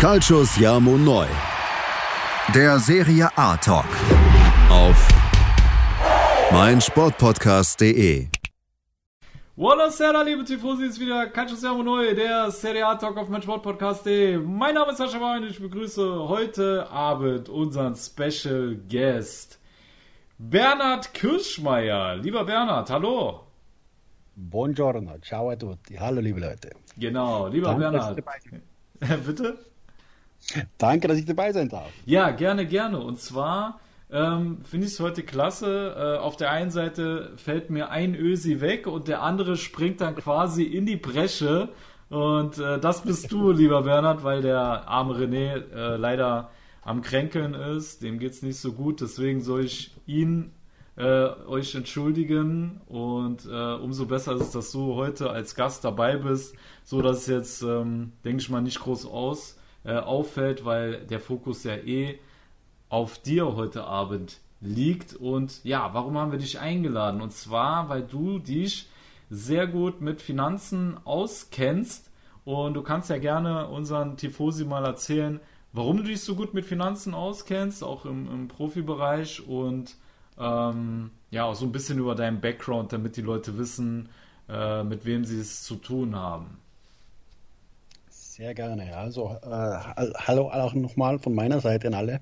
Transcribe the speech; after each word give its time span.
Calcius 0.00 0.56
Jamo 0.56 0.96
Neu. 0.96 1.26
Der 2.54 2.78
Serie 2.78 3.28
A 3.36 3.54
Talk. 3.58 3.84
Auf 4.70 5.08
meinsportpodcast.de. 6.50 8.28
Buona 9.56 9.90
sera, 9.90 10.22
liebe 10.22 10.42
Tifosi, 10.44 10.86
ist 10.86 10.98
wieder 10.98 11.26
Calcius 11.26 11.62
Jamo 11.62 11.82
Neu, 11.82 12.14
der 12.14 12.50
Serie 12.50 12.86
A 12.86 12.94
Talk 12.94 13.18
auf 13.18 13.28
meinsportpodcast.de. 13.28 14.38
Mein 14.38 14.74
Name 14.74 14.92
ist 14.92 14.96
Sascha 14.96 15.20
Wein 15.20 15.42
und 15.42 15.50
ich 15.50 15.60
begrüße 15.60 16.26
heute 16.30 16.88
Abend 16.90 17.50
unseren 17.50 17.94
Special 17.94 18.76
Guest. 18.88 19.58
Bernhard 20.38 21.12
Kirschmeier. 21.12 22.16
Lieber 22.16 22.46
Bernhard, 22.46 22.88
hallo. 22.88 23.44
Buongiorno, 24.34 25.18
ciao 25.20 25.50
a 25.50 25.56
tutti. 25.56 25.94
Hallo, 25.96 26.22
liebe 26.22 26.40
Leute. 26.40 26.70
Genau, 26.96 27.48
lieber 27.48 27.74
Danke, 27.74 28.22
Bernhard. 28.22 28.22
Bitte? 29.26 29.69
Danke, 30.78 31.08
dass 31.08 31.18
ich 31.18 31.26
dabei 31.26 31.52
sein 31.52 31.68
darf. 31.68 31.90
Ja, 32.06 32.30
gerne, 32.30 32.66
gerne. 32.66 33.00
Und 33.00 33.20
zwar 33.20 33.80
ähm, 34.10 34.58
finde 34.64 34.86
ich 34.86 34.94
es 34.94 35.00
heute 35.00 35.22
klasse. 35.22 35.94
Äh, 35.96 36.18
auf 36.18 36.36
der 36.36 36.50
einen 36.50 36.70
Seite 36.70 37.32
fällt 37.36 37.70
mir 37.70 37.90
ein 37.90 38.14
Ösi 38.14 38.60
weg 38.60 38.86
und 38.86 39.08
der 39.08 39.22
andere 39.22 39.56
springt 39.56 40.00
dann 40.00 40.16
quasi 40.16 40.64
in 40.64 40.86
die 40.86 40.96
Bresche. 40.96 41.68
Und 42.08 42.58
äh, 42.58 42.80
das 42.80 43.02
bist 43.02 43.30
du, 43.30 43.50
lieber 43.52 43.82
Bernhard, 43.82 44.24
weil 44.24 44.42
der 44.42 44.88
arme 44.88 45.14
René 45.14 45.62
äh, 45.72 45.96
leider 45.96 46.50
am 46.82 47.02
Kränkeln 47.02 47.54
ist. 47.54 48.02
Dem 48.02 48.18
geht 48.18 48.32
es 48.32 48.42
nicht 48.42 48.58
so 48.58 48.72
gut. 48.72 49.00
Deswegen 49.00 49.42
soll 49.42 49.64
ich 49.64 49.94
ihn 50.06 50.50
äh, 50.96 51.28
euch 51.46 51.76
entschuldigen. 51.76 52.80
Und 52.88 53.46
äh, 53.46 53.74
umso 53.74 54.06
besser 54.06 54.34
ist 54.34 54.42
es, 54.42 54.50
dass 54.50 54.72
du 54.72 54.96
heute 54.96 55.30
als 55.30 55.54
Gast 55.54 55.84
dabei 55.84 56.16
bist, 56.16 56.56
so 56.82 57.00
dass 57.00 57.18
es 57.18 57.26
jetzt, 57.28 57.62
ähm, 57.62 58.12
denke 58.24 58.42
ich 58.42 58.50
mal, 58.50 58.60
nicht 58.60 58.80
groß 58.80 59.06
aus 59.06 59.59
äh, 59.84 59.94
auffällt, 59.94 60.64
weil 60.64 61.06
der 61.06 61.20
Fokus 61.20 61.64
ja 61.64 61.76
eh 61.76 62.18
auf 62.88 63.18
dir 63.18 63.56
heute 63.56 63.84
Abend 63.84 64.40
liegt. 64.60 65.14
Und 65.14 65.64
ja, 65.64 65.94
warum 65.94 66.18
haben 66.18 66.32
wir 66.32 66.38
dich 66.38 66.58
eingeladen? 66.60 67.20
Und 67.20 67.32
zwar, 67.32 67.88
weil 67.88 68.02
du 68.02 68.38
dich 68.38 68.88
sehr 69.30 69.66
gut 69.66 70.00
mit 70.00 70.20
Finanzen 70.20 70.98
auskennst. 71.04 72.10
Und 72.44 72.74
du 72.74 72.82
kannst 72.82 73.10
ja 73.10 73.18
gerne 73.18 73.68
unseren 73.68 74.16
Tifosi 74.16 74.64
mal 74.64 74.84
erzählen, 74.84 75.40
warum 75.72 75.98
du 75.98 76.02
dich 76.02 76.22
so 76.22 76.34
gut 76.34 76.52
mit 76.52 76.64
Finanzen 76.64 77.14
auskennst, 77.14 77.84
auch 77.84 78.04
im, 78.04 78.28
im 78.30 78.48
Profibereich 78.48 79.46
und 79.46 79.94
ähm, 80.38 81.10
ja, 81.30 81.44
auch 81.44 81.54
so 81.54 81.64
ein 81.64 81.72
bisschen 81.72 81.98
über 81.98 82.14
deinen 82.14 82.40
Background, 82.40 82.92
damit 82.92 83.16
die 83.16 83.22
Leute 83.22 83.56
wissen, 83.58 84.08
äh, 84.48 84.82
mit 84.82 85.04
wem 85.04 85.24
sie 85.24 85.38
es 85.38 85.62
zu 85.62 85.76
tun 85.76 86.16
haben. 86.16 86.58
Sehr 88.40 88.54
gerne. 88.54 88.96
Also, 88.96 89.36
äh, 89.42 89.46
hallo 89.46 90.48
auch 90.48 90.72
nochmal 90.72 91.18
von 91.18 91.34
meiner 91.34 91.60
Seite 91.60 91.88
an 91.88 91.92
alle. 91.92 92.20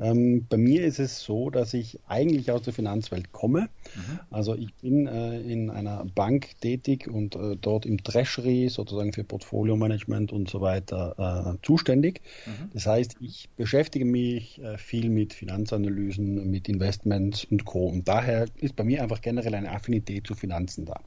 Ähm, 0.00 0.44
bei 0.48 0.56
mir 0.56 0.84
ist 0.84 0.98
es 0.98 1.20
so, 1.20 1.50
dass 1.50 1.72
ich 1.72 2.00
eigentlich 2.08 2.50
aus 2.50 2.62
der 2.62 2.72
Finanzwelt 2.72 3.30
komme. 3.30 3.68
Mhm. 3.94 4.18
Also 4.28 4.56
ich 4.56 4.74
bin 4.74 5.06
äh, 5.06 5.40
in 5.40 5.70
einer 5.70 6.04
Bank 6.16 6.48
tätig 6.60 7.06
und 7.06 7.36
äh, 7.36 7.56
dort 7.60 7.86
im 7.86 8.02
Treasury 8.02 8.70
sozusagen 8.70 9.12
für 9.12 9.22
Portfolio-Management 9.22 10.32
und 10.32 10.50
so 10.50 10.60
weiter 10.60 11.54
äh, 11.54 11.64
zuständig. 11.64 12.22
Mhm. 12.44 12.70
Das 12.72 12.86
heißt, 12.86 13.18
ich 13.20 13.48
beschäftige 13.56 14.04
mich 14.04 14.60
äh, 14.60 14.76
viel 14.78 15.10
mit 15.10 15.32
Finanzanalysen, 15.32 16.50
mit 16.50 16.68
Investments 16.68 17.44
und 17.44 17.64
Co. 17.66 17.86
Und 17.86 18.08
daher 18.08 18.46
ist 18.58 18.74
bei 18.74 18.82
mir 18.82 19.00
einfach 19.00 19.20
generell 19.20 19.54
eine 19.54 19.70
Affinität 19.70 20.26
zu 20.26 20.34
Finanzen 20.34 20.86
da. 20.86 21.00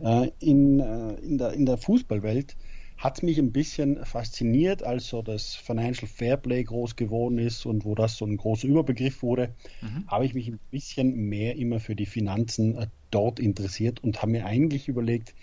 Mhm. 0.00 0.06
Äh, 0.06 0.32
in, 0.40 0.80
in, 0.80 1.38
der, 1.38 1.52
in 1.52 1.66
der 1.66 1.76
Fußballwelt 1.76 2.56
hat 2.98 3.22
mich 3.22 3.38
ein 3.38 3.52
bisschen 3.52 4.04
fasziniert, 4.04 4.82
als 4.82 5.08
so 5.08 5.22
das 5.22 5.54
Financial 5.54 6.08
Fairplay 6.08 6.64
groß 6.64 6.96
geworden 6.96 7.38
ist 7.38 7.66
und 7.66 7.84
wo 7.84 7.94
das 7.94 8.16
so 8.16 8.24
ein 8.24 8.36
großer 8.36 8.66
Überbegriff 8.66 9.22
wurde, 9.22 9.54
mhm. 9.82 10.06
habe 10.06 10.24
ich 10.24 10.34
mich 10.34 10.48
ein 10.48 10.58
bisschen 10.70 11.14
mehr 11.14 11.56
immer 11.56 11.78
für 11.78 11.94
die 11.94 12.06
Finanzen 12.06 12.76
äh, 12.76 12.86
dort 13.10 13.38
interessiert 13.38 14.02
und 14.02 14.22
habe 14.22 14.32
mir 14.32 14.46
eigentlich 14.46 14.88
überlegt, 14.88 15.34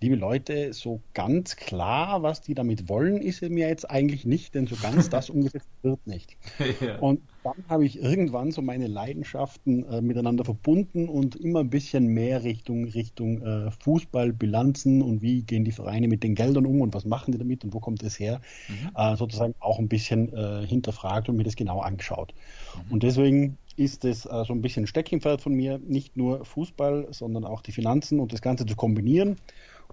liebe 0.00 0.16
Leute, 0.16 0.72
so 0.72 1.00
ganz 1.12 1.56
klar, 1.56 2.22
was 2.22 2.40
die 2.40 2.54
damit 2.54 2.88
wollen, 2.88 3.20
ist 3.20 3.42
mir 3.42 3.68
jetzt 3.68 3.90
eigentlich 3.90 4.24
nicht, 4.24 4.54
denn 4.54 4.66
so 4.66 4.76
ganz 4.76 5.10
das 5.10 5.28
umgesetzt 5.30 5.68
wird 5.82 6.06
nicht. 6.06 6.38
ja. 6.80 6.98
Und 6.98 7.20
dann 7.44 7.64
habe 7.68 7.84
ich 7.84 8.00
irgendwann 8.00 8.50
so 8.50 8.62
meine 8.62 8.86
Leidenschaften 8.86 9.84
äh, 9.84 10.00
miteinander 10.00 10.44
verbunden 10.44 11.08
und 11.08 11.36
immer 11.36 11.60
ein 11.60 11.70
bisschen 11.70 12.06
mehr 12.06 12.44
Richtung, 12.44 12.84
Richtung 12.84 13.42
äh, 13.42 13.70
Fußball, 13.82 14.32
Bilanzen 14.32 15.02
und 15.02 15.20
wie 15.20 15.42
gehen 15.42 15.64
die 15.64 15.72
Vereine 15.72 16.08
mit 16.08 16.22
den 16.22 16.34
Geldern 16.34 16.64
um 16.64 16.80
und 16.80 16.94
was 16.94 17.04
machen 17.04 17.32
die 17.32 17.38
damit 17.38 17.64
und 17.64 17.74
wo 17.74 17.80
kommt 17.80 18.02
es 18.02 18.18
her, 18.18 18.40
mhm. 18.68 18.90
äh, 18.96 19.16
sozusagen 19.16 19.54
auch 19.60 19.78
ein 19.78 19.88
bisschen 19.88 20.32
äh, 20.32 20.66
hinterfragt 20.66 21.28
und 21.28 21.36
mir 21.36 21.44
das 21.44 21.56
genau 21.56 21.80
angeschaut. 21.80 22.32
Mhm. 22.74 22.92
Und 22.92 23.02
deswegen 23.02 23.58
ist 23.76 24.04
es 24.06 24.24
äh, 24.24 24.44
so 24.46 24.54
ein 24.54 24.62
bisschen 24.62 24.86
Steckenpferd 24.86 25.42
von 25.42 25.54
mir, 25.54 25.78
nicht 25.78 26.16
nur 26.16 26.44
Fußball, 26.44 27.08
sondern 27.10 27.44
auch 27.44 27.60
die 27.60 27.72
Finanzen 27.72 28.18
und 28.18 28.32
das 28.32 28.40
Ganze 28.40 28.64
zu 28.64 28.76
kombinieren 28.76 29.36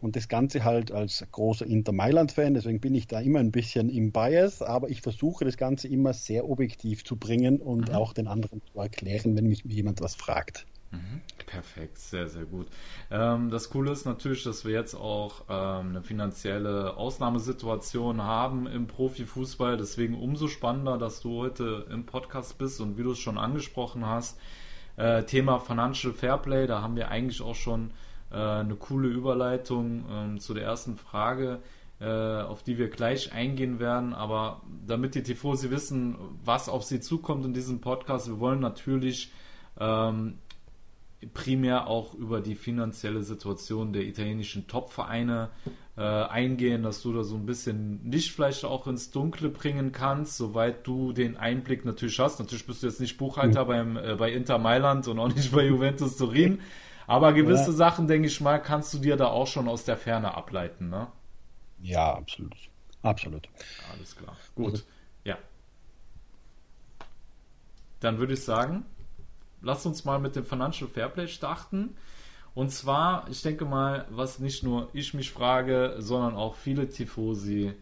und 0.02 0.16
das 0.16 0.28
Ganze 0.28 0.64
halt 0.64 0.92
als 0.92 1.26
großer 1.32 1.66
Inter 1.66 1.92
Mailand-Fan, 1.92 2.54
deswegen 2.54 2.80
bin 2.80 2.96
ich 2.96 3.08
da 3.08 3.20
immer 3.20 3.40
ein 3.40 3.52
bisschen 3.52 3.90
im 3.90 4.12
Bias, 4.12 4.62
aber 4.62 4.90
ich 4.90 5.02
versuche 5.02 5.46
das 5.46 5.58
Ganze 5.58 5.88
immer 5.88 6.14
sehr 6.14 6.50
objektiv 6.50 7.04
zu 7.04 7.16
bringen 7.16 7.62
und 7.62 7.90
mhm. 7.90 7.96
auch 7.96 8.14
den 8.14 8.28
anderen 8.28 8.62
zu 8.72 8.80
erklären, 8.80 9.36
wenn 9.36 9.48
mich 9.48 9.64
jemand 9.66 10.02
was 10.02 10.16
fragt. 10.16 10.66
Mhm. 10.92 11.22
Perfekt, 11.46 11.98
sehr, 11.98 12.28
sehr 12.28 12.46
gut. 12.46 12.68
Ähm, 13.12 13.50
das 13.50 13.70
Coole 13.70 13.92
ist 13.92 14.06
natürlich, 14.06 14.44
dass 14.44 14.66
wir 14.66 14.74
jetzt 14.74 14.96
auch 14.96 15.44
ähm, 15.50 15.90
eine 15.90 16.02
finanzielle 16.02 16.96
Ausnahmesituation 16.96 18.22
haben 18.22 18.68
im 18.68 18.88
Profifußball. 18.88 19.78
Deswegen 19.78 20.16
umso 20.16 20.48
spannender, 20.48 20.98
dass 20.98 21.22
du 21.22 21.42
heute 21.42 21.86
im 21.90 22.06
Podcast 22.06 22.58
bist 22.58 22.80
und 22.80 22.98
wie 22.98 23.04
du 23.04 23.12
es 23.12 23.20
schon 23.20 23.38
angesprochen 23.38 24.06
hast, 24.06 24.40
äh, 24.98 25.24
Thema 25.24 25.60
Financial 25.60 26.14
Fairplay, 26.14 26.68
da 26.68 26.82
haben 26.82 26.96
wir 26.96 27.10
eigentlich 27.10 27.42
auch 27.42 27.56
schon 27.56 27.92
eine 28.36 28.76
coole 28.76 29.08
Überleitung 29.08 30.06
ähm, 30.10 30.40
zu 30.40 30.54
der 30.54 30.64
ersten 30.64 30.98
Frage, 30.98 31.60
äh, 32.00 32.06
auf 32.06 32.64
die 32.64 32.78
wir 32.78 32.90
gleich 32.90 33.34
eingehen 33.34 33.80
werden. 33.80 34.14
Aber 34.14 34.62
damit 34.86 35.16
die 35.16 35.24
Tifosi 35.24 35.72
wissen, 35.72 36.18
was 36.44 36.70
auf 36.70 36.84
sie 36.84 37.00
zukommt 37.00 37.46
in 37.46 37.54
diesem 37.54 37.82
Podcast, 37.82 38.28
wir 38.28 38.40
wollen 38.40 38.60
natürlich 38.60 39.32
ähm, 39.80 40.40
primär 41.34 41.88
auch 41.88 42.14
über 42.14 42.42
die 42.42 42.56
finanzielle 42.56 43.24
Situation 43.24 43.94
der 43.94 44.04
italienischen 44.04 44.68
Top-Vereine 44.68 45.50
äh, 45.98 46.02
eingehen, 46.02 46.84
dass 46.84 47.02
du 47.02 47.12
da 47.12 47.24
so 47.24 47.36
ein 47.36 47.48
bisschen 47.48 48.12
Licht 48.12 48.32
vielleicht 48.32 48.64
auch 48.66 48.86
ins 48.86 49.10
Dunkle 49.10 49.50
bringen 49.50 49.92
kannst, 49.92 50.38
soweit 50.38 50.86
du 50.86 51.14
den 51.14 51.36
Einblick 51.36 51.86
natürlich 51.86 52.20
hast. 52.20 52.40
Natürlich 52.40 52.68
bist 52.68 52.84
du 52.84 52.88
jetzt 52.88 53.02
nicht 53.02 53.18
Buchhalter 53.18 53.64
mhm. 53.64 53.68
beim, 53.68 53.98
äh, 53.98 54.16
bei 54.16 54.32
Inter 54.32 54.60
Mailand 54.60 55.08
und 55.08 55.18
auch 55.18 55.34
nicht 55.34 55.52
bei 55.52 55.66
Juventus 55.66 56.18
Turin. 56.18 56.60
Aber 57.08 57.32
gewisse 57.32 57.72
ja. 57.72 57.78
Sachen, 57.78 58.08
denke 58.08 58.28
ich 58.28 58.42
mal, 58.42 58.60
kannst 58.60 58.94
du 58.94 59.00
dir 59.00 59.16
da 59.16 59.28
auch 59.28 59.48
schon 59.48 59.70
aus 59.70 59.86
der 59.86 59.96
Ferne 59.96 60.36
ableiten, 60.36 60.90
ne? 60.90 61.08
Ja, 61.82 62.14
absolut. 62.14 62.58
Absolut. 63.02 63.48
Alles 63.94 64.16
klar. 64.16 64.36
Gut. 64.56 64.72
Also. 64.74 64.84
Ja. 65.24 65.38
Dann 68.02 68.20
würde 68.20 68.34
ich 68.34 68.44
sagen, 68.44 68.86
lass 69.62 69.86
uns 69.86 70.04
mal 70.04 70.20
mit 70.20 70.36
dem 70.36 70.46
Financial 70.46 70.90
Fairplay 70.90 71.28
starten. 71.28 71.96
Und 72.54 72.72
zwar, 72.72 73.30
ich 73.30 73.42
denke 73.42 73.66
mal, 73.66 74.06
was 74.10 74.40
nicht 74.40 74.64
nur 74.64 74.90
ich 74.92 75.14
mich 75.14 75.32
frage, 75.32 75.96
sondern 76.00 76.36
auch 76.36 76.56
viele 76.56 76.90
Tifosi. 76.90 77.74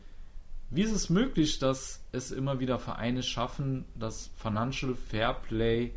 Wie 0.70 0.82
ist 0.82 0.92
es 0.92 1.10
möglich, 1.10 1.58
dass 1.58 2.04
es 2.12 2.32
immer 2.32 2.60
wieder 2.60 2.78
Vereine 2.78 3.24
schaffen, 3.24 3.86
das 3.96 4.30
Financial 4.36 4.94
Fairplay 4.94 5.94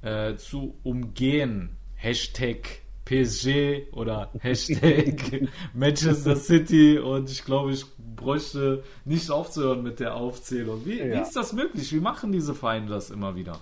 äh, 0.00 0.34
zu 0.36 0.74
umgehen? 0.82 1.76
Hashtag 2.02 2.82
PSG 3.04 3.92
oder 3.92 4.30
Hashtag 4.40 5.48
Manchester 5.74 6.34
City 6.34 6.98
und 6.98 7.30
ich 7.30 7.44
glaube, 7.44 7.72
ich 7.72 7.84
bräuchte 8.16 8.82
nicht 9.04 9.30
aufzuhören 9.30 9.82
mit 9.82 10.00
der 10.00 10.16
Aufzählung. 10.16 10.84
Wie, 10.84 10.98
ja. 10.98 11.16
wie 11.16 11.22
ist 11.22 11.36
das 11.36 11.52
möglich? 11.52 11.92
Wie 11.92 12.00
machen 12.00 12.32
diese 12.32 12.54
Vereine 12.54 12.88
das 12.88 13.10
immer 13.10 13.36
wieder? 13.36 13.60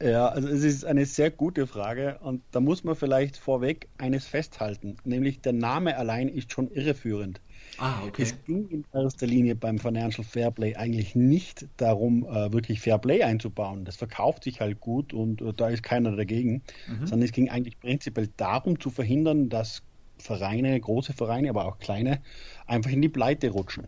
Ja, 0.00 0.28
also 0.28 0.46
es 0.48 0.62
ist 0.62 0.84
eine 0.84 1.06
sehr 1.06 1.30
gute 1.30 1.66
Frage 1.66 2.18
und 2.22 2.42
da 2.52 2.60
muss 2.60 2.84
man 2.84 2.94
vielleicht 2.94 3.36
vorweg 3.36 3.88
eines 3.98 4.26
festhalten, 4.26 4.96
nämlich 5.04 5.40
der 5.40 5.52
Name 5.52 5.96
allein 5.96 6.28
ist 6.28 6.52
schon 6.52 6.70
irreführend. 6.70 7.40
Ah, 7.78 8.04
okay. 8.06 8.22
Es 8.22 8.44
ging 8.44 8.68
in 8.68 8.84
erster 8.92 9.26
Linie 9.26 9.56
beim 9.56 9.78
Financial 9.78 10.24
Fairplay 10.24 10.76
eigentlich 10.76 11.16
nicht 11.16 11.66
darum, 11.76 12.24
äh, 12.24 12.52
wirklich 12.52 12.80
Fairplay 12.80 13.22
einzubauen. 13.22 13.84
Das 13.84 13.96
verkauft 13.96 14.44
sich 14.44 14.60
halt 14.60 14.80
gut 14.80 15.12
und 15.12 15.42
äh, 15.42 15.52
da 15.52 15.68
ist 15.68 15.82
keiner 15.82 16.14
dagegen, 16.14 16.62
mhm. 16.86 17.06
sondern 17.06 17.22
es 17.22 17.32
ging 17.32 17.50
eigentlich 17.50 17.78
prinzipiell 17.80 18.28
darum 18.36 18.80
zu 18.80 18.90
verhindern, 18.90 19.48
dass 19.48 19.82
Vereine, 20.18 20.78
große 20.78 21.12
Vereine, 21.12 21.50
aber 21.50 21.66
auch 21.66 21.78
kleine, 21.78 22.20
einfach 22.66 22.90
in 22.90 23.02
die 23.02 23.08
Pleite 23.08 23.50
rutschen. 23.50 23.84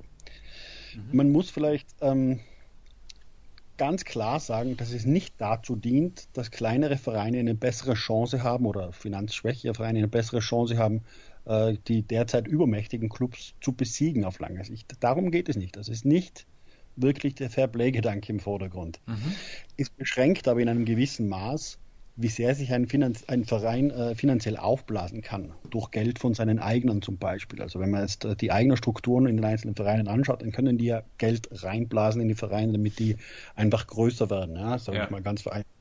Mhm. 0.94 1.16
Man 1.16 1.32
muss 1.32 1.50
vielleicht 1.50 1.88
ähm, 2.00 2.40
ganz 3.80 4.04
klar 4.04 4.40
sagen, 4.40 4.76
dass 4.76 4.92
es 4.92 5.06
nicht 5.06 5.36
dazu 5.38 5.74
dient, 5.74 6.28
dass 6.34 6.50
kleinere 6.50 6.98
Vereine 6.98 7.38
eine 7.38 7.54
bessere 7.54 7.94
Chance 7.94 8.42
haben 8.42 8.66
oder 8.66 8.92
finanzschwächere 8.92 9.72
Vereine 9.72 10.00
eine 10.00 10.08
bessere 10.08 10.40
Chance 10.40 10.76
haben, 10.76 11.00
äh, 11.46 11.78
die 11.88 12.02
derzeit 12.02 12.46
übermächtigen 12.46 13.08
Clubs 13.08 13.54
zu 13.62 13.72
besiegen 13.72 14.26
auf 14.26 14.38
lange 14.38 14.62
Sicht. 14.66 14.92
Darum 15.00 15.30
geht 15.30 15.48
es 15.48 15.56
nicht. 15.56 15.76
Das 15.76 15.88
ist 15.88 16.04
nicht 16.04 16.46
wirklich 16.94 17.36
der 17.36 17.48
Fairplay-Gedanke 17.48 18.30
im 18.30 18.40
Vordergrund. 18.40 19.00
Mhm. 19.06 19.34
Ist 19.78 19.96
beschränkt 19.96 20.46
aber 20.46 20.60
in 20.60 20.68
einem 20.68 20.84
gewissen 20.84 21.30
Maß, 21.30 21.78
wie 22.20 22.28
sehr 22.28 22.54
sich 22.54 22.72
ein, 22.72 22.86
Finanz 22.86 23.24
ein 23.28 23.44
Verein 23.44 23.90
äh, 23.90 24.14
finanziell 24.14 24.56
aufblasen 24.56 25.22
kann, 25.22 25.52
durch 25.70 25.90
Geld 25.90 26.18
von 26.18 26.34
seinen 26.34 26.58
Eigenen 26.58 27.02
zum 27.02 27.16
Beispiel. 27.16 27.62
Also 27.62 27.80
wenn 27.80 27.90
man 27.90 28.02
jetzt 28.02 28.24
äh, 28.24 28.36
die 28.36 28.52
eigenen 28.52 28.76
Strukturen 28.76 29.26
in 29.26 29.36
den 29.36 29.44
einzelnen 29.44 29.74
Vereinen 29.74 30.08
anschaut, 30.08 30.42
dann 30.42 30.52
können 30.52 30.78
die 30.78 30.86
ja 30.86 31.02
Geld 31.18 31.48
reinblasen 31.50 32.20
in 32.20 32.28
die 32.28 32.34
Vereine, 32.34 32.72
damit 32.72 32.98
die 32.98 33.16
einfach 33.54 33.86
größer 33.86 34.28
werden. 34.30 34.56
Ja, 34.56 34.78
sage 34.78 34.98
ja. 34.98 35.04
ich 35.04 35.10
mal 35.10 35.22
ganz 35.22 35.42
vereinfacht. 35.42 35.74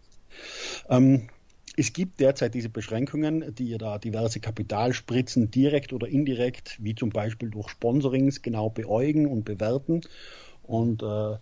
Ähm, 0.90 1.30
es 1.76 1.94
gibt 1.94 2.20
derzeit 2.20 2.54
diese 2.54 2.70
Beschränkungen, 2.70 3.56
die 3.56 3.78
da 3.78 3.98
diverse 4.00 4.40
Kapitalspritzen 4.40 5.52
direkt 5.52 5.94
oder 5.94 6.08
indirekt, 6.08 6.78
wie 6.82 6.96
zum 6.96 7.10
Beispiel 7.10 7.50
durch 7.50 7.70
Sponsorings, 7.70 8.42
genau 8.42 8.70
beäugen 8.70 9.28
und 9.28 9.46
bewerten. 9.46 10.02
Und 10.64 11.04
äh, 11.04 11.38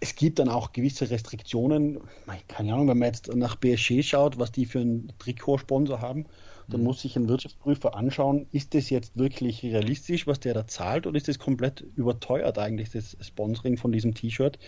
es 0.00 0.14
gibt 0.14 0.38
dann 0.38 0.48
auch 0.48 0.72
gewisse 0.72 1.10
Restriktionen. 1.10 2.00
Keine 2.48 2.74
Ahnung, 2.74 2.88
wenn 2.88 2.98
man 2.98 3.08
jetzt 3.08 3.34
nach 3.34 3.56
BSG 3.56 4.02
schaut, 4.02 4.38
was 4.38 4.52
die 4.52 4.66
für 4.66 4.80
einen 4.80 5.12
Trikotsponsor 5.18 6.00
haben, 6.00 6.26
dann 6.70 6.80
mhm. 6.80 6.86
muss 6.86 7.02
sich 7.02 7.16
ein 7.16 7.28
Wirtschaftsprüfer 7.28 7.94
anschauen, 7.94 8.46
ist 8.52 8.74
das 8.74 8.90
jetzt 8.90 9.16
wirklich 9.16 9.62
realistisch, 9.62 10.26
was 10.26 10.40
der 10.40 10.54
da 10.54 10.66
zahlt, 10.66 11.06
oder 11.06 11.16
ist 11.16 11.28
das 11.28 11.38
komplett 11.38 11.84
überteuert 11.96 12.58
eigentlich, 12.58 12.90
das 12.90 13.16
Sponsoring 13.20 13.76
von 13.76 13.92
diesem 13.92 14.14
T-Shirt? 14.14 14.58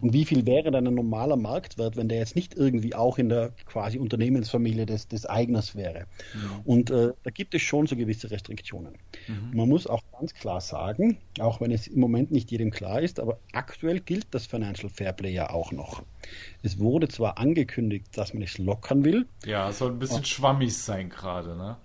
Und 0.00 0.12
wie 0.12 0.24
viel 0.24 0.46
wäre 0.46 0.70
dann 0.70 0.86
ein 0.86 0.94
normaler 0.94 1.36
Marktwert, 1.36 1.96
wenn 1.96 2.08
der 2.08 2.18
jetzt 2.18 2.36
nicht 2.36 2.54
irgendwie 2.54 2.94
auch 2.94 3.18
in 3.18 3.28
der 3.28 3.52
quasi 3.66 3.98
Unternehmensfamilie 3.98 4.86
des, 4.86 5.08
des 5.08 5.28
Eigners 5.28 5.74
wäre? 5.76 6.06
Mhm. 6.34 6.60
Und 6.64 6.90
äh, 6.90 7.12
da 7.22 7.30
gibt 7.30 7.54
es 7.54 7.62
schon 7.62 7.86
so 7.86 7.96
gewisse 7.96 8.30
Restriktionen. 8.30 8.94
Mhm. 9.28 9.56
Man 9.56 9.68
muss 9.68 9.86
auch 9.86 10.02
ganz 10.18 10.34
klar 10.34 10.60
sagen, 10.60 11.18
auch 11.40 11.60
wenn 11.60 11.70
es 11.70 11.86
im 11.86 12.00
Moment 12.00 12.30
nicht 12.30 12.50
jedem 12.50 12.70
klar 12.70 13.00
ist, 13.00 13.20
aber 13.20 13.38
aktuell 13.52 14.00
gilt 14.00 14.26
das 14.32 14.46
Financial 14.46 14.90
Fairplay 14.90 15.32
ja 15.32 15.50
auch 15.50 15.72
noch. 15.72 16.02
Es 16.62 16.78
wurde 16.78 17.08
zwar 17.08 17.38
angekündigt, 17.38 18.06
dass 18.16 18.32
man 18.34 18.42
es 18.42 18.58
lockern 18.58 19.04
will. 19.04 19.26
Ja, 19.44 19.72
soll 19.72 19.92
ein 19.92 19.98
bisschen 19.98 20.24
schwammig 20.24 20.76
sein 20.76 21.08
gerade, 21.08 21.51
ne? 21.54 21.76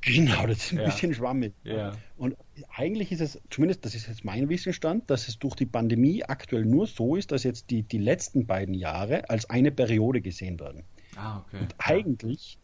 Genau, 0.00 0.46
das 0.46 0.58
ist 0.58 0.72
ein 0.72 0.78
ja. 0.78 0.84
bisschen 0.84 1.14
schwammig. 1.14 1.54
Ja. 1.62 1.92
Und 2.18 2.36
eigentlich 2.74 3.10
ist 3.10 3.20
es, 3.20 3.40
zumindest 3.48 3.84
das 3.84 3.94
ist 3.94 4.06
jetzt 4.06 4.24
mein 4.24 4.48
Wissensstand, 4.50 5.08
dass 5.08 5.28
es 5.28 5.38
durch 5.38 5.54
die 5.54 5.66
Pandemie 5.66 6.22
aktuell 6.24 6.66
nur 6.66 6.86
so 6.86 7.16
ist, 7.16 7.32
dass 7.32 7.42
jetzt 7.42 7.70
die, 7.70 7.82
die 7.82 7.98
letzten 7.98 8.46
beiden 8.46 8.74
Jahre 8.74 9.30
als 9.30 9.48
eine 9.48 9.70
Periode 9.70 10.20
gesehen 10.20 10.60
werden. 10.60 10.82
Ah, 11.16 11.38
okay. 11.38 11.58
Und 11.60 11.74
eigentlich 11.78 12.58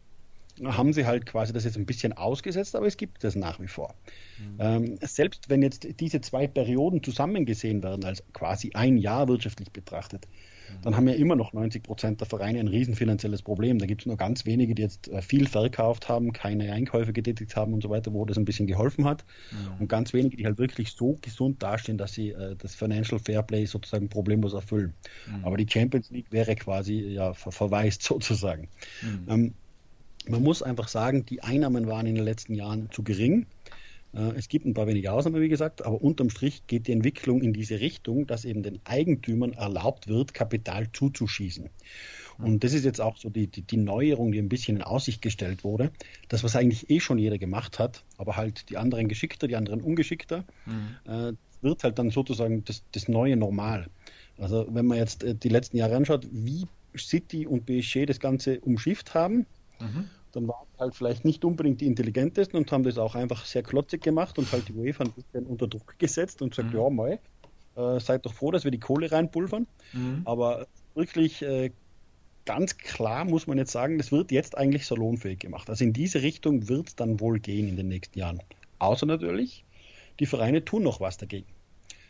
haben 0.64 0.92
sie 0.92 1.06
halt 1.06 1.24
quasi 1.24 1.54
das 1.54 1.64
jetzt 1.64 1.78
ein 1.78 1.86
bisschen 1.86 2.12
ausgesetzt, 2.12 2.76
aber 2.76 2.86
es 2.86 2.98
gibt 2.98 3.24
das 3.24 3.36
nach 3.36 3.58
wie 3.60 3.68
vor. 3.68 3.94
Mhm. 4.38 4.56
Ähm, 4.58 4.98
selbst 5.00 5.48
wenn 5.48 5.62
jetzt 5.62 5.86
diese 6.00 6.20
zwei 6.20 6.46
Perioden 6.46 7.02
zusammen 7.02 7.46
gesehen 7.46 7.82
werden, 7.82 8.04
als 8.04 8.22
quasi 8.34 8.72
ein 8.74 8.98
Jahr 8.98 9.28
wirtschaftlich 9.28 9.70
betrachtet, 9.70 10.26
dann 10.82 10.96
haben 10.96 11.08
ja 11.08 11.14
immer 11.14 11.36
noch 11.36 11.52
90 11.52 11.82
Prozent 11.82 12.20
der 12.20 12.26
Vereine 12.26 12.60
ein 12.60 12.68
riesenfinanzielles 12.68 13.42
Problem. 13.42 13.78
Da 13.78 13.86
gibt 13.86 14.02
es 14.02 14.06
nur 14.06 14.16
ganz 14.16 14.46
wenige, 14.46 14.74
die 14.74 14.82
jetzt 14.82 15.08
äh, 15.08 15.22
viel 15.22 15.46
verkauft 15.46 16.08
haben, 16.08 16.32
keine 16.32 16.72
Einkäufe 16.72 17.12
getätigt 17.12 17.56
haben 17.56 17.74
und 17.74 17.82
so 17.82 17.90
weiter, 17.90 18.12
wo 18.12 18.24
das 18.24 18.38
ein 18.38 18.44
bisschen 18.44 18.66
geholfen 18.66 19.04
hat. 19.04 19.24
Ja. 19.52 19.76
Und 19.78 19.88
ganz 19.88 20.12
wenige, 20.12 20.36
die 20.36 20.46
halt 20.46 20.58
wirklich 20.58 20.92
so 20.92 21.18
gesund 21.20 21.62
dastehen, 21.62 21.98
dass 21.98 22.12
sie 22.12 22.30
äh, 22.30 22.56
das 22.56 22.74
Financial 22.74 23.18
Fairplay 23.18 23.66
sozusagen 23.66 24.08
problemlos 24.08 24.54
erfüllen. 24.54 24.94
Mhm. 25.26 25.44
Aber 25.44 25.56
die 25.56 25.66
Champions 25.68 26.10
League 26.10 26.30
wäre 26.30 26.54
quasi 26.56 26.94
ja 26.94 27.34
ver 27.34 27.52
verwaist 27.52 28.02
sozusagen. 28.02 28.68
Mhm. 29.02 29.26
Ähm, 29.28 29.54
man 30.28 30.42
muss 30.42 30.62
einfach 30.62 30.88
sagen, 30.88 31.24
die 31.24 31.42
Einnahmen 31.42 31.86
waren 31.86 32.06
in 32.06 32.14
den 32.14 32.24
letzten 32.24 32.54
Jahren 32.54 32.90
zu 32.90 33.02
gering. 33.02 33.46
Äh, 34.14 34.32
es 34.36 34.48
gibt 34.48 34.66
ein 34.66 34.74
paar 34.74 34.86
wenige 34.86 35.12
Ausnahmen, 35.12 35.40
wie 35.40 35.48
gesagt, 35.48 35.84
aber 35.84 36.00
unterm 36.00 36.30
Strich 36.30 36.66
geht 36.66 36.86
die 36.86 36.92
Entwicklung 36.92 37.42
in 37.42 37.52
diese 37.52 37.80
Richtung, 37.80 38.26
dass 38.26 38.44
eben 38.44 38.62
den 38.62 38.80
Eigentümern 38.84 39.52
erlaubt 39.52 40.08
wird, 40.08 40.34
Kapital 40.34 40.90
zuzuschießen. 40.92 41.70
Und 42.38 42.64
das 42.64 42.72
ist 42.72 42.86
jetzt 42.86 43.02
auch 43.02 43.18
so 43.18 43.28
die, 43.28 43.48
die, 43.48 43.62
die, 43.62 43.76
Neuerung, 43.76 44.32
die 44.32 44.38
ein 44.38 44.48
bisschen 44.48 44.76
in 44.76 44.82
Aussicht 44.82 45.20
gestellt 45.20 45.62
wurde. 45.62 45.90
Das, 46.28 46.42
was 46.42 46.56
eigentlich 46.56 46.88
eh 46.88 46.98
schon 46.98 47.18
jeder 47.18 47.36
gemacht 47.36 47.78
hat, 47.78 48.02
aber 48.16 48.36
halt 48.36 48.70
die 48.70 48.78
anderen 48.78 49.08
geschickter, 49.08 49.46
die 49.46 49.56
anderen 49.56 49.82
ungeschickter, 49.82 50.44
mhm. 50.64 50.96
äh, 51.04 51.32
wird 51.60 51.84
halt 51.84 51.98
dann 51.98 52.10
sozusagen 52.10 52.64
das, 52.64 52.82
das 52.92 53.08
neue 53.08 53.36
Normal. 53.36 53.88
Also 54.38 54.66
wenn 54.70 54.86
man 54.86 54.96
jetzt 54.96 55.22
äh, 55.22 55.34
die 55.34 55.50
letzten 55.50 55.76
Jahre 55.76 55.96
anschaut, 55.96 56.26
wie 56.32 56.66
City 56.96 57.46
und 57.46 57.66
PSG 57.66 58.06
das 58.06 58.20
Ganze 58.20 58.58
umschifft 58.60 59.12
haben, 59.12 59.44
mhm 59.78 60.08
dann 60.32 60.48
waren 60.48 60.66
sie 60.72 60.78
halt 60.78 60.94
vielleicht 60.94 61.24
nicht 61.24 61.44
unbedingt 61.44 61.80
die 61.80 61.86
intelligentesten 61.86 62.56
und 62.56 62.70
haben 62.72 62.84
das 62.84 62.98
auch 62.98 63.14
einfach 63.14 63.44
sehr 63.44 63.62
klotzig 63.62 64.02
gemacht 64.02 64.38
und 64.38 64.50
halt 64.52 64.68
die 64.68 64.72
UEFA 64.72 65.04
ein 65.04 65.12
bisschen 65.12 65.46
unter 65.46 65.66
Druck 65.66 65.98
gesetzt 65.98 66.42
und 66.42 66.50
gesagt, 66.50 66.72
mhm. 66.72 66.78
ja 66.78 66.90
mal, 66.90 67.18
äh, 67.76 68.00
seid 68.00 68.26
doch 68.26 68.32
froh, 68.32 68.50
dass 68.50 68.64
wir 68.64 68.70
die 68.70 68.80
Kohle 68.80 69.10
reinpulvern. 69.10 69.66
Mhm. 69.92 70.22
Aber 70.24 70.66
wirklich 70.94 71.42
äh, 71.42 71.70
ganz 72.44 72.78
klar 72.78 73.24
muss 73.24 73.46
man 73.46 73.58
jetzt 73.58 73.72
sagen, 73.72 73.98
das 73.98 74.12
wird 74.12 74.32
jetzt 74.32 74.56
eigentlich 74.56 74.86
salonfähig 74.86 75.38
gemacht. 75.38 75.68
Also 75.70 75.84
in 75.84 75.92
diese 75.92 76.22
Richtung 76.22 76.68
wird 76.68 76.88
es 76.88 76.96
dann 76.96 77.20
wohl 77.20 77.38
gehen 77.38 77.68
in 77.68 77.76
den 77.76 77.88
nächsten 77.88 78.18
Jahren. 78.18 78.40
Außer 78.78 79.06
natürlich, 79.06 79.64
die 80.18 80.26
Vereine 80.26 80.64
tun 80.64 80.82
noch 80.82 81.00
was 81.00 81.16
dagegen. 81.16 81.46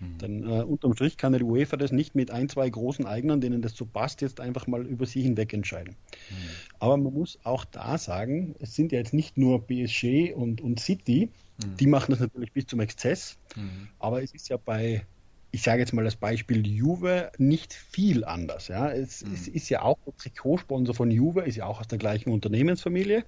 Mhm. 0.00 0.18
Denn 0.18 0.42
äh, 0.48 0.62
unterm 0.62 0.94
Strich 0.94 1.16
kann 1.16 1.32
die 1.32 1.42
UEFA 1.42 1.76
das 1.76 1.92
nicht 1.92 2.14
mit 2.14 2.30
ein, 2.30 2.48
zwei 2.48 2.68
großen 2.68 3.06
Eignern, 3.06 3.40
denen 3.40 3.62
das 3.62 3.76
so 3.76 3.84
passt, 3.86 4.22
jetzt 4.22 4.40
einfach 4.40 4.66
mal 4.66 4.84
über 4.86 5.06
sie 5.06 5.22
hinweg 5.22 5.52
entscheiden. 5.52 5.96
Mhm. 6.30 6.34
Aber 6.78 6.96
man 6.96 7.12
muss 7.12 7.38
auch 7.44 7.64
da 7.64 7.98
sagen, 7.98 8.54
es 8.58 8.74
sind 8.74 8.92
ja 8.92 8.98
jetzt 8.98 9.14
nicht 9.14 9.38
nur 9.38 9.66
PSG 9.66 10.32
und, 10.34 10.60
und 10.60 10.80
City, 10.80 11.28
mhm. 11.62 11.76
die 11.76 11.86
machen 11.86 12.12
das 12.12 12.20
natürlich 12.20 12.52
bis 12.52 12.66
zum 12.66 12.80
Exzess, 12.80 13.38
mhm. 13.56 13.88
aber 13.98 14.22
es 14.22 14.32
ist 14.32 14.48
ja 14.48 14.56
bei 14.56 15.04
ich 15.52 15.62
sage 15.62 15.80
jetzt 15.80 15.92
mal 15.92 16.04
das 16.04 16.16
Beispiel 16.16 16.66
Juve 16.66 17.32
nicht 17.38 17.74
viel 17.74 18.24
anders. 18.24 18.68
Ja, 18.68 18.90
es, 18.90 19.24
mhm. 19.24 19.34
es 19.34 19.48
ist 19.48 19.68
ja 19.68 19.82
auch 19.82 19.98
der 20.06 20.16
Trikotsponsor 20.16 20.94
von 20.94 21.10
Juve, 21.10 21.42
ist 21.42 21.56
ja 21.56 21.66
auch 21.66 21.80
aus 21.80 21.88
der 21.88 21.98
gleichen 21.98 22.30
Unternehmensfamilie. 22.30 23.24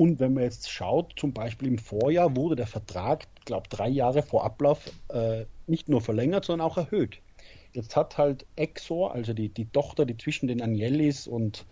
Und 0.00 0.18
wenn 0.18 0.32
man 0.32 0.44
jetzt 0.44 0.70
schaut, 0.70 1.12
zum 1.16 1.34
Beispiel 1.34 1.68
im 1.68 1.76
Vorjahr 1.76 2.34
wurde 2.34 2.56
der 2.56 2.66
Vertrag, 2.66 3.26
glaube 3.44 3.68
drei 3.68 3.90
Jahre 3.90 4.22
vor 4.22 4.46
Ablauf 4.46 4.90
äh, 5.10 5.44
nicht 5.66 5.90
nur 5.90 6.00
verlängert, 6.00 6.46
sondern 6.46 6.66
auch 6.66 6.78
erhöht. 6.78 7.20
Jetzt 7.74 7.96
hat 7.96 8.16
halt 8.16 8.46
Exor, 8.56 9.12
also 9.12 9.34
die, 9.34 9.50
die 9.50 9.66
Tochter, 9.66 10.06
die 10.06 10.16
zwischen 10.16 10.48
den 10.48 10.62
Agnellis 10.62 11.26
und 11.26 11.66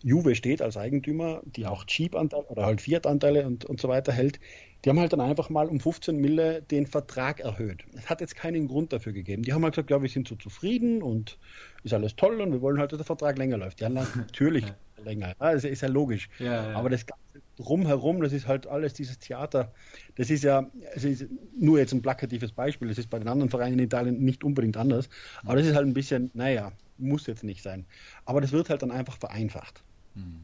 Juve 0.00 0.36
steht 0.36 0.62
als 0.62 0.76
Eigentümer, 0.76 1.42
die 1.44 1.66
auch 1.66 1.84
Jeep-Anteile 1.88 2.44
oder 2.44 2.66
halt 2.66 2.82
Fiat-Anteile 2.82 3.44
und, 3.48 3.64
und 3.64 3.80
so 3.80 3.88
weiter 3.88 4.12
hält, 4.12 4.38
die 4.84 4.88
haben 4.88 5.00
halt 5.00 5.12
dann 5.12 5.20
einfach 5.20 5.50
mal 5.50 5.66
um 5.66 5.80
15 5.80 6.16
Mille 6.16 6.62
den 6.62 6.86
Vertrag 6.86 7.40
erhöht. 7.40 7.82
Es 7.96 8.08
hat 8.08 8.20
jetzt 8.20 8.36
keinen 8.36 8.68
Grund 8.68 8.92
dafür 8.92 9.12
gegeben. 9.12 9.42
Die 9.42 9.52
haben 9.52 9.64
halt 9.64 9.74
gesagt, 9.74 9.90
ja, 9.90 10.00
wir 10.00 10.08
sind 10.08 10.28
so 10.28 10.36
zufrieden 10.36 11.02
und 11.02 11.36
ist 11.82 11.94
alles 11.94 12.14
toll 12.14 12.40
und 12.40 12.52
wir 12.52 12.60
wollen 12.60 12.78
halt, 12.78 12.92
dass 12.92 12.98
der 12.98 13.06
Vertrag 13.06 13.38
länger 13.38 13.58
läuft. 13.58 13.80
Ja, 13.80 13.88
natürlich 13.88 14.64
länger. 15.04 15.34
Das 15.40 15.64
ist 15.64 15.82
ja 15.82 15.88
logisch. 15.88 16.28
Ja, 16.38 16.70
ja. 16.70 16.76
Aber 16.76 16.88
das 16.88 17.04
Ganze 17.06 17.41
drumherum, 17.56 18.22
das 18.22 18.32
ist 18.32 18.46
halt 18.46 18.66
alles 18.66 18.94
dieses 18.94 19.18
Theater. 19.18 19.72
Das 20.16 20.30
ist 20.30 20.44
ja, 20.44 20.70
es 20.94 21.04
ist 21.04 21.26
nur 21.58 21.78
jetzt 21.78 21.92
ein 21.92 22.02
plakatives 22.02 22.52
Beispiel. 22.52 22.88
Das 22.88 22.98
ist 22.98 23.10
bei 23.10 23.18
den 23.18 23.28
anderen 23.28 23.50
Vereinen 23.50 23.78
in 23.78 23.84
Italien 23.84 24.18
nicht 24.24 24.44
unbedingt 24.44 24.76
anders. 24.76 25.08
Aber 25.44 25.56
das 25.56 25.66
ist 25.66 25.74
halt 25.74 25.86
ein 25.86 25.94
bisschen, 25.94 26.30
naja, 26.34 26.72
muss 26.98 27.26
jetzt 27.26 27.44
nicht 27.44 27.62
sein. 27.62 27.86
Aber 28.24 28.40
das 28.40 28.52
wird 28.52 28.70
halt 28.70 28.82
dann 28.82 28.90
einfach 28.90 29.16
vereinfacht. 29.16 29.82
Mhm. 30.14 30.40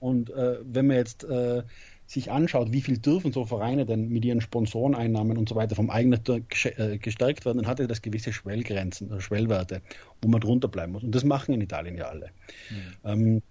Und 0.00 0.30
äh, 0.30 0.58
wenn 0.62 0.86
man 0.86 0.96
jetzt 0.96 1.24
äh, 1.24 1.62
sich 2.06 2.30
anschaut, 2.30 2.72
wie 2.72 2.82
viel 2.82 2.98
dürfen 2.98 3.32
so 3.32 3.46
Vereine 3.46 3.86
denn 3.86 4.08
mit 4.08 4.24
ihren 4.24 4.40
Sponsoreneinnahmen 4.40 5.38
und 5.38 5.48
so 5.48 5.54
weiter 5.54 5.74
vom 5.74 5.88
eigenen 5.88 6.20
äh, 6.26 6.98
gestärkt 6.98 7.46
werden, 7.46 7.58
dann 7.58 7.66
hat 7.66 7.80
er 7.80 7.86
das 7.86 8.02
gewisse 8.02 8.32
Schwellgrenzen, 8.32 9.10
äh, 9.10 9.20
Schwellwerte, 9.20 9.80
wo 10.20 10.28
man 10.28 10.40
drunter 10.40 10.68
bleiben 10.68 10.92
muss. 10.92 11.02
Und 11.02 11.14
das 11.14 11.24
machen 11.24 11.54
in 11.54 11.62
Italien 11.62 11.96
ja 11.96 12.08
alle. 12.08 12.30
Mhm. 12.70 12.94
Ähm, 13.04 13.42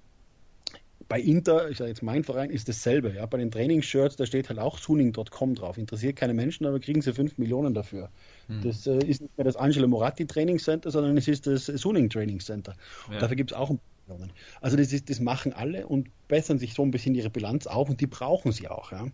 bei 1.08 1.20
Inter, 1.20 1.70
ich 1.70 1.78
sage 1.78 1.90
jetzt 1.90 2.04
mein 2.04 2.24
Verein, 2.24 2.50
ist 2.50 2.70
dasselbe. 2.70 3.14
Ja? 3.14 3.26
Bei 3.26 3.38
den 3.38 3.52
Trainingsshirts, 3.52 4.16
da 4.16 4.26
steht 4.26 4.50
halt 4.50 4.60
auch 4.60 4.78
suning.com 4.78 5.56
drauf. 5.56 5.78
Interessiert 5.78 6.16
keine 6.16 6.34
Menschen, 6.34 6.66
aber 6.66 6.80
kriegen 6.80 7.02
sie 7.02 7.14
5 7.14 7.38
Millionen 7.38 7.74
dafür. 7.74 8.10
Hm. 8.48 8.62
Das 8.64 8.88
äh, 8.88 8.98
ist 9.06 9.22
nicht 9.22 9.38
mehr 9.38 9.46
das 9.46 9.56
Angelo 9.56 9.88
Moratti 9.88 10.26
Training 10.26 10.60
Center, 10.60 10.92
sondern 10.92 11.18
es 11.18 11.28
ist 11.28 11.48
das 11.48 11.66
Suning 11.66 12.10
Training 12.10 12.40
Center. 12.40 12.76
Ja. 13.12 13.20
Dafür 13.20 13.36
gibt 13.36 13.52
es 13.52 13.58
auch 13.58 13.76
Millionen. 14.08 14.32
Also 14.62 14.78
das, 14.78 14.94
ist, 14.94 15.10
das 15.10 15.20
machen 15.20 15.54
alle 15.54 15.88
und 15.88 16.10
bessern 16.28 16.60
sich 16.60 16.74
so 16.74 16.84
ein 16.84 16.92
bisschen 16.92 17.16
ihre 17.16 17.30
Bilanz 17.30 17.68
auf 17.68 17.90
und 17.90 18.02
die 18.02 18.08
brauchen 18.08 18.52
sie 18.52 18.68
auch. 18.68 18.92
Ja? 18.92 19.04
Hm. 19.04 19.12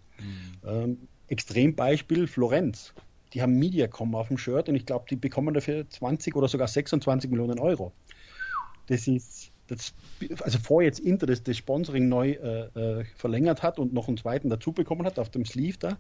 Ähm, 0.66 0.98
Extrembeispiel 1.28 2.28
Florenz. 2.28 2.94
Die 3.34 3.42
haben 3.42 3.60
Mediacom 3.60 4.16
auf 4.16 4.30
dem 4.30 4.40
Shirt 4.40 4.70
und 4.70 4.76
ich 4.76 4.86
glaube, 4.86 5.06
die 5.10 5.16
bekommen 5.16 5.54
dafür 5.54 5.88
20 5.88 6.36
oder 6.36 6.48
sogar 6.48 6.68
26 6.68 7.30
Millionen 7.30 7.60
Euro. 7.60 7.92
Das 8.88 9.08
ist 9.08 9.52
das, 9.70 9.94
also 10.42 10.60
vor 10.60 10.82
jetzt 10.82 11.00
Inter 11.00 11.28
das, 11.28 11.44
das 11.44 11.58
Sponsoring 11.58 12.10
neu 12.10 12.32
äh, 12.32 13.00
äh, 13.00 13.06
verlängert 13.16 13.62
hat 13.62 13.80
und 13.80 13.94
noch 13.94 14.08
einen 14.08 14.18
zweiten 14.18 14.50
dazu 14.50 14.72
bekommen 14.72 15.06
hat 15.06 15.20
auf 15.20 15.30
dem 15.30 15.46
Sleeve 15.46 15.78
da, 15.78 15.98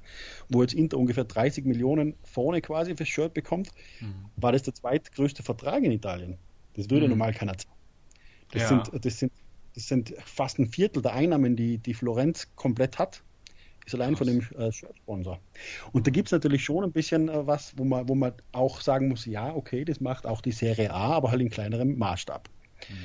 wo 0.49 0.61
jetzt 0.61 0.73
Inter 0.73 0.97
ungefähr 0.97 1.23
30 1.23 1.65
Millionen 1.65 2.15
vorne 2.23 2.61
quasi 2.61 2.95
fürs 2.95 3.09
Shirt 3.09 3.33
bekommt, 3.33 3.69
mhm. 4.01 4.25
war 4.35 4.51
das 4.51 4.63
der 4.63 4.73
zweitgrößte 4.73 5.43
Vertrag 5.43 5.83
in 5.83 5.91
Italien. 5.91 6.37
Das 6.75 6.89
würde 6.89 7.05
mhm. 7.05 7.11
normal 7.11 7.33
keiner 7.33 7.57
zahlen. 7.57 7.75
Das, 8.51 8.63
ja. 8.63 8.67
sind, 8.67 9.05
das, 9.05 9.19
sind, 9.19 9.31
das 9.75 9.87
sind 9.87 10.13
fast 10.25 10.57
ein 10.57 10.67
Viertel 10.67 11.01
der 11.01 11.13
Einnahmen, 11.13 11.55
die, 11.55 11.77
die 11.77 11.93
Florenz 11.93 12.47
komplett 12.55 12.97
hat. 12.97 13.21
Ist 13.85 13.95
allein 13.95 14.15
von 14.15 14.27
dem 14.27 14.39
äh, 14.57 14.71
Shirt-Sponsor. 14.71 15.39
Und 15.93 16.05
da 16.05 16.11
gibt 16.11 16.27
es 16.27 16.31
natürlich 16.31 16.63
schon 16.63 16.83
ein 16.83 16.91
bisschen 16.91 17.27
äh, 17.29 17.47
was, 17.47 17.75
wo 17.77 17.83
man, 17.83 18.07
wo 18.07 18.15
man 18.15 18.33
auch 18.51 18.81
sagen 18.81 19.07
muss, 19.07 19.25
ja, 19.25 19.53
okay, 19.53 19.83
das 19.85 19.99
macht 19.99 20.25
auch 20.25 20.41
die 20.41 20.51
Serie 20.51 20.91
A, 20.91 21.13
aber 21.13 21.31
halt 21.31 21.41
in 21.41 21.49
kleinerem 21.49 21.97
Maßstab. 21.97 22.49
Mhm. 22.87 22.95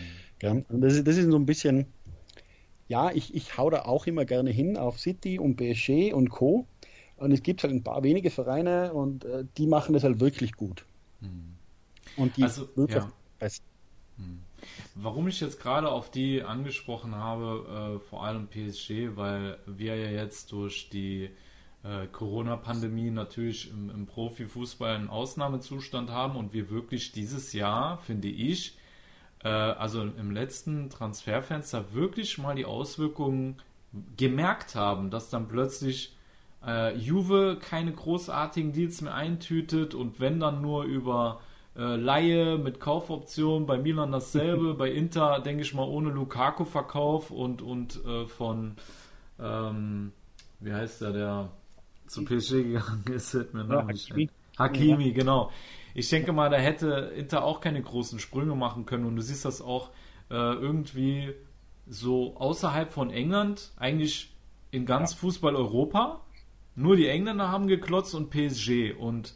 Ja, 0.42 0.52
und 0.52 0.80
das, 0.80 0.94
ist, 0.94 1.06
das 1.06 1.16
ist 1.16 1.30
so 1.30 1.36
ein 1.36 1.46
bisschen, 1.46 1.86
ja, 2.88 3.10
ich, 3.12 3.34
ich 3.34 3.56
hau 3.56 3.70
da 3.70 3.82
auch 3.82 4.06
immer 4.06 4.24
gerne 4.24 4.50
hin 4.50 4.76
auf 4.76 4.98
City 4.98 5.38
und 5.38 5.56
PSG 5.56 6.12
und 6.12 6.30
Co. 6.30 6.66
Und 7.16 7.32
es 7.32 7.42
gibt 7.42 7.62
halt 7.62 7.72
ein 7.72 7.82
paar 7.82 8.02
wenige 8.02 8.30
Vereine 8.30 8.92
und 8.92 9.24
äh, 9.24 9.44
die 9.56 9.66
machen 9.66 9.92
das 9.92 10.04
halt 10.04 10.20
wirklich 10.20 10.52
gut. 10.52 10.84
Mhm. 11.20 11.54
Und 12.16 12.36
die 12.36 12.42
also, 12.42 12.68
ja. 12.88 13.10
best. 13.38 13.62
Mhm. 14.16 14.40
Warum 14.94 15.28
ich 15.28 15.40
jetzt 15.40 15.60
gerade 15.60 15.90
auf 15.90 16.10
die 16.10 16.42
angesprochen 16.42 17.14
habe, 17.14 17.98
äh, 18.00 18.08
vor 18.08 18.24
allem 18.24 18.48
PSG, 18.48 19.16
weil 19.16 19.58
wir 19.66 19.96
ja 19.96 20.10
jetzt 20.10 20.52
durch 20.52 20.88
die 20.90 21.30
äh, 21.82 22.06
Corona-Pandemie 22.06 23.10
natürlich 23.10 23.70
im, 23.70 23.90
im 23.90 24.06
Profifußball 24.06 24.96
einen 24.96 25.08
Ausnahmezustand 25.08 26.10
haben 26.10 26.36
und 26.36 26.52
wir 26.52 26.70
wirklich 26.70 27.12
dieses 27.12 27.52
Jahr, 27.52 27.98
finde 27.98 28.28
ich, 28.28 28.76
äh, 29.44 29.48
also 29.48 30.02
im 30.02 30.32
letzten 30.32 30.90
Transferfenster 30.90 31.92
wirklich 31.92 32.38
mal 32.38 32.56
die 32.56 32.64
Auswirkungen 32.64 33.56
gemerkt 34.16 34.74
haben, 34.74 35.10
dass 35.10 35.30
dann 35.30 35.46
plötzlich 35.46 36.16
äh, 36.66 36.96
Juve 36.96 37.58
keine 37.60 37.92
großartigen 37.92 38.72
Deals 38.72 39.00
mehr 39.02 39.14
eintütet 39.14 39.94
und 39.94 40.18
wenn 40.18 40.40
dann 40.40 40.62
nur 40.62 40.84
über 40.84 41.40
äh, 41.76 41.96
Laie 41.96 42.58
mit 42.58 42.80
Kaufoption, 42.80 43.66
bei 43.66 43.78
Milan 43.78 44.12
dasselbe, 44.12 44.74
bei 44.78 44.90
Inter 44.90 45.40
denke 45.40 45.62
ich 45.62 45.74
mal 45.74 45.86
ohne 45.86 46.10
Lukaku-Verkauf 46.10 47.30
und, 47.30 47.62
und 47.62 48.04
äh, 48.04 48.26
von, 48.26 48.76
ähm, 49.38 50.12
wie 50.60 50.72
heißt 50.72 51.02
der, 51.02 51.12
der 51.12 51.50
zu 52.06 52.24
PSG 52.24 52.50
gegangen 52.62 53.04
ist, 53.08 53.34
hätte 53.34 53.56
mir 53.56 53.66
ja, 53.72 53.86
Hakimi. 53.86 54.30
Hakimi, 54.58 55.08
ja. 55.08 55.14
genau. 55.14 55.50
Ich 55.94 56.10
denke 56.10 56.32
mal, 56.32 56.50
da 56.50 56.56
hätte 56.56 57.12
Inter 57.16 57.44
auch 57.44 57.60
keine 57.60 57.80
großen 57.80 58.18
Sprünge 58.18 58.56
machen 58.56 58.84
können 58.84 59.04
und 59.04 59.16
du 59.16 59.22
siehst 59.22 59.44
das 59.44 59.62
auch 59.62 59.90
äh, 60.30 60.34
irgendwie 60.34 61.32
so 61.86 62.36
außerhalb 62.36 62.90
von 62.90 63.10
England, 63.10 63.72
eigentlich 63.76 64.34
in 64.70 64.86
ganz 64.86 65.12
ja. 65.12 65.18
Fußball 65.18 65.54
Europa. 65.54 66.20
Nur 66.74 66.96
die 66.96 67.06
Engländer 67.06 67.50
haben 67.50 67.68
geklotzt 67.68 68.14
und 68.14 68.30
PSG. 68.30 68.94
Und 68.98 69.34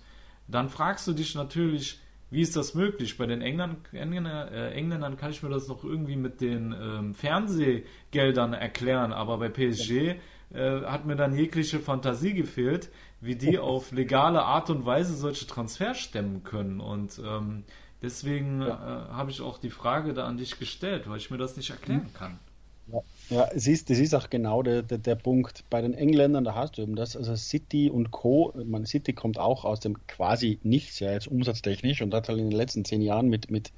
dann 0.49 0.69
fragst 0.69 1.07
du 1.07 1.13
dich 1.13 1.37
natürlich, 1.37 2.01
wie 2.31 2.41
ist 2.41 2.57
das 2.57 2.75
möglich? 2.75 3.17
Bei 3.17 3.27
den 3.27 3.41
Engländern, 3.41 3.85
Engländer, 3.93 4.51
äh, 4.51 4.73
Engländern 4.73 5.17
kann 5.17 5.31
ich 5.31 5.43
mir 5.43 5.51
das 5.51 5.69
noch 5.69 5.85
irgendwie 5.85 6.17
mit 6.17 6.41
den 6.41 6.73
ähm, 6.73 7.15
Fernsehgeldern 7.15 8.53
erklären, 8.53 9.13
aber 9.13 9.39
bei 9.39 9.49
PSG 9.49 10.17
äh, 10.51 10.83
hat 10.83 11.07
mir 11.07 11.17
dann 11.17 11.37
jegliche 11.37 11.79
Fantasie 11.79 12.35
gefehlt, 12.35 12.91
wie 13.21 13.37
die 13.37 13.59
auf 13.59 13.93
legale 13.93 14.43
Art 14.43 14.71
und 14.71 14.87
Weise 14.87 15.15
solche 15.15 15.47
Transfers 15.47 15.99
stemmen 15.99 16.45
können. 16.45 16.81
Und 16.81 17.21
ähm, 17.25 17.65
deswegen 18.03 18.63
ja. 18.63 18.69
äh, 18.69 19.13
habe 19.13 19.31
ich 19.31 19.41
auch 19.41 19.59
die 19.59 19.71
Frage 19.71 20.15
da 20.15 20.27
an 20.27 20.37
dich 20.37 20.59
gestellt, 20.59 21.09
weil 21.09 21.19
ich 21.19 21.31
mir 21.31 21.39
das 21.39 21.57
nicht 21.57 21.71
erklären 21.71 22.11
kann. 22.15 22.39
Ja, 22.87 23.01
ja 23.29 23.49
es 23.55 23.67
ist, 23.67 23.91
das 23.91 23.99
ist 23.99 24.15
auch 24.15 24.31
genau 24.31 24.63
der, 24.63 24.83
der, 24.83 24.99
der, 24.99 25.17
Punkt. 25.17 25.65
Bei 25.69 25.83
den 25.83 25.95
Engländern, 25.95 26.45
da 26.45 26.55
hast 26.55 26.79
du 26.79 26.83
eben 26.83 26.97
das, 26.97 27.17
also 27.17 27.35
City 27.37 27.91
und 27.91 28.11
Co. 28.11 28.55
Man, 28.65 28.87
City 28.87 29.13
kommt 29.13 29.39
auch 29.39 29.65
aus 29.65 29.81
dem 29.81 30.07
quasi 30.07 30.59
nichts, 30.63 31.01
ja, 31.01 31.13
jetzt 31.13 31.29
umsatztechnisch 31.29 32.03
und 32.03 32.15
hat 32.15 32.29
halt 32.29 32.39
in 32.39 32.51
den 32.51 32.57
letzten 32.57 32.85
zehn 32.85 33.03
Jahren 33.03 33.29
mit, 33.29 33.51
mit, 33.51 33.73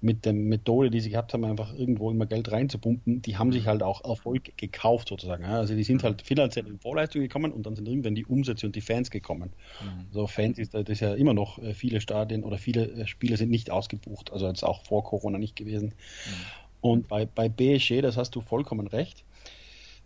mit 0.00 0.24
der 0.24 0.32
Methode, 0.32 0.90
die 0.90 1.00
sie 1.00 1.10
gehabt 1.10 1.32
haben, 1.34 1.44
einfach 1.44 1.74
irgendwo 1.74 2.10
immer 2.10 2.26
Geld 2.26 2.52
reinzupumpen, 2.52 3.20
die 3.22 3.36
haben 3.36 3.50
sich 3.50 3.66
halt 3.66 3.82
auch 3.82 4.04
Erfolg 4.04 4.56
gekauft 4.56 5.08
sozusagen. 5.08 5.44
Also 5.44 5.74
die 5.74 5.82
sind 5.82 6.04
halt 6.04 6.22
finanziell 6.22 6.68
in 6.68 6.78
Vorleistung 6.78 7.20
gekommen 7.20 7.50
und 7.52 7.66
dann 7.66 7.74
sind 7.74 7.88
irgendwann 7.88 8.14
die 8.14 8.24
Umsätze 8.24 8.66
und 8.66 8.76
die 8.76 8.80
Fans 8.80 9.10
gekommen. 9.10 9.50
Mhm. 9.82 10.06
So 10.12 10.26
Fans 10.28 10.58
ist 10.58 10.74
das 10.74 10.88
ist 10.88 11.00
ja 11.00 11.14
immer 11.14 11.34
noch 11.34 11.58
äh, 11.58 11.74
viele 11.74 12.00
Stadien 12.00 12.44
oder 12.44 12.58
viele 12.58 12.88
äh, 12.92 13.06
Spiele 13.08 13.36
sind 13.36 13.50
nicht 13.50 13.70
ausgebucht, 13.70 14.32
also 14.32 14.46
jetzt 14.46 14.62
auch 14.62 14.84
vor 14.84 15.02
Corona 15.02 15.38
nicht 15.38 15.56
gewesen. 15.56 15.86
Mhm. 15.86 16.32
Und 16.80 17.08
bei, 17.08 17.26
bei 17.26 17.48
BSG, 17.48 18.00
das 18.00 18.16
hast 18.16 18.36
du 18.36 18.40
vollkommen 18.40 18.86
recht. 18.86 19.24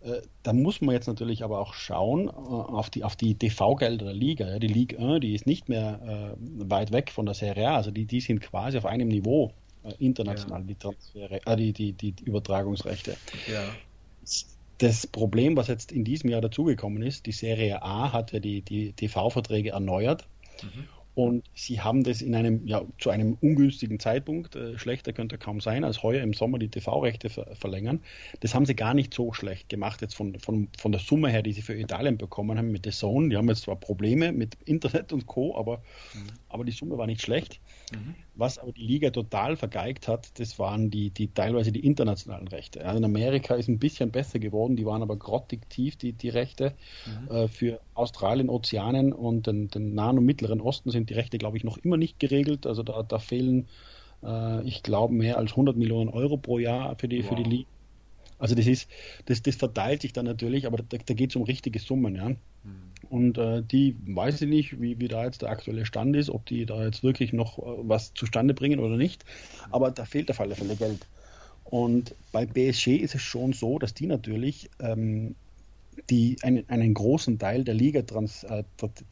Äh, 0.01 0.21
da 0.41 0.53
muss 0.53 0.81
man 0.81 0.95
jetzt 0.95 1.05
natürlich 1.05 1.43
aber 1.43 1.59
auch 1.59 1.75
schauen 1.75 2.31
auf 2.31 2.89
die, 2.89 3.03
auf 3.03 3.15
die 3.15 3.35
TV-Gelder 3.35 4.05
der 4.05 4.15
Liga. 4.15 4.57
Die 4.57 4.67
Ligue 4.67 4.97
1, 4.97 5.19
die 5.19 5.35
ist 5.35 5.45
nicht 5.45 5.69
mehr 5.69 6.35
weit 6.39 6.91
weg 6.91 7.11
von 7.11 7.27
der 7.27 7.35
Serie 7.35 7.69
A, 7.69 7.75
also 7.75 7.91
die, 7.91 8.05
die 8.05 8.21
sind 8.21 8.41
quasi 8.41 8.79
auf 8.79 8.87
einem 8.87 9.07
Niveau 9.07 9.53
international, 9.99 10.61
ja. 10.61 10.67
die 10.67 10.75
Transfere, 10.75 11.41
äh, 11.45 11.55
die, 11.55 11.73
die, 11.73 11.93
die 11.93 12.23
Übertragungsrechte. 12.23 13.15
Ja. 13.51 13.63
Das 14.77 15.07
Problem, 15.07 15.55
was 15.55 15.67
jetzt 15.67 15.91
in 15.91 16.03
diesem 16.03 16.29
Jahr 16.29 16.41
dazugekommen 16.41 17.03
ist, 17.03 17.25
die 17.25 17.31
Serie 17.31 17.81
A 17.83 18.11
hat 18.11 18.31
ja 18.31 18.39
die, 18.39 18.61
die 18.61 18.93
TV-Verträge 18.93 19.71
erneuert. 19.71 20.27
Mhm. 20.61 20.87
Und 21.15 21.43
sie 21.53 21.79
haben 21.79 22.03
das 22.03 22.23
in 22.23 22.33
einem, 22.33 22.65
ja, 22.65 22.81
zu 22.97 23.11
einem 23.11 23.37
ungünstigen 23.39 23.99
Zeitpunkt, 23.99 24.55
äh, 24.55 24.79
schlechter 24.79 25.13
könnte 25.13 25.37
kaum 25.37 25.61
sein, 25.61 25.83
als 25.83 26.01
heuer 26.01 26.23
im 26.23 26.33
Sommer 26.33 26.57
die 26.57 26.69
TV-Rechte 26.69 27.29
ver 27.29 27.55
verlängern. 27.55 28.01
Das 28.39 28.55
haben 28.55 28.65
sie 28.65 28.75
gar 28.75 28.95
nicht 28.95 29.13
so 29.13 29.31
schlecht 29.31 29.69
gemacht, 29.69 30.01
jetzt 30.01 30.15
von, 30.15 30.39
von, 30.39 30.69
von 30.77 30.91
der 30.91 30.99
Summe 30.99 31.29
her, 31.29 31.43
die 31.43 31.53
sie 31.53 31.61
für 31.61 31.75
Italien 31.75 32.17
bekommen 32.17 32.57
haben 32.57 32.71
mit 32.71 32.85
The 32.85 32.91
Zone. 32.91 33.29
Die 33.29 33.37
haben 33.37 33.47
jetzt 33.47 33.63
zwar 33.63 33.75
Probleme 33.75 34.31
mit 34.31 34.57
Internet 34.65 35.13
und 35.13 35.27
Co., 35.27 35.55
aber, 35.55 35.83
mhm. 36.15 36.27
aber 36.49 36.63
die 36.63 36.71
Summe 36.71 36.97
war 36.97 37.05
nicht 37.05 37.21
schlecht. 37.21 37.59
Mhm. 37.93 38.15
Was 38.35 38.57
aber 38.57 38.71
die 38.71 38.81
Liga 38.81 39.11
total 39.11 39.55
vergeigt 39.55 40.07
hat, 40.07 40.39
das 40.39 40.57
waren 40.57 40.89
die, 40.89 41.11
die 41.11 41.27
teilweise 41.27 41.71
die 41.71 41.85
internationalen 41.85 42.47
Rechte. 42.47 42.83
Also 42.85 42.97
in 42.97 43.05
Amerika 43.05 43.55
ist 43.55 43.69
ein 43.69 43.79
bisschen 43.79 44.11
besser 44.11 44.39
geworden, 44.39 44.75
die 44.75 44.85
waren 44.85 45.01
aber 45.01 45.15
grottig 45.17 45.69
tief, 45.69 45.95
die, 45.95 46.13
die 46.13 46.29
Rechte. 46.29 46.73
Mhm. 47.05 47.35
Äh, 47.35 47.47
für 47.47 47.79
Australien, 47.93 48.49
Ozeanen 48.49 49.13
und 49.13 49.47
den, 49.47 49.67
den 49.67 49.93
Nahen 49.93 50.17
und 50.17 50.25
Mittleren 50.25 50.61
Osten 50.61 50.89
sind 50.89 51.09
die 51.09 51.13
Rechte, 51.13 51.37
glaube 51.37 51.57
ich, 51.57 51.63
noch 51.63 51.77
immer 51.77 51.97
nicht 51.97 52.19
geregelt. 52.19 52.65
Also 52.65 52.83
da, 52.83 53.03
da 53.03 53.19
fehlen, 53.19 53.67
äh, 54.23 54.63
ich 54.63 54.83
glaube, 54.83 55.13
mehr 55.13 55.37
als 55.37 55.51
100 55.51 55.77
Millionen 55.77 56.09
Euro 56.09 56.37
pro 56.37 56.59
Jahr 56.59 56.95
für 56.97 57.07
die, 57.07 57.23
wow. 57.23 57.29
für 57.29 57.35
die 57.35 57.49
Liga. 57.49 57.69
Also 58.39 58.55
das 58.55 58.67
ist, 58.67 58.89
das, 59.25 59.41
das 59.41 59.55
verteilt 59.55 60.01
sich 60.01 60.11
dann 60.11 60.25
natürlich, 60.25 60.65
aber 60.65 60.77
da, 60.77 60.97
da 60.97 61.13
geht 61.13 61.29
es 61.29 61.35
um 61.35 61.43
richtige 61.43 61.79
Summen, 61.79 62.15
ja. 62.15 62.29
Mhm. 62.29 62.92
Und 63.09 63.37
äh, 63.37 63.61
die 63.61 63.95
weiß 64.05 64.41
ich 64.41 64.49
nicht, 64.49 64.81
wie, 64.81 64.99
wie 64.99 65.07
da 65.07 65.25
jetzt 65.25 65.41
der 65.41 65.49
aktuelle 65.49 65.85
Stand 65.85 66.15
ist, 66.15 66.29
ob 66.29 66.45
die 66.45 66.65
da 66.65 66.83
jetzt 66.83 67.03
wirklich 67.03 67.33
noch 67.33 67.59
äh, 67.59 67.63
was 67.79 68.13
zustande 68.13 68.53
bringen 68.53 68.79
oder 68.79 68.97
nicht. 68.97 69.25
Aber 69.71 69.91
da 69.91 70.05
fehlt 70.05 70.31
auf 70.31 70.39
alle 70.39 70.55
Fälle 70.55 70.75
Geld. 70.75 71.07
Und 71.63 72.15
bei 72.31 72.45
BSG 72.45 72.97
ist 72.97 73.15
es 73.15 73.21
schon 73.21 73.53
so, 73.53 73.79
dass 73.79 73.93
die 73.93 74.07
natürlich 74.07 74.69
ähm, 74.79 75.35
die 76.09 76.37
einen, 76.41 76.67
einen 76.69 76.93
großen 76.93 77.39
Teil 77.39 77.63
der 77.63 77.73
Liga, 77.73 78.01
Trans, 78.01 78.43
äh, 78.43 78.63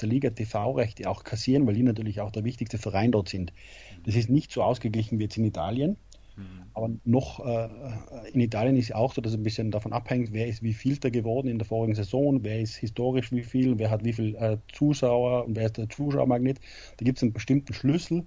der 0.02 0.10
Liga 0.10 0.30
TV-Rechte 0.30 1.10
auch 1.10 1.24
kassieren, 1.24 1.68
weil 1.68 1.76
die 1.76 1.84
natürlich 1.84 2.22
auch 2.22 2.32
der 2.32 2.44
wichtigste 2.44 2.78
Verein 2.78 3.12
dort 3.12 3.30
sind. 3.30 3.54
Das 4.06 4.16
ist 4.16 4.30
nicht 4.30 4.52
so 4.52 4.64
ausgeglichen 4.64 5.20
wie 5.20 5.24
jetzt 5.24 5.38
in 5.38 5.46
Italien. 5.46 5.98
Mhm. 6.36 6.62
Aber 6.74 6.90
noch 7.04 7.46
äh, 7.46 7.70
in 8.32 8.40
Italien 8.40 8.78
ist 8.78 8.86
es 8.86 8.92
auch 8.96 9.14
so, 9.14 9.22
dass 9.22 9.34
es 9.34 9.38
ein 9.38 9.44
bisschen 9.44 9.72
davon 9.72 9.94
abhängt, 9.94 10.32
wer 10.32 10.48
ist 10.48 10.64
wie 10.64 10.74
Vielter 10.74 11.12
geworden 11.12 11.48
in 11.48 11.58
der 11.58 11.68
vorigen 11.68 11.96
Saison, 11.96 12.44
wer 12.44 12.62
ist 12.62 12.76
historisch 12.76 13.32
wie 13.32 13.44
viel, 13.44 13.78
wer 13.78 13.90
hat 13.90 14.04
wie 14.04 14.14
viel 14.14 14.36
äh, 14.36 14.58
Zuschauer 14.72 15.46
und 15.46 15.56
wer 15.56 15.66
ist 15.66 15.78
der 15.78 15.90
Zuschauermagnet. 15.90 16.60
Da 16.98 17.04
gibt 17.04 17.18
es 17.18 17.24
einen 17.24 17.34
bestimmten 17.34 17.74
Schlüssel. 17.74 18.24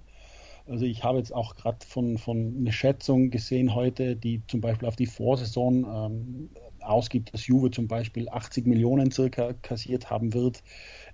Also 0.67 0.85
ich 0.85 1.03
habe 1.03 1.19
jetzt 1.19 1.33
auch 1.33 1.55
gerade 1.55 1.85
von, 1.85 2.17
von 2.17 2.55
einer 2.59 2.71
Schätzung 2.71 3.29
gesehen 3.29 3.75
heute, 3.75 4.15
die 4.15 4.41
zum 4.47 4.61
Beispiel 4.61 4.87
auf 4.87 4.95
die 4.95 5.05
Vorsaison 5.05 5.85
ähm, 5.85 6.49
ausgibt, 6.79 7.33
dass 7.33 7.47
Juve 7.47 7.71
zum 7.71 7.87
Beispiel 7.87 8.29
80 8.29 8.65
Millionen 8.65 9.11
circa 9.11 9.53
kassiert 9.53 10.09
haben 10.09 10.33
wird, 10.33 10.63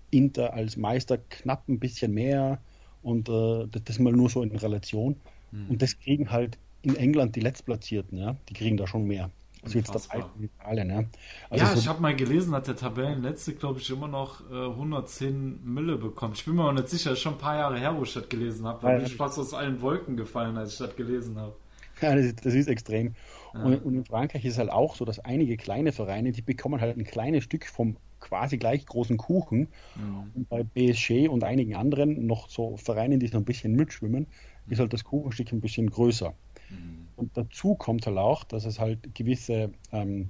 Inter 0.10 0.53
als 0.53 0.77
Meister 0.77 1.17
knapp 1.17 1.67
ein 1.67 1.79
bisschen 1.79 2.13
mehr 2.13 2.60
und 3.01 3.29
äh, 3.29 3.67
das 3.83 4.00
mal 4.00 4.13
nur 4.13 4.29
so 4.29 4.41
in 4.41 4.55
Relation. 4.55 5.15
Mhm. 5.51 5.69
Und 5.69 5.81
das 5.81 5.98
kriegen 6.00 6.31
halt 6.31 6.57
in 6.81 6.95
England 6.95 7.35
die 7.35 7.41
Letztplatzierten, 7.41 8.17
ja, 8.17 8.35
die 8.50 8.53
kriegen 8.53 8.77
da 8.77 8.88
schon 8.88 9.05
mehr. 9.05 9.29
Also 9.63 9.77
jetzt 9.77 9.93
dabei 9.93 10.25
Italien, 10.41 10.89
ja. 10.89 11.03
Also 11.50 11.65
ja, 11.65 11.71
so 11.71 11.79
ich 11.79 11.88
habe 11.88 12.01
mal 12.01 12.15
gelesen, 12.15 12.51
dass 12.51 12.63
der 12.63 12.75
Tabellenletzte, 12.75 13.53
glaube 13.53 13.79
ich, 13.79 13.89
immer 13.91 14.07
noch 14.07 14.41
äh, 14.50 14.53
110 14.53 15.63
Mille 15.63 15.97
bekommt. 15.97 16.38
Ich 16.38 16.45
bin 16.45 16.55
mir 16.55 16.65
auch 16.65 16.71
nicht 16.71 16.89
sicher, 16.89 17.11
das 17.11 17.19
ist 17.19 17.23
schon 17.23 17.33
ein 17.33 17.39
paar 17.39 17.57
Jahre 17.57 17.79
her, 17.79 17.95
wo 17.95 18.01
ich 18.03 18.13
das 18.13 18.27
gelesen 18.27 18.65
habe. 18.65 18.79
Da 18.81 18.95
bin 18.95 19.05
ich 19.05 19.15
fast 19.15 19.38
aus 19.38 19.53
allen 19.53 19.79
Wolken 19.81 20.17
gefallen, 20.17 20.57
als 20.57 20.73
ich 20.73 20.79
das 20.79 20.95
gelesen 20.95 21.38
habe. 21.38 21.53
Ja, 22.01 22.15
das 22.15 22.25
ist, 22.25 22.43
das 22.43 22.53
ist 22.55 22.67
extrem. 22.67 23.13
Ja. 23.53 23.61
Und, 23.61 23.85
und, 23.85 23.95
in 23.95 24.05
Frankreich 24.05 24.43
ist 24.45 24.53
es 24.53 24.57
halt 24.57 24.71
auch 24.71 24.95
so, 24.95 25.05
dass 25.05 25.19
einige 25.19 25.57
kleine 25.57 25.91
Vereine, 25.91 26.31
die 26.31 26.41
bekommen 26.41 26.81
halt 26.81 26.97
ein 26.97 27.03
kleines 27.03 27.43
Stück 27.43 27.67
vom 27.67 27.97
quasi 28.19 28.57
gleich 28.57 28.85
großen 28.85 29.17
Kuchen. 29.17 29.67
Mhm. 29.95 30.31
Und 30.33 30.50
bei 30.50 30.63
BSG 30.63 31.27
und 31.27 31.43
einigen 31.43 31.75
anderen, 31.75 32.25
noch 32.25 32.50
so 32.50 32.77
Vereinen, 32.77 33.19
die 33.19 33.27
so 33.27 33.38
ein 33.38 33.45
bisschen 33.45 33.73
mitschwimmen, 33.75 34.25
ist 34.67 34.79
halt 34.79 34.93
das 34.93 35.03
Kuchenstück 35.03 35.51
ein 35.51 35.61
bisschen 35.61 35.89
größer. 35.89 36.33
Mhm. 36.71 37.07
Und 37.15 37.37
dazu 37.37 37.75
kommt 37.75 38.07
halt 38.07 38.17
auch, 38.17 38.43
dass 38.43 38.65
es 38.65 38.79
halt 38.79 39.13
gewisse 39.13 39.71
ähm, 39.91 40.29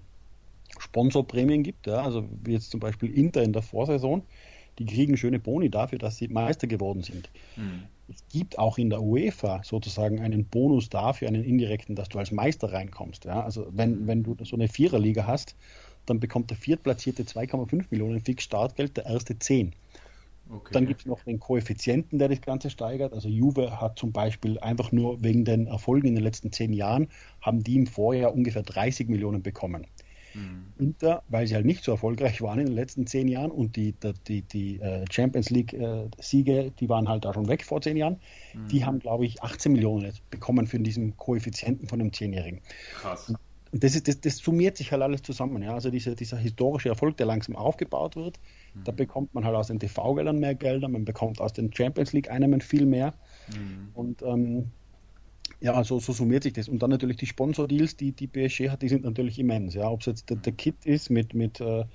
Sponsorprämien 0.79 1.63
gibt, 1.63 1.87
ja, 1.87 2.01
also 2.01 2.27
wie 2.43 2.53
jetzt 2.53 2.71
zum 2.71 2.79
Beispiel 2.79 3.11
Inter 3.11 3.43
in 3.43 3.53
der 3.53 3.61
Vorsaison, 3.61 4.23
die 4.79 4.85
kriegen 4.85 5.17
schöne 5.17 5.39
Boni 5.39 5.69
dafür, 5.69 5.99
dass 5.99 6.17
sie 6.17 6.27
Meister 6.27 6.67
geworden 6.67 7.03
sind. 7.03 7.29
Mhm. 7.55 7.83
Es 8.09 8.23
gibt 8.29 8.59
auch 8.59 8.77
in 8.77 8.89
der 8.89 9.01
UEFA 9.01 9.61
sozusagen 9.63 10.19
einen 10.19 10.45
Bonus 10.45 10.89
dafür, 10.89 11.27
einen 11.27 11.43
indirekten, 11.43 11.95
dass 11.95 12.09
du 12.09 12.19
als 12.19 12.31
Meister 12.31 12.73
reinkommst. 12.73 13.25
Ja? 13.25 13.43
Also 13.43 13.67
wenn, 13.71 14.01
mhm. 14.01 14.07
wenn 14.07 14.23
du 14.23 14.35
so 14.43 14.55
eine 14.55 14.67
Viererliga 14.67 15.27
hast, 15.27 15.55
dann 16.05 16.19
bekommt 16.19 16.49
der 16.49 16.57
Viertplatzierte 16.57 17.23
2,5 17.23 17.85
Millionen 17.89 18.19
fix 18.21 18.43
Startgeld, 18.43 18.97
der 18.97 19.05
erste 19.05 19.37
10. 19.37 19.73
Okay. 20.53 20.73
Dann 20.73 20.85
gibt 20.85 21.01
es 21.01 21.05
noch 21.05 21.23
den 21.23 21.39
Koeffizienten, 21.39 22.19
der 22.19 22.27
das 22.27 22.41
Ganze 22.41 22.69
steigert. 22.69 23.13
Also 23.13 23.29
Juve 23.29 23.79
hat 23.79 23.97
zum 23.97 24.11
Beispiel 24.11 24.59
einfach 24.59 24.91
nur 24.91 25.23
wegen 25.23 25.45
den 25.45 25.67
Erfolgen 25.67 26.07
in 26.07 26.15
den 26.15 26.23
letzten 26.23 26.51
zehn 26.51 26.73
Jahren, 26.73 27.07
haben 27.39 27.63
die 27.63 27.75
im 27.75 27.87
Vorjahr 27.87 28.33
ungefähr 28.33 28.63
30 28.63 29.07
Millionen 29.07 29.41
bekommen. 29.41 29.87
Mhm. 30.33 30.73
Inter, 30.77 31.23
weil 31.27 31.47
sie 31.47 31.55
halt 31.55 31.65
nicht 31.65 31.83
so 31.83 31.91
erfolgreich 31.91 32.41
waren 32.41 32.59
in 32.59 32.67
den 32.67 32.75
letzten 32.75 33.05
zehn 33.05 33.27
Jahren 33.27 33.51
und 33.51 33.75
die, 33.75 33.95
die, 34.27 34.41
die, 34.41 34.79
äh, 34.79 35.05
Champions 35.11 35.49
League-Siege, 35.49 36.53
äh, 36.53 36.71
die 36.79 36.89
waren 36.89 37.09
halt 37.09 37.25
da 37.25 37.33
schon 37.33 37.47
weg 37.47 37.63
vor 37.65 37.81
zehn 37.81 37.97
Jahren, 37.97 38.19
mhm. 38.53 38.67
die 38.67 38.85
haben, 38.85 38.99
glaube 38.99 39.25
ich, 39.25 39.43
18 39.43 39.71
Millionen 39.71 40.13
bekommen 40.29 40.67
für 40.67 40.79
diesen 40.79 41.17
Koeffizienten 41.17 41.87
von 41.87 41.99
einem 41.99 42.13
Zehnjährigen. 42.13 42.61
Krass. 42.95 43.33
Und 43.71 43.83
das, 43.83 43.95
ist, 43.95 44.07
das, 44.07 44.19
das 44.19 44.37
summiert 44.37 44.77
sich 44.77 44.91
halt 44.91 45.01
alles 45.01 45.21
zusammen. 45.21 45.61
Ja? 45.63 45.73
Also 45.73 45.89
diese, 45.89 46.15
dieser 46.15 46.37
historische 46.37 46.89
Erfolg, 46.89 47.17
der 47.17 47.25
langsam 47.25 47.55
aufgebaut 47.55 48.15
wird, 48.15 48.39
mhm. 48.73 48.83
da 48.83 48.91
bekommt 48.91 49.33
man 49.33 49.45
halt 49.45 49.55
aus 49.55 49.67
den 49.67 49.79
TV-Geldern 49.79 50.39
mehr 50.39 50.55
Gelder, 50.55 50.87
man 50.87 51.05
bekommt 51.05 51.39
aus 51.41 51.53
den 51.53 51.73
Champions 51.73 52.13
League-Einnahmen 52.13 52.61
viel 52.61 52.85
mehr. 52.85 53.13
Mhm. 53.53 53.89
Und 53.93 54.21
ähm, 54.21 54.71
ja, 55.59 55.83
so, 55.83 55.99
so 55.99 56.11
summiert 56.13 56.43
sich 56.43 56.53
das. 56.53 56.67
Und 56.67 56.81
dann 56.81 56.89
natürlich 56.89 57.17
die 57.17 57.27
Sponsor-Deals, 57.27 57.95
die 57.95 58.11
die 58.11 58.27
PSG 58.27 58.69
hat, 58.69 58.81
die 58.81 58.89
sind 58.89 59.03
natürlich 59.03 59.37
immens. 59.37 59.73
Ja, 59.73 59.89
ob 59.89 59.99
es 60.01 60.07
jetzt 60.07 60.29
der, 60.29 60.37
der 60.37 60.53
Kit 60.53 60.85
ist 60.85 61.09
mit, 61.09 61.33
mit 61.33 61.61
äh, 61.61 61.85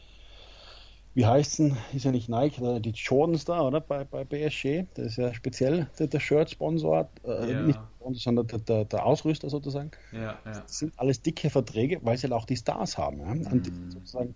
wie 1.16 1.24
heißt 1.24 1.58
denn, 1.60 1.76
ist 1.94 2.04
ja 2.04 2.12
nicht 2.12 2.28
Nike, 2.28 2.60
die 2.80 2.90
Jordans 2.90 3.46
da, 3.46 3.62
oder? 3.62 3.80
Bei, 3.80 4.04
bei 4.04 4.24
PSG. 4.24 4.84
Das 4.94 5.06
ist 5.06 5.16
ja 5.16 5.32
speziell 5.32 5.88
der, 5.98 6.08
der 6.08 6.20
Shirt-Sponsor, 6.20 7.08
äh, 7.24 7.52
ja. 7.52 7.62
nicht 7.62 7.80
Sponsor, 7.98 8.20
sondern 8.20 8.46
der, 8.48 8.58
der, 8.58 8.84
der, 8.84 9.06
Ausrüster 9.06 9.48
sozusagen. 9.48 9.92
Ja, 10.12 10.20
ja. 10.20 10.38
Das 10.44 10.78
sind 10.78 10.92
alles 10.98 11.22
dicke 11.22 11.48
Verträge, 11.48 12.00
weil 12.02 12.18
sie 12.18 12.24
halt 12.24 12.34
auch 12.34 12.44
die 12.44 12.56
Stars 12.56 12.98
haben. 12.98 13.20
Ja? 13.20 13.30
Und 13.30 13.66
mhm. 13.66 13.90
sozusagen 13.90 14.34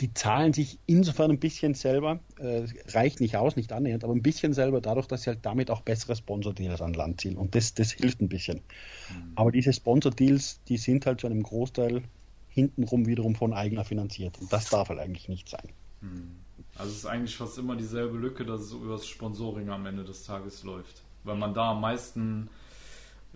die 0.00 0.12
zahlen 0.12 0.52
sich 0.52 0.78
insofern 0.86 1.30
ein 1.30 1.38
bisschen 1.38 1.74
selber, 1.74 2.18
äh, 2.38 2.66
reicht 2.88 3.20
nicht 3.20 3.36
aus, 3.36 3.54
nicht 3.54 3.72
annähernd, 3.72 4.02
aber 4.02 4.12
ein 4.12 4.22
bisschen 4.22 4.52
selber 4.52 4.80
dadurch, 4.80 5.06
dass 5.06 5.22
sie 5.22 5.30
halt 5.30 5.40
damit 5.42 5.70
auch 5.70 5.82
bessere 5.82 6.16
Sponsor-Deals 6.16 6.80
an 6.80 6.94
Land 6.94 7.20
ziehen. 7.20 7.36
Und 7.36 7.54
das, 7.54 7.74
das 7.74 7.92
hilft 7.92 8.20
ein 8.20 8.28
bisschen. 8.28 8.56
Mhm. 8.56 9.32
Aber 9.36 9.52
diese 9.52 9.72
Sponsor-Deals, 9.72 10.62
die 10.64 10.78
sind 10.78 11.06
halt 11.06 11.20
zu 11.20 11.28
einem 11.28 11.42
Großteil 11.42 12.02
hintenrum 12.48 13.06
wiederum 13.06 13.36
von 13.36 13.52
eigener 13.52 13.84
finanziert. 13.84 14.40
Und 14.40 14.52
das 14.52 14.68
darf 14.68 14.88
halt 14.88 14.98
eigentlich 14.98 15.28
nicht 15.28 15.48
sein. 15.48 15.68
Mhm. 16.00 16.36
Also 16.76 16.90
es 16.90 16.98
ist 16.98 17.06
eigentlich 17.06 17.36
fast 17.36 17.56
immer 17.58 17.76
dieselbe 17.76 18.18
Lücke, 18.18 18.44
dass 18.44 18.62
es 18.62 18.72
über 18.72 18.92
das 18.92 19.06
Sponsoring 19.06 19.68
am 19.68 19.86
Ende 19.86 20.04
des 20.04 20.24
Tages 20.24 20.64
läuft. 20.64 21.02
Weil 21.22 21.36
man 21.36 21.54
da 21.54 21.70
am 21.70 21.80
meisten 21.80 22.48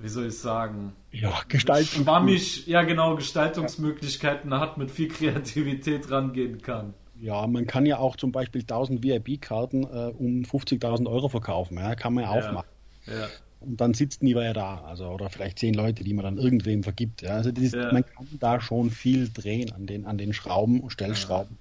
wie 0.01 0.09
soll 0.09 0.27
ich 0.27 0.39
sagen, 0.39 0.93
ja, 1.11 1.33
Gestaltung. 1.49 2.05
schwammig, 2.05 2.67
ja 2.67 2.83
genau, 2.83 3.17
Gestaltungsmöglichkeiten 3.17 4.51
ja. 4.51 4.61
hat, 4.61 4.79
mit 4.79 4.91
viel 4.91 5.09
Kreativität 5.09 6.11
rangehen 6.11 6.63
kann. 6.63 6.95
Ja, 7.21 7.47
man 7.47 7.67
kann 7.67 7.85
ja 7.85 7.99
auch 7.99 8.17
zum 8.17 8.31
Beispiel 8.31 8.61
1000 8.61 9.03
VIP-Karten 9.03 9.83
äh, 9.83 10.13
um 10.17 10.43
50.000 10.43 11.09
Euro 11.09 11.29
verkaufen, 11.29 11.77
ja, 11.77 11.95
kann 11.95 12.15
man 12.15 12.25
ja 12.25 12.31
auch 12.31 12.53
machen. 12.53 12.69
Ja. 13.07 13.27
Und 13.61 13.81
dann 13.81 13.93
sitzt 13.93 14.23
nie 14.23 14.37
wer 14.37 14.55
da, 14.55 14.83
also 14.83 15.09
oder 15.09 15.31
vielleicht 15.31 15.59
zehn 15.59 15.75
Leute, 15.75 16.05
die 16.05 16.15
man 16.15 16.25
dann 16.25 16.39
irgendwem 16.39 16.85
vergibt. 16.85 17.23
Ja. 17.23 17.31
Also 17.31 17.51
dieses, 17.51 17.75
man 17.93 18.05
kann 18.05 18.27
da 18.39 18.61
schon 18.61 18.91
viel 18.91 19.29
drehen 19.29 19.73
an 19.73 19.87
den, 19.87 20.07
an 20.07 20.17
den 20.17 20.33
Schrauben 20.33 20.81
und 20.81 20.91
Stellschrauben. 20.91 21.59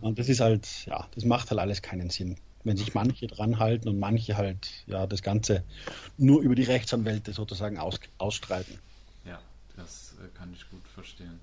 Und 0.00 0.18
das 0.18 0.28
ist 0.28 0.40
halt, 0.40 0.86
ja, 0.86 1.06
das 1.14 1.24
macht 1.24 1.50
halt 1.50 1.60
alles 1.60 1.82
keinen 1.82 2.08
Sinn 2.08 2.36
wenn 2.64 2.76
sich 2.76 2.94
manche 2.94 3.26
dran 3.26 3.58
halten 3.58 3.88
und 3.88 3.98
manche 3.98 4.36
halt 4.36 4.70
ja 4.86 5.06
das 5.06 5.22
Ganze 5.22 5.62
nur 6.16 6.42
über 6.42 6.54
die 6.54 6.64
Rechtsanwälte 6.64 7.32
sozusagen 7.32 7.78
aus, 7.78 8.00
ausstreiten. 8.18 8.78
Ja, 9.24 9.38
das 9.76 10.14
äh, 10.22 10.36
kann 10.36 10.52
ich 10.52 10.68
gut 10.70 10.86
verstehen. 10.88 11.40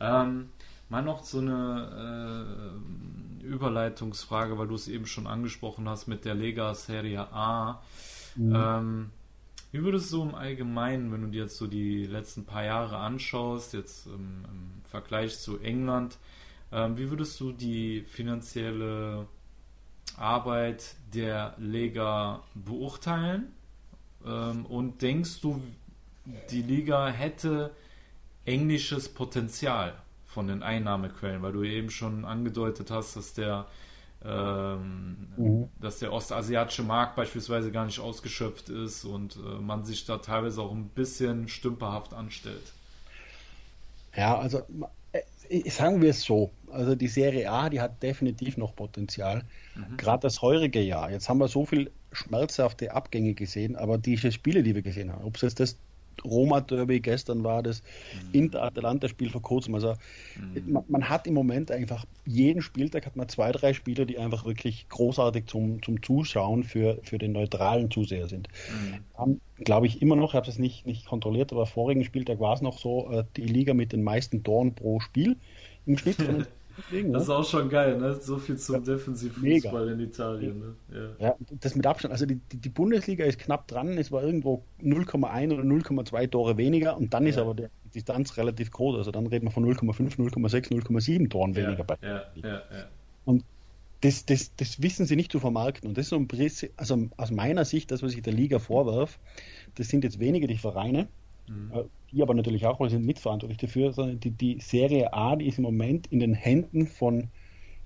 Ähm, 0.00 0.48
mal 0.88 1.02
noch 1.02 1.24
so 1.24 1.38
eine 1.38 2.72
äh, 3.42 3.46
Überleitungsfrage, 3.46 4.58
weil 4.58 4.68
du 4.68 4.74
es 4.74 4.88
eben 4.88 5.06
schon 5.06 5.26
angesprochen 5.26 5.88
hast 5.88 6.06
mit 6.06 6.24
der 6.24 6.34
Lega 6.34 6.74
Serie 6.74 7.32
A. 7.32 7.82
Mhm. 8.36 8.54
Ähm, 8.56 9.10
wie 9.72 9.82
würdest 9.82 10.12
du 10.12 10.22
im 10.22 10.34
Allgemeinen, 10.34 11.12
wenn 11.12 11.22
du 11.22 11.28
dir 11.28 11.42
jetzt 11.42 11.56
so 11.56 11.66
die 11.66 12.06
letzten 12.06 12.44
paar 12.44 12.64
Jahre 12.64 12.96
anschaust, 12.96 13.72
jetzt 13.74 14.06
im, 14.06 14.44
im 14.44 14.82
Vergleich 14.88 15.38
zu 15.38 15.58
England, 15.58 16.16
ähm, 16.70 16.96
wie 16.96 17.10
würdest 17.10 17.40
du 17.40 17.52
die 17.52 18.02
finanzielle 18.02 19.26
Arbeit 20.16 20.94
der 21.12 21.54
Liga 21.58 22.42
beurteilen? 22.54 23.52
Ähm, 24.26 24.66
und 24.66 25.02
denkst 25.02 25.40
du, 25.40 25.60
die 26.50 26.62
Liga 26.62 27.08
hätte 27.08 27.70
englisches 28.44 29.08
Potenzial 29.08 29.94
von 30.26 30.46
den 30.48 30.62
Einnahmequellen, 30.62 31.42
weil 31.42 31.52
du 31.52 31.62
eben 31.62 31.90
schon 31.90 32.24
angedeutet 32.24 32.90
hast, 32.90 33.16
dass 33.16 33.34
der 33.34 33.66
ähm, 34.24 35.28
mhm. 35.36 35.68
dass 35.80 35.98
der 35.98 36.10
ostasiatische 36.10 36.82
Markt 36.82 37.14
beispielsweise 37.14 37.70
gar 37.70 37.84
nicht 37.84 38.00
ausgeschöpft 38.00 38.70
ist 38.70 39.04
und 39.04 39.36
äh, 39.36 39.60
man 39.60 39.84
sich 39.84 40.06
da 40.06 40.16
teilweise 40.16 40.62
auch 40.62 40.72
ein 40.72 40.88
bisschen 40.88 41.48
stümperhaft 41.48 42.14
anstellt. 42.14 42.72
Ja, 44.16 44.38
also 44.38 44.62
sagen 45.68 46.02
wir 46.02 46.10
es 46.10 46.22
so, 46.22 46.50
also 46.70 46.94
die 46.94 47.08
Serie 47.08 47.50
A, 47.50 47.70
die 47.70 47.80
hat 47.80 48.02
definitiv 48.02 48.56
noch 48.56 48.74
Potenzial. 48.74 49.44
Mhm. 49.74 49.96
Gerade 49.96 50.22
das 50.22 50.42
heurige 50.42 50.80
Jahr. 50.80 51.10
Jetzt 51.10 51.28
haben 51.28 51.38
wir 51.38 51.48
so 51.48 51.64
viel 51.64 51.90
schmerzhafte 52.12 52.92
Abgänge 52.92 53.34
gesehen, 53.34 53.76
aber 53.76 53.98
diese 53.98 54.32
Spiele, 54.32 54.62
die 54.62 54.74
wir 54.74 54.82
gesehen 54.82 55.12
haben, 55.12 55.24
ob 55.24 55.36
es 55.36 55.42
jetzt 55.42 55.60
das 55.60 55.76
Roma-Derby 56.24 57.00
gestern 57.00 57.44
war, 57.44 57.62
das 57.62 57.82
mhm. 57.82 58.40
Inter-Atalanta-Spiel 58.40 59.30
vor 59.30 59.42
kurzem. 59.42 59.74
Also 59.74 59.94
mhm. 60.36 60.72
man, 60.72 60.84
man, 60.88 61.08
hat 61.08 61.26
im 61.26 61.34
Moment 61.34 61.70
einfach, 61.70 62.04
jeden 62.26 62.62
Spieltag 62.62 63.06
hat 63.06 63.16
man 63.16 63.28
zwei, 63.28 63.52
drei 63.52 63.72
Spieler, 63.72 64.04
die 64.04 64.18
einfach 64.18 64.44
wirklich 64.44 64.88
großartig 64.88 65.46
zum, 65.46 65.82
zum 65.82 66.02
Zuschauen 66.02 66.64
für, 66.64 66.98
für 67.02 67.18
den 67.18 67.32
neutralen 67.32 67.90
Zuseher 67.90 68.28
sind. 68.28 68.48
Mhm. 69.18 69.40
Glaube 69.64 69.86
ich 69.86 70.02
immer 70.02 70.16
noch, 70.16 70.30
ich 70.30 70.36
habe 70.36 70.48
es 70.48 70.58
nicht, 70.58 70.86
nicht 70.86 71.06
kontrolliert, 71.06 71.52
aber 71.52 71.66
vorigen 71.66 72.04
Spieltag 72.04 72.40
war 72.40 72.54
es 72.54 72.60
noch 72.60 72.78
so, 72.78 73.10
äh, 73.10 73.24
die 73.36 73.42
Liga 73.42 73.72
mit 73.72 73.92
den 73.92 74.02
meisten 74.02 74.42
Toren 74.42 74.74
pro 74.74 75.00
Spiel 75.00 75.36
im 75.86 75.96
Schnitt. 75.96 76.16
Das 77.12 77.22
ist 77.22 77.28
ne? 77.28 77.34
auch 77.34 77.44
schon 77.44 77.68
geil, 77.68 77.98
ne? 77.98 78.14
So 78.14 78.38
viel 78.38 78.56
zum 78.56 78.76
ja, 78.76 78.80
Defensivfußball 78.80 79.88
in 79.90 80.00
Italien. 80.00 80.58
Ne? 80.58 80.74
Ja. 81.18 81.26
ja. 81.28 81.36
das 81.60 81.74
mit 81.74 81.86
Abstand. 81.86 82.12
Also 82.12 82.26
die, 82.26 82.40
die, 82.52 82.68
Bundesliga 82.68 83.24
ist 83.24 83.38
knapp 83.38 83.68
dran. 83.68 83.96
Es 83.98 84.10
war 84.10 84.22
irgendwo 84.22 84.64
0,1 84.82 85.52
oder 85.52 85.62
0,2 85.62 86.30
Tore 86.30 86.56
weniger 86.56 86.96
und 86.96 87.14
dann 87.14 87.24
ja. 87.24 87.30
ist 87.30 87.38
aber 87.38 87.54
die 87.54 87.66
Distanz 87.94 88.36
relativ 88.36 88.70
groß. 88.70 88.96
Also 88.96 89.10
dann 89.10 89.26
reden 89.26 89.46
wir 89.46 89.50
von 89.52 89.64
0,5, 89.64 90.16
0,6, 90.18 90.72
0,7 90.72 91.30
Toren 91.30 91.54
weniger 91.54 91.84
bei 91.84 91.96
ja, 92.02 92.24
ja. 92.42 92.62
Und 93.24 93.44
das, 94.00 94.26
das, 94.26 94.54
das 94.56 94.82
wissen 94.82 95.06
sie 95.06 95.16
nicht 95.16 95.32
zu 95.32 95.40
vermarkten. 95.40 95.88
Und 95.88 95.96
das 95.96 96.06
ist 96.06 96.10
so 96.10 96.16
ein 96.16 96.26
bisschen, 96.26 96.70
also 96.76 97.08
aus 97.16 97.30
meiner 97.30 97.64
Sicht, 97.64 97.90
das, 97.90 98.02
was 98.02 98.14
ich 98.14 98.22
der 98.22 98.34
Liga 98.34 98.58
vorwerf, 98.58 99.18
das 99.76 99.88
sind 99.88 100.04
jetzt 100.04 100.18
weniger 100.18 100.46
die 100.46 100.58
Vereine, 100.58 101.08
Mhm. 101.48 101.90
Die 102.10 102.22
aber 102.22 102.34
natürlich 102.34 102.66
auch, 102.66 102.78
weil 102.80 102.90
sie 102.90 102.96
sind 102.96 103.06
mitverantwortlich 103.06 103.58
dafür, 103.58 103.92
sondern 103.92 104.20
die, 104.20 104.30
die 104.30 104.60
Serie 104.60 105.12
A, 105.12 105.36
die 105.36 105.46
ist 105.46 105.58
im 105.58 105.64
Moment 105.64 106.06
in 106.08 106.20
den 106.20 106.34
Händen 106.34 106.86
von, 106.86 107.28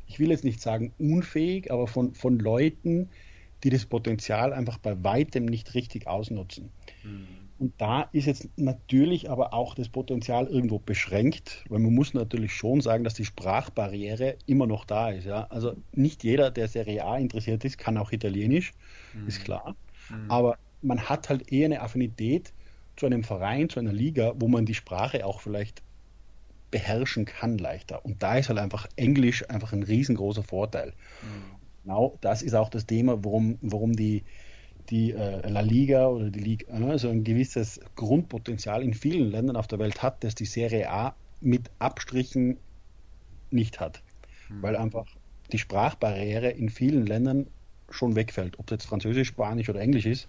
ich 0.06 0.18
will 0.18 0.30
jetzt 0.30 0.44
nicht 0.44 0.60
sagen 0.60 0.92
unfähig, 0.98 1.72
aber 1.72 1.86
von, 1.86 2.14
von 2.14 2.38
Leuten, 2.38 3.08
die 3.64 3.70
das 3.70 3.86
Potenzial 3.86 4.52
einfach 4.52 4.78
bei 4.78 5.02
weitem 5.02 5.46
nicht 5.46 5.74
richtig 5.74 6.06
ausnutzen. 6.06 6.70
Mhm. 7.02 7.48
Und 7.58 7.74
da 7.78 8.02
ist 8.12 8.26
jetzt 8.26 8.48
natürlich 8.56 9.28
aber 9.28 9.52
auch 9.52 9.74
das 9.74 9.88
Potenzial 9.88 10.46
irgendwo 10.46 10.78
beschränkt, 10.78 11.64
weil 11.68 11.80
man 11.80 11.92
muss 11.92 12.14
natürlich 12.14 12.52
schon 12.52 12.80
sagen, 12.80 13.02
dass 13.02 13.14
die 13.14 13.24
Sprachbarriere 13.24 14.36
immer 14.46 14.68
noch 14.68 14.84
da 14.84 15.10
ist. 15.10 15.24
Ja? 15.24 15.48
Also 15.50 15.74
nicht 15.92 16.22
jeder, 16.22 16.52
der 16.52 16.68
Serie 16.68 17.04
A 17.04 17.18
interessiert 17.18 17.64
ist, 17.64 17.76
kann 17.76 17.96
auch 17.96 18.12
Italienisch, 18.12 18.72
mhm. 19.12 19.26
ist 19.26 19.42
klar. 19.42 19.74
Mhm. 20.08 20.30
Aber 20.30 20.58
man 20.82 21.00
hat 21.00 21.28
halt 21.28 21.50
eher 21.50 21.64
eine 21.64 21.80
Affinität 21.80 22.52
zu 22.98 23.06
einem 23.06 23.22
Verein, 23.22 23.68
zu 23.68 23.78
einer 23.78 23.92
Liga, 23.92 24.34
wo 24.37 24.48
man 24.48 24.66
die 24.66 24.74
Sprache 24.74 25.24
auch 25.24 25.40
vielleicht 25.40 25.82
beherrschen 26.70 27.24
kann 27.24 27.56
leichter. 27.56 28.04
Und 28.04 28.22
da 28.22 28.37
ist 28.37 28.48
halt 28.48 28.58
einfach 28.58 28.87
Englisch 28.96 29.48
einfach 29.48 29.72
ein 29.72 29.82
riesengroßer 29.82 30.42
Vorteil. 30.42 30.92
Mhm. 31.22 31.56
Genau 31.84 32.18
das 32.20 32.42
ist 32.42 32.54
auch 32.54 32.68
das 32.68 32.87
Thema, 32.87 33.24
warum, 33.24 33.58
warum 33.62 33.94
die, 33.94 34.24
die 34.90 35.12
äh, 35.12 35.48
La 35.48 35.61
Liga 35.61 36.08
oder 36.08 36.30
die 36.30 36.40
Liga 36.40 36.76
äh, 36.76 36.98
so 36.98 37.08
ein 37.08 37.24
gewisses 37.24 37.80
Grundpotenzial 37.94 38.82
in 38.82 38.94
vielen 38.94 39.30
Ländern 39.30 39.56
auf 39.56 39.68
der 39.68 39.78
Welt 39.78 40.02
hat, 40.02 40.24
das 40.24 40.34
die 40.34 40.44
Serie 40.44 40.90
A 40.90 41.14
mit 41.40 41.70
Abstrichen 41.78 42.58
nicht 43.50 43.80
hat. 43.80 44.02
Mhm. 44.48 44.62
Weil 44.62 44.76
einfach 44.76 45.06
die 45.52 45.58
Sprachbarriere 45.58 46.50
in 46.50 46.68
vielen 46.68 47.06
Ländern 47.06 47.46
schon 47.90 48.16
wegfällt. 48.16 48.58
Ob 48.58 48.66
es 48.66 48.72
jetzt 48.72 48.87
Französisch, 48.87 49.28
Spanisch 49.28 49.68
oder 49.70 49.80
Englisch 49.80 50.04
ist, 50.04 50.28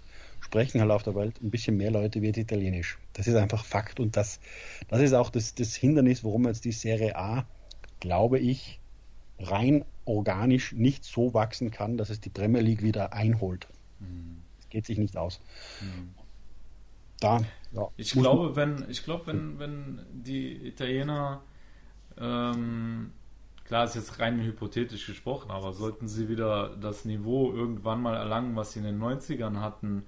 sprechen 0.50 0.82
halt 0.82 0.90
auf 0.90 1.04
der 1.04 1.14
Welt 1.14 1.40
ein 1.44 1.52
bisschen 1.52 1.78
mehr 1.78 1.92
Leute 1.92 2.20
jetzt 2.20 2.38
Italienisch. 2.38 2.98
Das 3.14 3.28
ist 3.28 3.36
einfach 3.36 3.64
Fakt 3.64 4.00
und 4.00 4.18
das, 4.18 4.40
das 4.88 5.00
ist 5.00 5.14
auch 5.14 5.30
das, 5.30 5.54
das 5.54 5.76
Hindernis, 5.76 6.24
warum 6.24 6.48
jetzt 6.48 6.66
die 6.66 6.72
Serie 6.72 7.16
A, 7.16 7.46
glaube 8.00 8.40
ich, 8.40 8.80
rein 9.38 9.86
organisch 10.06 10.74
nicht 10.74 11.04
so 11.04 11.36
wachsen 11.36 11.70
kann, 11.70 11.98
dass 11.98 12.10
es 12.10 12.20
die 12.20 12.32
Premier 12.32 12.62
League 12.62 12.82
wieder 12.82 13.14
einholt. 13.14 13.68
Mhm. 14.00 14.42
Das 14.58 14.70
geht 14.70 14.88
sich 14.88 14.98
nicht 14.98 15.16
aus. 15.18 15.40
Mhm. 15.82 16.16
Da, 17.20 17.42
ja, 17.72 17.88
ich 17.96 18.14
glaube, 18.14 18.56
wenn, 18.56 18.86
ich 18.90 19.04
glaube, 19.04 19.28
wenn, 19.28 19.60
wenn 19.60 20.00
die 20.12 20.68
Italiener 20.68 21.42
ähm, 22.18 23.12
klar 23.66 23.84
ist 23.84 23.94
jetzt 23.94 24.18
rein 24.20 24.42
hypothetisch 24.42 25.06
gesprochen, 25.06 25.52
aber 25.52 25.74
sollten 25.74 26.08
sie 26.08 26.28
wieder 26.28 26.76
das 26.76 27.06
Niveau 27.06 27.54
irgendwann 27.54 28.02
mal 28.02 28.16
erlangen, 28.16 28.56
was 28.56 28.74
sie 28.74 28.80
in 28.80 28.86
den 28.86 29.00
90ern 29.00 29.60
hatten, 29.60 30.06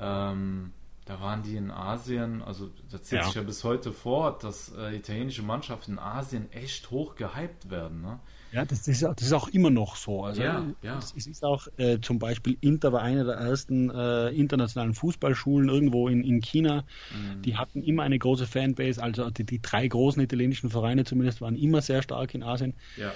ähm, 0.00 0.72
da 1.06 1.20
waren 1.20 1.42
die 1.44 1.56
in 1.56 1.70
Asien, 1.70 2.42
also 2.42 2.68
das 2.90 3.04
zieht 3.04 3.18
ja. 3.20 3.24
sich 3.26 3.34
ja 3.34 3.42
bis 3.42 3.62
heute 3.62 3.92
fort, 3.92 4.42
dass 4.42 4.72
äh, 4.76 4.96
italienische 4.96 5.42
Mannschaften 5.42 5.92
in 5.92 5.98
Asien 6.00 6.50
echt 6.50 6.90
hoch 6.90 7.14
gehypt 7.14 7.70
werden. 7.70 8.02
Ne? 8.02 8.18
Ja, 8.50 8.64
das 8.64 8.88
ist, 8.88 9.02
das 9.02 9.22
ist 9.22 9.32
auch 9.32 9.46
immer 9.48 9.70
noch 9.70 9.94
so. 9.94 10.24
Also 10.24 10.42
ja, 10.42 10.66
ja. 10.82 10.98
Es 10.98 11.26
ist 11.26 11.44
auch 11.44 11.68
äh, 11.76 12.00
zum 12.00 12.18
Beispiel 12.18 12.56
Inter 12.60 12.92
war 12.92 13.02
eine 13.02 13.24
der 13.24 13.34
ersten 13.34 13.88
äh, 13.90 14.30
internationalen 14.30 14.94
Fußballschulen 14.94 15.68
irgendwo 15.68 16.08
in, 16.08 16.24
in 16.24 16.40
China. 16.40 16.84
Mhm. 17.12 17.42
Die 17.42 17.56
hatten 17.56 17.84
immer 17.84 18.02
eine 18.02 18.18
große 18.18 18.46
Fanbase, 18.46 19.00
also 19.00 19.30
die, 19.30 19.44
die 19.44 19.62
drei 19.62 19.86
großen 19.86 20.20
italienischen 20.20 20.70
Vereine 20.70 21.04
zumindest 21.04 21.40
waren 21.40 21.54
immer 21.54 21.82
sehr 21.82 22.02
stark 22.02 22.34
in 22.34 22.42
Asien. 22.42 22.74
Ja. 22.96 23.12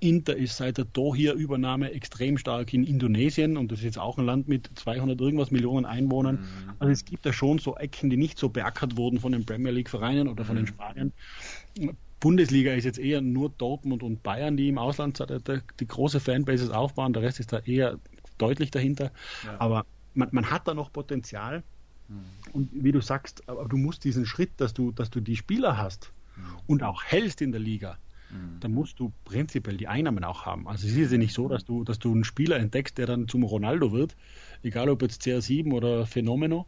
Inter 0.00 0.36
ist 0.36 0.56
seit 0.56 0.78
der 0.78 0.86
Dohir-Übernahme 0.86 1.92
extrem 1.92 2.38
stark 2.38 2.72
in 2.72 2.84
Indonesien 2.84 3.56
und 3.56 3.70
das 3.70 3.80
ist 3.80 3.84
jetzt 3.84 3.98
auch 3.98 4.18
ein 4.18 4.24
Land 4.24 4.48
mit 4.48 4.70
200 4.74 5.20
irgendwas 5.20 5.50
Millionen 5.50 5.86
Einwohnern. 5.86 6.36
Mhm. 6.36 6.72
Also 6.78 6.92
es 6.92 7.04
gibt 7.04 7.24
da 7.26 7.32
schon 7.32 7.58
so 7.58 7.76
Ecken, 7.76 8.10
die 8.10 8.16
nicht 8.16 8.38
so 8.38 8.48
beackert 8.48 8.96
wurden 8.96 9.20
von 9.20 9.32
den 9.32 9.44
Premier 9.44 9.72
League-Vereinen 9.72 10.28
oder 10.28 10.44
von 10.44 10.56
mhm. 10.56 10.60
den 10.60 10.66
Spaniern. 10.66 11.12
Bundesliga 12.20 12.72
ist 12.74 12.84
jetzt 12.84 12.98
eher 12.98 13.20
nur 13.20 13.50
Dortmund 13.50 14.02
und 14.02 14.22
Bayern, 14.22 14.56
die 14.56 14.68
im 14.68 14.78
Ausland 14.78 15.22
die 15.80 15.86
große 15.86 16.20
Fanbases 16.20 16.70
aufbauen. 16.70 17.12
Der 17.12 17.22
Rest 17.22 17.40
ist 17.40 17.52
da 17.52 17.60
eher 17.60 17.98
deutlich 18.38 18.70
dahinter. 18.70 19.10
Ja. 19.44 19.56
Aber 19.58 19.86
man, 20.14 20.28
man, 20.32 20.50
hat 20.50 20.68
da 20.68 20.74
noch 20.74 20.92
Potenzial. 20.92 21.62
Mhm. 22.08 22.24
Und 22.52 22.68
wie 22.72 22.92
du 22.92 23.00
sagst, 23.00 23.48
aber 23.48 23.66
du 23.66 23.76
musst 23.76 24.04
diesen 24.04 24.26
Schritt, 24.26 24.52
dass 24.58 24.74
du, 24.74 24.92
dass 24.92 25.10
du 25.10 25.20
die 25.20 25.36
Spieler 25.36 25.78
hast 25.78 26.12
mhm. 26.36 26.42
und 26.66 26.82
auch 26.82 27.02
hältst 27.04 27.40
in 27.40 27.52
der 27.52 27.60
Liga, 27.60 27.98
Mhm. 28.30 28.60
dann 28.60 28.72
musst 28.72 28.98
du 29.00 29.12
prinzipiell 29.24 29.76
die 29.76 29.88
Einnahmen 29.88 30.24
auch 30.24 30.46
haben. 30.46 30.68
Also 30.68 30.86
es 30.86 30.94
ist 30.94 31.12
ja 31.12 31.18
nicht 31.18 31.34
so, 31.34 31.48
dass 31.48 31.64
du, 31.64 31.84
dass 31.84 31.98
du 31.98 32.12
einen 32.12 32.24
Spieler 32.24 32.56
entdeckst, 32.56 32.98
der 32.98 33.06
dann 33.06 33.28
zum 33.28 33.42
Ronaldo 33.42 33.92
wird, 33.92 34.16
egal 34.62 34.88
ob 34.88 35.02
jetzt 35.02 35.22
CR7 35.22 35.72
oder 35.72 36.06
Phänomeno, 36.06 36.66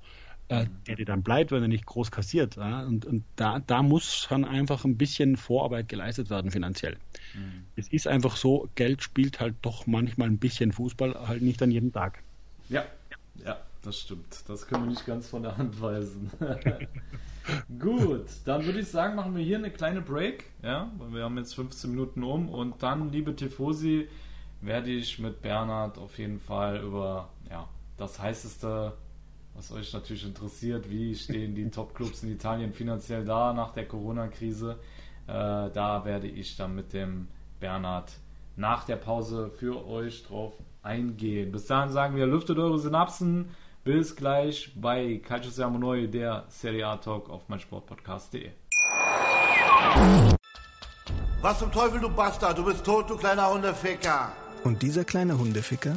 äh, 0.48 0.64
mhm. 0.64 0.84
der 0.86 0.96
dir 0.96 1.04
dann 1.04 1.22
bleibt, 1.22 1.52
wenn 1.52 1.62
er 1.62 1.68
nicht 1.68 1.86
groß 1.86 2.10
kassiert. 2.10 2.56
Ja? 2.56 2.82
Und, 2.82 3.06
und 3.06 3.24
da, 3.36 3.60
da 3.60 3.82
muss 3.82 4.26
dann 4.28 4.44
einfach 4.44 4.84
ein 4.84 4.96
bisschen 4.96 5.36
Vorarbeit 5.36 5.88
geleistet 5.88 6.30
werden 6.30 6.50
finanziell. 6.50 6.96
Mhm. 7.34 7.64
Es 7.76 7.88
ist 7.88 8.06
einfach 8.06 8.36
so, 8.36 8.68
Geld 8.74 9.02
spielt 9.02 9.40
halt 9.40 9.54
doch 9.62 9.86
manchmal 9.86 10.28
ein 10.28 10.38
bisschen 10.38 10.72
Fußball, 10.72 11.28
halt 11.28 11.42
nicht 11.42 11.62
an 11.62 11.70
jedem 11.70 11.92
Tag. 11.92 12.22
Ja, 12.68 12.84
ja, 13.44 13.58
das 13.82 14.00
stimmt. 14.00 14.44
Das 14.48 14.66
können 14.66 14.84
wir 14.84 14.90
nicht 14.90 15.06
ganz 15.06 15.28
von 15.28 15.42
der 15.42 15.56
Hand 15.56 15.80
weisen. 15.80 16.30
Gut, 17.78 18.26
dann 18.44 18.64
würde 18.64 18.80
ich 18.80 18.88
sagen, 18.88 19.16
machen 19.16 19.36
wir 19.36 19.42
hier 19.42 19.58
eine 19.58 19.70
kleine 19.70 20.00
Break. 20.00 20.44
Ja, 20.62 20.90
wir 21.10 21.24
haben 21.24 21.36
jetzt 21.38 21.54
15 21.54 21.90
Minuten 21.90 22.22
um 22.22 22.48
und 22.48 22.82
dann, 22.82 23.10
liebe 23.10 23.34
Tifosi, 23.34 24.08
werde 24.60 24.90
ich 24.90 25.18
mit 25.18 25.42
Bernhard 25.42 25.98
auf 25.98 26.18
jeden 26.18 26.38
Fall 26.38 26.78
über 26.78 27.30
ja, 27.50 27.68
das 27.96 28.20
heißeste, 28.20 28.92
was 29.54 29.72
euch 29.72 29.92
natürlich 29.92 30.24
interessiert, 30.24 30.88
wie 30.88 31.14
stehen 31.14 31.54
die 31.54 31.68
Top-Clubs 31.70 32.22
in 32.22 32.32
Italien 32.32 32.72
finanziell 32.72 33.24
da 33.24 33.52
nach 33.52 33.72
der 33.72 33.86
Corona-Krise. 33.86 34.78
Äh, 35.26 35.32
da 35.32 36.02
werde 36.04 36.28
ich 36.28 36.56
dann 36.56 36.74
mit 36.74 36.92
dem 36.92 37.28
Bernhard 37.58 38.12
nach 38.56 38.84
der 38.84 38.96
Pause 38.96 39.50
für 39.50 39.86
euch 39.86 40.24
drauf 40.24 40.54
eingehen. 40.82 41.50
Bis 41.52 41.66
dahin 41.66 41.92
sagen 41.92 42.16
wir, 42.16 42.26
lüftet 42.26 42.58
eure 42.58 42.78
Synapsen 42.78 43.50
bis 43.84 44.14
gleich 44.14 44.72
bei 44.76 45.20
Calcio 45.26 45.50
Siamo 45.50 45.78
Neu, 45.78 46.06
der 46.06 46.44
Serie 46.48 46.86
A 46.86 46.96
Talk 46.96 47.28
auf 47.30 47.48
meinsportpodcast.de. 47.48 48.50
Was 51.40 51.58
zum 51.58 51.72
Teufel, 51.72 52.00
du 52.00 52.08
Bastard? 52.08 52.56
Du 52.56 52.64
bist 52.64 52.84
tot, 52.84 53.10
du 53.10 53.16
kleiner 53.16 53.52
Hundeficker. 53.52 54.32
Und 54.62 54.82
dieser 54.82 55.04
kleine 55.04 55.38
Hundeficker, 55.38 55.96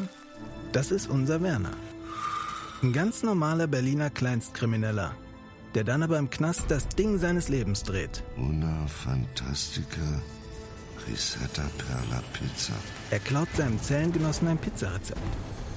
das 0.72 0.92
ist 0.92 1.08
unser 1.08 1.42
Werner. 1.44 1.74
Ein 2.82 2.94
ganz 2.94 3.22
normaler 3.22 3.68
Berliner 3.68 4.10
Kleinstkrimineller, 4.10 5.16
der 5.76 5.84
dann 5.84 6.02
aber 6.02 6.18
im 6.18 6.30
Knast 6.30 6.66
das 6.70 6.88
Ding 6.88 7.20
seines 7.20 7.48
Lebens 7.48 7.84
dreht. 7.84 8.24
Una 8.38 8.88
Fantastica 8.88 10.22
Risetta 11.08 11.64
Perla 11.78 12.24
Pizza. 12.34 12.74
Er 13.12 13.20
klaut 13.20 13.50
seinem 13.56 13.80
Zellengenossen 13.80 14.48
ein 14.48 14.58
Pizzarezept. 14.58 15.22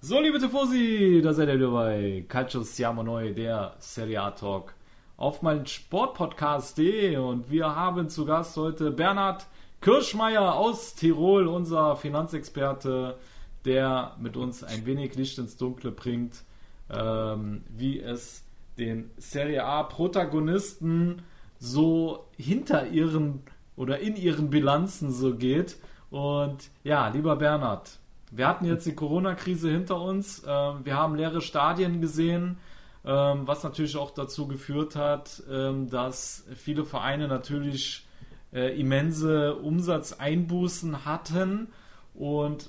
So, 0.00 0.20
liebe 0.20 0.38
Tifosi, 0.38 1.20
da 1.24 1.32
seid 1.32 1.48
ihr 1.48 1.56
wieder 1.56 1.72
bei 1.72 2.24
Calcio 2.28 2.62
Siamo 2.62 3.02
Neu, 3.02 3.34
der 3.34 3.74
Serie 3.80 4.22
A 4.22 4.30
Talk 4.30 4.72
auf 5.16 5.42
meinem 5.42 5.66
Sportpodcast.de 5.66 7.16
und 7.16 7.50
wir 7.50 7.74
haben 7.74 8.08
zu 8.08 8.24
Gast 8.24 8.56
heute 8.56 8.92
Bernhard 8.92 9.48
Kirschmeier 9.80 10.54
aus 10.54 10.94
Tirol, 10.94 11.48
unser 11.48 11.96
Finanzexperte, 11.96 13.18
der 13.64 14.14
mit 14.20 14.36
uns 14.36 14.62
ein 14.62 14.86
wenig 14.86 15.16
Licht 15.16 15.36
ins 15.36 15.56
Dunkle 15.56 15.90
bringt, 15.90 16.44
ähm, 16.90 17.64
wie 17.68 17.98
es 17.98 18.44
den 18.78 19.10
Serie 19.16 19.64
A 19.64 19.82
Protagonisten 19.82 21.22
so 21.58 22.28
hinter 22.36 22.86
ihren 22.86 23.42
oder 23.74 23.98
in 23.98 24.14
ihren 24.14 24.48
Bilanzen 24.48 25.10
so 25.10 25.34
geht. 25.34 25.76
Und 26.10 26.70
ja, 26.84 27.08
lieber 27.08 27.34
Bernhard, 27.34 27.98
wir 28.30 28.46
hatten 28.46 28.64
jetzt 28.64 28.86
die 28.86 28.94
Corona-Krise 28.94 29.70
hinter 29.70 30.00
uns. 30.00 30.42
Ähm, 30.46 30.84
wir 30.84 30.96
haben 30.96 31.14
leere 31.14 31.40
Stadien 31.40 32.00
gesehen, 32.00 32.58
ähm, 33.04 33.46
was 33.46 33.64
natürlich 33.64 33.96
auch 33.96 34.10
dazu 34.10 34.46
geführt 34.48 34.96
hat, 34.96 35.42
ähm, 35.50 35.88
dass 35.88 36.44
viele 36.54 36.84
Vereine 36.84 37.28
natürlich 37.28 38.06
äh, 38.52 38.78
immense 38.78 39.56
Umsatzeinbußen 39.56 41.04
hatten. 41.04 41.68
Und 42.14 42.68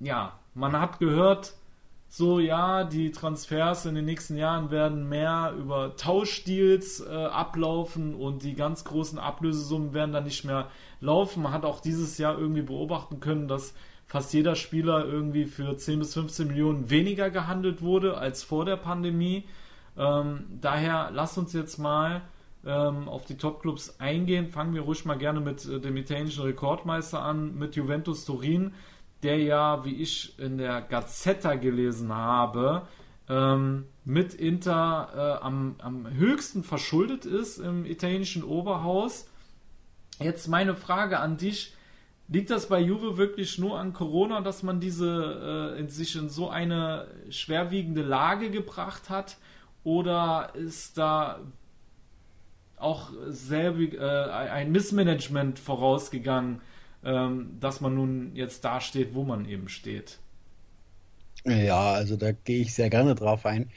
ja, 0.00 0.38
man 0.52 0.78
hat 0.78 0.98
gehört, 0.98 1.54
so 2.10 2.40
ja, 2.40 2.84
die 2.84 3.10
Transfers 3.12 3.84
in 3.84 3.94
den 3.94 4.06
nächsten 4.06 4.36
Jahren 4.36 4.70
werden 4.70 5.08
mehr 5.08 5.54
über 5.58 5.94
Tauschdeals 5.96 7.00
äh, 7.00 7.12
ablaufen 7.12 8.14
und 8.14 8.42
die 8.42 8.54
ganz 8.54 8.84
großen 8.84 9.18
Ablösesummen 9.18 9.92
werden 9.92 10.12
dann 10.12 10.24
nicht 10.24 10.44
mehr 10.44 10.68
laufen. 11.00 11.42
Man 11.42 11.52
hat 11.52 11.64
auch 11.64 11.80
dieses 11.80 12.16
Jahr 12.16 12.38
irgendwie 12.38 12.62
beobachten 12.62 13.20
können, 13.20 13.46
dass 13.46 13.74
fast 14.08 14.32
jeder 14.32 14.56
Spieler 14.56 15.04
irgendwie 15.04 15.44
für 15.44 15.76
10 15.76 15.98
bis 16.00 16.14
15 16.14 16.48
Millionen 16.48 16.90
weniger 16.90 17.30
gehandelt 17.30 17.82
wurde 17.82 18.16
als 18.16 18.42
vor 18.42 18.64
der 18.64 18.76
Pandemie. 18.76 19.44
Ähm, 19.96 20.46
daher 20.60 21.10
lasst 21.12 21.36
uns 21.36 21.52
jetzt 21.52 21.78
mal 21.78 22.22
ähm, 22.64 23.08
auf 23.08 23.26
die 23.26 23.36
Top-Clubs 23.36 24.00
eingehen. 24.00 24.48
Fangen 24.48 24.74
wir 24.74 24.82
ruhig 24.82 25.04
mal 25.04 25.18
gerne 25.18 25.40
mit 25.40 25.64
äh, 25.66 25.78
dem 25.78 25.96
italienischen 25.96 26.42
Rekordmeister 26.42 27.20
an, 27.20 27.54
mit 27.56 27.76
Juventus 27.76 28.24
Turin, 28.24 28.72
der 29.22 29.38
ja, 29.38 29.84
wie 29.84 29.96
ich 29.96 30.38
in 30.38 30.56
der 30.56 30.80
Gazzetta 30.80 31.56
gelesen 31.56 32.14
habe, 32.14 32.82
ähm, 33.28 33.84
mit 34.06 34.32
Inter 34.32 35.38
äh, 35.40 35.44
am, 35.44 35.74
am 35.78 36.10
höchsten 36.10 36.64
verschuldet 36.64 37.26
ist 37.26 37.58
im 37.58 37.84
italienischen 37.84 38.42
Oberhaus. 38.42 39.28
Jetzt 40.18 40.48
meine 40.48 40.74
Frage 40.74 41.20
an 41.20 41.36
dich 41.36 41.74
Liegt 42.30 42.50
das 42.50 42.68
bei 42.68 42.78
Juve 42.78 43.16
wirklich 43.16 43.58
nur 43.58 43.78
an 43.78 43.94
Corona, 43.94 44.42
dass 44.42 44.62
man 44.62 44.80
diese 44.80 45.74
äh, 45.76 45.80
in 45.80 45.88
sich 45.88 46.14
in 46.14 46.28
so 46.28 46.50
eine 46.50 47.08
schwerwiegende 47.30 48.02
Lage 48.02 48.50
gebracht 48.50 49.08
hat? 49.08 49.38
Oder 49.82 50.52
ist 50.54 50.98
da 50.98 51.40
auch 52.76 53.10
selbig, 53.28 53.94
äh, 53.94 54.00
ein 54.00 54.70
Missmanagement 54.72 55.58
vorausgegangen, 55.58 56.60
ähm, 57.02 57.56
dass 57.60 57.80
man 57.80 57.94
nun 57.94 58.36
jetzt 58.36 58.62
da 58.64 58.80
steht, 58.82 59.14
wo 59.14 59.24
man 59.24 59.48
eben 59.48 59.68
steht? 59.68 60.18
Ja, 61.44 61.92
also 61.92 62.16
da 62.16 62.32
gehe 62.32 62.60
ich 62.60 62.74
sehr 62.74 62.90
gerne 62.90 63.14
drauf 63.14 63.46
ein. 63.46 63.70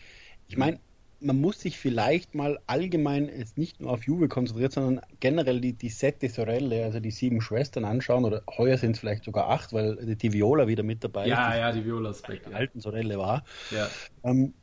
Ich 0.49 0.57
meine, 0.57 0.79
man 1.21 1.39
muss 1.39 1.59
sich 1.61 1.77
vielleicht 1.77 2.35
mal 2.35 2.59
allgemein 2.67 3.29
jetzt 3.29 3.57
nicht 3.57 3.79
nur 3.79 3.91
auf 3.91 4.05
Juve 4.05 4.27
konzentrieren, 4.27 4.71
sondern 4.71 5.05
generell 5.19 5.61
die, 5.61 5.73
die 5.73 5.89
Sette 5.89 6.29
Sorelle, 6.29 6.83
also 6.83 6.99
die 6.99 7.11
sieben 7.11 7.41
Schwestern 7.41 7.85
anschauen, 7.85 8.25
oder 8.25 8.43
heuer 8.57 8.77
sind 8.77 8.93
es 8.93 8.99
vielleicht 8.99 9.23
sogar 9.23 9.49
acht, 9.49 9.71
weil 9.71 10.15
die 10.15 10.33
Viola 10.33 10.67
wieder 10.67 10.83
mit 10.83 11.03
dabei 11.03 11.27
ja, 11.27 11.49
ist. 11.49 11.55
Ja, 11.55 11.59
ja, 11.59 11.71
die 11.71 11.85
Viola 11.85 12.09
ist 12.09 12.27
weg. 12.27 12.41
Die 12.45 12.51
ja. 12.51 12.57
alten 12.57 12.81
Sorelle 12.81 13.17
war. 13.17 13.43
Ja. 13.69 13.87
Ähm, 14.23 14.53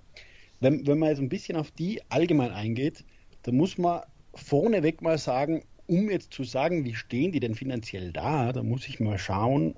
wenn, 0.60 0.86
wenn 0.86 0.98
man 0.98 1.10
jetzt 1.10 1.20
ein 1.20 1.28
bisschen 1.28 1.56
auf 1.56 1.70
die 1.70 2.02
allgemein 2.08 2.50
eingeht, 2.50 3.04
dann 3.44 3.56
muss 3.56 3.78
man 3.78 4.02
vorneweg 4.34 5.00
mal 5.00 5.18
sagen, 5.18 5.62
um 5.86 6.10
jetzt 6.10 6.32
zu 6.32 6.44
sagen, 6.44 6.84
wie 6.84 6.94
stehen 6.94 7.32
die 7.32 7.40
denn 7.40 7.54
finanziell 7.54 8.12
da, 8.12 8.52
da 8.52 8.62
muss 8.62 8.88
ich 8.88 9.00
mal 9.00 9.18
schauen, 9.18 9.74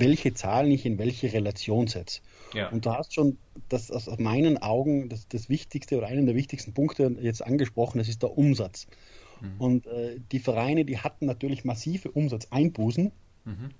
welche 0.00 0.34
Zahlen 0.34 0.70
ich 0.70 0.86
in 0.86 0.98
welche 0.98 1.32
Relation 1.32 1.86
setze. 1.86 2.20
Ja. 2.52 2.68
Und 2.68 2.86
du 2.86 2.90
hast 2.90 3.14
schon 3.14 3.38
das 3.68 3.90
aus 3.90 4.08
meinen 4.18 4.58
Augen 4.58 5.08
das, 5.08 5.28
das 5.28 5.48
Wichtigste 5.48 5.98
oder 5.98 6.06
einen 6.06 6.26
der 6.26 6.34
wichtigsten 6.34 6.72
Punkte 6.72 7.16
jetzt 7.20 7.44
angesprochen, 7.44 7.98
das 7.98 8.08
ist 8.08 8.22
der 8.22 8.36
Umsatz. 8.36 8.86
Mhm. 9.40 9.60
Und 9.60 9.86
äh, 9.86 10.20
die 10.32 10.38
Vereine, 10.38 10.84
die 10.84 10.98
hatten 10.98 11.26
natürlich 11.26 11.64
massive 11.64 12.10
Umsatzeinbußen. 12.10 13.12
Mhm. 13.44 13.70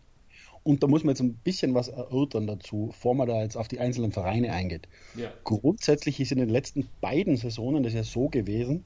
Und 0.62 0.82
da 0.82 0.86
muss 0.86 1.04
man 1.04 1.10
jetzt 1.10 1.20
ein 1.20 1.34
bisschen 1.34 1.74
was 1.74 1.88
erörtern 1.88 2.46
dazu, 2.46 2.86
bevor 2.86 3.14
man 3.14 3.28
da 3.28 3.42
jetzt 3.42 3.56
auf 3.56 3.68
die 3.68 3.80
einzelnen 3.80 4.12
Vereine 4.12 4.52
eingeht. 4.52 4.88
Ja. 5.14 5.30
Grundsätzlich 5.44 6.20
ist 6.20 6.32
in 6.32 6.38
den 6.38 6.48
letzten 6.48 6.88
beiden 7.02 7.36
Saisonen 7.36 7.82
das 7.82 7.92
ja 7.92 8.02
so 8.02 8.30
gewesen, 8.30 8.84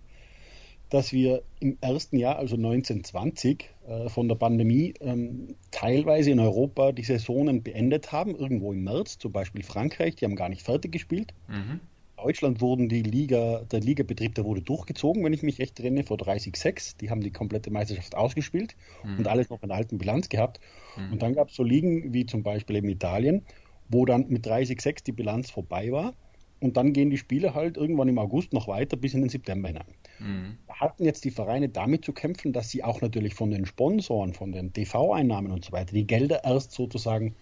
dass 0.91 1.13
wir 1.13 1.43
im 1.61 1.77
ersten 1.81 2.17
Jahr, 2.17 2.37
also 2.37 2.57
1920, 2.57 3.71
äh, 3.87 4.09
von 4.09 4.29
der 4.29 4.37
Pandemie 4.37 4.95
ähm, 5.01 5.55
teilweise 5.71 6.31
in 6.31 6.41
Europa 6.41 6.93
die 6.93 7.05
Saisonen 7.05 7.63
beendet 7.63 8.13
haben, 8.13 8.35
irgendwo 8.35 8.73
im 8.73 8.85
März, 8.85 9.19
zum 9.19 9.33
Beispiel 9.33 9.63
Frankreich, 9.63 10.17
die 10.17 10.25
haben 10.25 10.37
gar 10.37 10.49
nicht 10.49 10.63
fertig 10.63 10.93
gespielt. 10.93 11.35
Mhm. 11.49 11.81
Deutschland 12.17 12.61
wurden 12.61 12.89
die 12.89 13.03
Liga, 13.03 13.63
der 13.71 13.81
Ligabetrieb, 13.81 14.35
der 14.35 14.45
wurde 14.45 14.61
durchgezogen, 14.61 15.23
wenn 15.25 15.33
ich 15.33 15.43
mich 15.43 15.61
recht 15.61 15.79
erinnere, 15.79 16.05
vor 16.05 16.17
30-6. 16.17 16.97
Die 17.01 17.11
haben 17.11 17.21
die 17.21 17.31
komplette 17.31 17.71
Meisterschaft 17.71 18.17
ausgespielt 18.17 18.75
mhm. 19.05 19.19
und 19.19 19.29
alles 19.29 19.51
noch 19.51 19.63
in 19.63 19.69
der 19.69 19.79
alten 19.79 19.99
Bilanz 19.99 20.29
gehabt. 20.29 20.59
Mhm. 20.97 21.13
Und 21.13 21.23
dann 21.23 21.35
gab 21.35 21.51
es 21.51 21.55
so 21.55 21.63
Ligen 21.63 22.13
wie 22.13 22.27
zum 22.27 22.43
Beispiel 22.43 22.77
in 22.77 22.89
Italien, 22.89 23.45
wo 23.89 24.05
dann 24.05 24.27
mit 24.29 24.47
30-6 24.47 25.05
die 25.05 25.13
Bilanz 25.13 25.51
vorbei 25.51 25.93
war. 25.93 26.15
Und 26.61 26.77
dann 26.77 26.93
gehen 26.93 27.11
die 27.11 27.19
Spiele 27.19 27.55
halt 27.55 27.77
irgendwann 27.77 28.09
im 28.09 28.19
August 28.19 28.53
noch 28.53 28.67
weiter 28.67 28.97
bis 28.97 29.15
in 29.15 29.21
den 29.21 29.31
September 29.31 29.69
hinein. 29.69 29.87
Mhm. 30.19 30.59
Hatten 30.69 31.05
jetzt 31.05 31.25
die 31.25 31.31
Vereine 31.31 31.69
damit 31.69 32.05
zu 32.05 32.13
kämpfen, 32.13 32.53
dass 32.53 32.71
sie 32.71 32.85
auch 32.85 33.01
natürlich 33.01 33.35
von 33.35 33.51
den 33.51 33.67
Sponsoren, 33.67 34.35
von 34.35 34.53
den 34.53 34.73
TV-Einnahmen 34.73 35.51
und 35.51 35.65
so 35.65 35.73
weiter, 35.73 35.93
die 35.93 36.07
Gelder 36.07 36.45
erst 36.45 36.73
sozusagen 36.73 37.35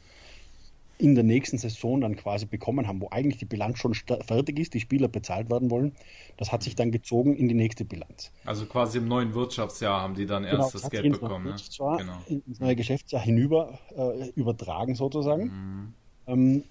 in 0.99 1.15
der 1.15 1.25
nächsten 1.25 1.59
Saison 1.59 2.01
dann 2.01 2.17
quasi 2.17 2.47
bekommen 2.47 2.87
haben, 2.87 3.01
wo 3.01 3.09
eigentlich 3.11 3.39
die 3.39 3.45
Bilanz 3.45 3.79
schon 3.79 3.95
fertig 3.95 4.59
ist, 4.59 4.75
die 4.75 4.81
Spieler 4.81 5.09
bezahlt 5.09 5.51
werden 5.51 5.71
wollen. 5.71 5.93
Das 6.37 6.53
hat 6.53 6.63
sich 6.63 6.75
dann 6.75 6.91
gezogen 6.91 7.37
in 7.37 7.49
die 7.49 7.55
nächste 7.55 7.85
Bilanz. 7.85 8.33
Also 8.45 8.67
quasi 8.67 8.99
im 8.99 9.09
neuen 9.09 9.35
Wirtschaftsjahr 9.35 10.01
haben 10.01 10.15
die 10.15 10.27
dann 10.27 10.45
genau, 10.45 10.59
erst 10.59 10.75
das 10.75 10.91
Geld 10.91 11.13
bekommen. 11.13 11.45
Ne? 11.45 11.57
Genau. 11.99 12.19
Ins 12.29 12.61
neue 12.61 12.77
Geschäftsjahr 12.77 13.23
hinüber 13.23 13.79
äh, 13.95 14.31
übertragen 14.31 14.95
sozusagen. 14.95 15.45
Mhm. 15.45 15.95
Ähm, 16.27 16.65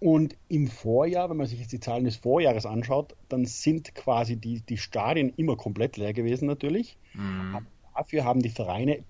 und 0.00 0.36
im 0.48 0.68
Vorjahr, 0.68 1.28
wenn 1.28 1.36
man 1.36 1.46
sich 1.46 1.58
jetzt 1.58 1.72
die 1.72 1.80
Zahlen 1.80 2.04
des 2.04 2.16
Vorjahres 2.16 2.66
anschaut, 2.66 3.16
dann 3.28 3.44
sind 3.46 3.94
quasi 3.94 4.36
die, 4.36 4.60
die 4.60 4.78
Stadien 4.78 5.32
immer 5.36 5.56
komplett 5.56 5.96
leer 5.96 6.12
gewesen 6.12 6.46
natürlich. 6.46 6.96
Mhm. 7.14 7.66
Dafür 7.94 8.24
haben 8.24 8.40
die 8.40 8.50
Vereine 8.50 9.02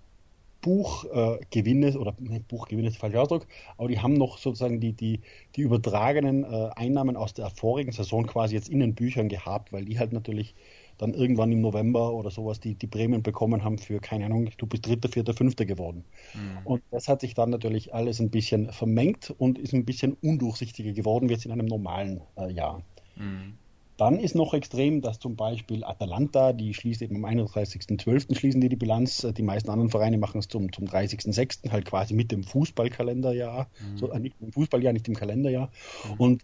Buchgewinne 0.61 1.89
äh, 1.91 1.97
oder 1.97 2.15
ne, 2.19 2.41
Buchgewinne 2.41 2.89
ist 2.89 2.95
der 2.95 3.01
falsche 3.01 3.21
Ausdruck, 3.21 3.47
aber 3.77 3.89
die 3.89 4.01
haben 4.01 4.15
noch 4.15 4.39
sozusagen 4.39 4.81
die, 4.81 4.93
die, 4.93 5.21
die 5.55 5.61
übertragenen 5.61 6.45
äh, 6.45 6.71
Einnahmen 6.75 7.17
aus 7.17 7.33
der 7.35 7.51
vorigen 7.51 7.93
Saison 7.93 8.27
quasi 8.27 8.55
jetzt 8.55 8.69
in 8.69 8.81
den 8.81 8.95
Büchern 8.95 9.29
gehabt, 9.29 9.73
weil 9.73 9.85
die 9.85 9.99
halt 9.99 10.13
natürlich 10.13 10.55
dann 10.99 11.15
irgendwann 11.15 11.53
im 11.53 11.61
November 11.61 12.13
oder 12.13 12.31
sowas 12.31 12.61
die, 12.61 12.75
die 12.75 12.87
Prämien 12.87 13.23
bekommen 13.23 13.65
haben 13.65 13.79
für, 13.79 14.01
keine 14.01 14.27
Ahnung, 14.27 14.51
du 14.57 14.67
bist 14.67 14.87
Dritter, 14.87 15.09
Vierter, 15.09 15.33
Fünfter 15.33 15.65
geworden. 15.65 16.05
Mhm. 16.35 16.67
Und 16.67 16.83
das 16.91 17.09
hat 17.09 17.21
sich 17.21 17.35
dann 17.35 17.51
natürlich 17.51 17.95
alles 17.95 18.21
ein 18.21 18.31
bisschen 18.31 18.73
vermengt 18.73 19.35
und 19.39 19.59
ist 19.59 19.73
ein 19.73 19.85
bisschen 19.85 20.17
undurchsichtiger 20.23 20.93
geworden, 20.93 21.29
wie 21.29 21.35
jetzt 21.35 21.47
in 21.47 21.53
einem 21.53 21.67
normalen 21.67 22.21
äh, 22.37 22.53
Jahr. 22.53 22.83
Mhm. 23.17 23.55
Dann 23.99 24.21
ist 24.21 24.37
noch 24.37 24.55
extrem, 24.55 25.03
dass 25.03 25.19
zum 25.19 25.35
Beispiel 25.35 25.83
Atalanta, 25.83 26.53
die 26.53 26.73
schließt 26.73 27.03
eben 27.03 27.17
am 27.17 27.25
31.12. 27.25 28.37
schließen 28.37 28.61
die 28.61 28.69
die 28.69 28.77
Bilanz. 28.77 29.27
Die 29.37 29.43
meisten 29.43 29.71
anderen 29.71 29.91
Vereine 29.91 30.19
machen 30.19 30.39
es 30.39 30.47
zum, 30.47 30.73
zum 30.73 30.85
30.06. 30.85 31.73
halt 31.73 31.85
quasi 31.85 32.15
mit 32.15 32.31
dem 32.31 32.45
Fußballkalenderjahr. 32.45 33.67
Mhm. 33.81 33.99
So, 33.99 34.13
äh, 34.13 34.21
nicht 34.21 34.37
im 34.41 34.53
Fußballjahr, 34.53 34.93
nicht 34.93 35.09
im 35.09 35.15
Kalenderjahr. 35.15 35.73
Mhm. 36.05 36.21
Und 36.21 36.43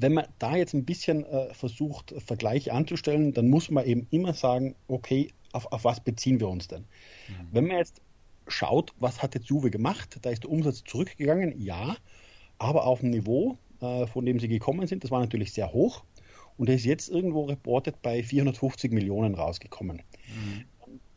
wenn 0.00 0.14
man 0.14 0.26
da 0.38 0.56
jetzt 0.56 0.74
ein 0.74 0.84
bisschen 0.84 1.24
äh, 1.26 1.52
versucht, 1.52 2.14
Vergleiche 2.18 2.72
anzustellen, 2.72 3.34
dann 3.34 3.50
muss 3.50 3.70
man 3.70 3.84
eben 3.84 4.06
immer 4.10 4.32
sagen, 4.32 4.74
okay, 4.88 5.32
auf, 5.52 5.70
auf 5.72 5.84
was 5.84 6.00
beziehen 6.00 6.40
wir 6.40 6.48
uns 6.48 6.68
denn? 6.68 6.82
Mhm. 7.28 7.48
Wenn 7.52 7.66
man 7.66 7.76
jetzt 7.76 8.00
schaut, 8.46 8.94
was 8.98 9.22
hat 9.22 9.34
jetzt 9.34 9.48
Juve 9.48 9.70
gemacht, 9.70 10.18
da 10.22 10.30
ist 10.30 10.44
der 10.44 10.50
Umsatz 10.50 10.82
zurückgegangen, 10.84 11.60
ja, 11.60 11.96
aber 12.58 12.86
auf 12.86 13.00
dem 13.00 13.10
Niveau, 13.10 13.58
äh, 13.80 14.06
von 14.06 14.24
dem 14.24 14.40
sie 14.40 14.48
gekommen 14.48 14.86
sind, 14.86 15.04
das 15.04 15.10
war 15.10 15.20
natürlich 15.20 15.52
sehr 15.52 15.72
hoch 15.72 16.02
und 16.56 16.68
er 16.68 16.76
ist 16.76 16.84
jetzt 16.84 17.10
irgendwo 17.10 17.44
reportet 17.44 18.00
bei 18.00 18.22
450 18.22 18.92
Millionen 18.92 19.34
rausgekommen. 19.34 19.98
Mhm. 20.28 20.64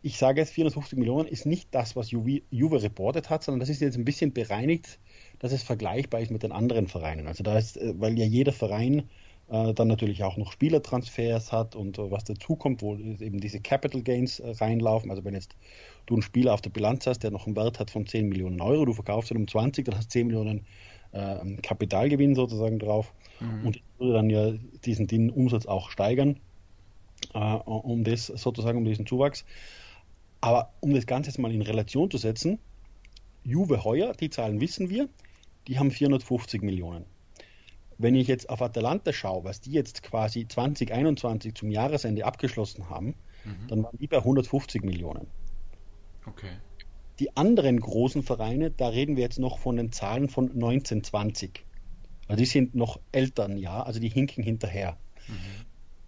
Ich 0.01 0.17
sage 0.17 0.41
jetzt, 0.41 0.51
450 0.51 0.99
Millionen 0.99 1.29
ist 1.29 1.45
nicht 1.45 1.69
das, 1.71 1.95
was 1.95 2.11
Juve, 2.11 2.41
Juve 2.49 2.83
reportet 2.83 3.29
hat, 3.29 3.43
sondern 3.43 3.61
das 3.61 3.69
ist 3.69 3.79
jetzt 3.79 3.97
ein 3.97 4.03
bisschen 4.03 4.33
bereinigt, 4.33 4.99
dass 5.43 5.51
es 5.51 5.61
vergleichbar 5.61 6.21
ist 6.21 6.31
mit 6.31 6.41
den 6.41 6.53
anderen 6.53 6.87
Vereinen. 6.87 7.27
Also 7.27 7.43
da 7.43 7.57
ist, 7.57 7.75
äh, 7.75 7.93
weil 7.97 8.17
ja 8.17 8.23
jeder 8.23 8.53
Verein 8.53 9.09
äh, 9.49 9.73
dann 9.73 9.89
natürlich 9.89 10.23
auch 10.23 10.37
noch 10.37 10.53
Spielertransfers 10.53 11.51
hat 11.51 11.75
und 11.75 11.99
äh, 11.99 12.09
was 12.09 12.23
dazu 12.23 12.55
kommt, 12.55 12.81
wo 12.81 12.95
eben 12.95 13.41
diese 13.41 13.59
Capital 13.59 14.03
Gains 14.03 14.39
äh, 14.39 14.51
reinlaufen. 14.51 15.11
Also 15.11 15.25
wenn 15.25 15.33
jetzt 15.33 15.57
du 16.05 16.13
einen 16.13 16.21
Spieler 16.21 16.53
auf 16.53 16.61
der 16.61 16.69
Bilanz 16.69 17.07
hast, 17.07 17.23
der 17.23 17.31
noch 17.31 17.45
einen 17.45 17.57
Wert 17.57 17.81
hat 17.81 17.91
von 17.91 18.07
10 18.07 18.29
Millionen 18.29 18.61
Euro, 18.61 18.85
du 18.85 18.93
verkaufst 18.93 19.31
ihn 19.31 19.37
um 19.37 19.45
20, 19.45 19.83
dann 19.83 19.97
hast 19.97 20.05
du 20.05 20.11
10 20.11 20.27
Millionen 20.27 20.65
äh, 21.11 21.57
Kapitalgewinn 21.61 22.35
sozusagen 22.35 22.79
drauf. 22.79 23.13
Mhm. 23.41 23.67
Und 23.67 23.81
würde 23.99 24.13
dann 24.13 24.29
ja 24.29 24.53
diesen, 24.85 25.07
den 25.07 25.29
Umsatz 25.29 25.65
auch 25.65 25.89
steigern, 25.89 26.39
äh, 27.33 27.39
um 27.39 28.05
das 28.05 28.27
sozusagen, 28.27 28.77
um 28.77 28.85
diesen 28.85 29.05
Zuwachs. 29.05 29.43
Aber 30.39 30.71
um 30.79 30.93
das 30.93 31.05
Ganze 31.05 31.31
jetzt 31.31 31.37
mal 31.37 31.51
in 31.51 31.61
Relation 31.61 32.09
zu 32.09 32.17
setzen, 32.17 32.59
Juve 33.43 33.83
heuer, 33.83 34.13
die 34.13 34.29
Zahlen 34.29 34.61
wissen 34.61 34.89
wir, 34.89 35.09
die 35.67 35.79
haben 35.79 35.91
450 35.91 36.61
Millionen. 36.61 37.05
Wenn 37.97 38.15
ich 38.15 38.27
jetzt 38.27 38.49
auf 38.49 38.61
Atalanta 38.61 39.13
schaue, 39.13 39.43
was 39.43 39.61
die 39.61 39.71
jetzt 39.71 40.03
quasi 40.03 40.47
2021 40.47 41.53
zum 41.53 41.69
Jahresende 41.69 42.25
abgeschlossen 42.25 42.89
haben, 42.89 43.15
mhm. 43.45 43.67
dann 43.67 43.83
waren 43.83 43.97
die 43.97 44.07
bei 44.07 44.17
150 44.17 44.83
Millionen. 44.83 45.27
Okay. 46.25 46.49
Die 47.19 47.35
anderen 47.37 47.79
großen 47.79 48.23
Vereine, 48.23 48.71
da 48.71 48.87
reden 48.87 49.15
wir 49.15 49.23
jetzt 49.23 49.39
noch 49.39 49.59
von 49.59 49.75
den 49.75 49.91
Zahlen 49.91 50.29
von 50.29 50.49
1920. 50.49 51.63
Also 52.27 52.39
die 52.39 52.45
sind 52.45 52.73
noch 52.73 52.99
Eltern, 53.11 53.57
ja, 53.57 53.83
also 53.83 53.99
die 53.99 54.09
hinken 54.09 54.43
hinterher. 54.43 54.97
Mhm. 55.27 55.33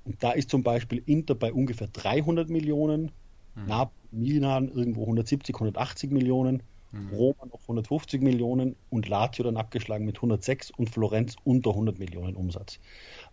Und 0.06 0.24
da 0.24 0.32
ist 0.32 0.50
zum 0.50 0.64
Beispiel 0.64 1.04
Inter 1.06 1.36
bei 1.36 1.54
ungefähr 1.54 1.88
300 1.88 2.50
Millionen, 2.50 3.12
mhm. 3.56 3.90
Milan 4.12 4.70
irgendwo 4.70 5.02
170, 5.02 5.56
180 5.56 6.12
Millionen, 6.12 6.64
mhm. 6.96 7.14
Roma 7.14 7.46
noch 7.46 7.62
150 7.62 8.22
Millionen 8.22 8.76
und 8.90 9.08
Lazio 9.08 9.44
dann 9.44 9.58
abgeschlagen 9.58 10.06
mit 10.06 10.18
106 10.18 10.72
und 10.72 10.90
Florenz 10.90 11.36
unter 11.44 11.72
100 11.72 12.00
Millionen 12.00 12.36
Umsatz. 12.36 12.80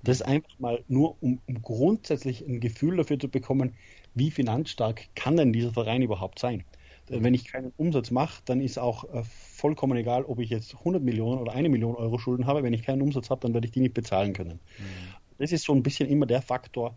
Das 0.03 0.20
ist 0.20 0.22
einfach 0.22 0.59
mal 0.59 0.85
nur, 0.88 1.16
um, 1.20 1.40
um 1.46 1.62
grundsätzlich 1.62 2.46
ein 2.46 2.61
Gefühl 2.61 2.96
dafür 2.96 3.18
zu 3.18 3.29
bekommen, 3.29 3.75
wie 4.14 4.31
finanzstark 4.31 5.09
kann 5.14 5.37
denn 5.37 5.53
dieser 5.53 5.72
Verein 5.72 6.03
überhaupt 6.03 6.38
sein. 6.38 6.64
Wenn 7.09 7.35
ich 7.35 7.44
keinen 7.44 7.72
Umsatz 7.77 8.11
mache, 8.11 8.42
dann 8.44 8.61
ist 8.61 8.79
auch 8.79 9.05
äh, 9.12 9.22
vollkommen 9.25 9.98
egal, 9.98 10.25
ob 10.25 10.38
ich 10.38 10.51
jetzt 10.51 10.77
100 10.77 11.03
Millionen 11.03 11.40
oder 11.40 11.53
eine 11.53 11.68
Million 11.68 11.94
Euro 11.96 12.18
Schulden 12.18 12.46
habe. 12.46 12.62
Wenn 12.62 12.72
ich 12.72 12.85
keinen 12.85 13.03
Umsatz 13.03 13.29
habe, 13.29 13.40
dann 13.40 13.53
werde 13.55 13.66
ich 13.66 13.72
die 13.72 13.81
nicht 13.81 13.92
bezahlen 13.92 14.33
können. 14.33 14.61
Mhm. 14.79 15.14
Das 15.38 15.53
ist 15.53 15.64
so 15.64 15.75
ein 15.75 15.83
bisschen 15.83 16.09
immer 16.09 16.27
der 16.27 16.40
Faktor, 16.40 16.96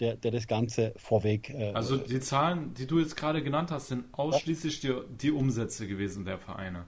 der, 0.00 0.16
der 0.16 0.30
das 0.30 0.46
Ganze 0.46 0.92
vorweg. 0.96 1.50
Äh, 1.50 1.72
also 1.72 1.96
die 1.96 2.20
Zahlen, 2.20 2.74
die 2.74 2.86
du 2.86 2.98
jetzt 2.98 3.16
gerade 3.16 3.42
genannt 3.42 3.70
hast, 3.70 3.88
sind 3.88 4.04
ausschließlich 4.12 4.80
die, 4.80 4.94
die 5.20 5.30
Umsätze 5.30 5.86
gewesen 5.86 6.24
der 6.24 6.38
Vereine. 6.38 6.84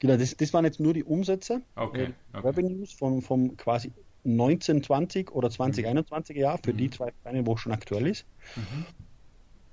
Genau, 0.00 0.16
das, 0.16 0.36
das 0.36 0.52
waren 0.52 0.64
jetzt 0.64 0.80
nur 0.80 0.94
die 0.94 1.04
Umsätze. 1.04 1.62
Okay. 1.76 2.04
Äh, 2.32 2.38
okay. 2.38 2.48
Revenues 2.48 2.92
vom, 2.92 3.22
vom 3.22 3.56
quasi 3.56 3.92
1920 4.24 5.30
oder 5.30 5.50
2021 5.50 6.36
mhm. 6.36 6.42
Jahr 6.42 6.58
für 6.62 6.72
mhm. 6.72 6.78
die 6.78 6.90
zwei 6.90 7.12
Vereine, 7.22 7.46
wo 7.46 7.54
es 7.54 7.60
schon 7.60 7.72
aktuell 7.72 8.06
ist. 8.06 8.26
Mhm. 8.56 8.86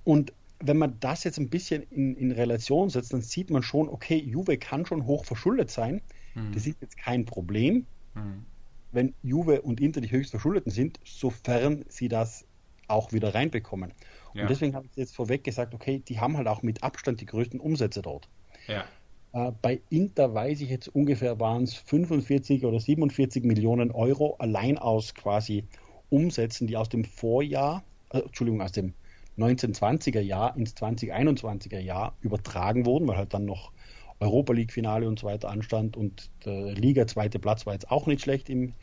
Und 0.04 0.34
wenn 0.60 0.78
man 0.78 1.00
das 1.00 1.24
jetzt 1.24 1.38
ein 1.38 1.50
bisschen 1.50 1.84
in, 1.92 2.16
in, 2.16 2.32
Relation 2.32 2.90
setzt, 2.90 3.14
dann 3.14 3.22
sieht 3.22 3.50
man 3.50 3.62
schon, 3.62 3.90
okay, 3.90 4.18
Juve 4.18 4.58
kann 4.58 4.86
schon 4.86 5.06
hoch 5.06 5.26
verschuldet 5.26 5.70
sein. 5.70 6.02
Mhm. 6.34 6.54
Das 6.54 6.66
ist 6.66 6.82
jetzt 6.82 6.98
kein 6.98 7.26
Problem, 7.26 7.86
mhm. 8.16 8.46
wenn 8.92 9.14
Juve 9.22 9.62
und 9.62 9.80
Inter 9.80 10.02
die 10.02 10.12
höchst 10.12 10.32
verschuldeten 10.32 10.72
sind, 10.72 11.00
sofern 11.06 11.86
sie 11.90 12.08
das 12.08 12.46
auch 12.88 13.12
wieder 13.12 13.34
reinbekommen. 13.34 13.94
Ja. 14.34 14.44
Und 14.44 14.50
deswegen 14.50 14.76
habe 14.76 14.86
ich 14.86 14.96
jetzt 14.96 15.16
vorweg 15.16 15.44
gesagt, 15.44 15.74
okay, 15.74 16.02
die 16.08 16.20
haben 16.20 16.38
halt 16.38 16.48
auch 16.48 16.62
mit 16.62 16.84
Abstand 16.84 17.22
die 17.22 17.26
größten 17.26 17.60
Umsätze 17.60 18.02
dort. 18.02 18.28
Ja. 18.68 18.86
Äh, 19.34 19.52
bei 19.62 19.82
Inter 19.90 20.34
weiß 20.34 20.62
ich 20.62 20.70
jetzt 20.70 20.88
ungefähr, 20.90 21.40
waren 21.40 21.64
es 21.64 21.76
45 21.76 22.66
oder 22.66 22.80
47 22.80 23.44
Millionen 23.44 23.92
Euro 23.92 24.36
allein 24.40 24.78
aus 24.78 25.14
quasi 25.14 25.66
Umsätzen, 26.10 26.68
die 26.68 26.78
aus 26.78 26.90
dem 26.90 27.04
Vorjahr, 27.04 27.84
äh, 28.12 28.20
Entschuldigung, 28.20 28.62
aus 28.62 28.72
dem 28.72 28.94
1920er 29.38 30.22
Jahr 30.22 30.56
ins 30.58 30.76
2021er 30.76 31.80
Jahr 31.80 32.16
übertragen 32.22 32.86
wurden, 32.86 33.08
weil 33.08 33.18
halt 33.18 33.34
dann 33.34 33.46
noch 33.46 33.72
Europa 34.20 34.54
League 34.54 34.72
Finale 34.72 35.08
und 35.08 35.20
so 35.20 35.28
weiter 35.28 35.50
anstand 35.50 35.96
und 35.96 36.32
der 36.44 36.74
Liga 36.74 37.06
zweite 37.06 37.38
Platz 37.38 37.66
war 37.68 37.74
jetzt 37.74 37.92
auch 37.92 38.08
nicht 38.08 38.22
schlecht 38.22 38.50
im 38.50 38.74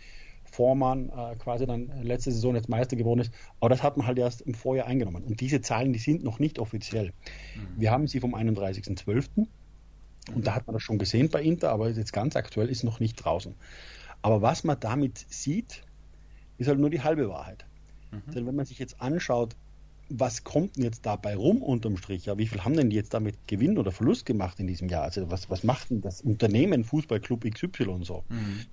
bevor 0.54 0.76
man 0.76 1.08
äh, 1.08 1.34
quasi 1.36 1.66
dann 1.66 1.90
letzte 2.04 2.30
Saison 2.30 2.54
jetzt 2.54 2.68
Meister 2.68 2.94
geworden 2.94 3.18
ist. 3.18 3.32
Aber 3.58 3.70
das 3.70 3.82
hat 3.82 3.96
man 3.96 4.06
halt 4.06 4.18
erst 4.18 4.40
im 4.42 4.54
Vorjahr 4.54 4.86
eingenommen. 4.86 5.24
Und 5.24 5.40
diese 5.40 5.60
Zahlen, 5.60 5.92
die 5.92 5.98
sind 5.98 6.22
noch 6.22 6.38
nicht 6.38 6.60
offiziell. 6.60 7.06
Mhm. 7.56 7.80
Wir 7.80 7.90
haben 7.90 8.06
sie 8.06 8.20
vom 8.20 8.36
31.12. 8.36 9.48
Und 10.32 10.46
da 10.46 10.54
hat 10.54 10.68
man 10.68 10.74
das 10.74 10.82
schon 10.84 10.98
gesehen 10.98 11.28
bei 11.28 11.42
Inter, 11.42 11.70
aber 11.70 11.90
jetzt 11.90 12.12
ganz 12.12 12.36
aktuell 12.36 12.68
ist 12.68 12.84
noch 12.84 13.00
nicht 13.00 13.16
draußen. 13.16 13.56
Aber 14.22 14.42
was 14.42 14.62
man 14.62 14.78
damit 14.78 15.26
sieht, 15.28 15.82
ist 16.56 16.68
halt 16.68 16.78
nur 16.78 16.88
die 16.88 17.02
halbe 17.02 17.28
Wahrheit. 17.28 17.66
Mhm. 18.12 18.32
Denn 18.32 18.46
wenn 18.46 18.54
man 18.54 18.64
sich 18.64 18.78
jetzt 18.78 19.00
anschaut, 19.02 19.56
was 20.08 20.44
kommt 20.44 20.76
denn 20.76 20.84
jetzt 20.84 21.04
dabei 21.04 21.34
rum 21.34 21.62
unterm 21.62 21.96
Strich? 21.96 22.26
Ja, 22.26 22.38
wie 22.38 22.46
viel 22.46 22.62
haben 22.62 22.76
denn 22.76 22.90
die 22.90 22.96
jetzt 22.96 23.12
damit 23.12 23.48
Gewinn 23.48 23.76
oder 23.76 23.90
Verlust 23.90 24.24
gemacht 24.24 24.60
in 24.60 24.68
diesem 24.68 24.88
Jahr? 24.88 25.02
Also 25.02 25.32
was, 25.32 25.50
was 25.50 25.64
macht 25.64 25.90
denn 25.90 26.00
das 26.00 26.20
Unternehmen 26.20 26.84
Fußballclub 26.84 27.44
XY 27.44 27.86
und 27.86 28.04
so? 28.04 28.22
Mhm. 28.28 28.66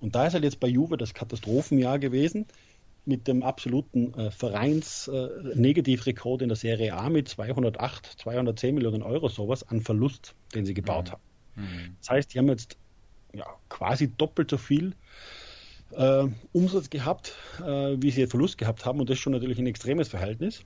Und 0.00 0.14
da 0.14 0.26
ist 0.26 0.34
halt 0.34 0.44
jetzt 0.44 0.60
bei 0.60 0.68
Juve 0.68 0.96
das 0.96 1.14
Katastrophenjahr 1.14 1.98
gewesen 1.98 2.46
mit 3.06 3.28
dem 3.28 3.42
absoluten 3.42 4.12
äh, 4.14 4.30
Vereins-Negativrekord 4.30 6.40
äh, 6.40 6.44
in 6.44 6.48
der 6.48 6.56
Serie 6.56 6.94
A 6.94 7.08
mit 7.08 7.28
208, 7.28 8.06
210 8.18 8.74
Millionen 8.74 9.02
Euro 9.02 9.28
sowas 9.28 9.66
an 9.68 9.80
Verlust, 9.80 10.34
den 10.54 10.66
sie 10.66 10.74
gebaut 10.74 11.06
mhm. 11.06 11.12
haben. 11.12 11.22
Mhm. 11.54 11.96
Das 12.00 12.10
heißt, 12.10 12.34
die 12.34 12.38
haben 12.38 12.48
jetzt 12.48 12.76
ja, 13.32 13.46
quasi 13.68 14.08
doppelt 14.08 14.50
so 14.50 14.58
viel 14.58 14.94
äh, 15.92 16.24
Umsatz 16.52 16.90
gehabt, 16.90 17.36
äh, 17.60 17.96
wie 17.96 18.10
sie 18.10 18.26
Verlust 18.26 18.58
gehabt 18.58 18.84
haben 18.84 18.98
und 18.98 19.08
das 19.08 19.14
ist 19.14 19.22
schon 19.22 19.32
natürlich 19.32 19.58
ein 19.58 19.66
extremes 19.66 20.08
Verhältnis. 20.08 20.64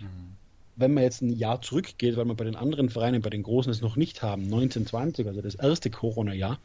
Mhm. 0.00 0.36
Wenn 0.76 0.94
man 0.94 1.02
jetzt 1.02 1.22
ein 1.22 1.30
Jahr 1.30 1.60
zurückgeht, 1.60 2.16
weil 2.16 2.26
wir 2.26 2.34
bei 2.34 2.44
den 2.44 2.54
anderen 2.54 2.88
Vereinen, 2.88 3.20
bei 3.20 3.30
den 3.30 3.42
Großen 3.42 3.72
es 3.72 3.80
noch 3.80 3.96
nicht 3.96 4.22
haben, 4.22 4.44
1920, 4.44 5.26
also 5.26 5.40
das 5.40 5.56
erste 5.56 5.90
Corona-Jahr, 5.90 6.60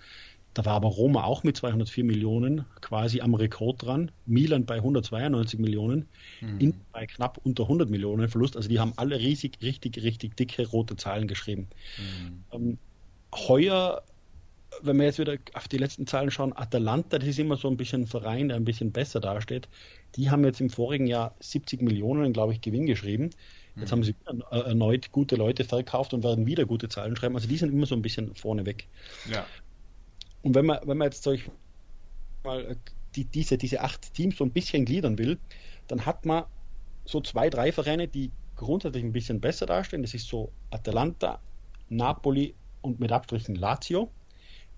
da 0.53 0.65
war 0.65 0.73
aber 0.73 0.89
Roma 0.89 1.23
auch 1.23 1.43
mit 1.43 1.57
204 1.57 2.03
Millionen 2.03 2.65
quasi 2.81 3.21
am 3.21 3.33
Rekord 3.33 3.83
dran, 3.83 4.11
Milan 4.25 4.65
bei 4.65 4.75
192 4.75 5.59
Millionen, 5.59 6.07
mhm. 6.41 6.59
Inter 6.59 6.79
bei 6.91 7.05
knapp 7.07 7.39
unter 7.43 7.63
100 7.63 7.89
Millionen 7.89 8.29
Verlust. 8.29 8.55
Also 8.55 8.69
die 8.69 8.79
haben 8.79 8.93
alle 8.95 9.19
riesig, 9.19 9.57
richtig, 9.61 10.01
richtig 10.03 10.35
dicke 10.35 10.67
rote 10.67 10.95
Zahlen 10.95 11.27
geschrieben. 11.27 11.67
Mhm. 11.97 12.43
Ähm, 12.51 12.77
heuer 13.33 14.03
wenn 14.81 14.97
wir 14.97 15.05
jetzt 15.05 15.19
wieder 15.19 15.37
auf 15.53 15.67
die 15.67 15.77
letzten 15.77 16.07
Zahlen 16.07 16.31
schauen, 16.31 16.53
Atalanta, 16.55 17.19
das 17.19 17.27
ist 17.27 17.39
immer 17.39 17.57
so 17.57 17.67
ein 17.67 17.77
bisschen 17.77 18.03
ein 18.03 18.07
Verein, 18.07 18.47
der 18.47 18.57
ein 18.57 18.65
bisschen 18.65 18.91
besser 18.91 19.19
dasteht. 19.19 19.67
Die 20.15 20.29
haben 20.29 20.43
jetzt 20.43 20.61
im 20.61 20.69
vorigen 20.69 21.07
Jahr 21.07 21.35
70 21.39 21.81
Millionen, 21.81 22.33
glaube 22.33 22.53
ich, 22.53 22.61
Gewinn 22.61 22.85
geschrieben. 22.85 23.29
Jetzt 23.75 23.89
mhm. 23.89 23.91
haben 23.91 24.03
sie 24.03 24.15
erneut 24.51 25.11
gute 25.11 25.35
Leute 25.35 25.63
verkauft 25.63 26.13
und 26.13 26.23
werden 26.23 26.45
wieder 26.45 26.65
gute 26.65 26.89
Zahlen 26.89 27.15
schreiben. 27.15 27.35
Also 27.35 27.47
die 27.47 27.57
sind 27.57 27.71
immer 27.71 27.85
so 27.85 27.95
ein 27.95 28.01
bisschen 28.01 28.35
vorne 28.35 28.65
weg. 28.65 28.87
Ja. 29.31 29.45
Und 30.43 30.55
wenn 30.55 30.65
man, 30.65 30.79
wenn 30.85 30.97
man 30.97 31.07
jetzt 31.07 31.23
solch 31.23 31.49
mal 32.43 32.77
die, 33.15 33.25
diese, 33.25 33.57
diese 33.57 33.81
acht 33.81 34.13
Teams 34.13 34.37
so 34.37 34.43
ein 34.43 34.51
bisschen 34.51 34.85
gliedern 34.85 35.17
will, 35.17 35.39
dann 35.87 36.05
hat 36.05 36.25
man 36.25 36.45
so 37.05 37.21
zwei, 37.21 37.49
drei 37.49 37.71
Vereine, 37.71 38.07
die 38.07 38.31
grundsätzlich 38.55 39.03
ein 39.03 39.13
bisschen 39.13 39.41
besser 39.41 39.65
dastehen. 39.65 40.03
Das 40.03 40.13
ist 40.13 40.27
so 40.27 40.51
Atalanta, 40.69 41.39
Napoli 41.89 42.53
und 42.81 42.99
mit 42.99 43.11
Abstrichen 43.11 43.55
Lazio 43.55 44.11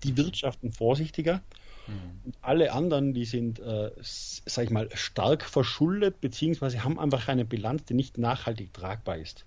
die 0.02 0.16
wirtschaften 0.16 0.72
vorsichtiger. 0.72 1.42
Mhm. 1.86 2.20
Und 2.24 2.36
alle 2.42 2.72
anderen, 2.72 3.14
die 3.14 3.24
sind, 3.24 3.58
äh, 3.60 3.90
sag 4.00 4.64
ich 4.64 4.70
mal, 4.70 4.88
stark 4.94 5.44
verschuldet, 5.44 6.20
beziehungsweise 6.20 6.84
haben 6.84 6.98
einfach 6.98 7.28
eine 7.28 7.44
Bilanz, 7.44 7.84
die 7.84 7.94
nicht 7.94 8.18
nachhaltig 8.18 8.72
tragbar 8.74 9.18
ist. 9.18 9.44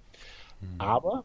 Mhm. 0.61 0.75
Aber 0.79 1.23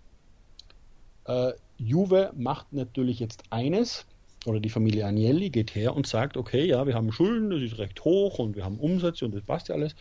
äh, 1.24 1.52
Juve 1.78 2.33
macht 2.37 2.72
natürlich 2.72 3.18
jetzt 3.20 3.44
eines, 3.50 4.07
oder 4.46 4.61
die 4.61 4.70
Familie 4.70 5.07
Agnelli 5.07 5.50
geht 5.50 5.74
her 5.74 5.94
und 5.94 6.07
sagt, 6.07 6.37
okay, 6.37 6.64
ja, 6.64 6.87
wir 6.87 6.94
haben 6.94 7.12
Schulden, 7.12 7.50
das 7.50 7.62
ist 7.62 7.78
recht 7.78 8.04
hoch 8.04 8.38
und 8.38 8.57
wir 8.57 8.64
haben 8.64 8.78
Umsätze 8.78 9.24
und 9.24 9.35
das 9.35 9.42
passt 9.42 9.68
ja 9.68 9.74
alles, 9.74 9.94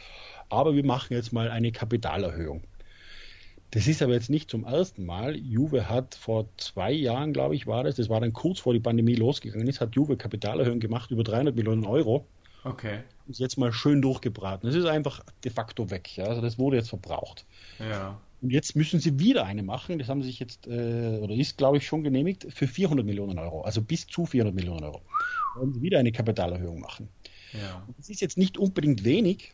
aber 0.50 0.76
wir 0.76 0.86
machen 0.86 1.14
jetzt 1.14 1.34
mal 1.34 1.50
eine 1.50 1.72
Kapitalerhöhung. 1.72 2.64
Das 3.72 3.88
ist 3.88 4.04
aber 4.04 4.14
jetzt 4.14 4.30
nicht 4.30 4.52
zum 4.52 4.66
ersten 4.66 5.04
Mal. 5.04 5.36
Juve 5.36 5.90
hat 5.90 6.14
vor 6.14 6.46
zwei 6.58 6.92
Jahren, 6.92 7.34
glaube 7.34 7.56
ich, 7.56 7.66
war 7.66 7.84
das, 7.84 7.96
das 7.96 8.08
war 8.08 8.22
dann 8.22 8.32
kurz 8.32 8.60
vor 8.60 8.74
die 8.74 8.80
Pandemie 8.80 9.16
losgegangen 9.16 9.68
ist, 9.68 9.82
hat 9.82 9.96
Juve 9.96 10.16
Kapitalerhöhung 10.16 10.80
gemacht 10.80 11.10
über 11.10 11.24
300 11.24 11.56
Millionen 11.56 11.84
Euro. 11.86 12.28
Okay. 12.64 13.00
Ist 13.28 13.40
jetzt 13.40 13.58
mal 13.58 13.74
schön 13.74 14.02
durchgebraten. 14.02 14.68
Das 14.68 14.76
ist 14.76 14.86
einfach 14.86 15.22
de 15.44 15.52
facto 15.52 15.90
weg. 15.90 16.16
Ja? 16.16 16.26
Also 16.26 16.42
das 16.42 16.60
wurde 16.60 16.78
jetzt 16.78 16.90
verbraucht. 16.90 17.46
Ja. 17.80 18.20
Und 18.44 18.50
jetzt 18.50 18.76
müssen 18.76 19.00
sie 19.00 19.20
wieder 19.20 19.46
eine 19.46 19.64
machen. 19.64 19.98
Das 20.00 20.10
haben 20.10 20.22
sie 20.22 20.28
sich 20.28 20.40
jetzt, 20.40 20.68
äh, 20.68 21.18
oder 21.22 21.34
ist, 21.34 21.58
glaube 21.58 21.78
ich, 21.78 21.88
schon 21.88 22.04
genehmigt, 22.04 22.46
für 22.50 22.68
400 22.68 23.06
Millionen 23.06 23.40
Euro. 23.40 23.62
Also 23.62 23.82
bis 23.82 24.06
zu 24.06 24.26
400 24.26 24.54
Millionen 24.54 24.84
Euro. 24.84 25.02
Wollen 25.56 25.74
sie 25.74 25.82
wieder 25.82 25.98
eine 25.98 26.12
Kapitalerhöhung 26.12 26.82
machen. 26.82 27.08
Ja. 27.54 27.88
Das 27.98 28.10
ist 28.10 28.20
jetzt 28.20 28.38
nicht 28.38 28.58
unbedingt 28.58 29.06
wenig, 29.06 29.54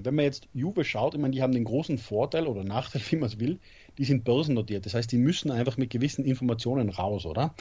wenn 0.00 0.14
man 0.14 0.26
jetzt 0.26 0.48
Juve 0.54 0.84
schaut, 0.84 1.14
ich 1.14 1.20
meine, 1.20 1.34
die 1.34 1.42
haben 1.42 1.52
den 1.52 1.64
großen 1.64 1.98
Vorteil 1.98 2.46
oder 2.46 2.62
Nachteil, 2.62 3.02
wie 3.10 3.16
man 3.16 3.28
es 3.28 3.40
will, 3.40 3.58
die 3.98 4.04
sind 4.04 4.22
börsennotiert. 4.22 4.86
Das 4.86 4.94
heißt, 4.94 5.10
die 5.10 5.18
müssen 5.18 5.50
einfach 5.50 5.76
mit 5.76 5.90
gewissen 5.90 6.24
Informationen 6.24 6.90
raus, 6.90 7.26
oder? 7.26 7.52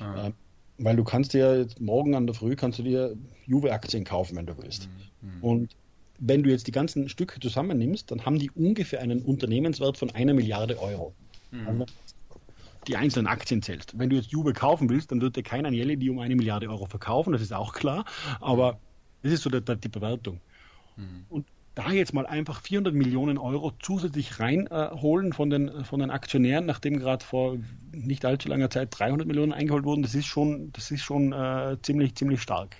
Ah. 0.00 0.26
Ähm, 0.26 0.34
weil 0.78 0.96
du 0.96 1.04
kannst 1.04 1.34
dir 1.34 1.60
jetzt 1.60 1.80
morgen 1.80 2.16
an 2.16 2.26
der 2.26 2.34
Früh 2.34 2.56
kannst 2.56 2.80
du 2.80 2.82
dir 2.82 3.16
Juve-Aktien 3.46 4.02
kaufen, 4.02 4.36
wenn 4.36 4.46
du 4.46 4.58
willst. 4.58 4.88
Mhm. 5.22 5.28
mhm. 5.28 5.44
Und 5.44 5.76
wenn 6.26 6.42
du 6.42 6.50
jetzt 6.50 6.66
die 6.66 6.72
ganzen 6.72 7.08
Stücke 7.08 7.38
zusammennimmst, 7.38 8.10
dann 8.10 8.24
haben 8.24 8.38
die 8.38 8.50
ungefähr 8.50 9.00
einen 9.00 9.22
Unternehmenswert 9.22 9.98
von 9.98 10.10
einer 10.10 10.32
Milliarde 10.32 10.80
Euro. 10.80 11.14
Mhm. 11.50 11.84
Die 12.88 12.96
einzelnen 12.96 13.26
Aktien 13.26 13.62
zählst. 13.62 13.98
Wenn 13.98 14.10
du 14.10 14.16
jetzt 14.16 14.30
Juve 14.30 14.52
kaufen 14.52 14.88
willst, 14.88 15.10
dann 15.10 15.20
wird 15.20 15.36
dir 15.36 15.42
kein 15.42 15.66
Agnelli 15.66 15.96
die 15.96 16.10
um 16.10 16.18
eine 16.18 16.34
Milliarde 16.34 16.68
Euro 16.68 16.86
verkaufen, 16.86 17.32
das 17.32 17.42
ist 17.42 17.52
auch 17.52 17.74
klar, 17.74 18.04
aber 18.40 18.78
das 19.22 19.32
ist 19.32 19.42
so 19.42 19.50
die, 19.50 19.60
die 19.60 19.88
Bewertung. 19.88 20.40
Mhm. 20.96 21.26
Und 21.28 21.46
da 21.74 21.90
jetzt 21.90 22.14
mal 22.14 22.26
einfach 22.26 22.60
400 22.60 22.94
Millionen 22.94 23.36
Euro 23.36 23.72
zusätzlich 23.80 24.38
reinholen 24.38 25.32
äh, 25.32 25.34
von, 25.34 25.50
den, 25.50 25.84
von 25.84 26.00
den 26.00 26.10
Aktionären, 26.10 26.66
nachdem 26.66 26.98
gerade 27.00 27.24
vor 27.24 27.58
nicht 27.92 28.24
allzu 28.24 28.48
langer 28.48 28.70
Zeit 28.70 28.88
300 28.92 29.26
Millionen 29.26 29.52
eingeholt 29.52 29.84
wurden, 29.84 30.02
das 30.02 30.14
ist 30.14 30.26
schon, 30.26 30.72
das 30.72 30.90
ist 30.90 31.02
schon 31.02 31.32
äh, 31.32 31.76
ziemlich, 31.82 32.14
ziemlich 32.14 32.40
stark. 32.40 32.76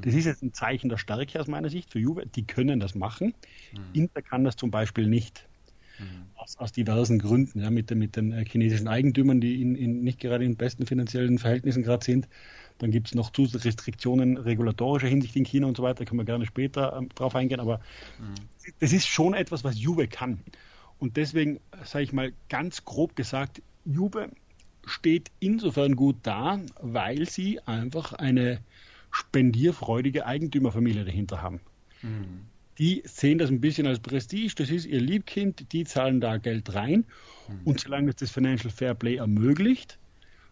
Das 0.00 0.14
ist 0.14 0.24
jetzt 0.24 0.42
ein 0.42 0.54
Zeichen 0.54 0.88
der 0.88 0.96
Stärke 0.96 1.40
aus 1.40 1.46
meiner 1.46 1.68
Sicht 1.68 1.90
für 1.90 1.98
Juve. 1.98 2.26
Die 2.26 2.44
können 2.46 2.80
das 2.80 2.94
machen. 2.94 3.34
Mhm. 3.72 3.78
Inter 3.92 4.22
kann 4.22 4.44
das 4.44 4.56
zum 4.56 4.70
Beispiel 4.70 5.06
nicht. 5.06 5.46
Mhm. 5.98 6.26
Aus, 6.34 6.56
aus, 6.56 6.72
diversen 6.72 7.18
Gründen, 7.18 7.60
ja, 7.60 7.70
mit, 7.70 7.90
den, 7.90 7.98
mit 7.98 8.16
den 8.16 8.32
äh, 8.32 8.44
chinesischen 8.44 8.88
Eigentümern, 8.88 9.40
die 9.40 9.60
in, 9.60 9.74
in, 9.74 10.02
nicht 10.02 10.18
gerade 10.18 10.44
in 10.44 10.56
besten 10.56 10.86
finanziellen 10.86 11.38
Verhältnissen 11.38 11.82
gerade 11.82 12.04
sind. 12.04 12.28
Dann 12.78 12.90
gibt 12.90 13.08
es 13.08 13.14
noch 13.14 13.30
zusätzliche 13.30 13.68
Restriktionen 13.68 14.38
regulatorischer 14.38 15.08
Hinsicht 15.08 15.36
in 15.36 15.44
China 15.44 15.66
und 15.66 15.76
so 15.76 15.82
weiter, 15.82 16.00
da 16.00 16.04
können 16.06 16.18
wir 16.18 16.24
gerne 16.24 16.46
später 16.46 16.96
ähm, 16.96 17.10
drauf 17.14 17.34
eingehen, 17.36 17.60
aber 17.60 17.78
mhm. 18.18 18.34
das 18.80 18.92
ist 18.92 19.06
schon 19.06 19.34
etwas, 19.34 19.62
was 19.62 19.78
Juve 19.78 20.08
kann. 20.08 20.40
Und 20.98 21.16
deswegen, 21.16 21.60
sage 21.84 22.04
ich 22.04 22.12
mal 22.12 22.32
ganz 22.48 22.84
grob 22.84 23.14
gesagt, 23.14 23.62
Juve 23.84 24.30
steht 24.86 25.30
insofern 25.40 25.96
gut 25.96 26.16
da, 26.22 26.60
weil 26.80 27.28
sie 27.28 27.60
einfach 27.60 28.12
eine 28.12 28.60
spendierfreudige 29.12 30.26
Eigentümerfamilie 30.26 31.04
dahinter 31.04 31.40
haben. 31.40 31.60
Mhm. 32.02 32.46
Die 32.78 33.02
sehen 33.04 33.38
das 33.38 33.50
ein 33.50 33.60
bisschen 33.60 33.86
als 33.86 34.00
Prestige, 34.00 34.54
das 34.56 34.70
ist 34.70 34.86
ihr 34.86 35.00
Liebkind, 35.00 35.72
die 35.72 35.84
zahlen 35.84 36.20
da 36.20 36.38
Geld 36.38 36.74
rein 36.74 37.04
mhm. 37.48 37.60
und 37.64 37.80
solange 37.80 38.10
es 38.10 38.16
das 38.16 38.30
Financial 38.30 38.70
Fair 38.70 38.94
Play 38.94 39.16
ermöglicht, 39.16 39.98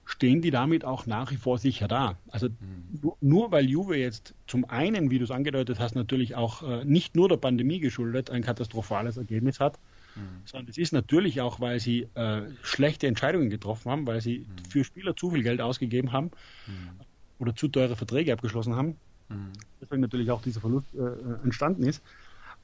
stehen 0.05 0.43
die 0.43 0.51
damit 0.51 0.85
auch 0.85 1.07
nach 1.07 1.31
wie 1.31 1.37
vor 1.37 1.59
sicher 1.59 1.89
da. 1.89 2.19
Also 2.29 2.49
mhm. 2.49 3.13
nur 3.21 3.51
weil 3.53 3.65
Juve 3.69 3.97
jetzt 3.97 4.35
zum 4.47 4.69
einen, 4.69 5.11
wie 5.11 5.19
du 5.19 5.25
es 5.25 5.31
angedeutet 5.31 5.79
hast, 5.79 5.95
natürlich 5.95 6.35
auch 6.35 6.63
äh, 6.63 6.85
nicht 6.85 7.17
nur 7.17 7.29
der 7.29 7.37
Pandemie 7.39 7.81
geschuldet 7.81 8.29
ein 8.29 8.43
katastrophales 8.43 9.17
Ergebnis 9.17 9.59
hat, 9.59 9.79
mhm. 10.15 10.43
sondern 10.45 10.69
es 10.69 10.77
ist 10.77 10.93
natürlich 10.93 11.41
auch, 11.41 11.61
weil 11.61 11.81
sie 11.81 12.09
äh, 12.15 12.43
schlechte 12.63 13.07
Entscheidungen 13.07 13.49
getroffen 13.49 13.91
haben, 13.91 14.07
weil 14.07 14.21
sie 14.21 14.41
mhm. 14.41 14.71
für 14.71 14.85
Spieler 14.85 15.17
zu 15.17 15.31
viel 15.31 15.43
Geld 15.43 15.63
ausgegeben 15.63 16.13
haben 16.13 16.33
mhm. 16.67 17.01
Oder 17.41 17.57
zu 17.57 17.67
teure 17.67 17.97
Verträge 17.97 18.33
abgeschlossen 18.33 18.77
haben. 18.77 18.97
Mhm. 19.29 19.53
Deswegen 19.81 20.03
natürlich 20.03 20.31
auch 20.31 20.43
dieser 20.43 20.61
Verlust 20.61 20.87
äh, 20.95 21.43
entstanden 21.43 21.83
ist. 21.83 22.03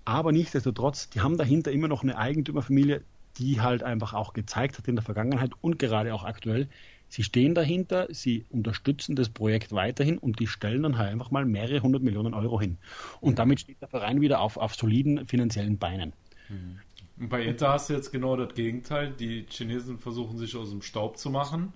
Aber 0.05 0.31
nichtsdestotrotz, 0.31 1.11
die 1.11 1.21
haben 1.21 1.37
dahinter 1.37 1.73
immer 1.73 1.89
noch 1.89 2.05
eine 2.05 2.17
Eigentümerfamilie, 2.17 3.03
die 3.39 3.61
halt 3.61 3.83
einfach 3.83 4.15
auch 4.15 4.33
gezeigt 4.33 4.79
hat 4.79 4.87
in 4.87 4.95
der 4.95 5.05
Vergangenheit 5.05 5.51
und 5.61 5.81
gerade 5.81 6.15
auch 6.15 6.25
aktuell, 6.25 6.69
Sie 7.09 7.23
stehen 7.23 7.55
dahinter, 7.55 8.09
sie 8.11 8.45
unterstützen 8.51 9.15
das 9.15 9.29
Projekt 9.29 9.73
weiterhin 9.73 10.19
und 10.19 10.41
die 10.41 10.47
stellen 10.47 10.83
dann 10.83 10.99
halt 10.99 11.13
einfach 11.13 11.31
mal 11.31 11.45
mehrere 11.45 11.81
hundert 11.81 12.03
Millionen 12.03 12.35
Euro 12.35 12.61
hin. 12.61 12.79
Und 13.21 13.33
mhm. 13.33 13.37
damit 13.37 13.61
steht 13.61 13.81
der 13.81 13.89
Verein 13.89 14.21
wieder 14.21 14.41
auf, 14.41 14.57
auf 14.57 14.75
soliden 14.75 15.27
finanziellen 15.27 15.79
Beinen. 15.79 16.13
Mhm. 16.49 16.81
Und 17.19 17.29
bei 17.31 17.45
Inter 17.45 17.71
hast 17.71 17.89
du 17.89 17.95
jetzt 17.95 18.13
genau 18.13 18.37
das 18.37 18.55
Gegenteil. 18.55 19.13
Die 19.19 19.47
Chinesen 19.49 19.99
versuchen 19.99 20.37
sich 20.37 20.55
aus 20.57 20.71
dem 20.71 20.83
Staub 20.83 21.17
zu 21.17 21.31
machen. 21.31 21.73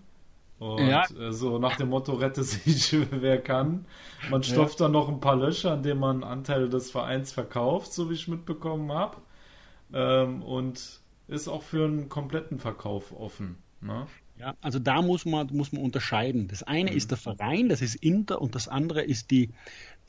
Und 0.61 0.87
ja. 0.87 1.05
Äh, 1.19 1.33
so 1.33 1.59
nach 1.59 1.77
dem 1.77 1.89
Motto, 1.89 2.13
rette 2.13 2.45
sich 2.45 2.95
wer 3.11 3.41
kann. 3.41 3.87
Man 4.31 4.43
stopft 4.43 4.79
ja. 4.79 4.87
dann 4.87 4.93
noch 4.93 5.09
ein 5.09 5.19
paar 5.19 5.37
Löcher, 5.37 5.73
an 5.73 5.83
denen 5.83 5.99
man 5.99 6.23
Anteile 6.23 6.69
des 6.69 6.91
Vereins 6.91 7.33
verkauft, 7.33 7.93
so 7.93 8.11
wie 8.11 8.15
ich 8.15 8.29
mitbekommen 8.29 8.93
habe. 8.93 9.17
Ähm, 9.93 10.43
und 10.43 11.01
ist 11.29 11.49
auch 11.49 11.63
für 11.63 11.87
einen 11.87 12.11
kompletten 12.11 12.59
Verkauf 12.59 13.19
offen. 13.19 13.57
Ne? 13.81 14.07
Ja, 14.39 14.55
also 14.61 14.79
da 14.79 15.01
muss 15.01 15.25
man, 15.25 15.49
muss 15.51 15.73
man 15.73 15.83
unterscheiden. 15.83 16.47
Das 16.49 16.63
eine 16.63 16.91
mhm. 16.91 16.97
ist 16.97 17.11
der 17.11 17.19
Verein, 17.19 17.71
das 17.71 17.81
ist 17.81 17.95
Inter, 17.97 18.43
und 18.43 18.55
das 18.55 18.69
andere 18.69 19.03
ist 19.03 19.31
die, 19.31 19.49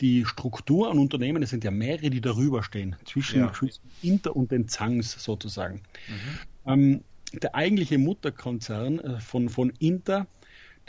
die 0.02 0.26
Struktur 0.26 0.91
an 0.91 0.99
Unternehmen, 0.99 1.43
es 1.43 1.52
sind 1.52 1.64
ja 1.64 1.72
mehrere, 1.72 2.10
die 2.10 2.22
darüber 2.22 2.62
stehen, 2.62 2.97
zwischen 3.06 3.39
Ja. 3.39 3.54
Inter 4.02 4.36
und 4.36 4.52
den 4.52 4.68
Zangs 4.68 5.12
sozusagen. 5.24 5.82
Ähm, 6.66 7.04
der 7.34 7.56
eigentliche 7.56 7.97
Mutterkonzern 7.97 8.99
äh, 8.99 9.20
von, 9.20 9.47
von 9.47 9.72
Inter, 9.80 10.28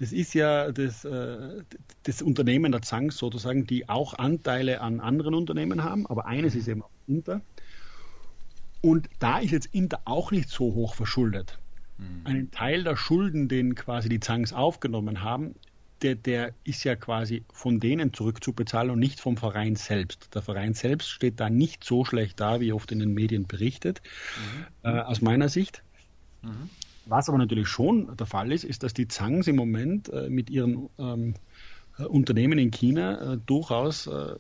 das 0.02 0.10
ist 0.10 0.34
ja 0.34 0.72
das, 0.72 1.04
äh, 1.04 1.62
das 2.02 2.22
Unternehmen 2.22 2.72
der 2.72 2.82
Zangs 2.82 3.16
sozusagen, 3.16 3.68
die 3.68 3.88
auch 3.88 4.14
Anteile 4.14 4.80
an 4.80 4.98
anderen 4.98 5.32
Unternehmen 5.32 5.84
haben, 5.84 6.08
aber 6.08 6.26
eines 6.26 6.56
ist 6.56 6.66
eben 6.66 6.82
Inter. 7.06 7.40
Und 8.80 9.08
da 9.20 9.38
ist 9.38 9.52
jetzt 9.52 9.66
Inter 9.72 10.00
auch 10.04 10.32
nicht 10.32 10.48
so 10.48 10.74
hoch 10.74 10.96
verschuldet. 10.96 11.56
Einen 12.24 12.50
Teil 12.50 12.82
der 12.82 12.96
Schulden, 12.96 13.46
den 13.46 13.76
quasi 13.76 14.08
die 14.08 14.18
Zangs 14.18 14.52
aufgenommen 14.52 15.22
haben, 15.22 15.54
der, 16.02 16.16
der 16.16 16.52
ist 16.64 16.82
ja 16.82 16.96
quasi 16.96 17.44
von 17.52 17.78
denen 17.78 18.12
zurückzubezahlen 18.12 18.90
und 18.90 18.98
nicht 18.98 19.20
vom 19.20 19.36
Verein 19.36 19.76
selbst. 19.76 20.34
Der 20.34 20.42
Verein 20.42 20.74
selbst 20.74 21.10
steht 21.10 21.38
da 21.38 21.48
nicht 21.48 21.84
so 21.84 22.04
schlecht 22.04 22.40
da, 22.40 22.60
wie 22.60 22.72
oft 22.72 22.90
in 22.90 22.98
den 22.98 23.14
Medien 23.14 23.46
berichtet, 23.46 24.02
äh, 24.82 24.98
aus 24.98 25.20
meiner 25.20 25.48
Sicht. 25.48 25.84
Was 27.06 27.28
aber 27.28 27.38
natürlich 27.38 27.68
schon 27.68 28.16
der 28.16 28.26
Fall 28.26 28.52
ist, 28.52 28.64
ist, 28.64 28.82
dass 28.82 28.94
die 28.94 29.08
Zangs 29.08 29.46
im 29.46 29.56
Moment 29.56 30.08
äh, 30.08 30.30
mit 30.30 30.50
ihren 30.50 30.88
ähm, 30.98 31.34
äh, 31.98 32.04
Unternehmen 32.04 32.58
in 32.58 32.70
China 32.70 33.34
äh, 33.34 33.38
durchaus 33.44 34.06
äh, 34.06 34.36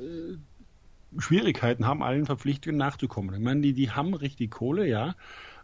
Schwierigkeiten 1.18 1.86
haben, 1.86 2.02
allen 2.02 2.26
Verpflichtungen 2.26 2.78
nachzukommen. 2.78 3.34
Ich 3.34 3.40
meine, 3.40 3.60
die, 3.60 3.72
die 3.72 3.90
haben 3.90 4.14
richtig 4.14 4.50
Kohle, 4.50 4.86
ja, 4.86 5.14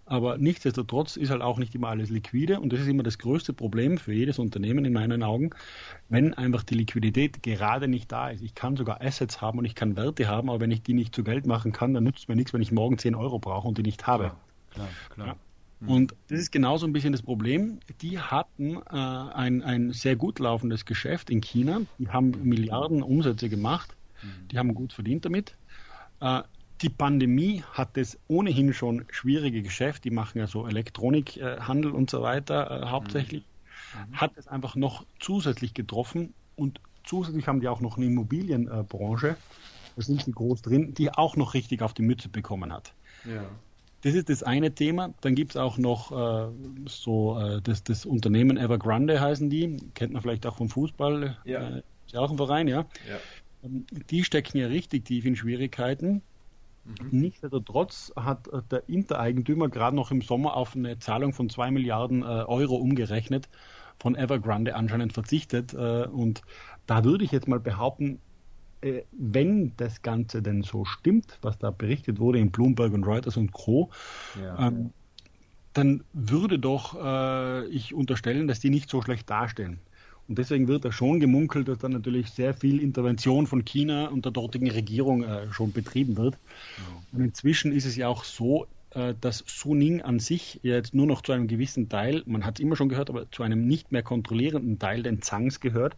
aber 0.04 0.38
nichtsdestotrotz 0.38 1.16
ist 1.16 1.30
halt 1.30 1.42
auch 1.42 1.58
nicht 1.58 1.74
immer 1.74 1.88
alles 1.88 2.08
liquide 2.08 2.60
und 2.60 2.72
das 2.72 2.80
ist 2.80 2.88
immer 2.88 3.02
das 3.02 3.18
größte 3.18 3.52
Problem 3.52 3.98
für 3.98 4.12
jedes 4.12 4.38
Unternehmen 4.38 4.84
in 4.86 4.94
meinen 4.94 5.22
Augen, 5.22 5.50
wenn 6.08 6.32
einfach 6.32 6.62
die 6.62 6.74
Liquidität 6.74 7.42
gerade 7.42 7.88
nicht 7.88 8.10
da 8.10 8.30
ist. 8.30 8.42
Ich 8.42 8.54
kann 8.54 8.76
sogar 8.76 9.02
Assets 9.02 9.42
haben 9.42 9.58
und 9.58 9.66
ich 9.66 9.74
kann 9.74 9.96
Werte 9.96 10.26
haben, 10.26 10.48
aber 10.48 10.60
wenn 10.60 10.70
ich 10.70 10.82
die 10.82 10.94
nicht 10.94 11.14
zu 11.14 11.24
Geld 11.24 11.46
machen 11.46 11.72
kann, 11.72 11.92
dann 11.92 12.04
nützt 12.04 12.28
mir 12.28 12.36
nichts, 12.36 12.54
wenn 12.54 12.62
ich 12.62 12.72
morgen 12.72 12.96
10 12.96 13.14
Euro 13.14 13.38
brauche 13.38 13.68
und 13.68 13.76
die 13.76 13.82
nicht 13.82 14.06
habe. 14.06 14.32
Klar, 14.70 14.88
klar. 15.10 15.26
Ja. 15.28 15.36
Und 15.86 16.14
das 16.28 16.40
ist 16.40 16.50
genauso 16.50 16.86
ein 16.86 16.92
bisschen 16.92 17.12
das 17.12 17.22
Problem. 17.22 17.78
Die 18.00 18.18
hatten 18.18 18.76
äh, 18.76 18.80
ein, 18.90 19.62
ein 19.62 19.92
sehr 19.92 20.16
gut 20.16 20.40
laufendes 20.40 20.84
Geschäft 20.84 21.30
in 21.30 21.40
China. 21.40 21.82
Die 21.98 22.08
haben 22.08 22.32
Milliarden 22.42 23.02
Umsätze 23.02 23.48
gemacht. 23.48 23.94
Die 24.50 24.58
haben 24.58 24.74
gut 24.74 24.92
verdient 24.92 25.24
damit. 25.24 25.56
Äh, 26.20 26.42
die 26.80 26.88
Pandemie 26.88 27.62
hat 27.72 27.96
das 27.96 28.18
ohnehin 28.28 28.72
schon 28.72 29.04
schwierige 29.10 29.62
Geschäft. 29.62 30.04
Die 30.04 30.10
machen 30.10 30.38
ja 30.38 30.46
so 30.46 30.66
Elektronikhandel 30.66 31.92
und 31.92 32.10
so 32.10 32.22
weiter 32.22 32.82
äh, 32.82 32.86
hauptsächlich. 32.86 33.44
Hat 34.12 34.32
es 34.36 34.48
einfach 34.48 34.76
noch 34.76 35.06
zusätzlich 35.18 35.74
getroffen 35.74 36.34
und 36.56 36.80
zusätzlich 37.04 37.48
haben 37.48 37.60
die 37.60 37.68
auch 37.68 37.80
noch 37.80 37.96
eine 37.96 38.06
Immobilienbranche, 38.06 39.36
da 39.96 40.02
sind 40.02 40.22
sie 40.22 40.32
groß 40.32 40.62
drin, 40.62 40.94
die 40.94 41.10
auch 41.12 41.36
noch 41.36 41.54
richtig 41.54 41.82
auf 41.82 41.94
die 41.94 42.02
Mütze 42.02 42.28
bekommen 42.28 42.72
hat. 42.72 42.92
Ja. 43.24 43.44
Das 44.02 44.14
ist 44.14 44.28
das 44.28 44.42
eine 44.42 44.74
Thema. 44.74 45.12
Dann 45.20 45.34
gibt 45.34 45.52
es 45.52 45.56
auch 45.56 45.76
noch 45.76 46.12
äh, 46.12 46.52
so 46.86 47.38
äh, 47.38 47.60
das, 47.62 47.82
das 47.82 48.06
Unternehmen 48.06 48.56
Evergrande 48.56 49.20
heißen 49.20 49.50
die. 49.50 49.76
Kennt 49.94 50.12
man 50.12 50.22
vielleicht 50.22 50.46
auch 50.46 50.56
vom 50.56 50.68
Fußball. 50.68 51.36
Ja. 51.44 51.68
Äh, 51.68 51.82
ist 52.06 52.12
ja 52.12 52.20
auch 52.20 52.30
ein 52.30 52.36
Verein, 52.36 52.68
ja. 52.68 52.86
Ja. 53.08 53.18
Ähm, 53.64 53.86
Die 54.10 54.22
stecken 54.24 54.58
ja 54.58 54.68
richtig 54.68 55.04
tief 55.04 55.24
in 55.24 55.36
Schwierigkeiten. 55.36 56.22
Nichtsdestotrotz 57.10 58.12
hat 58.16 58.48
äh, 58.48 58.62
der 58.70 58.88
Intereigentümer 58.88 59.68
gerade 59.68 59.96
noch 59.96 60.10
im 60.10 60.22
Sommer 60.22 60.54
auf 60.54 60.74
eine 60.74 60.98
Zahlung 60.98 61.32
von 61.32 61.50
2 61.50 61.70
Milliarden 61.70 62.22
äh, 62.22 62.26
Euro 62.26 62.76
umgerechnet 62.76 63.48
von 64.00 64.16
Evergrande 64.16 64.74
anscheinend 64.74 65.12
verzichtet. 65.12 65.74
Äh, 65.74 66.06
und 66.06 66.42
da 66.86 67.04
würde 67.04 67.24
ich 67.24 67.32
jetzt 67.32 67.48
mal 67.48 67.60
behaupten, 67.60 68.20
äh, 68.80 69.02
wenn 69.12 69.72
das 69.76 70.02
Ganze 70.02 70.42
denn 70.42 70.62
so 70.62 70.84
stimmt, 70.84 71.38
was 71.42 71.58
da 71.58 71.70
berichtet 71.70 72.18
wurde 72.18 72.38
in 72.38 72.50
Bloomberg 72.50 72.92
und 72.92 73.04
Reuters 73.04 73.36
und 73.36 73.52
Co., 73.52 73.90
Ja. 74.40 74.68
ähm, 74.68 74.90
dann 75.74 76.02
würde 76.12 76.58
doch 76.58 76.96
äh, 77.00 77.66
ich 77.68 77.94
unterstellen, 77.94 78.48
dass 78.48 78.58
die 78.58 78.70
nicht 78.70 78.90
so 78.90 79.00
schlecht 79.02 79.30
dastehen. 79.30 79.78
Und 80.26 80.38
deswegen 80.38 80.66
wird 80.66 80.84
da 80.84 80.92
schon 80.92 81.20
gemunkelt, 81.20 81.68
dass 81.68 81.78
da 81.78 81.88
natürlich 81.88 82.30
sehr 82.30 82.52
viel 82.52 82.80
Intervention 82.80 83.46
von 83.46 83.64
China 83.64 84.08
und 84.08 84.24
der 84.24 84.32
dortigen 84.32 84.70
Regierung 84.70 85.22
äh, 85.22 85.50
schon 85.52 85.72
betrieben 85.72 86.16
wird. 86.16 86.36
Und 87.12 87.22
inzwischen 87.22 87.72
ist 87.72 87.86
es 87.86 87.96
ja 87.96 88.08
auch 88.08 88.24
so, 88.24 88.66
äh, 88.90 89.14
dass 89.20 89.44
Suning 89.46 90.02
an 90.02 90.18
sich 90.18 90.60
jetzt 90.62 90.94
nur 90.94 91.06
noch 91.06 91.22
zu 91.22 91.32
einem 91.32 91.46
gewissen 91.46 91.88
Teil, 91.88 92.22
man 92.26 92.44
hat 92.44 92.58
es 92.58 92.60
immer 92.64 92.76
schon 92.76 92.88
gehört, 92.88 93.08
aber 93.08 93.30
zu 93.30 93.42
einem 93.42 93.66
nicht 93.66 93.92
mehr 93.92 94.02
kontrollierenden 94.02 94.78
Teil 94.78 95.02
den 95.02 95.22
Zangs 95.22 95.60
gehört. 95.60 95.96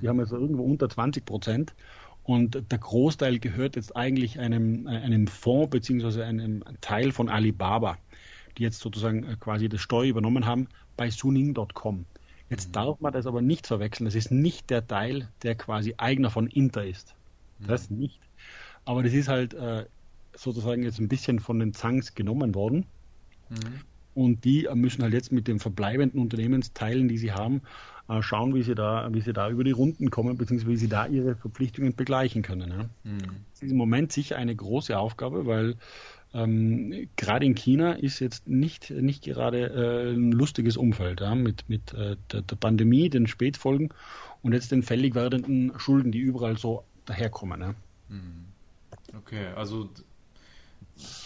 Die 0.00 0.08
haben 0.08 0.20
also 0.20 0.36
irgendwo 0.36 0.64
unter 0.64 0.88
20 0.88 1.24
Prozent. 1.24 1.74
Und 2.24 2.70
der 2.70 2.78
Großteil 2.78 3.38
gehört 3.38 3.76
jetzt 3.76 3.94
eigentlich 3.94 4.40
einem, 4.40 4.86
äh, 4.86 4.90
einem 4.90 5.26
Fonds 5.26 5.70
beziehungsweise 5.70 6.24
einem 6.24 6.64
Teil 6.80 7.12
von 7.12 7.28
Alibaba, 7.28 7.98
die 8.56 8.62
jetzt 8.62 8.80
sozusagen 8.80 9.24
äh, 9.24 9.36
quasi 9.38 9.68
das 9.68 9.80
Steuer 9.82 10.04
übernommen 10.04 10.46
haben 10.46 10.68
bei 10.96 11.10
Suning.com. 11.10 12.06
Jetzt 12.48 12.74
darf 12.74 13.00
man 13.00 13.12
das 13.12 13.26
aber 13.26 13.42
nicht 13.42 13.66
verwechseln. 13.66 14.06
Das 14.06 14.14
ist 14.14 14.30
nicht 14.30 14.70
der 14.70 14.86
Teil, 14.86 15.28
der 15.42 15.54
quasi 15.54 15.94
Eigner 15.96 16.30
von 16.30 16.46
Inter 16.46 16.84
ist. 16.84 17.14
Das 17.58 17.90
nicht. 17.90 18.20
Aber 18.84 19.02
das 19.02 19.12
ist 19.12 19.28
halt 19.28 19.54
äh, 19.54 19.86
sozusagen 20.34 20.82
jetzt 20.82 20.98
ein 21.00 21.08
bisschen 21.08 21.40
von 21.40 21.58
den 21.58 21.72
Zangs 21.72 22.14
genommen 22.14 22.54
worden. 22.54 22.86
Und 24.14 24.44
die 24.44 24.68
müssen 24.74 25.02
halt 25.02 25.12
jetzt 25.12 25.32
mit 25.32 25.48
den 25.48 25.58
verbleibenden 25.58 26.20
Unternehmensteilen, 26.20 27.08
die 27.08 27.18
sie 27.18 27.32
haben, 27.32 27.62
äh, 28.08 28.22
schauen, 28.22 28.54
wie 28.54 28.62
sie 28.62 28.74
da, 28.74 29.08
wie 29.12 29.20
sie 29.20 29.32
da 29.32 29.48
über 29.48 29.64
die 29.64 29.70
Runden 29.70 30.10
kommen, 30.10 30.36
beziehungsweise 30.36 30.72
wie 30.72 30.76
sie 30.76 30.88
da 30.88 31.06
ihre 31.06 31.36
Verpflichtungen 31.36 31.94
begleichen 31.94 32.42
können. 32.42 32.70
Ja. 32.70 33.18
Das 33.52 33.62
ist 33.62 33.70
im 33.70 33.76
Moment 33.76 34.12
sicher 34.12 34.36
eine 34.36 34.54
große 34.54 34.98
Aufgabe, 34.98 35.46
weil 35.46 35.76
ähm, 36.34 37.08
gerade 37.16 37.46
in 37.46 37.54
China 37.54 37.92
ist 37.92 38.18
jetzt 38.18 38.48
nicht, 38.48 38.90
nicht 38.90 39.24
gerade 39.24 39.68
äh, 39.68 40.12
ein 40.12 40.32
lustiges 40.32 40.76
Umfeld 40.76 41.20
ja, 41.20 41.34
mit, 41.34 41.68
mit 41.68 41.94
äh, 41.94 42.16
der, 42.32 42.42
der 42.42 42.56
Pandemie, 42.56 43.08
den 43.08 43.26
Spätfolgen 43.26 43.90
und 44.42 44.52
jetzt 44.52 44.72
den 44.72 44.82
fällig 44.82 45.14
werdenden 45.14 45.72
Schulden, 45.78 46.12
die 46.12 46.18
überall 46.18 46.58
so 46.58 46.84
daherkommen. 47.06 47.60
Ja. 47.60 47.74
Okay, 49.16 49.46
also 49.54 49.88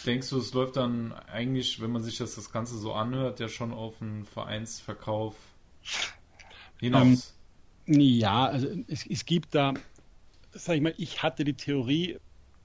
denkst 0.07 0.31
du, 0.31 0.39
es 0.39 0.53
läuft 0.55 0.77
dann 0.77 1.13
eigentlich, 1.13 1.81
wenn 1.81 1.91
man 1.91 2.03
sich 2.03 2.19
das, 2.19 2.35
das 2.35 2.53
Ganze 2.53 2.79
so 2.79 2.93
anhört, 2.93 3.41
ja 3.41 3.49
schon 3.49 3.73
auf 3.73 4.01
einen 4.01 4.25
Vereinsverkauf 4.25 5.35
hinaus? 6.81 7.35
Ja, 7.87 8.47
also 8.47 8.69
es, 8.87 9.07
es 9.07 9.25
gibt 9.25 9.55
da, 9.55 9.75
sag 10.53 10.77
ich 10.77 10.83
mal, 10.83 10.95
ich 10.99 11.23
hatte 11.23 11.45
die 11.45 11.55
Theorie 11.55 12.19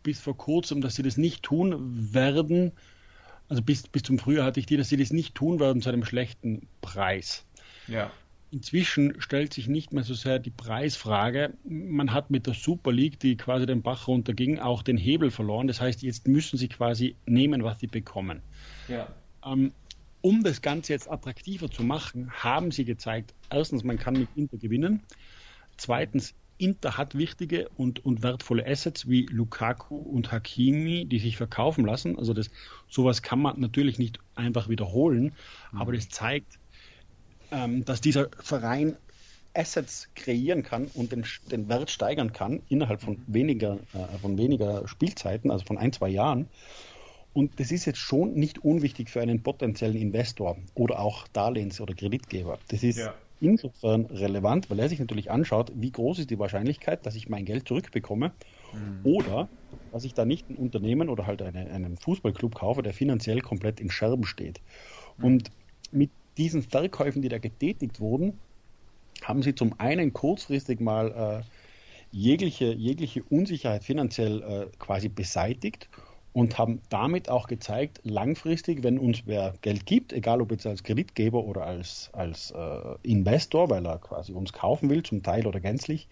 bis 0.03 0.19
vor 0.19 0.37
kurzem, 0.37 0.81
dass 0.81 0.95
sie 0.95 1.03
das 1.03 1.17
nicht 1.17 1.43
tun 1.43 2.13
werden. 2.13 2.73
Also 3.47 3.61
bis, 3.61 3.87
bis 3.87 4.03
zum 4.03 4.19
Frühjahr 4.19 4.45
hatte 4.45 4.59
ich 4.59 4.65
die, 4.65 4.77
dass 4.77 4.89
sie 4.89 4.97
das 4.97 5.11
nicht 5.11 5.35
tun 5.35 5.59
werden 5.59 5.81
zu 5.81 5.89
einem 5.89 6.05
schlechten 6.05 6.67
Preis. 6.81 7.45
ja. 7.87 8.11
Inzwischen 8.51 9.19
stellt 9.19 9.51
sich 9.51 9.67
nicht 9.67 9.93
mehr 9.93 10.03
so 10.03 10.13
sehr 10.13 10.37
die 10.37 10.51
Preisfrage. 10.51 11.55
Man 11.63 12.13
hat 12.13 12.29
mit 12.29 12.45
der 12.45 12.53
Super 12.53 12.91
League, 12.91 13.19
die 13.19 13.35
quasi 13.35 13.65
den 13.65 13.81
Bach 13.81 14.07
runterging, 14.07 14.59
auch 14.59 14.83
den 14.83 14.95
Hebel 14.95 15.31
verloren. 15.31 15.65
Das 15.65 15.81
heißt, 15.81 16.03
jetzt 16.03 16.27
müssen 16.27 16.57
sie 16.59 16.67
quasi 16.67 17.15
nehmen, 17.25 17.63
was 17.63 17.79
sie 17.79 17.87
bekommen. 17.87 18.43
Ja. 18.87 19.07
Ähm, 19.43 19.71
um 20.23 20.41
das 20.41 20.61
Ganze 20.61 20.93
jetzt 20.93 21.11
attraktiver 21.11 21.69
zu 21.69 21.83
machen, 21.83 22.31
haben 22.31 22.71
sie 22.71 22.85
gezeigt, 22.85 23.33
erstens, 23.51 23.83
man 23.83 23.99
kann 23.99 24.13
mit 24.13 24.29
Inter 24.35 24.57
gewinnen. 24.57 25.03
Zweitens, 25.75 26.33
Inter 26.57 26.97
hat 26.97 27.17
wichtige 27.17 27.67
und, 27.75 28.05
und 28.05 28.23
wertvolle 28.23 28.65
Assets 28.65 29.09
wie 29.09 29.25
Lukaku 29.25 29.97
und 29.97 30.31
Hakimi, 30.31 31.05
die 31.05 31.19
sich 31.19 31.35
verkaufen 31.35 31.85
lassen. 31.85 32.17
Also 32.17 32.33
das, 32.33 32.49
sowas 32.87 33.21
kann 33.21 33.41
man 33.41 33.59
natürlich 33.59 33.99
nicht 33.99 34.19
einfach 34.33 34.69
wiederholen, 34.69 35.33
aber 35.73 35.91
das 35.91 36.07
zeigt, 36.07 36.57
ähm, 37.51 37.83
dass 37.83 37.99
dieser 37.99 38.29
Verein 38.39 38.95
Assets 39.53 40.07
kreieren 40.15 40.63
kann 40.63 40.87
und 40.93 41.11
den, 41.11 41.25
den 41.51 41.67
Wert 41.67 41.91
steigern 41.91 42.31
kann 42.31 42.61
innerhalb 42.69 43.01
von 43.01 43.21
weniger, 43.27 43.79
äh, 43.93 44.17
von 44.19 44.37
weniger 44.37 44.87
Spielzeiten, 44.87 45.51
also 45.51 45.65
von 45.65 45.77
ein, 45.77 45.91
zwei 45.91 46.07
Jahren. 46.07 46.47
Und 47.33 47.59
das 47.59 47.71
ist 47.71 47.85
jetzt 47.85 47.97
schon 47.99 48.33
nicht 48.33 48.59
unwichtig 48.59 49.09
für 49.09 49.21
einen 49.21 49.43
potenziellen 49.43 49.95
Investor 49.97 50.57
oder 50.75 50.99
auch 50.99 51.27
Darlehens- 51.33 51.81
oder 51.81 51.95
Kreditgeber. 51.95 52.59
Das 52.67 52.83
ist 52.83 52.99
Ja. 52.99 53.15
insofern 53.39 54.05
relevant, 54.05 54.69
weil 54.69 54.79
er 54.79 54.89
sich 54.89 54.99
natürlich 54.99 55.31
anschaut, 55.31 55.71
wie 55.75 55.91
groß 55.91 56.19
ist 56.19 56.29
die 56.29 56.39
Wahrscheinlichkeit, 56.39 57.05
dass 57.05 57.15
ich 57.15 57.29
mein 57.29 57.45
Geld 57.45 57.67
zurückbekomme 57.67 58.35
oder 59.03 59.49
dass 59.91 60.03
ich 60.05 60.13
da 60.13 60.25
nicht 60.25 60.49
ein 60.49 60.55
Unternehmen 60.57 61.09
oder 61.09 61.27
halt 61.27 61.41
eine, 61.41 61.69
einen 61.71 61.97
Fußballclub 61.97 62.55
kaufe, 62.55 62.83
der 62.83 62.93
finanziell 62.93 63.41
komplett 63.41 63.79
in 63.79 63.89
Scherben 63.91 64.25
steht. 64.25 64.61
Und 65.19 65.51
mit 65.91 66.13
diesen 66.37 66.63
Verkäufen, 66.63 67.21
die 67.21 67.29
da 67.29 67.39
getätigt 67.39 67.99
wurden, 67.99 68.41
haben 69.23 69.43
sie 69.43 69.55
zum 69.55 69.79
einen 69.79 70.13
kurzfristig 70.13 70.79
mal 70.79 71.45
äh, 71.45 71.49
jegliche, 72.11 72.73
jegliche 72.73 73.23
Unsicherheit 73.23 73.83
finanziell 73.83 74.41
äh, 74.43 74.71
quasi 74.79 75.09
beseitigt 75.09 75.89
und 76.33 76.57
haben 76.57 76.81
damit 76.89 77.29
auch 77.29 77.47
gezeigt, 77.47 78.01
langfristig, 78.03 78.83
wenn 78.83 78.97
uns 78.97 79.23
wer 79.25 79.53
Geld 79.61 79.85
gibt, 79.85 80.13
egal 80.13 80.41
ob 80.41 80.51
jetzt 80.51 80.65
als 80.65 80.83
Kreditgeber 80.83 81.43
oder 81.43 81.65
als, 81.65 82.09
als 82.11 82.51
äh, 82.51 82.95
Investor, 83.03 83.69
weil 83.69 83.85
er 83.85 83.99
quasi 83.99 84.33
uns 84.33 84.51
kaufen 84.51 84.89
will, 84.89 85.03
zum 85.03 85.21
Teil 85.21 85.45
oder 85.45 85.59
gänzlich, 85.59 86.07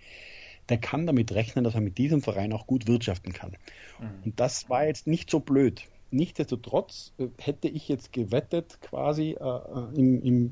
der 0.70 0.78
kann 0.78 1.08
damit 1.08 1.32
rechnen, 1.34 1.64
dass 1.64 1.74
er 1.74 1.82
mit 1.82 1.98
diesem 1.98 2.22
Verein 2.22 2.54
auch 2.54 2.68
gut 2.68 2.88
wirtschaften 2.88 3.34
kann. 3.34 3.58
Mhm. 4.00 4.24
Und 4.26 4.40
das 4.40 4.70
war 4.70 4.86
jetzt 4.86 5.08
nicht 5.08 5.30
so 5.30 5.40
blöd. 5.40 5.82
Nichtsdestotrotz 6.12 7.14
äh, 7.18 7.28
hätte 7.40 7.68
ich 7.68 7.88
jetzt 7.88 8.14
gewettet, 8.14 8.80
quasi 8.82 9.32
äh, 9.32 9.44
äh, 9.44 10.00
im, 10.00 10.22
im, 10.22 10.52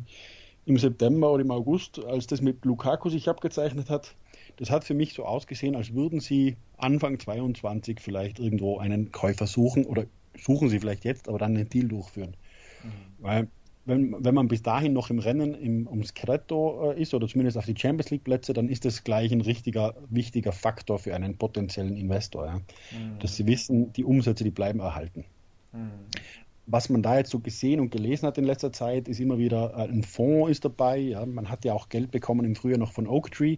im 0.65 0.77
September 0.77 1.31
oder 1.31 1.43
im 1.43 1.51
August, 1.51 2.03
als 2.03 2.25
das 2.25 2.41
mit 2.41 2.65
Lukaku 2.65 3.09
sich 3.09 3.29
abgezeichnet 3.29 3.91
hat, 3.91 4.15
das 4.59 4.69
hat 4.69 4.83
für 4.83 4.93
mich 4.93 5.13
so 5.13 5.23
ausgesehen, 5.23 5.75
als 5.75 5.93
würden 5.93 6.19
sie 6.19 6.57
Anfang 6.77 7.17
22 7.17 8.01
vielleicht 8.01 8.39
irgendwo 8.39 8.77
einen 8.77 9.09
Käufer 9.09 9.47
suchen 9.47 9.85
oder 9.85 10.05
suchen 10.37 10.67
sie 10.67 10.79
vielleicht 10.79 11.05
jetzt, 11.05 11.29
aber 11.29 11.37
dann 11.37 11.55
einen 11.55 11.69
Deal 11.69 11.87
durchführen. 11.87 12.35
Mhm. 12.83 12.89
Weil 13.19 13.47
wenn, 13.85 14.23
wenn 14.23 14.35
man 14.35 14.49
bis 14.49 14.61
dahin 14.61 14.91
noch 14.91 15.09
im 15.09 15.19
Rennen 15.19 15.53
im, 15.53 15.87
ums 15.87 16.09
Scretto 16.09 16.91
äh, 16.91 17.01
ist 17.01 17.13
oder 17.13 17.29
zumindest 17.29 17.57
auf 17.57 17.65
die 17.65 17.75
Champions 17.75 18.11
League 18.11 18.25
Plätze, 18.25 18.51
dann 18.51 18.67
ist 18.67 18.83
das 18.83 19.05
gleich 19.05 19.31
ein 19.31 19.39
richtiger, 19.39 19.95
wichtiger 20.09 20.51
Faktor 20.51 20.99
für 20.99 21.15
einen 21.15 21.37
potenziellen 21.37 21.95
Investor. 21.95 22.45
Ja? 22.45 22.55
Mhm. 22.55 23.19
Dass 23.19 23.37
sie 23.37 23.47
wissen, 23.47 23.93
die 23.93 24.03
Umsätze, 24.03 24.43
die 24.43 24.51
bleiben 24.51 24.81
erhalten. 24.81 25.23
Mhm 25.71 26.05
was 26.71 26.89
man 26.89 27.01
da 27.01 27.17
jetzt 27.17 27.31
so 27.31 27.39
gesehen 27.39 27.79
und 27.79 27.89
gelesen 27.89 28.27
hat 28.27 28.37
in 28.37 28.43
letzter 28.43 28.71
Zeit, 28.71 29.07
ist 29.07 29.19
immer 29.19 29.39
wieder 29.39 29.73
äh, 29.75 29.89
ein 29.89 30.03
Fonds 30.03 30.51
ist 30.51 30.65
dabei. 30.65 30.97
Ja. 30.97 31.25
Man 31.25 31.49
hat 31.49 31.65
ja 31.65 31.73
auch 31.73 31.89
Geld 31.89 32.11
bekommen 32.11 32.45
im 32.45 32.55
Frühjahr 32.55 32.77
noch 32.77 32.91
von 32.91 33.07
Oaktree 33.07 33.57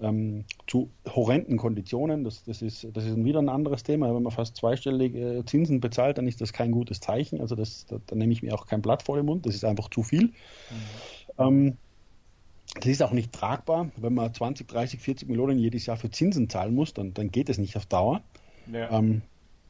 ähm, 0.00 0.44
zu 0.66 0.90
horrenden 1.06 1.56
Konditionen. 1.56 2.24
Das, 2.24 2.44
das, 2.44 2.60
ist, 2.60 2.86
das 2.92 3.06
ist 3.06 3.16
wieder 3.24 3.40
ein 3.40 3.48
anderes 3.48 3.82
Thema. 3.82 4.14
Wenn 4.14 4.22
man 4.22 4.32
fast 4.32 4.56
zweistellige 4.56 5.42
Zinsen 5.46 5.80
bezahlt, 5.80 6.18
dann 6.18 6.26
ist 6.26 6.42
das 6.42 6.52
kein 6.52 6.72
gutes 6.72 7.00
Zeichen. 7.00 7.40
Also 7.40 7.54
das, 7.54 7.86
da, 7.86 7.98
da 8.06 8.16
nehme 8.16 8.32
ich 8.32 8.42
mir 8.42 8.54
auch 8.54 8.66
kein 8.66 8.82
Blatt 8.82 9.02
vor 9.02 9.16
den 9.16 9.24
Mund. 9.24 9.46
Das 9.46 9.54
ist 9.54 9.64
einfach 9.64 9.88
zu 9.88 10.02
viel. 10.02 10.24
Mhm. 10.24 10.32
Ähm, 11.38 11.76
das 12.74 12.86
ist 12.86 13.02
auch 13.02 13.12
nicht 13.12 13.32
tragbar. 13.32 13.90
Wenn 13.96 14.14
man 14.14 14.32
20, 14.32 14.68
30, 14.68 15.00
40 15.00 15.28
Millionen 15.28 15.58
jedes 15.58 15.86
Jahr 15.86 15.96
für 15.96 16.10
Zinsen 16.10 16.50
zahlen 16.50 16.74
muss, 16.74 16.92
dann, 16.92 17.14
dann 17.14 17.30
geht 17.30 17.48
es 17.48 17.56
nicht 17.56 17.76
auf 17.76 17.86
Dauer. 17.86 18.22
Ja. 18.70 18.90
Ähm, 18.90 19.22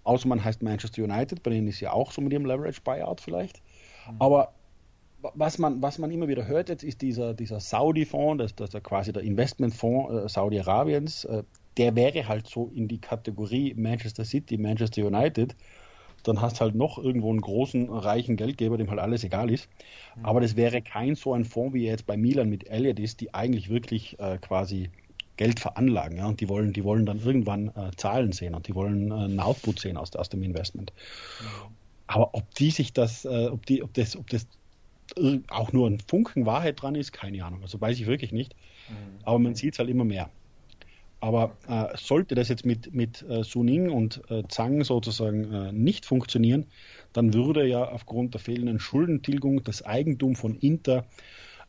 Außer 0.04 0.28
man 0.28 0.42
heißt 0.42 0.62
Manchester 0.62 1.02
United, 1.02 1.42
bei 1.42 1.50
denen 1.50 1.68
ist 1.68 1.80
ja 1.80 1.92
auch 1.92 2.12
so 2.12 2.20
mit 2.20 2.32
ihrem 2.32 2.44
Leverage 2.44 2.80
Buyout 2.82 3.20
vielleicht. 3.20 3.62
Mhm. 4.08 4.16
Aber 4.18 4.52
was 5.34 5.58
man, 5.58 5.80
was 5.82 5.98
man 5.98 6.10
immer 6.10 6.28
wieder 6.28 6.46
hört 6.46 6.68
jetzt, 6.68 6.82
ist 6.82 7.00
dieser, 7.02 7.34
dieser 7.34 7.60
Saudi-Fonds, 7.60 8.42
das, 8.42 8.54
das 8.54 8.74
ist 8.74 8.84
quasi 8.84 9.12
der 9.12 9.22
Investmentfonds 9.22 10.12
äh, 10.12 10.28
Saudi-Arabiens, 10.28 11.24
äh, 11.24 11.44
der 11.76 11.94
wäre 11.94 12.26
halt 12.28 12.46
so 12.46 12.70
in 12.74 12.88
die 12.88 13.00
Kategorie 13.00 13.74
Manchester 13.74 14.24
City, 14.24 14.58
Manchester 14.58 15.06
United. 15.06 15.54
Dann 16.24 16.40
hast 16.40 16.60
halt 16.60 16.74
noch 16.74 16.98
irgendwo 16.98 17.30
einen 17.30 17.40
großen, 17.40 17.88
reichen 17.90 18.36
Geldgeber, 18.36 18.76
dem 18.76 18.90
halt 18.90 19.00
alles 19.00 19.24
egal 19.24 19.50
ist. 19.50 19.68
Mhm. 20.16 20.24
Aber 20.24 20.40
das 20.40 20.56
wäre 20.56 20.82
kein 20.82 21.14
so 21.14 21.32
ein 21.32 21.44
Fonds, 21.44 21.74
wie 21.74 21.84
er 21.86 21.92
jetzt 21.92 22.06
bei 22.06 22.16
Milan 22.16 22.48
mit 22.48 22.68
Elliott 22.68 22.98
ist, 22.98 23.20
die 23.20 23.32
eigentlich 23.34 23.70
wirklich 23.70 24.18
äh, 24.18 24.38
quasi 24.38 24.90
Geld 25.36 25.60
veranlagen, 25.60 26.18
ja, 26.18 26.26
und 26.26 26.40
die 26.40 26.48
wollen, 26.48 26.72
die 26.72 26.84
wollen 26.84 27.06
dann 27.06 27.20
irgendwann 27.20 27.68
äh, 27.68 27.90
Zahlen 27.96 28.32
sehen 28.32 28.54
und 28.54 28.68
die 28.68 28.74
wollen 28.74 29.10
äh, 29.10 29.14
einen 29.14 29.40
Output 29.40 29.80
sehen 29.80 29.96
aus, 29.96 30.14
aus 30.14 30.28
dem 30.28 30.42
Investment. 30.42 30.92
Aber 32.06 32.34
ob 32.34 32.54
die 32.54 32.70
sich 32.70 32.92
das, 32.92 33.24
äh, 33.24 33.48
ob 33.50 33.64
die, 33.66 33.82
ob 33.82 33.94
das, 33.94 34.16
ob 34.16 34.28
das 34.28 34.46
auch 35.48 35.72
nur 35.72 35.88
ein 35.88 36.00
Funken 36.00 36.46
Wahrheit 36.46 36.80
dran 36.80 36.94
ist, 36.94 37.12
keine 37.12 37.44
Ahnung. 37.44 37.62
Also 37.62 37.80
weiß 37.80 37.98
ich 37.98 38.06
wirklich 38.06 38.32
nicht. 38.32 38.54
Mhm. 38.88 38.94
Aber 39.24 39.38
man 39.38 39.54
sieht 39.54 39.74
es 39.74 39.78
halt 39.78 39.90
immer 39.90 40.04
mehr. 40.04 40.30
Aber 41.20 41.56
äh, 41.68 41.96
sollte 41.96 42.34
das 42.34 42.48
jetzt 42.48 42.66
mit, 42.66 42.92
mit 42.92 43.22
äh, 43.22 43.44
Suning 43.44 43.90
und 43.90 44.22
äh, 44.28 44.42
Zhang 44.48 44.82
sozusagen 44.82 45.52
äh, 45.52 45.72
nicht 45.72 46.04
funktionieren, 46.04 46.66
dann 47.12 47.32
würde 47.32 47.64
ja 47.66 47.88
aufgrund 47.88 48.34
der 48.34 48.40
fehlenden 48.40 48.80
Schuldentilgung 48.80 49.62
das 49.62 49.84
Eigentum 49.84 50.34
von 50.34 50.56
Inter 50.56 51.04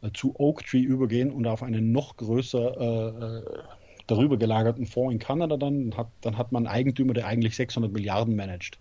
äh, 0.04 0.12
zu 0.14 0.40
Oaktree 0.40 0.82
übergehen 0.82 1.32
und 1.32 1.48
auf 1.48 1.64
einen 1.64 1.92
noch 1.92 2.18
größer 2.18 2.78
äh, 2.80 3.38
äh, 3.40 3.44
darüber 4.08 4.38
gelagerten 4.38 4.86
Fonds 4.86 5.14
in 5.14 5.20
Kanada 5.20 5.58
dann 5.58 5.96
hat, 5.96 6.10
dann 6.22 6.38
hat 6.38 6.52
man 6.52 6.68
einen 6.68 6.76
Eigentümer, 6.76 7.14
der 7.14 7.26
eigentlich 7.26 7.56
600 7.56 7.92
Milliarden 7.92 8.36
managt. 8.36 8.78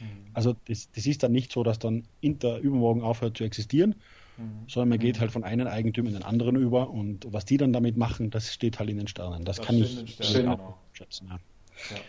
Mhm. 0.00 0.06
Also 0.32 0.56
das, 0.66 0.90
das 0.90 1.06
ist 1.06 1.22
dann 1.22 1.32
nicht 1.32 1.52
so, 1.52 1.62
dass 1.62 1.78
dann 1.78 2.04
Inter 2.20 2.58
übermorgen 2.58 3.02
aufhört 3.02 3.36
zu 3.36 3.44
existieren, 3.44 3.94
mhm. 4.36 4.64
sondern 4.66 4.88
man 4.88 4.98
geht 4.98 5.16
mhm. 5.16 5.20
halt 5.20 5.30
von 5.30 5.44
einem 5.44 5.68
Eigentümer 5.68 6.08
in 6.08 6.14
den 6.14 6.24
anderen 6.24 6.56
über 6.56 6.90
und 6.90 7.32
was 7.32 7.44
die 7.44 7.56
dann 7.56 7.72
damit 7.72 7.96
machen, 7.96 8.30
das 8.30 8.52
steht 8.52 8.78
halt 8.78 8.90
in 8.90 8.98
den 8.98 9.06
Sternen. 9.06 9.44
Das, 9.44 9.56
das 9.56 9.66
kann 9.66 9.76
ich 9.76 10.20
auch 10.20 10.32
genau. 10.32 10.78
schätzen. 10.92 11.28
Ja. 11.28 11.38
Ja. 11.90 12.02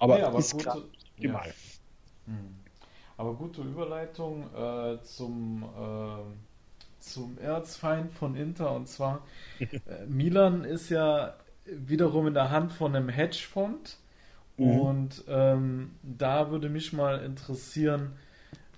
Aber, 0.00 0.16
nee, 0.16 0.22
aber 0.22 0.38
ist 0.38 0.52
gute, 0.52 0.64
klar, 0.64 0.82
ja. 1.18 1.42
Mhm. 2.26 2.54
Aber 3.16 3.34
gute 3.34 3.62
Überleitung 3.62 4.44
äh, 4.54 5.02
zum 5.02 5.64
äh, 5.64 6.47
zum 7.00 7.38
Erzfeind 7.38 8.12
von 8.12 8.34
Inter 8.34 8.72
und 8.72 8.88
zwar 8.88 9.24
äh, 9.60 9.66
Milan 10.06 10.64
ist 10.64 10.90
ja 10.90 11.34
wiederum 11.64 12.26
in 12.26 12.34
der 12.34 12.50
Hand 12.50 12.72
von 12.72 12.94
einem 12.94 13.08
Hedgefonds 13.08 14.00
mhm. 14.56 14.80
und 14.80 15.24
ähm, 15.28 15.90
da 16.02 16.50
würde 16.50 16.68
mich 16.68 16.92
mal 16.92 17.20
interessieren, 17.24 18.12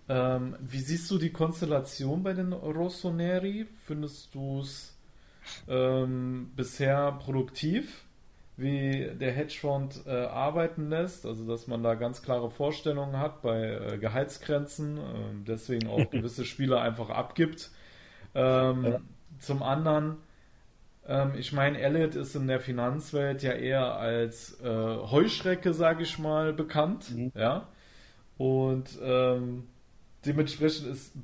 ähm, 0.08 0.56
wie 0.60 0.80
siehst 0.80 1.10
du 1.10 1.18
die 1.18 1.30
Konstellation 1.30 2.22
bei 2.22 2.32
den 2.32 2.52
Rossoneri? 2.52 3.66
Findest 3.86 4.34
du 4.34 4.60
es 4.60 4.96
ähm, 5.68 6.50
bisher 6.56 7.12
produktiv, 7.12 8.04
wie 8.56 9.08
der 9.20 9.30
Hedgefonds 9.32 10.04
äh, 10.06 10.10
arbeiten 10.10 10.90
lässt? 10.90 11.26
Also, 11.26 11.46
dass 11.46 11.68
man 11.68 11.84
da 11.84 11.94
ganz 11.94 12.22
klare 12.22 12.50
Vorstellungen 12.50 13.18
hat 13.18 13.40
bei 13.42 13.62
äh, 13.62 13.98
Gehaltsgrenzen, 13.98 14.98
äh, 14.98 15.00
deswegen 15.46 15.88
auch 15.88 16.10
gewisse 16.10 16.44
Spieler 16.44 16.80
einfach 16.80 17.10
abgibt 17.10 17.70
ähm, 18.34 18.84
ja. 18.84 19.00
Zum 19.38 19.62
anderen, 19.62 20.16
ähm, 21.06 21.32
ich 21.38 21.52
meine, 21.52 21.80
Elliot 21.80 22.14
ist 22.14 22.36
in 22.36 22.46
der 22.46 22.60
Finanzwelt 22.60 23.42
ja 23.42 23.52
eher 23.52 23.94
als 23.96 24.60
äh, 24.60 24.68
Heuschrecke, 24.68 25.72
sage 25.72 26.02
ich 26.02 26.18
mal, 26.18 26.52
bekannt. 26.52 27.10
Mhm. 27.14 27.32
Ja. 27.34 27.68
Und 28.36 28.98
ähm, 29.02 29.64
dementsprechend 30.24 30.88
ist, 30.88 31.14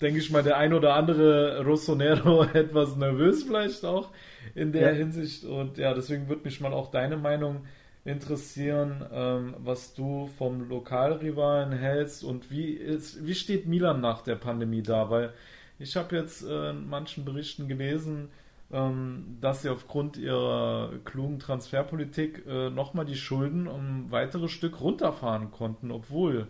denke 0.00 0.20
ich 0.20 0.30
mal, 0.30 0.42
der 0.42 0.56
ein 0.56 0.72
oder 0.72 0.94
andere 0.94 1.64
Rossonero 1.64 2.44
etwas 2.52 2.96
nervös 2.96 3.44
vielleicht 3.44 3.84
auch 3.84 4.10
in 4.54 4.72
der 4.72 4.92
ja. 4.92 4.96
Hinsicht. 4.96 5.44
Und 5.44 5.78
ja, 5.78 5.94
deswegen 5.94 6.28
würde 6.28 6.44
mich 6.44 6.60
mal 6.60 6.72
auch 6.72 6.90
deine 6.90 7.16
Meinung 7.16 7.64
interessieren, 8.04 9.04
ähm, 9.12 9.54
was 9.58 9.94
du 9.94 10.28
vom 10.38 10.68
Lokalrivalen 10.68 11.72
hältst 11.72 12.24
und 12.24 12.50
wie, 12.50 12.70
ist, 12.70 13.26
wie 13.26 13.34
steht 13.34 13.66
Milan 13.66 14.00
nach 14.00 14.22
der 14.22 14.36
Pandemie 14.36 14.82
da? 14.82 15.10
Weil 15.10 15.32
ich 15.78 15.96
habe 15.96 16.16
jetzt 16.16 16.44
äh, 16.44 16.70
in 16.70 16.88
manchen 16.88 17.24
Berichten 17.24 17.68
gelesen, 17.68 18.28
ähm, 18.70 19.38
dass 19.40 19.62
sie 19.62 19.70
aufgrund 19.70 20.16
ihrer 20.16 20.92
klugen 21.04 21.38
Transferpolitik 21.38 22.44
äh, 22.46 22.70
nochmal 22.70 23.06
die 23.06 23.16
Schulden 23.16 23.66
um 23.66 24.06
ein 24.06 24.10
weiteres 24.10 24.50
Stück 24.50 24.80
runterfahren 24.80 25.50
konnten, 25.50 25.90
obwohl 25.90 26.48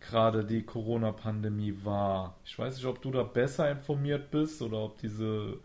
gerade 0.00 0.44
die 0.44 0.62
Corona-Pandemie 0.62 1.74
war. 1.82 2.36
Ich 2.44 2.58
weiß 2.58 2.76
nicht, 2.76 2.86
ob 2.86 3.02
du 3.02 3.10
da 3.10 3.22
besser 3.22 3.70
informiert 3.70 4.30
bist 4.30 4.62
oder 4.62 4.78
ob 4.78 4.98
diese 4.98 5.58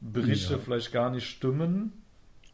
Berichte 0.00 0.54
ja. 0.54 0.58
vielleicht 0.58 0.92
gar 0.92 1.10
nicht 1.10 1.28
stimmen. 1.28 1.92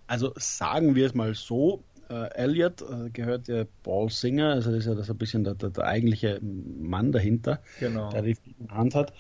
Also 0.07 0.33
sagen 0.37 0.95
wir 0.95 1.07
es 1.07 1.15
mal 1.15 1.35
so, 1.35 1.85
äh, 2.11 2.35
Elliot 2.35 2.83
äh, 2.83 3.11
gehört 3.11 3.49
ja 3.49 3.65
Paul 3.83 4.11
Singer, 4.11 4.51
also 4.51 4.71
das 4.71 4.81
ist 4.81 4.87
ja 4.87 4.95
das 4.95 5.09
ein 5.09 5.17
bisschen 5.17 5.45
der, 5.45 5.55
der, 5.55 5.71
der 5.71 5.85
eigentliche 5.85 6.41
Mann 6.43 7.13
dahinter, 7.13 7.63
genau. 7.81 8.11
der 8.11 8.23
die 8.23 8.37
Hand 8.69 8.95
hat. 8.95 9.15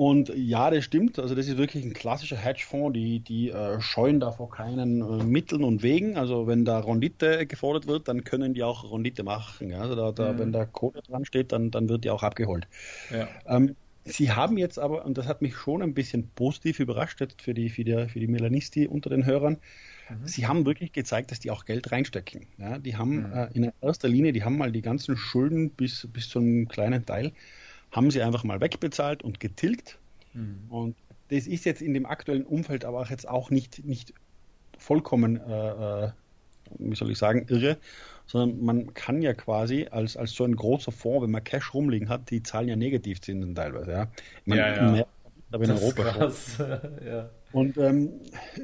Und 0.00 0.32
ja, 0.34 0.70
das 0.70 0.84
stimmt. 0.84 1.18
Also 1.18 1.34
das 1.34 1.46
ist 1.46 1.58
wirklich 1.58 1.84
ein 1.84 1.92
klassischer 1.92 2.38
Hedgefonds. 2.38 2.94
Die, 2.94 3.20
die 3.20 3.50
äh, 3.50 3.82
scheuen 3.82 4.18
da 4.18 4.32
vor 4.32 4.48
keinen 4.48 5.02
äh, 5.02 5.24
Mitteln 5.24 5.62
und 5.62 5.82
Wegen. 5.82 6.16
Also 6.16 6.46
wenn 6.46 6.64
da 6.64 6.78
Rendite 6.78 7.46
gefordert 7.46 7.86
wird, 7.86 8.08
dann 8.08 8.24
können 8.24 8.54
die 8.54 8.62
auch 8.62 8.90
Rendite 8.90 9.24
machen. 9.24 9.68
Ja? 9.68 9.80
Also 9.82 9.96
da, 9.96 10.10
da, 10.12 10.32
mhm. 10.32 10.38
wenn 10.38 10.52
da 10.52 10.64
Quote 10.64 11.02
dran 11.02 11.26
steht, 11.26 11.52
dann, 11.52 11.70
dann 11.70 11.90
wird 11.90 12.04
die 12.04 12.08
auch 12.08 12.22
abgeholt. 12.22 12.66
Ja. 13.10 13.28
Ähm, 13.44 13.76
Sie 14.06 14.30
haben 14.30 14.56
jetzt 14.56 14.78
aber, 14.78 15.04
und 15.04 15.18
das 15.18 15.26
hat 15.26 15.42
mich 15.42 15.54
schon 15.54 15.82
ein 15.82 15.92
bisschen 15.92 16.30
positiv 16.30 16.80
überrascht 16.80 17.20
jetzt 17.20 17.42
für 17.42 17.52
die, 17.52 17.68
für 17.68 17.84
die, 17.84 18.08
für 18.08 18.20
die 18.20 18.26
Melanisti 18.26 18.86
unter 18.86 19.10
den 19.10 19.26
Hörern, 19.26 19.58
mhm. 20.08 20.26
Sie 20.26 20.46
haben 20.46 20.64
wirklich 20.64 20.94
gezeigt, 20.94 21.30
dass 21.30 21.40
die 21.40 21.50
auch 21.50 21.66
Geld 21.66 21.92
reinstecken. 21.92 22.46
Ja, 22.56 22.78
die 22.78 22.96
haben 22.96 23.28
mhm. 23.28 23.32
äh, 23.34 23.48
in 23.52 23.72
erster 23.82 24.08
Linie, 24.08 24.32
die 24.32 24.44
haben 24.44 24.56
mal 24.56 24.72
die 24.72 24.80
ganzen 24.80 25.18
Schulden 25.18 25.68
bis, 25.68 26.08
bis 26.10 26.30
zu 26.30 26.38
einem 26.38 26.68
kleinen 26.68 27.04
Teil 27.04 27.32
haben 27.90 28.10
sie 28.10 28.22
einfach 28.22 28.44
mal 28.44 28.60
wegbezahlt 28.60 29.22
und 29.22 29.40
getilgt. 29.40 29.98
Mhm. 30.32 30.66
Und 30.68 30.96
das 31.28 31.46
ist 31.46 31.64
jetzt 31.64 31.82
in 31.82 31.94
dem 31.94 32.06
aktuellen 32.06 32.44
Umfeld 32.44 32.84
aber 32.84 33.00
auch 33.00 33.10
jetzt 33.10 33.28
auch 33.28 33.50
nicht, 33.50 33.84
nicht 33.84 34.12
vollkommen, 34.78 35.36
äh, 35.36 36.04
äh, 36.04 36.10
wie 36.78 36.96
soll 36.96 37.10
ich 37.10 37.18
sagen, 37.18 37.46
irre, 37.48 37.78
sondern 38.26 38.64
man 38.64 38.94
kann 38.94 39.22
ja 39.22 39.34
quasi 39.34 39.88
als, 39.90 40.16
als 40.16 40.32
so 40.32 40.44
ein 40.44 40.54
großer 40.54 40.92
Fonds, 40.92 41.22
wenn 41.22 41.30
man 41.30 41.44
Cash 41.44 41.74
rumliegen 41.74 42.08
hat, 42.08 42.30
die 42.30 42.42
zahlen 42.42 42.68
ja 42.68 42.76
Negativzinsen 42.76 43.54
teilweise. 43.54 43.90
Ja, 43.90 44.08
man, 44.44 44.58
ja, 44.58 44.96
ja. 44.96 45.06
Aber 45.52 45.64
in 45.64 45.70
Europa. 45.72 46.02
Krass. 46.02 46.58
ja. 47.04 47.30
Und 47.52 47.78
ähm, 47.78 48.10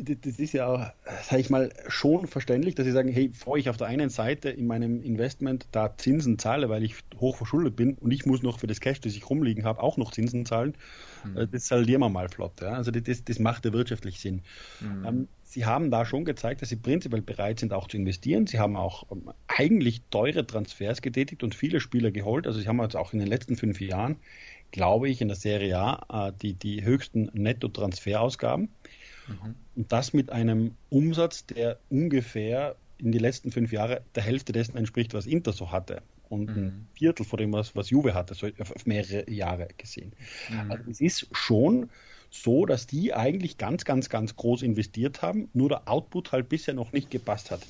das 0.01 0.39
ist 0.39 0.53
ja, 0.53 0.67
auch, 0.67 0.87
sage 1.23 1.41
ich 1.41 1.51
mal, 1.51 1.73
schon 1.89 2.27
verständlich, 2.27 2.77
dass 2.77 2.87
sie 2.87 2.93
sagen, 2.93 3.09
hey, 3.09 3.29
bevor 3.29 3.57
ich 3.57 3.69
auf 3.69 3.77
der 3.77 3.89
einen 3.89 4.11
Seite 4.11 4.49
in 4.49 4.67
meinem 4.67 5.03
Investment 5.03 5.67
da 5.73 5.97
Zinsen 5.97 6.39
zahle, 6.39 6.69
weil 6.69 6.85
ich 6.85 6.95
hoch 7.19 7.37
verschuldet 7.37 7.75
bin 7.75 7.95
und 7.95 8.13
ich 8.13 8.27
muss 8.27 8.43
noch 8.43 8.61
für 8.61 8.69
das 8.69 8.81
Cash, 8.81 9.01
das 9.01 9.17
ich 9.17 9.29
rumliegen 9.29 9.65
habe, 9.65 9.83
auch 9.83 9.97
noch 9.97 10.13
Zinsen 10.13 10.47
zahlen, 10.47 10.75
mhm. 11.25 11.49
das 11.51 11.67
saldieren 11.67 12.01
wir 12.01 12.09
mal 12.09 12.29
flott. 12.29 12.61
Ja? 12.61 12.73
Also 12.73 12.93
das, 12.93 13.25
das 13.25 13.39
macht 13.41 13.65
ja 13.65 13.73
wirtschaftlich 13.73 14.21
Sinn. 14.21 14.43
Mhm. 14.81 15.05
Ähm, 15.05 15.29
sie 15.43 15.65
haben 15.65 15.91
da 15.91 16.05
schon 16.05 16.25
gezeigt, 16.25 16.63
dass 16.63 16.69
sie 16.69 16.77
prinzipiell 16.77 17.23
bereit 17.23 17.61
sind, 17.61 17.73
auch 17.73 17.89
zu 17.89 17.97
investieren. 17.97 18.47
Sie 18.47 18.59
haben 18.59 18.77
auch 18.77 19.11
ähm, 19.11 19.31
eigentlich 19.49 20.03
teure 20.11 20.47
Transfers 20.47 21.03
getätigt 21.03 21.43
und 21.43 21.55
viele 21.55 21.81
Spieler 21.81 22.11
geholt. 22.11 22.47
Also 22.47 22.61
sie 22.61 22.69
haben 22.69 22.81
jetzt 22.81 22.97
auch 22.97 23.13
in 23.13 23.19
den 23.19 23.29
letzten 23.29 23.57
fünf 23.57 23.81
Jahren, 23.81 24.17
glaube 24.71 25.09
ich, 25.09 25.21
in 25.21 25.29
der 25.29 25.37
Serie 25.37 25.79
A 25.79 26.29
äh, 26.29 26.33
die, 26.41 26.55
die 26.55 26.85
höchsten 26.85 27.31
Netto-Transferausgaben. 27.33 28.69
Mhm. 29.29 29.55
Und 29.75 29.93
das 29.93 30.13
mit 30.13 30.31
einem 30.31 30.75
Umsatz, 30.91 31.47
der 31.47 31.79
ungefähr 31.91 32.77
in 32.99 33.13
die 33.13 33.19
letzten 33.19 33.53
fünf 33.53 33.73
Jahre 33.73 34.03
der 34.15 34.23
Hälfte 34.23 34.53
dessen 34.53 34.77
entspricht, 34.77 35.15
was 35.15 35.27
Inter 35.27 35.53
so 35.53 35.71
hatte. 35.71 36.03
Und 36.29 36.51
mhm. 36.51 36.63
ein 36.63 36.89
Viertel 36.95 37.25
von 37.25 37.39
dem, 37.39 37.53
was, 37.53 37.77
was 37.77 37.91
Juve 37.91 38.15
hatte, 38.15 38.35
so 38.35 38.49
auf 38.59 38.87
mehrere 38.87 39.31
Jahre 39.31 39.69
gesehen. 39.77 40.13
Mhm. 40.51 40.71
Also 40.71 40.91
es 40.91 41.01
ist 41.01 41.29
schon 41.33 41.91
so, 42.31 42.67
dass 42.67 42.87
die 42.87 43.15
eigentlich 43.15 43.59
ganz, 43.59 43.85
ganz, 43.85 44.09
ganz 44.09 44.35
groß 44.37 44.63
investiert 44.63 45.23
haben, 45.23 45.49
nur 45.53 45.69
der 45.69 45.89
Output 45.89 46.33
halt 46.33 46.49
bisher 46.49 46.75
noch 46.75 46.93
nicht 46.93 47.11
gepasst 47.11 47.51
hat. 47.51 47.61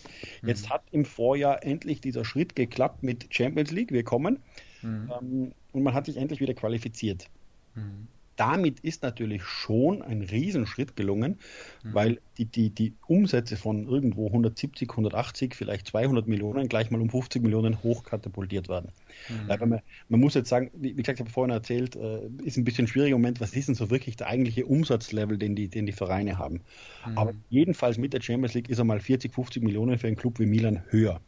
Mhm. 0.43 0.49
Jetzt 0.49 0.71
hat 0.71 0.83
im 0.91 1.05
Vorjahr 1.05 1.65
endlich 1.65 2.01
dieser 2.01 2.25
Schritt 2.25 2.57
geklappt 2.57 3.03
mit 3.03 3.27
Champions 3.31 3.71
League, 3.71 3.93
wir 3.93 4.05
kommen, 4.05 4.39
mhm. 4.87 5.12
ähm, 5.20 5.53
und 5.72 5.82
man 5.82 5.95
hat 5.95 6.07
sich 6.07 6.16
endlich 6.16 6.41
wieder 6.41 6.55
qualifiziert. 6.55 7.28
Mhm 7.74 8.09
damit 8.37 8.80
ist 8.80 9.03
natürlich 9.03 9.43
schon 9.43 10.03
ein 10.03 10.22
Riesenschritt 10.22 10.95
gelungen, 10.95 11.39
mhm. 11.82 11.95
weil 11.95 12.20
die, 12.39 12.45
die, 12.45 12.70
die 12.70 12.93
Umsätze 13.07 13.57
von 13.57 13.89
irgendwo 13.89 14.26
170, 14.26 14.91
180, 14.91 15.55
vielleicht 15.55 15.89
200 15.89 16.28
Millionen 16.28 16.68
gleich 16.68 16.91
mal 16.91 17.01
um 17.01 17.11
50 17.11 17.43
Millionen 17.43 17.82
hochkatapultiert 17.82 18.68
werden. 18.68 18.93
Mhm. 19.28 19.68
Man, 19.68 19.80
man, 20.09 20.20
muss 20.20 20.34
jetzt 20.34 20.49
sagen, 20.49 20.70
wie, 20.74 20.97
wie 20.97 21.03
gesagt, 21.03 21.18
ich 21.18 21.20
habe 21.20 21.30
vorhin 21.30 21.53
erzählt, 21.53 21.97
äh, 21.97 22.28
ist 22.45 22.59
ein 22.59 22.64
bisschen 22.64 22.84
ein 22.84 22.89
schwieriger 22.89 23.16
Moment, 23.16 23.41
was 23.41 23.55
ist 23.55 23.68
denn 23.68 23.74
so 23.74 23.91
wirklich 23.91 24.16
der 24.16 24.28
eigentliche 24.28 24.66
Umsatzlevel, 24.66 25.39
den 25.39 25.57
die, 25.57 25.68
den 25.68 25.87
die 25.87 25.93
Vereine 25.93 26.39
haben. 26.39 26.61
Mhm. 27.07 27.18
Aber 27.18 27.32
jedenfalls 27.49 27.97
mit 27.97 28.12
der 28.12 28.20
Champions 28.20 28.55
League 28.55 28.68
ist 28.68 28.78
er 28.78 28.84
mal 28.84 29.01
40, 29.01 29.32
50 29.32 29.62
Millionen 29.62 29.99
für 29.99 30.07
einen 30.07 30.16
Club 30.16 30.39
wie 30.39 30.47
Milan 30.47 30.82
höher. 30.91 31.20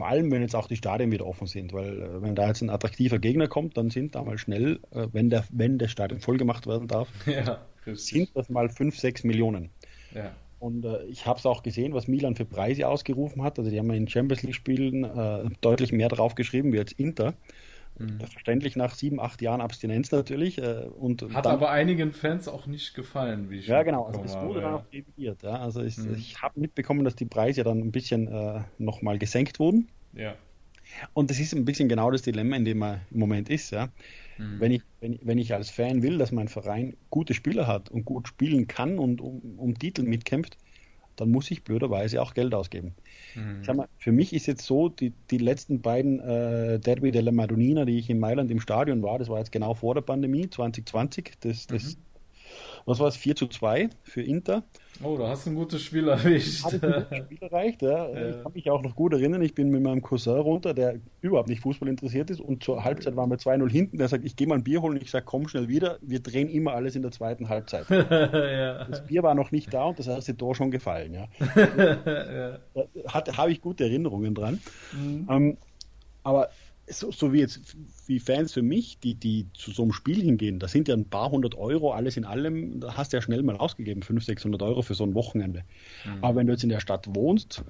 Vor 0.00 0.08
allem, 0.08 0.30
wenn 0.30 0.40
jetzt 0.40 0.56
auch 0.56 0.66
die 0.66 0.76
Stadien 0.76 1.12
wieder 1.12 1.26
offen 1.26 1.46
sind, 1.46 1.74
weil 1.74 2.00
äh, 2.00 2.22
wenn 2.22 2.34
da 2.34 2.48
jetzt 2.48 2.62
ein 2.62 2.70
attraktiver 2.70 3.18
Gegner 3.18 3.48
kommt, 3.48 3.76
dann 3.76 3.90
sind 3.90 4.14
da 4.14 4.22
mal 4.22 4.38
schnell, 4.38 4.80
äh, 4.92 5.08
wenn 5.12 5.28
der, 5.28 5.44
wenn 5.50 5.76
der 5.76 5.88
Stadion 5.88 6.20
vollgemacht 6.20 6.66
werden 6.66 6.88
darf, 6.88 7.10
ja, 7.26 7.60
sind 7.84 8.30
das 8.34 8.48
mal 8.48 8.70
5, 8.70 8.98
6 8.98 9.24
Millionen. 9.24 9.68
Ja. 10.14 10.32
Und 10.58 10.86
äh, 10.86 11.04
ich 11.04 11.26
habe 11.26 11.38
es 11.38 11.44
auch 11.44 11.62
gesehen, 11.62 11.92
was 11.92 12.08
Milan 12.08 12.34
für 12.34 12.46
Preise 12.46 12.88
ausgerufen 12.88 13.42
hat. 13.42 13.58
Also 13.58 13.70
die 13.70 13.78
haben 13.78 13.90
in 13.90 14.08
Champions 14.08 14.42
League-Spielen 14.42 15.04
äh, 15.04 15.50
deutlich 15.60 15.92
mehr 15.92 16.08
drauf 16.08 16.34
geschrieben 16.34 16.72
wie 16.72 16.78
jetzt 16.78 16.92
Inter. 16.92 17.34
Mhm. 18.00 18.20
Verständlich 18.20 18.76
nach 18.76 18.94
sieben, 18.94 19.20
acht 19.20 19.42
Jahren 19.42 19.60
Abstinenz 19.60 20.10
natürlich. 20.10 20.58
Äh, 20.58 20.86
und 20.98 21.22
Hat 21.34 21.44
dann, 21.44 21.52
aber 21.52 21.70
einigen 21.70 22.12
Fans 22.12 22.48
auch 22.48 22.66
nicht 22.66 22.94
gefallen, 22.94 23.50
wie 23.50 23.58
ich 23.58 23.66
Ja, 23.66 23.82
genau. 23.82 24.06
Also 24.06 24.22
das 24.22 24.38
wurde 24.40 24.62
dann 24.62 24.74
auch 24.74 24.84
revidiert. 24.92 25.42
Ja. 25.42 25.56
Also 25.56 25.82
ich, 25.82 25.98
mhm. 25.98 26.14
ich 26.14 26.40
habe 26.40 26.58
mitbekommen, 26.58 27.04
dass 27.04 27.14
die 27.14 27.26
Preise 27.26 27.62
dann 27.62 27.78
ein 27.78 27.92
bisschen 27.92 28.26
äh, 28.28 28.62
nochmal 28.78 29.18
gesenkt 29.18 29.58
wurden. 29.58 29.88
Ja. 30.14 30.34
Und 31.12 31.30
das 31.30 31.38
ist 31.38 31.54
ein 31.54 31.64
bisschen 31.64 31.88
genau 31.88 32.10
das 32.10 32.22
Dilemma, 32.22 32.56
in 32.56 32.64
dem 32.64 32.78
man 32.78 33.02
im 33.10 33.20
Moment 33.20 33.50
ist. 33.50 33.70
Ja. 33.70 33.90
Mhm. 34.38 34.60
Wenn, 34.60 34.72
ich, 34.72 34.82
wenn, 35.00 35.18
wenn 35.22 35.38
ich 35.38 35.52
als 35.52 35.70
Fan 35.70 36.02
will, 36.02 36.18
dass 36.18 36.32
mein 36.32 36.48
Verein 36.48 36.96
gute 37.10 37.34
Spieler 37.34 37.66
hat 37.66 37.90
und 37.90 38.04
gut 38.06 38.28
spielen 38.28 38.66
kann 38.66 38.98
und 38.98 39.20
um, 39.20 39.58
um 39.58 39.78
Titel 39.78 40.02
mitkämpft, 40.02 40.56
dann 41.20 41.30
muss 41.30 41.50
ich 41.50 41.62
blöderweise 41.62 42.22
auch 42.22 42.34
Geld 42.34 42.54
ausgeben. 42.54 42.94
Mhm. 43.34 43.62
Sag 43.62 43.76
mal, 43.76 43.88
für 43.98 44.10
mich 44.10 44.32
ist 44.32 44.46
jetzt 44.46 44.64
so, 44.64 44.88
die, 44.88 45.12
die 45.30 45.38
letzten 45.38 45.82
beiden 45.82 46.18
äh, 46.20 46.80
Derby 46.80 47.12
della 47.12 47.30
Madonnina, 47.30 47.84
die 47.84 47.98
ich 47.98 48.08
in 48.08 48.18
Mailand 48.18 48.50
im 48.50 48.60
Stadion 48.60 49.02
war, 49.02 49.18
das 49.18 49.28
war 49.28 49.38
jetzt 49.38 49.52
genau 49.52 49.74
vor 49.74 49.94
der 49.94 50.02
Pandemie, 50.02 50.48
2020, 50.48 51.32
das, 51.40 51.66
das 51.66 51.96
mhm 51.96 52.09
was 52.90 53.00
war 53.00 53.08
es, 53.08 53.16
4 53.16 53.36
zu 53.36 53.46
2 53.46 53.88
für 54.02 54.22
Inter. 54.22 54.64
Oh, 55.02 55.16
da 55.16 55.28
hast 55.28 55.46
du 55.46 55.50
ein 55.50 55.54
gutes 55.54 55.80
Spiel 55.80 56.08
erwischt. 56.08 56.64
Habe 56.64 56.76
ich 56.76 56.82
ein 56.82 56.90
gutes 56.90 57.24
Spiel 57.24 57.38
erreicht, 57.40 57.82
ja. 57.82 58.08
ja. 58.12 58.28
Ich 58.28 58.42
kann 58.42 58.52
mich 58.52 58.70
auch 58.70 58.82
noch 58.82 58.94
gut 58.94 59.14
erinnern, 59.14 59.40
ich 59.40 59.54
bin 59.54 59.70
mit 59.70 59.82
meinem 59.82 60.02
Cousin 60.02 60.38
runter, 60.38 60.74
der 60.74 60.96
überhaupt 61.22 61.48
nicht 61.48 61.62
Fußball 61.62 61.88
interessiert 61.88 62.28
ist 62.28 62.40
und 62.40 62.62
zur 62.62 62.84
Halbzeit 62.84 63.16
waren 63.16 63.30
wir 63.30 63.38
2-0 63.38 63.70
hinten, 63.70 63.96
der 63.96 64.08
sagt, 64.08 64.24
ich 64.24 64.36
gehe 64.36 64.46
mal 64.46 64.56
ein 64.56 64.64
Bier 64.64 64.82
holen 64.82 64.96
und 64.96 65.02
ich 65.02 65.10
sage, 65.10 65.24
komm 65.24 65.48
schnell 65.48 65.68
wieder, 65.68 65.98
wir 66.02 66.20
drehen 66.20 66.50
immer 66.50 66.74
alles 66.74 66.96
in 66.96 67.02
der 67.02 67.12
zweiten 67.12 67.48
Halbzeit. 67.48 67.88
ja. 67.90 68.84
Das 68.84 69.06
Bier 69.06 69.22
war 69.22 69.34
noch 69.34 69.52
nicht 69.52 69.72
da 69.72 69.84
und 69.84 69.98
das 69.98 70.06
erste 70.06 70.36
Tor 70.36 70.54
schon 70.54 70.70
gefallen, 70.70 71.14
ja. 71.14 71.28
ja. 71.56 72.58
Da 72.74 73.36
habe 73.36 73.52
ich 73.52 73.62
gute 73.62 73.84
Erinnerungen 73.84 74.34
dran. 74.34 74.60
Mhm. 74.92 75.28
Ähm, 75.30 75.56
aber 76.22 76.50
so, 76.90 77.10
so, 77.10 77.32
wie 77.32 77.40
jetzt 77.40 77.76
wie 78.06 78.18
Fans 78.18 78.52
für 78.52 78.62
mich, 78.62 78.98
die, 79.00 79.14
die 79.14 79.46
zu 79.54 79.70
so 79.70 79.82
einem 79.82 79.92
Spiel 79.92 80.22
hingehen, 80.22 80.58
da 80.58 80.68
sind 80.68 80.88
ja 80.88 80.94
ein 80.94 81.08
paar 81.08 81.30
hundert 81.30 81.54
Euro, 81.54 81.92
alles 81.92 82.16
in 82.16 82.24
allem, 82.24 82.80
da 82.80 82.96
hast 82.96 83.12
du 83.12 83.16
ja 83.16 83.22
schnell 83.22 83.42
mal 83.42 83.56
ausgegeben, 83.56 84.02
500, 84.02 84.26
600 84.26 84.62
Euro 84.62 84.82
für 84.82 84.94
so 84.94 85.04
ein 85.04 85.14
Wochenende. 85.14 85.64
Mhm. 86.04 86.24
Aber 86.24 86.36
wenn 86.36 86.46
du 86.46 86.52
jetzt 86.52 86.62
in 86.62 86.68
der 86.68 86.80
Stadt 86.80 87.06
wohnst 87.14 87.64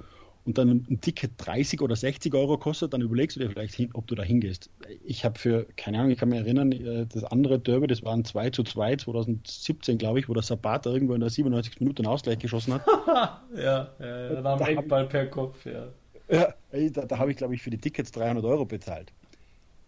und 0.45 0.59
dann 0.59 0.87
ein 0.91 1.01
Ticket 1.01 1.33
30 1.37 1.83
oder 1.83 1.95
60 1.97 2.35
Euro 2.35 2.57
kostet, 2.57 2.95
dann 2.95 3.03
überlegst 3.03 3.37
du 3.37 3.41
dir 3.41 3.51
vielleicht, 3.51 3.75
hin, 3.75 3.91
ob 3.93 4.07
du 4.07 4.15
da 4.15 4.23
hingehst. 4.23 4.71
Ich 5.05 5.25
habe 5.25 5.39
für, 5.39 5.67
keine 5.77 5.99
Ahnung, 5.99 6.11
ich 6.11 6.19
kann 6.19 6.31
mich 6.31 6.39
erinnern, 6.39 6.73
äh, 6.73 7.07
das 7.07 7.25
andere 7.25 7.59
Derby, 7.59 7.87
das 7.87 8.03
waren 8.03 8.25
2 8.25 8.51
zu 8.51 8.63
2, 8.63 8.97
2017, 8.97 9.99
glaube 9.99 10.19
ich, 10.19 10.29
wo 10.29 10.35
der 10.35 10.43
Sabata 10.43 10.91
irgendwo 10.91 11.15
in 11.15 11.21
der 11.21 11.31
97. 11.31 11.81
Minute 11.81 12.03
einen 12.03 12.13
Ausgleich 12.13 12.39
geschossen 12.39 12.75
hat. 12.75 12.87
ja, 13.57 13.95
ja, 13.99 14.33
ja, 14.33 14.43
da 14.43 14.55
am 14.55 14.63
Eckball 14.63 15.07
per 15.07 15.27
Kopf, 15.27 15.67
ja. 15.67 15.89
Ja, 16.31 16.55
da, 16.91 17.07
da 17.07 17.19
habe 17.19 17.31
ich, 17.31 17.37
glaube 17.37 17.55
ich, 17.55 17.63
für 17.63 17.71
die 17.71 17.79
Tickets 17.79 18.13
300 18.13 18.45
Euro 18.45 18.65
bezahlt. 18.65 19.13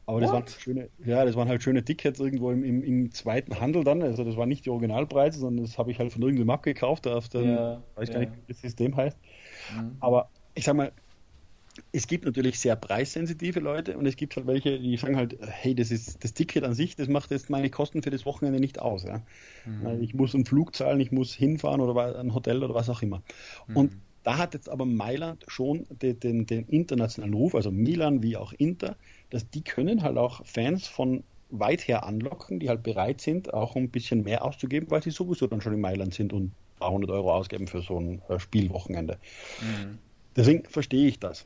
Aber 0.04 0.20
das 0.20 0.32
waren, 0.32 0.46
schöne, 0.48 0.88
ja, 1.04 1.24
das 1.24 1.36
waren 1.36 1.48
halt 1.48 1.62
schöne 1.62 1.84
Tickets 1.84 2.18
irgendwo 2.18 2.50
im, 2.50 2.64
im, 2.64 2.82
im, 2.82 3.12
zweiten 3.12 3.60
Handel 3.60 3.84
dann. 3.84 4.02
Also 4.02 4.24
das 4.24 4.36
waren 4.36 4.48
nicht 4.48 4.66
die 4.66 4.70
Originalpreise, 4.70 5.38
sondern 5.38 5.64
das 5.64 5.78
habe 5.78 5.92
ich 5.92 5.98
halt 6.00 6.12
von 6.12 6.22
irgendeinem 6.22 6.50
abgekauft, 6.50 7.06
auf 7.06 7.28
dem, 7.28 7.48
ja, 7.48 7.82
weiß 7.94 8.08
ja. 8.08 8.14
gar 8.14 8.20
nicht, 8.20 8.32
wie 8.34 8.52
das 8.52 8.60
System 8.60 8.96
heißt. 8.96 9.16
Mhm. 9.76 9.96
Aber 10.00 10.28
ich 10.54 10.64
sag 10.64 10.74
mal, 10.74 10.90
es 11.92 12.06
gibt 12.06 12.24
natürlich 12.24 12.58
sehr 12.58 12.76
preissensitive 12.76 13.60
Leute 13.60 13.96
und 13.96 14.04
es 14.06 14.16
gibt 14.16 14.36
halt 14.36 14.46
welche, 14.46 14.78
die 14.78 14.96
sagen 14.96 15.16
halt, 15.16 15.38
hey, 15.40 15.74
das 15.74 15.90
ist 15.90 16.22
das 16.22 16.34
Ticket 16.34 16.64
an 16.64 16.74
sich, 16.74 16.96
das 16.96 17.08
macht 17.08 17.30
jetzt 17.30 17.48
meine 17.48 17.70
Kosten 17.70 18.02
für 18.02 18.10
das 18.10 18.26
Wochenende 18.26 18.60
nicht 18.60 18.80
aus. 18.80 19.04
Ja? 19.04 19.22
Mhm. 19.64 20.02
Ich 20.02 20.14
muss 20.14 20.34
einen 20.34 20.44
Flug 20.44 20.74
zahlen, 20.74 21.00
ich 21.00 21.12
muss 21.12 21.32
hinfahren 21.32 21.80
oder 21.80 22.18
ein 22.18 22.34
Hotel 22.34 22.62
oder 22.62 22.74
was 22.74 22.90
auch 22.90 23.02
immer. 23.02 23.22
Mhm. 23.68 23.76
Und 23.76 23.92
da 24.22 24.38
hat 24.38 24.54
jetzt 24.54 24.68
aber 24.68 24.84
Mailand 24.84 25.44
schon 25.48 25.86
den, 25.90 26.18
den, 26.20 26.46
den, 26.46 26.66
internationalen 26.68 27.34
Ruf, 27.34 27.54
also 27.54 27.70
Milan 27.70 28.22
wie 28.22 28.36
auch 28.36 28.52
Inter, 28.52 28.96
dass 29.30 29.48
die 29.50 29.62
können 29.62 30.02
halt 30.02 30.16
auch 30.16 30.44
Fans 30.46 30.86
von 30.86 31.24
weit 31.50 31.86
her 31.86 32.04
anlocken, 32.04 32.60
die 32.60 32.68
halt 32.68 32.82
bereit 32.82 33.20
sind, 33.20 33.52
auch 33.52 33.76
ein 33.76 33.90
bisschen 33.90 34.22
mehr 34.22 34.44
auszugeben, 34.44 34.90
weil 34.90 35.02
sie 35.02 35.10
sowieso 35.10 35.46
dann 35.46 35.60
schon 35.60 35.74
in 35.74 35.80
Mailand 35.80 36.14
sind 36.14 36.32
und 36.32 36.44
ein 36.44 36.54
paar 36.78 36.90
hundert 36.90 37.10
Euro 37.10 37.32
ausgeben 37.32 37.66
für 37.66 37.82
so 37.82 37.98
ein 37.98 38.22
äh, 38.28 38.38
Spielwochenende. 38.38 39.18
Mhm. 39.60 39.98
Deswegen 40.34 40.64
verstehe 40.64 41.08
ich 41.08 41.18
das. 41.18 41.44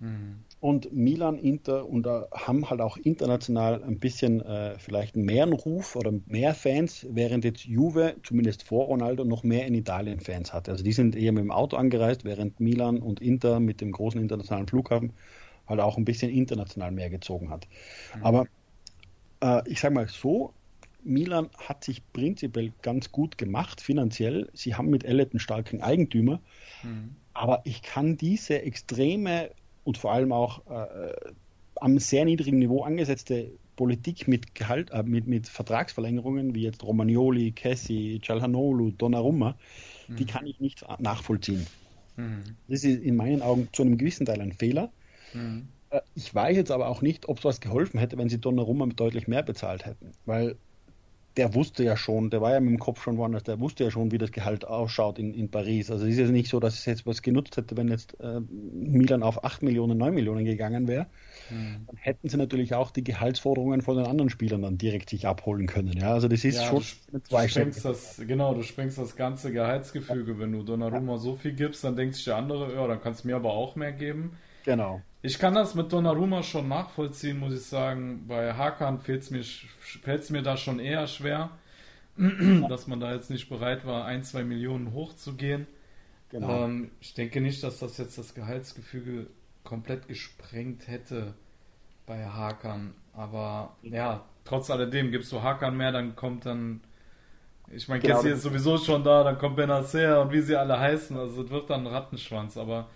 Mhm. 0.00 0.44
Und 0.60 0.92
Milan, 0.92 1.38
Inter 1.38 1.88
und 1.88 2.04
da 2.04 2.26
haben 2.32 2.68
halt 2.68 2.80
auch 2.80 2.96
international 2.96 3.84
ein 3.84 4.00
bisschen 4.00 4.40
äh, 4.40 4.76
vielleicht 4.78 5.14
mehr 5.14 5.46
Ruf 5.46 5.94
oder 5.94 6.12
mehr 6.26 6.52
Fans, 6.52 7.06
während 7.10 7.44
jetzt 7.44 7.64
Juve 7.64 8.16
zumindest 8.24 8.64
vor 8.64 8.86
Ronaldo 8.86 9.24
noch 9.24 9.44
mehr 9.44 9.66
in 9.66 9.74
Italien 9.74 10.18
Fans 10.18 10.52
hatte. 10.52 10.72
Also 10.72 10.82
die 10.82 10.92
sind 10.92 11.14
eher 11.14 11.30
mit 11.30 11.44
dem 11.44 11.52
Auto 11.52 11.76
angereist, 11.76 12.24
während 12.24 12.58
Milan 12.58 12.98
und 12.98 13.20
Inter 13.20 13.60
mit 13.60 13.80
dem 13.80 13.92
großen 13.92 14.20
internationalen 14.20 14.66
Flughafen 14.66 15.12
halt 15.68 15.80
auch 15.80 15.96
ein 15.96 16.04
bisschen 16.04 16.30
international 16.30 16.90
mehr 16.90 17.10
gezogen 17.10 17.50
hat. 17.50 17.68
Mhm. 18.16 18.24
Aber 18.24 18.46
äh, 19.40 19.62
ich 19.70 19.78
sage 19.78 19.94
mal 19.94 20.08
so, 20.08 20.54
Milan 21.04 21.50
hat 21.56 21.84
sich 21.84 22.02
prinzipiell 22.12 22.72
ganz 22.82 23.12
gut 23.12 23.38
gemacht 23.38 23.80
finanziell. 23.80 24.50
Sie 24.54 24.74
haben 24.74 24.90
mit 24.90 25.04
Ellet 25.04 25.32
einen 25.32 25.40
starken 25.40 25.82
Eigentümer. 25.82 26.40
Mhm. 26.82 27.14
Aber 27.32 27.60
ich 27.64 27.82
kann 27.82 28.16
diese 28.16 28.62
extreme 28.62 29.50
und 29.88 29.96
vor 29.96 30.12
allem 30.12 30.32
auch 30.32 30.66
äh, 30.66 31.14
am 31.76 31.98
sehr 31.98 32.26
niedrigen 32.26 32.58
Niveau 32.58 32.82
angesetzte 32.82 33.50
Politik 33.74 34.28
mit 34.28 34.54
Gehalt, 34.54 34.90
äh, 34.90 35.02
mit, 35.02 35.26
mit 35.26 35.48
Vertragsverlängerungen 35.48 36.54
wie 36.54 36.64
jetzt 36.64 36.84
Romagnoli, 36.84 37.52
Cassi, 37.52 38.20
Cialhanolu, 38.22 38.90
Donnarumma, 38.90 39.56
mhm. 40.06 40.16
die 40.16 40.26
kann 40.26 40.46
ich 40.46 40.60
nicht 40.60 40.84
nachvollziehen. 40.98 41.66
Mhm. 42.16 42.42
Das 42.68 42.84
ist 42.84 43.02
in 43.02 43.16
meinen 43.16 43.40
Augen 43.40 43.70
zu 43.72 43.82
einem 43.82 43.96
gewissen 43.96 44.26
Teil 44.26 44.42
ein 44.42 44.52
Fehler. 44.52 44.92
Mhm. 45.32 45.68
Äh, 45.88 46.02
ich 46.14 46.34
weiß 46.34 46.54
jetzt 46.54 46.70
aber 46.70 46.88
auch 46.88 47.00
nicht, 47.00 47.26
ob 47.30 47.38
es 47.38 47.46
was 47.46 47.60
geholfen 47.62 47.98
hätte, 47.98 48.18
wenn 48.18 48.28
sie 48.28 48.38
Donnarumma 48.38 48.88
deutlich 48.88 49.26
mehr 49.26 49.42
bezahlt 49.42 49.86
hätten, 49.86 50.12
weil 50.26 50.56
der 51.38 51.54
wusste 51.54 51.84
ja 51.84 51.96
schon, 51.96 52.30
der 52.30 52.42
war 52.42 52.52
ja 52.52 52.60
mit 52.60 52.70
dem 52.70 52.78
Kopf 52.80 53.00
schon 53.00 53.16
woanders, 53.16 53.44
der 53.44 53.60
wusste 53.60 53.84
ja 53.84 53.92
schon, 53.92 54.10
wie 54.10 54.18
das 54.18 54.32
Gehalt 54.32 54.66
ausschaut 54.66 55.20
in, 55.20 55.32
in 55.32 55.50
Paris. 55.50 55.88
Also 55.88 56.04
es 56.04 56.12
ist 56.12 56.18
ja 56.18 56.26
nicht 56.26 56.50
so, 56.50 56.58
dass 56.58 56.74
es 56.74 56.84
jetzt 56.84 57.06
was 57.06 57.22
genutzt 57.22 57.56
hätte, 57.56 57.76
wenn 57.76 57.86
jetzt 57.86 58.18
äh, 58.20 58.40
Milan 58.40 59.22
auf 59.22 59.44
8 59.44 59.62
Millionen, 59.62 59.96
9 59.96 60.12
Millionen 60.12 60.44
gegangen 60.44 60.88
wäre. 60.88 61.06
Mhm. 61.48 61.86
Dann 61.86 61.96
hätten 61.96 62.28
sie 62.28 62.36
natürlich 62.36 62.74
auch 62.74 62.90
die 62.90 63.04
Gehaltsforderungen 63.04 63.82
von 63.82 63.96
den 63.96 64.06
anderen 64.06 64.30
Spielern 64.30 64.62
dann 64.62 64.78
direkt 64.78 65.10
sich 65.10 65.28
abholen 65.28 65.68
können. 65.68 65.96
Ja, 65.96 66.12
also 66.12 66.26
das 66.26 66.44
ist 66.44 66.56
ja, 66.56 66.64
schon 66.64 66.82
sprengst 66.82 67.84
das, 67.84 68.20
Genau, 68.26 68.52
du 68.54 68.64
sprengst 68.64 68.98
das 68.98 69.14
ganze 69.14 69.52
Gehaltsgefüge. 69.52 70.32
Ja. 70.32 70.38
Wenn 70.40 70.50
du 70.50 70.64
Donnarumma 70.64 71.12
ja. 71.12 71.18
so 71.18 71.36
viel 71.36 71.52
gibst, 71.52 71.84
dann 71.84 71.94
denkt 71.94 72.16
sich 72.16 72.24
der 72.24 72.36
andere, 72.36 72.74
ja, 72.74 72.84
dann 72.88 73.00
kannst 73.00 73.22
du 73.22 73.28
mir 73.28 73.36
aber 73.36 73.52
auch 73.52 73.76
mehr 73.76 73.92
geben. 73.92 74.32
Genau. 74.64 75.02
Ich 75.22 75.38
kann 75.38 75.54
das 75.54 75.74
mit 75.74 75.92
Donnarumma 75.92 76.42
schon 76.42 76.68
nachvollziehen, 76.68 77.38
muss 77.38 77.54
ich 77.54 77.62
sagen. 77.62 78.26
Bei 78.28 78.54
Hakan 78.54 79.00
fällt 79.00 79.22
es 79.22 79.30
mir, 79.30 79.44
mir 80.30 80.42
da 80.42 80.56
schon 80.56 80.78
eher 80.78 81.06
schwer. 81.06 81.50
dass 82.68 82.88
man 82.88 82.98
da 82.98 83.12
jetzt 83.12 83.30
nicht 83.30 83.48
bereit 83.48 83.86
war, 83.86 84.04
ein, 84.04 84.24
zwei 84.24 84.42
Millionen 84.42 84.92
hochzugehen. 84.92 85.66
Genau. 86.30 86.64
Ähm, 86.64 86.90
ich 87.00 87.14
denke 87.14 87.40
nicht, 87.40 87.62
dass 87.62 87.78
das 87.78 87.96
jetzt 87.98 88.18
das 88.18 88.34
Gehaltsgefüge 88.34 89.28
komplett 89.62 90.08
gesprengt 90.08 90.88
hätte 90.88 91.34
bei 92.06 92.26
Hakan. 92.26 92.94
Aber 93.14 93.76
ja, 93.82 94.24
trotz 94.44 94.70
alledem 94.70 95.10
gibst 95.12 95.30
du 95.30 95.42
Hakan 95.42 95.76
mehr, 95.76 95.92
dann 95.92 96.16
kommt 96.16 96.44
dann. 96.44 96.80
Ich 97.70 97.86
meine, 97.86 98.00
Genau, 98.00 98.16
Kessie 98.16 98.30
ist 98.30 98.42
sowieso 98.42 98.78
schon 98.78 99.04
da, 99.04 99.22
dann 99.22 99.38
kommt 99.38 99.56
Benacer 99.56 100.22
und 100.22 100.32
wie 100.32 100.40
sie 100.40 100.56
alle 100.56 100.78
heißen. 100.78 101.16
Also 101.16 101.42
es 101.42 101.50
wird 101.50 101.70
dann 101.70 101.86
ein 101.86 101.92
Rattenschwanz, 101.92 102.56
aber 102.56 102.88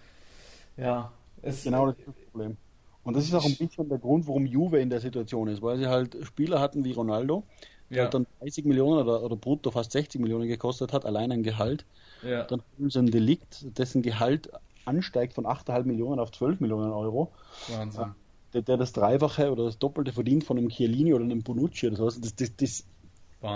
ja. 0.77 1.13
Es, 1.43 1.65
Genau 1.65 1.87
das 1.87 1.99
ist 1.99 2.07
das 2.09 2.17
Problem. 2.33 2.59
Und 3.03 3.15
das 3.17 3.25
ist 3.25 3.35
auch 3.35 3.45
ein 3.45 3.57
bisschen 3.57 3.89
der 3.89 3.99
Grund, 3.99 4.27
warum 4.27 4.47
Juve 4.47 4.81
in 4.81 4.91
der 4.91 5.01
Situation 5.01 5.49
ist, 5.49 5.63
weil 5.63 5.79
sie 5.79 5.87
halt 5.89 6.17
Spieler 6.25 6.61
hatten 6.61 6.85
wie 6.85 6.93
Ronaldo, 6.93 7.49
der 7.97 8.07
Ja. 8.07 8.15
dann 8.15 8.27
30 8.39 8.65
Millionen 8.65 9.01
oder, 9.03 9.23
oder 9.23 9.37
brutto 9.37 9.71
fast 9.71 9.93
60 9.93 10.21
Millionen 10.21 10.49
gekostet 10.49 10.93
hat, 10.93 11.05
allein 11.05 11.33
ein 11.33 11.43
Gehalt. 11.43 11.87
ja. 12.23 12.49
Dann 12.49 12.63
haben 12.79 12.91
sie 12.91 12.99
ein 13.01 13.11
Delikt, 13.11 13.67
dessen 13.79 14.03
Gehalt 14.03 14.51
ansteigt 14.85 15.35
von 15.35 15.47
8,5 15.47 15.87
Millionen 15.87 16.21
auf 16.21 16.33
12 16.33 16.61
Millionen 16.61 16.93
Euro, 16.93 17.35
Wahnsinn. 17.67 18.15
der, 18.55 18.63
der 18.63 18.77
das 18.77 18.93
Dreifache 18.93 19.51
oder 19.53 19.65
das 19.65 19.79
Doppelte 19.79 20.13
verdient 20.13 20.45
von 20.45 20.59
einem 20.59 20.69
Chiellini 20.69 21.15
oder 21.15 21.25
einem 21.25 21.43
Bonucci 21.43 21.87
oder 21.89 21.97
sowas. 21.97 22.21
Das, 22.21 22.35
das, 22.35 22.57
das, 22.57 22.89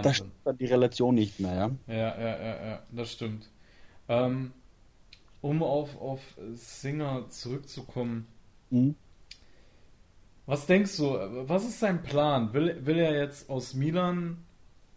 da 0.02 0.14
Wahnsinn. 0.14 0.14
stimmt 0.14 0.34
dann 0.44 0.58
die 0.58 0.66
Relation 0.66 1.14
nicht 1.16 1.40
mehr, 1.40 1.54
ja. 1.56 1.70
Ja, 1.86 1.94
ja, 2.18 2.36
ja, 2.38 2.66
ja, 2.66 2.82
das 2.90 3.12
stimmt. 3.12 3.48
Ähm, 4.08 4.52
um 5.46 5.62
auf, 5.62 6.00
auf 6.00 6.20
Singer 6.54 7.28
zurückzukommen, 7.28 8.26
Mhm. 8.70 8.96
was 10.46 10.66
denkst 10.66 10.96
du, 10.96 11.04
was 11.48 11.64
ist 11.64 11.78
sein 11.78 12.02
Plan? 12.02 12.52
Will, 12.52 12.84
will 12.84 12.98
er 12.98 13.16
jetzt 13.16 13.48
aus 13.48 13.74
Milan 13.74 14.38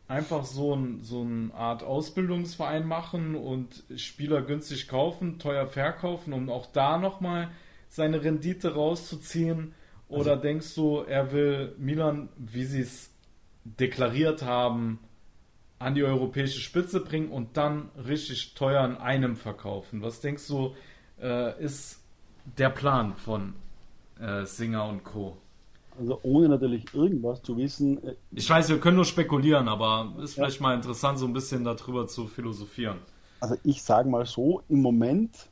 einfach 0.07 0.43
so, 0.45 0.75
ein, 0.75 1.03
so 1.03 1.21
eine 1.21 1.53
Art 1.53 1.83
Ausbildungsverein 1.83 2.85
machen 2.87 3.35
und 3.35 3.83
Spieler 3.95 4.41
günstig 4.41 4.87
kaufen, 4.87 5.37
teuer 5.37 5.67
verkaufen, 5.67 6.33
um 6.33 6.49
auch 6.49 6.65
da 6.71 6.97
nochmal 6.97 7.51
seine 7.89 8.23
Rendite 8.23 8.73
rauszuziehen? 8.73 9.73
Oder 10.07 10.35
denkst 10.35 10.73
du, 10.73 11.01
er 11.01 11.31
will 11.31 11.75
Milan, 11.77 12.29
wie 12.37 12.65
sie 12.65 12.81
es 12.81 13.11
deklariert 13.63 14.41
haben, 14.41 14.97
an 15.79 15.95
die 15.95 16.03
europäische 16.03 16.59
Spitze 16.59 16.99
bringen 16.99 17.29
und 17.29 17.55
dann 17.55 17.89
richtig 18.05 18.53
teuer 18.53 18.81
an 18.81 18.97
einem 18.97 19.37
verkaufen. 19.37 20.01
Was 20.01 20.19
denkst 20.19 20.47
du, 20.47 20.75
äh, 21.21 21.63
ist 21.63 22.01
der 22.57 22.69
Plan 22.69 23.15
von 23.15 23.55
äh, 24.19 24.45
Singer 24.45 24.85
und 24.87 25.03
Co.? 25.03 25.37
Also 25.97 26.19
ohne 26.23 26.49
natürlich 26.49 26.93
irgendwas 26.93 27.41
zu 27.41 27.57
wissen, 27.57 28.03
äh, 28.03 28.15
Ich 28.31 28.49
weiß, 28.49 28.69
wir 28.69 28.79
können 28.79 28.97
nur 28.97 29.05
spekulieren, 29.05 29.67
aber 29.67 30.13
ist 30.21 30.35
vielleicht 30.35 30.61
mal 30.61 30.75
interessant, 30.75 31.17
so 31.17 31.25
ein 31.25 31.33
bisschen 31.33 31.63
darüber 31.63 32.07
zu 32.07 32.27
philosophieren. 32.27 32.99
Also 33.39 33.55
ich 33.63 33.81
sage 33.81 34.09
mal 34.09 34.25
so, 34.25 34.61
im 34.67 34.81
Moment 34.81 35.49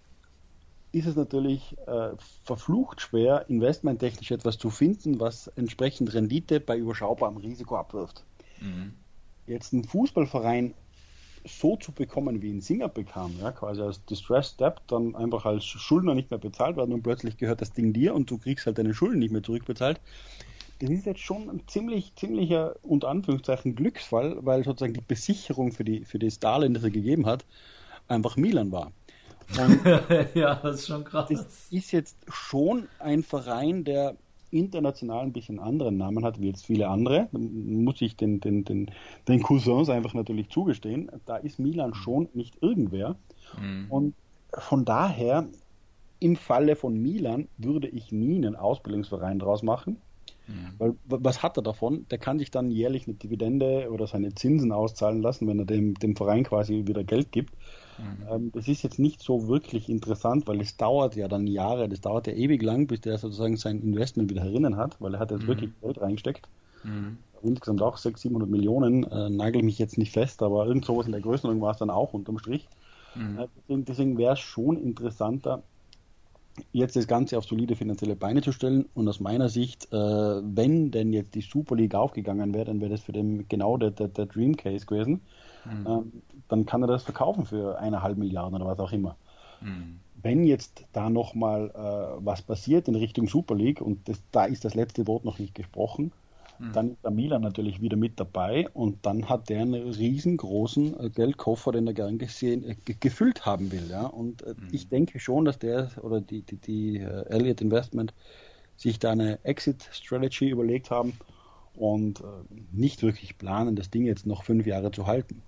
ist 0.91 1.05
es 1.05 1.15
natürlich 1.15 1.77
äh, 1.85 2.11
verflucht 2.43 3.01
schwer, 3.01 3.45
investmenttechnisch 3.49 4.31
etwas 4.31 4.57
zu 4.57 4.69
finden, 4.69 5.19
was 5.19 5.47
entsprechend 5.55 6.13
Rendite 6.13 6.59
bei 6.59 6.77
überschaubarem 6.77 7.37
Risiko 7.37 7.77
abwirft. 7.77 8.23
Jetzt 9.47 9.73
einen 9.73 9.85
Fußballverein 9.85 10.73
so 11.45 11.77
zu 11.77 11.91
bekommen, 11.91 12.41
wie 12.41 12.49
ihn 12.49 12.61
Singer 12.61 12.89
bekam, 12.89 13.33
ja, 13.39 13.51
quasi 13.51 13.81
als 13.81 14.03
Distressed 14.05 14.59
Debt, 14.59 14.81
dann 14.87 15.15
einfach 15.15 15.45
als 15.45 15.65
Schuldner 15.65 16.13
nicht 16.13 16.29
mehr 16.29 16.39
bezahlt 16.39 16.77
werden 16.77 16.93
und 16.93 17.03
plötzlich 17.03 17.37
gehört 17.37 17.61
das 17.61 17.71
Ding 17.71 17.93
dir 17.93 18.13
und 18.13 18.29
du 18.29 18.37
kriegst 18.37 18.65
halt 18.65 18.77
deine 18.77 18.93
Schulden 18.93 19.19
nicht 19.19 19.31
mehr 19.31 19.43
zurückbezahlt. 19.43 20.01
Das 20.79 20.89
ist 20.89 21.05
jetzt 21.05 21.21
schon 21.21 21.49
ein 21.49 21.61
ziemlich, 21.67 22.13
ziemlicher, 22.15 22.75
unter 22.83 23.07
Anführungszeichen, 23.07 23.75
Glücksfall, 23.75 24.37
weil 24.41 24.63
sozusagen 24.63 24.93
die 24.93 25.01
Besicherung 25.01 25.71
für, 25.71 25.83
die, 25.83 26.05
für 26.05 26.19
das 26.19 26.39
Darlehen, 26.39 26.73
das 26.73 26.83
er 26.83 26.91
gegeben 26.91 27.25
hat, 27.25 27.45
einfach 28.07 28.35
Milan 28.35 28.71
war. 28.71 28.91
Ja, 30.33 30.55
das 30.55 30.81
ist 30.81 30.87
schon 30.87 31.05
krass. 31.05 31.29
das 31.29 31.67
ist 31.71 31.91
jetzt 31.91 32.17
schon 32.27 32.89
ein 32.99 33.23
Verein, 33.23 33.85
der 33.85 34.17
international 34.51 35.23
ein 35.23 35.33
bisschen 35.33 35.59
anderen 35.59 35.97
Namen 35.97 36.23
hat, 36.23 36.39
wie 36.39 36.47
jetzt 36.47 36.65
viele 36.65 36.87
andere. 36.87 37.27
Muss 37.31 38.01
ich 38.01 38.15
den, 38.15 38.39
den, 38.39 38.63
den, 38.63 38.91
den 39.27 39.41
Cousins 39.43 39.89
einfach 39.89 40.13
natürlich 40.13 40.49
zugestehen. 40.49 41.11
Da 41.25 41.37
ist 41.37 41.59
Milan 41.59 41.93
schon 41.93 42.29
nicht 42.33 42.61
irgendwer. 42.61 43.15
Und 43.89 44.13
von 44.53 44.85
daher, 44.85 45.47
im 46.19 46.35
Falle 46.35 46.75
von 46.75 46.99
Milan, 47.01 47.47
würde 47.57 47.87
ich 47.89 48.11
nie 48.11 48.37
einen 48.37 48.55
Ausbildungsverein 48.55 49.39
draus 49.39 49.61
machen. 49.63 49.97
Weil 50.77 50.91
w- 50.91 51.17
was 51.19 51.43
hat 51.43 51.57
er 51.57 51.63
davon? 51.63 52.05
Der 52.09 52.17
kann 52.17 52.39
sich 52.39 52.51
dann 52.51 52.71
jährlich 52.71 53.05
eine 53.05 53.15
Dividende 53.17 53.89
oder 53.91 54.07
seine 54.07 54.33
Zinsen 54.33 54.71
auszahlen 54.71 55.21
lassen, 55.21 55.47
wenn 55.47 55.59
er 55.59 55.65
dem, 55.65 55.93
dem 55.95 56.15
Verein 56.15 56.43
quasi 56.43 56.87
wieder 56.87 57.03
Geld 57.03 57.31
gibt. 57.31 57.53
Ähm, 58.29 58.51
das 58.53 58.67
ist 58.67 58.83
jetzt 58.83 58.99
nicht 58.99 59.21
so 59.21 59.47
wirklich 59.47 59.89
interessant, 59.89 60.47
weil 60.47 60.61
es 60.61 60.77
dauert 60.77 61.15
ja 61.15 61.27
dann 61.27 61.47
Jahre, 61.47 61.89
das 61.89 62.01
dauert 62.01 62.27
ja 62.27 62.33
ewig 62.33 62.61
lang, 62.61 62.87
bis 62.87 63.01
der 63.01 63.17
sozusagen 63.17 63.57
sein 63.57 63.81
Investment 63.81 64.29
wieder 64.29 64.43
herinnen 64.43 64.77
hat, 64.77 64.99
weil 65.01 65.13
er 65.15 65.19
hat 65.19 65.31
jetzt 65.31 65.47
wirklich 65.47 65.71
Geld 65.81 65.99
reingesteckt. 66.01 66.47
Insgesamt 67.43 67.81
auch 67.81 67.97
600, 67.97 68.19
700 68.19 68.49
Millionen, 68.49 69.03
äh, 69.03 69.29
nagel 69.29 69.63
mich 69.63 69.79
jetzt 69.79 69.97
nicht 69.97 70.11
fest, 70.11 70.41
aber 70.41 70.65
irgend 70.65 70.85
sowas 70.85 71.05
in 71.05 71.11
der 71.11 71.21
Größenordnung 71.21 71.61
war 71.61 71.71
es 71.71 71.77
dann 71.77 71.89
auch 71.89 72.13
unterm 72.13 72.39
Strich. 72.39 72.67
Äh, 73.37 73.47
deswegen 73.57 73.85
deswegen 73.85 74.17
wäre 74.17 74.33
es 74.33 74.39
schon 74.39 74.77
interessanter, 74.77 75.63
jetzt 76.71 76.95
das 76.95 77.07
Ganze 77.07 77.37
auf 77.37 77.45
solide 77.45 77.75
finanzielle 77.75 78.15
Beine 78.15 78.41
zu 78.41 78.51
stellen. 78.51 78.85
Und 78.93 79.07
aus 79.07 79.19
meiner 79.19 79.49
Sicht, 79.49 79.91
äh, 79.91 79.95
wenn 79.97 80.91
denn 80.91 81.13
jetzt 81.13 81.35
die 81.35 81.41
Super 81.41 81.75
League 81.75 81.95
aufgegangen 81.95 82.53
wäre, 82.53 82.65
dann 82.65 82.81
wäre 82.81 82.91
das 82.91 83.01
für 83.01 83.11
den 83.11 83.47
genau 83.47 83.77
der, 83.77 83.91
der, 83.91 84.07
der 84.07 84.25
Dream 84.25 84.55
Case 84.55 84.85
gewesen. 84.85 85.21
Ähm, 85.85 86.11
dann 86.49 86.65
kann 86.65 86.81
er 86.83 86.87
das 86.87 87.03
verkaufen 87.03 87.45
für 87.45 87.77
eineinhalb 87.79 88.17
Milliarden 88.17 88.55
oder 88.55 88.65
was 88.71 88.79
auch 88.79 88.91
immer. 88.91 89.15
Wenn 90.21 90.43
jetzt 90.45 90.85
da 90.93 91.09
nochmal 91.09 91.69
äh, 91.75 92.25
was 92.25 92.41
passiert 92.41 92.87
in 92.87 92.95
Richtung 92.95 93.27
Super 93.27 93.55
League 93.55 93.81
und 93.81 94.07
das, 94.09 94.21
da 94.31 94.45
ist 94.45 94.65
das 94.65 94.73
letzte 94.73 95.05
Wort 95.07 95.25
noch 95.25 95.39
nicht 95.39 95.53
gesprochen, 95.55 96.11
dann 96.71 96.91
ist 96.91 97.03
der 97.03 97.11
Milan 97.11 97.41
natürlich 97.41 97.81
wieder 97.81 97.97
mit 97.97 98.19
dabei 98.19 98.67
und 98.73 99.05
dann 99.05 99.29
hat 99.29 99.49
der 99.49 99.61
einen 99.61 99.89
riesengroßen 99.93 100.99
äh, 100.99 101.09
Geldkoffer, 101.09 101.71
den 101.71 101.87
er 101.87 101.93
gern 101.93 102.17
gesehen, 102.17 102.63
äh, 102.63 102.75
ge- 102.85 102.97
gefüllt 102.99 103.45
haben 103.45 103.71
will. 103.71 103.87
Ja? 103.89 104.07
Und 104.07 104.41
äh, 104.43 104.55
ich 104.71 104.89
denke 104.89 105.19
schon, 105.19 105.45
dass 105.45 105.59
der 105.59 105.91
oder 106.01 106.19
die, 106.21 106.41
die, 106.41 106.57
die 106.57 106.97
äh, 106.99 107.25
Elliott 107.29 107.61
Investment 107.61 108.13
sich 108.75 108.99
da 108.99 109.11
eine 109.11 109.43
Exit 109.45 109.89
Strategy 109.91 110.49
überlegt 110.49 110.91
haben 110.91 111.13
und 111.75 112.21
äh, 112.21 112.23
nicht 112.71 113.03
wirklich 113.03 113.37
planen, 113.37 113.75
das 113.75 113.89
Ding 113.91 114.05
jetzt 114.05 114.25
noch 114.25 114.43
fünf 114.43 114.65
Jahre 114.67 114.91
zu 114.91 115.07
halten. 115.07 115.43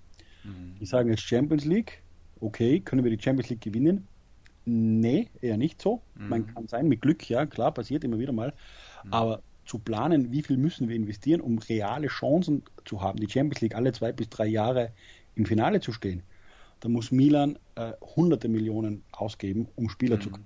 Die 0.80 0.86
sagen 0.86 1.10
jetzt 1.10 1.22
Champions 1.22 1.66
League, 1.66 2.02
okay, 2.40 2.80
können 2.80 3.04
wir 3.04 3.16
die 3.16 3.22
Champions 3.22 3.50
League 3.50 3.62
gewinnen? 3.62 4.08
Nee, 4.66 5.30
eher 5.42 5.58
nicht 5.58 5.82
so. 5.82 6.02
Man 6.16 6.46
kann 6.54 6.68
sein, 6.68 6.88
mit 6.88 7.02
Glück, 7.02 7.28
ja, 7.28 7.46
klar, 7.46 7.74
passiert 7.74 8.04
immer 8.04 8.20
wieder 8.20 8.34
mal. 8.34 8.54
Aber 9.10 9.42
zu 9.66 9.80
planen, 9.80 10.32
wie 10.32 10.42
viel 10.42 10.58
müssen 10.58 10.90
wir 10.90 10.96
investieren, 10.96 11.42
um 11.42 11.60
reale 11.60 12.08
Chancen 12.08 12.64
zu 12.86 13.02
haben, 13.02 13.20
die 13.20 13.30
Champions 13.30 13.62
League 13.62 13.76
alle 13.76 13.92
zwei 13.94 14.12
bis 14.12 14.30
drei 14.30 14.48
Jahre 14.48 14.92
im 15.36 15.46
Finale 15.46 15.80
zu 15.80 15.92
stehen, 15.92 16.24
da 16.80 16.90
muss 16.90 17.12
Milan 17.12 17.58
äh, 17.76 17.94
hunderte 18.16 18.48
Millionen 18.48 19.04
ausgeben, 19.12 19.68
um 19.76 19.90
Spieler 19.90 20.20
zu 20.20 20.30
kaufen. 20.30 20.46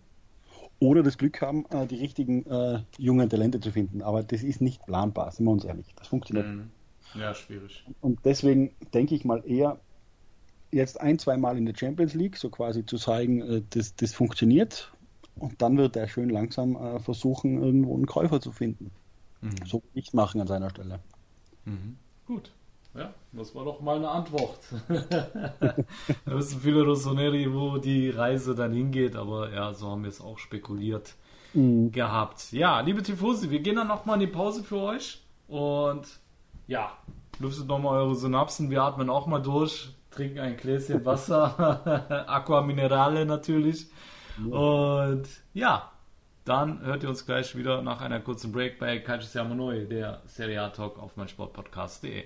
Oder 0.80 1.04
das 1.04 1.18
Glück 1.18 1.42
haben, 1.42 1.66
äh, 1.70 1.88
die 1.88 1.96
richtigen 1.96 2.46
äh, 2.46 2.80
jungen 2.98 3.30
Talente 3.30 3.60
zu 3.60 3.72
finden. 3.72 4.02
Aber 4.02 4.24
das 4.24 4.44
ist 4.44 4.60
nicht 4.60 4.86
planbar, 4.86 5.32
sind 5.32 5.46
wir 5.46 5.52
uns 5.52 5.64
ehrlich. 5.64 5.94
Das 5.96 6.08
funktioniert 6.08 6.48
nicht. 6.48 6.68
Ja, 7.16 7.34
schwierig. 7.34 7.86
Und 8.02 8.20
deswegen 8.26 8.72
denke 8.94 9.16
ich 9.16 9.24
mal 9.24 9.44
eher 9.46 9.80
jetzt 10.74 11.00
ein, 11.00 11.20
zwei 11.20 11.38
Mal 11.38 11.58
in 11.58 11.66
der 11.66 11.76
Champions 11.76 12.14
League, 12.14 12.38
so 12.38 12.50
quasi 12.50 12.86
zu 12.86 12.98
zeigen, 12.98 13.42
äh, 13.42 13.62
das, 13.70 13.96
das 13.96 14.14
funktioniert. 14.14 14.92
Und 15.36 15.62
dann 15.62 15.78
wird 15.78 15.96
er 15.96 16.08
schön 16.08 16.30
langsam 16.30 16.76
äh, 16.76 17.00
versuchen, 17.00 17.62
irgendwo 17.62 17.96
einen 17.96 18.06
Käufer 18.06 18.40
zu 18.40 18.52
finden. 18.52 18.92
So 19.66 19.84
würde 19.84 20.00
ich 20.00 20.14
machen 20.14 20.40
an 20.40 20.48
seiner 20.48 20.70
Stelle. 20.70 21.00
Gut. 22.26 22.52
Ja, 22.96 23.14
das 23.34 23.54
war 23.56 23.66
doch 23.66 23.82
mal 23.82 23.98
eine 23.98 24.08
Antwort. 24.08 24.60
da 24.88 25.76
wissen 26.26 26.62
viele 26.62 26.84
Rossoneri, 26.84 27.52
wo 27.52 27.78
die 27.78 28.10
Reise 28.10 28.56
dann 28.56 28.72
hingeht, 28.72 29.16
aber 29.16 29.52
ja, 29.52 29.74
so 29.74 29.90
haben 29.90 30.04
wir 30.04 30.10
es 30.10 30.22
auch 30.22 30.38
spekuliert 30.38 31.16
gehabt. 31.54 32.52
Ja, 32.52 32.80
liebe 32.82 33.04
Tifosi, 33.04 33.52
wir 33.52 33.60
gehen 33.60 33.76
dann 33.76 33.88
nochmal 33.88 34.16
in 34.16 34.28
die 34.28 34.34
Pause 34.34 34.64
für 34.64 34.78
euch 34.78 35.22
und 35.48 36.08
ja, 36.68 36.92
lüftet 37.40 37.68
nochmal 37.68 38.02
eure 38.02 38.16
Synapsen, 38.16 38.72
wir 38.72 38.82
atmen 38.82 39.10
auch 39.10 39.28
mal 39.28 39.42
durch, 39.42 39.94
trinken 40.14 40.40
ein 40.40 40.58
Gläschen 40.58 41.04
Wasser, 41.06 42.26
Aqua 42.30 42.62
Minerale 42.62 43.26
natürlich 43.26 43.88
und 44.50 45.28
ja, 45.54 45.92
dann 46.46 46.82
hört 46.82 47.04
ihr 47.04 47.10
uns 47.10 47.26
gleich 47.26 47.56
wieder 47.56 47.82
nach 47.82 48.02
einer 48.02 48.20
kurzen 48.20 48.52
Break 48.52 48.80
bei 48.80 49.00
Calcio 49.00 49.28
Siamo 49.28 49.56
Noi, 49.56 49.86
der 49.86 50.22
Serie 50.26 50.62
A 50.62 50.70
Talk 50.70 51.00
auf 51.00 51.16
meinsportpodcast.de. 51.16 52.26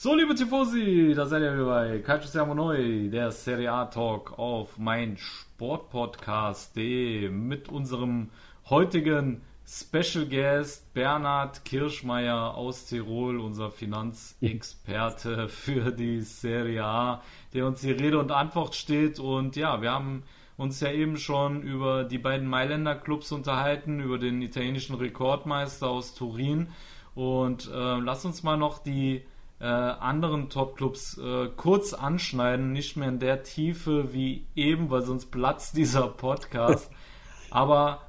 So, 0.00 0.14
liebe 0.14 0.36
Tifosi, 0.36 1.12
da 1.16 1.26
seid 1.26 1.42
ihr 1.42 1.54
wieder 1.54 1.64
bei 1.64 1.98
Calcio 1.98 2.30
Siamo 2.30 2.54
Noi, 2.54 3.08
der 3.10 3.32
Serie 3.32 3.72
A 3.72 3.86
Talk 3.86 4.38
auf 4.38 4.78
mein 4.78 5.16
Sportpodcast.de 5.16 7.28
mit 7.30 7.68
unserem 7.68 8.28
heutigen 8.70 9.42
Special 9.66 10.26
Guest 10.26 10.94
Bernhard 10.94 11.64
Kirschmeier 11.64 12.54
aus 12.54 12.86
Tirol, 12.86 13.40
unser 13.40 13.72
Finanzexperte 13.72 15.48
für 15.48 15.90
die 15.90 16.20
Serie 16.20 16.84
A, 16.84 17.20
der 17.52 17.66
uns 17.66 17.80
die 17.80 17.90
Rede 17.90 18.20
und 18.20 18.30
Antwort 18.30 18.76
steht. 18.76 19.18
Und 19.18 19.56
ja, 19.56 19.82
wir 19.82 19.90
haben 19.90 20.22
uns 20.56 20.78
ja 20.78 20.92
eben 20.92 21.16
schon 21.16 21.62
über 21.62 22.04
die 22.04 22.18
beiden 22.18 22.46
Mailänder 22.46 22.94
Clubs 22.94 23.32
unterhalten, 23.32 23.98
über 23.98 24.18
den 24.18 24.42
italienischen 24.42 24.94
Rekordmeister 24.94 25.88
aus 25.88 26.14
Turin. 26.14 26.68
Und 27.16 27.66
äh, 27.66 27.98
lass 27.98 28.24
uns 28.24 28.44
mal 28.44 28.56
noch 28.56 28.78
die 28.78 29.24
äh, 29.60 29.64
anderen 29.64 30.50
Top-Clubs 30.50 31.18
äh, 31.18 31.48
kurz 31.56 31.92
anschneiden, 31.92 32.72
nicht 32.72 32.96
mehr 32.96 33.08
in 33.08 33.18
der 33.18 33.42
Tiefe 33.42 34.12
wie 34.12 34.46
eben, 34.54 34.90
weil 34.90 35.02
sonst 35.02 35.30
platzt 35.30 35.76
dieser 35.76 36.08
Podcast. 36.08 36.90
Aber 37.50 38.02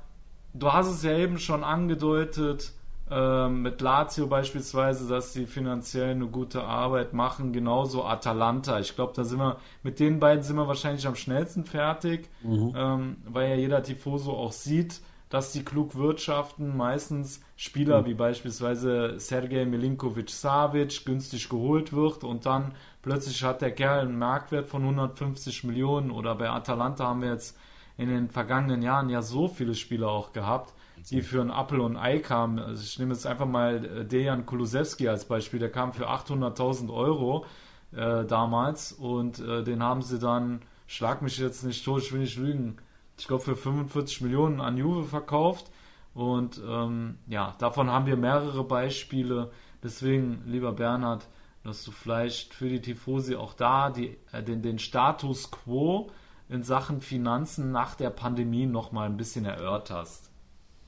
du 0.53 0.71
hast 0.71 0.89
es 0.89 1.03
ja 1.03 1.17
eben 1.17 1.39
schon 1.39 1.63
angedeutet, 1.63 2.73
äh, 3.09 3.49
mit 3.49 3.81
Lazio 3.81 4.27
beispielsweise, 4.27 5.07
dass 5.07 5.33
sie 5.33 5.47
finanziell 5.47 6.11
eine 6.11 6.27
gute 6.27 6.63
Arbeit 6.63 7.13
machen, 7.13 7.51
genauso 7.53 8.05
Atalanta. 8.05 8.79
Ich 8.79 8.95
glaube, 8.95 9.13
da 9.15 9.23
sind 9.23 9.39
wir, 9.39 9.57
mit 9.81 9.99
den 9.99 10.19
beiden 10.19 10.43
sind 10.43 10.57
wir 10.57 10.67
wahrscheinlich 10.67 11.07
am 11.07 11.15
schnellsten 11.15 11.65
fertig, 11.65 12.29
mhm. 12.43 12.73
ähm, 12.75 13.17
weil 13.25 13.49
ja 13.49 13.55
jeder 13.55 13.81
Tifoso 13.81 14.33
auch 14.33 14.51
sieht, 14.51 15.01
dass 15.29 15.51
die 15.51 15.63
klug 15.63 15.95
wirtschaften, 15.95 16.75
meistens 16.75 17.41
Spieler 17.55 18.01
mhm. 18.01 18.05
wie 18.07 18.13
beispielsweise 18.15 19.19
Sergej 19.19 19.65
Milinkovic-Savic 19.65 21.05
günstig 21.05 21.49
geholt 21.49 21.93
wird 21.93 22.23
und 22.23 22.45
dann 22.45 22.73
plötzlich 23.01 23.43
hat 23.43 23.61
der 23.61 23.71
Kerl 23.71 24.01
einen 24.01 24.17
Marktwert 24.17 24.67
von 24.67 24.81
150 24.81 25.63
Millionen 25.63 26.11
oder 26.11 26.35
bei 26.35 26.49
Atalanta 26.49 27.05
haben 27.05 27.21
wir 27.21 27.31
jetzt 27.31 27.57
in 27.97 28.09
den 28.09 28.29
vergangenen 28.29 28.81
Jahren 28.81 29.09
ja 29.09 29.21
so 29.21 29.47
viele 29.47 29.75
Spieler 29.75 30.07
auch 30.07 30.33
gehabt, 30.33 30.73
die 31.11 31.21
für 31.21 31.41
ein 31.41 31.49
Apple 31.49 31.81
und 31.81 31.97
Ei 31.97 32.19
kamen. 32.19 32.57
Also 32.59 32.81
ich 32.81 32.97
nehme 32.97 33.13
jetzt 33.13 33.27
einfach 33.27 33.45
mal 33.45 33.85
äh, 33.85 34.05
Dejan 34.05 34.45
Kulusewski 34.45 35.07
als 35.07 35.25
Beispiel, 35.25 35.59
der 35.59 35.71
kam 35.71 35.93
für 35.93 36.09
800.000 36.09 36.91
Euro 36.91 37.45
äh, 37.91 38.25
damals 38.25 38.93
und 38.93 39.39
äh, 39.39 39.63
den 39.63 39.83
haben 39.83 40.01
sie 40.01 40.17
dann, 40.17 40.61
schlag 40.87 41.21
mich 41.21 41.37
jetzt 41.37 41.63
nicht 41.63 41.83
tot, 41.83 42.03
ich 42.03 42.13
will 42.13 42.21
nicht 42.21 42.37
lügen, 42.37 42.77
ich 43.19 43.27
glaube, 43.27 43.43
für 43.43 43.55
45 43.55 44.21
Millionen 44.21 44.61
an 44.61 44.77
Juve 44.77 45.07
verkauft. 45.07 45.71
Und 46.13 46.61
ähm, 46.67 47.17
ja, 47.27 47.55
davon 47.59 47.89
haben 47.89 48.05
wir 48.05 48.17
mehrere 48.17 48.63
Beispiele. 48.63 49.51
Deswegen, 49.83 50.41
lieber 50.45 50.73
Bernhard, 50.73 51.27
dass 51.63 51.83
du 51.83 51.91
vielleicht 51.91 52.53
für 52.53 52.69
die 52.69 52.81
Tifosi 52.81 53.35
auch 53.35 53.53
da 53.53 53.89
die, 53.89 54.17
äh, 54.31 54.41
den, 54.43 54.61
den 54.61 54.79
Status 54.79 55.51
quo 55.51 56.09
in 56.49 56.63
Sachen 56.63 57.01
Finanzen 57.01 57.71
nach 57.71 57.95
der 57.95 58.09
Pandemie 58.09 58.65
nochmal 58.65 59.07
ein 59.07 59.17
bisschen 59.17 59.45
erörterst. 59.45 60.31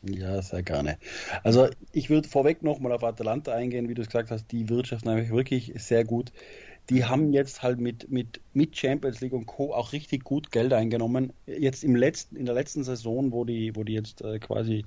Ja, 0.03 0.41
sehr 0.41 0.63
gerne. 0.63 0.97
Also 1.43 1.69
ich 1.91 2.09
würde 2.09 2.27
vorweg 2.27 2.63
nochmal 2.63 2.91
auf 2.91 3.03
Atalanta 3.03 3.53
eingehen, 3.53 3.87
wie 3.87 3.93
du 3.93 4.01
es 4.01 4.07
gesagt 4.07 4.31
hast, 4.31 4.51
die 4.51 4.67
wirtschaften 4.67 5.09
eigentlich 5.09 5.29
wirklich 5.29 5.73
sehr 5.75 6.03
gut 6.03 6.31
die 6.89 7.05
haben 7.05 7.31
jetzt 7.31 7.63
halt 7.63 7.79
mit, 7.79 8.11
mit, 8.11 8.41
mit 8.53 8.75
Champions 8.77 9.21
League 9.21 9.33
und 9.33 9.45
Co. 9.45 9.73
auch 9.73 9.93
richtig 9.93 10.23
gut 10.23 10.51
Geld 10.51 10.73
eingenommen. 10.73 11.33
Jetzt 11.45 11.83
im 11.83 11.95
letzten, 11.95 12.35
in 12.35 12.45
der 12.45 12.55
letzten 12.55 12.83
Saison, 12.83 13.31
wo 13.31 13.45
die, 13.45 13.75
wo 13.75 13.83
die 13.83 13.93
jetzt 13.93 14.21
äh, 14.21 14.39
quasi 14.39 14.85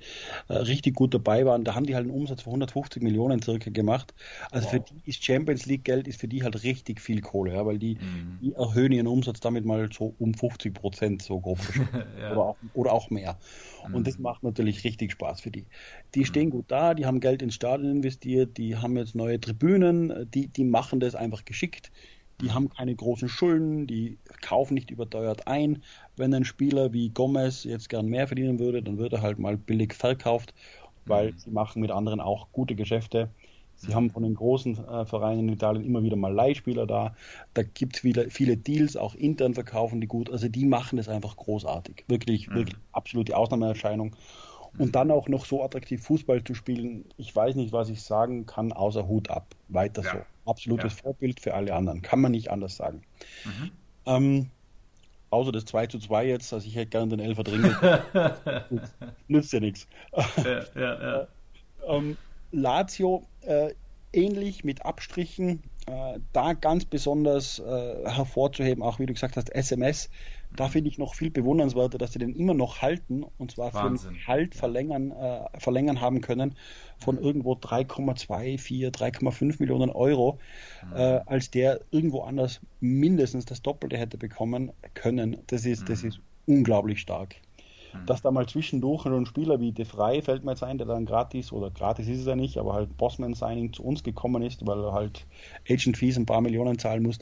äh, 0.48 0.54
richtig 0.54 0.94
gut 0.94 1.14
dabei 1.14 1.46
waren, 1.46 1.64
da 1.64 1.74
haben 1.74 1.86
die 1.86 1.94
halt 1.94 2.04
einen 2.04 2.14
Umsatz 2.14 2.42
von 2.42 2.52
150 2.52 3.02
Millionen 3.02 3.40
circa 3.42 3.70
gemacht. 3.70 4.14
Also 4.50 4.66
wow. 4.66 4.72
für 4.72 4.80
die 4.80 5.10
ist 5.10 5.24
Champions 5.24 5.66
League 5.66 5.84
Geld 5.84 6.08
ist 6.08 6.20
für 6.20 6.28
die 6.28 6.42
halt 6.42 6.62
richtig 6.62 7.00
viel 7.00 7.20
Kohle, 7.20 7.54
ja, 7.54 7.64
weil 7.64 7.78
die, 7.78 7.94
mhm. 7.94 8.38
die 8.42 8.52
erhöhen 8.52 8.92
ihren 8.92 9.06
Umsatz 9.06 9.40
damit 9.40 9.64
mal 9.64 9.88
so 9.92 10.14
um 10.18 10.34
50 10.34 10.74
Prozent, 10.74 11.22
so 11.22 11.40
grob 11.40 11.58
ja. 12.20 12.32
oder, 12.32 12.42
auch, 12.42 12.56
oder 12.74 12.92
auch 12.92 13.10
mehr. 13.10 13.38
Mhm. 13.88 13.94
Und 13.94 14.06
das 14.06 14.18
macht 14.18 14.42
natürlich 14.42 14.84
richtig 14.84 15.12
Spaß 15.12 15.40
für 15.40 15.50
die. 15.50 15.66
Die 16.14 16.20
mhm. 16.20 16.24
stehen 16.24 16.50
gut 16.50 16.66
da, 16.68 16.94
die 16.94 17.06
haben 17.06 17.20
Geld 17.20 17.42
ins 17.42 17.54
Stadion 17.54 17.90
investiert, 17.90 18.58
die 18.58 18.76
haben 18.76 18.96
jetzt 18.96 19.14
neue 19.14 19.40
Tribünen, 19.40 20.30
die, 20.32 20.48
die 20.48 20.64
machen 20.64 21.00
das 21.00 21.14
einfach 21.14 21.44
geschickt. 21.44 21.90
Die 22.40 22.50
haben 22.50 22.68
keine 22.68 22.94
großen 22.94 23.28
Schulden, 23.28 23.86
die 23.86 24.18
kaufen 24.42 24.74
nicht 24.74 24.90
überteuert 24.90 25.46
ein. 25.46 25.82
Wenn 26.16 26.34
ein 26.34 26.44
Spieler 26.44 26.92
wie 26.92 27.10
Gomez 27.10 27.64
jetzt 27.64 27.88
gern 27.88 28.06
mehr 28.06 28.26
verdienen 28.26 28.58
würde, 28.58 28.82
dann 28.82 28.98
wird 28.98 29.12
er 29.12 29.22
halt 29.22 29.38
mal 29.38 29.56
billig 29.56 29.94
verkauft, 29.94 30.52
weil 31.06 31.32
mhm. 31.32 31.38
sie 31.38 31.50
machen 31.50 31.80
mit 31.80 31.90
anderen 31.90 32.20
auch 32.20 32.48
gute 32.52 32.74
Geschäfte. 32.74 33.30
Sie 33.76 33.88
mhm. 33.88 33.94
haben 33.94 34.10
von 34.10 34.22
den 34.22 34.34
großen 34.34 34.78
äh, 34.86 35.04
Vereinen 35.06 35.48
in 35.48 35.54
Italien 35.54 35.84
immer 35.84 36.02
wieder 36.02 36.16
mal 36.16 36.32
Leihspieler 36.32 36.86
da. 36.86 37.14
Da 37.54 37.62
gibt 37.62 37.96
es 37.96 38.02
viele, 38.02 38.30
viele 38.30 38.56
Deals, 38.56 38.96
auch 38.96 39.14
intern 39.14 39.54
verkaufen 39.54 40.00
die 40.00 40.06
gut. 40.06 40.30
Also 40.30 40.48
die 40.48 40.66
machen 40.66 40.96
das 40.96 41.08
einfach 41.08 41.36
großartig. 41.36 42.04
Wirklich, 42.08 42.48
mhm. 42.48 42.54
wirklich 42.54 42.76
absolute 42.92 43.36
Ausnahmeerscheinung. 43.36 44.14
Und 44.78 44.96
dann 44.96 45.10
auch 45.10 45.28
noch 45.28 45.44
so 45.44 45.62
attraktiv 45.62 46.02
Fußball 46.02 46.42
zu 46.42 46.54
spielen, 46.54 47.04
ich 47.16 47.34
weiß 47.34 47.54
nicht, 47.54 47.72
was 47.72 47.88
ich 47.88 48.02
sagen 48.02 48.46
kann, 48.46 48.72
außer 48.72 49.06
Hut 49.06 49.30
ab. 49.30 49.46
Weiter 49.68 50.02
ja. 50.02 50.12
so. 50.12 50.18
Absolutes 50.50 50.96
ja. 50.96 51.02
Vorbild 51.02 51.40
für 51.40 51.54
alle 51.54 51.74
anderen. 51.74 52.02
Kann 52.02 52.20
man 52.20 52.32
nicht 52.32 52.50
anders 52.50 52.76
sagen. 52.76 53.02
Mhm. 53.44 53.70
Ähm, 54.06 54.50
außer 55.30 55.52
das 55.52 55.64
2 55.66 55.86
zu 55.86 55.98
2 55.98 56.26
jetzt, 56.26 56.52
also 56.52 56.66
ich 56.66 56.74
hätte 56.74 56.90
gerne 56.90 57.16
den 57.16 57.20
Elfer 57.20 57.44
drin. 57.44 57.74
Nützt 59.28 59.52
ja 59.52 59.60
nichts. 59.60 59.86
Ja, 60.44 60.64
ja, 60.74 61.28
ähm, 61.88 62.16
Lazio 62.52 63.26
äh, 63.42 63.70
ähnlich 64.12 64.64
mit 64.64 64.84
Abstrichen. 64.84 65.62
Äh, 65.86 66.18
da 66.32 66.54
ganz 66.54 66.84
besonders 66.86 67.58
äh, 67.58 68.08
hervorzuheben, 68.08 68.82
auch 68.82 68.98
wie 68.98 69.06
du 69.06 69.12
gesagt 69.12 69.36
hast, 69.36 69.50
SMS 69.54 70.08
da 70.56 70.68
finde 70.68 70.88
ich 70.88 70.98
noch 70.98 71.14
viel 71.14 71.30
bewundernswerter, 71.30 71.98
dass 71.98 72.12
sie 72.12 72.18
den 72.18 72.34
immer 72.34 72.54
noch 72.54 72.82
halten 72.82 73.24
und 73.38 73.50
zwar 73.52 73.74
Wahnsinn. 73.74 74.12
für 74.12 74.16
einen 74.16 74.26
Halt 74.26 74.54
verlängern, 74.54 75.10
äh, 75.10 75.40
verlängern 75.58 76.00
haben 76.00 76.20
können 76.20 76.54
von 76.98 77.18
irgendwo 77.18 77.54
3,24, 77.54 78.90
3,5 78.90 79.56
Millionen 79.58 79.90
Euro, 79.90 80.38
mhm. 80.88 80.96
äh, 80.96 81.20
als 81.26 81.50
der 81.50 81.80
irgendwo 81.90 82.22
anders 82.22 82.60
mindestens 82.80 83.44
das 83.44 83.62
Doppelte 83.62 83.96
hätte 83.96 84.16
bekommen 84.16 84.72
können. 84.94 85.38
Das 85.48 85.66
ist, 85.66 85.82
mhm. 85.82 85.86
das 85.86 86.04
ist 86.04 86.20
unglaublich 86.46 87.00
stark. 87.00 87.36
Mhm. 87.92 88.06
Dass 88.06 88.22
da 88.22 88.30
mal 88.30 88.46
zwischendurch 88.46 89.06
ein 89.06 89.26
Spieler 89.26 89.60
wie 89.60 89.72
De 89.72 89.84
Frey 89.84 90.22
fällt 90.22 90.44
mir 90.44 90.52
jetzt 90.52 90.62
ein, 90.62 90.78
der 90.78 90.86
dann 90.86 91.04
gratis, 91.04 91.52
oder 91.52 91.70
gratis 91.70 92.06
ist 92.06 92.20
es 92.20 92.26
ja 92.26 92.36
nicht, 92.36 92.58
aber 92.58 92.74
halt 92.74 92.96
Bossman-Signing 92.96 93.72
zu 93.72 93.82
uns 93.82 94.04
gekommen 94.04 94.42
ist, 94.42 94.66
weil 94.66 94.78
er 94.78 94.92
halt 94.92 95.26
Agent 95.68 95.96
Fees 95.96 96.16
ein 96.16 96.26
paar 96.26 96.40
Millionen 96.40 96.78
zahlen 96.78 97.02
muss 97.02 97.18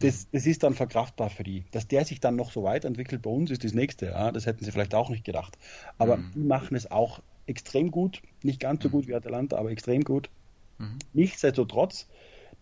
das, 0.00 0.28
das 0.30 0.46
ist 0.46 0.62
dann 0.62 0.74
verkraftbar 0.74 1.30
für 1.30 1.44
die. 1.44 1.64
Dass 1.72 1.88
der 1.88 2.04
sich 2.04 2.20
dann 2.20 2.36
noch 2.36 2.52
so 2.52 2.62
weiterentwickelt 2.62 3.22
bei 3.22 3.30
uns, 3.30 3.50
ist 3.50 3.64
das 3.64 3.74
nächste. 3.74 4.06
Ja? 4.06 4.30
Das 4.32 4.46
hätten 4.46 4.64
sie 4.64 4.70
vielleicht 4.70 4.94
auch 4.94 5.10
nicht 5.10 5.24
gedacht. 5.24 5.58
Aber 5.98 6.18
mhm. 6.18 6.30
die 6.34 6.40
machen 6.40 6.76
es 6.76 6.90
auch 6.90 7.20
extrem 7.46 7.90
gut. 7.90 8.22
Nicht 8.42 8.60
ganz 8.60 8.82
so 8.82 8.88
mhm. 8.88 8.92
gut 8.92 9.08
wie 9.08 9.14
Atalanta, 9.14 9.56
aber 9.56 9.70
extrem 9.70 10.04
gut. 10.04 10.30
Mhm. 10.78 10.98
Nichtsdestotrotz 11.12 12.06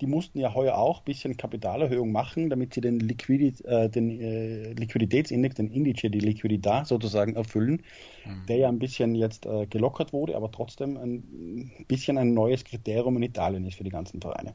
die 0.00 0.06
mussten 0.06 0.38
ja 0.38 0.54
heuer 0.54 0.76
auch 0.76 0.98
ein 0.98 1.04
bisschen 1.04 1.36
Kapitalerhöhung 1.36 2.12
machen, 2.12 2.50
damit 2.50 2.74
sie 2.74 2.80
den, 2.80 3.00
Liquidit, 3.00 3.64
äh, 3.64 3.88
den 3.88 4.20
äh, 4.20 4.72
Liquiditätsindex, 4.72 5.54
den 5.54 5.70
Indice, 5.70 6.10
die 6.10 6.20
Liquidität 6.20 6.86
sozusagen 6.86 7.34
erfüllen, 7.34 7.82
mhm. 8.24 8.46
der 8.46 8.56
ja 8.56 8.68
ein 8.68 8.78
bisschen 8.78 9.14
jetzt 9.14 9.46
äh, 9.46 9.66
gelockert 9.66 10.12
wurde, 10.12 10.36
aber 10.36 10.50
trotzdem 10.50 10.96
ein 10.96 11.84
bisschen 11.88 12.18
ein 12.18 12.34
neues 12.34 12.64
Kriterium 12.64 13.16
in 13.16 13.22
Italien 13.22 13.64
ist 13.64 13.76
für 13.76 13.84
die 13.84 13.90
ganzen 13.90 14.20
Vereine. 14.20 14.54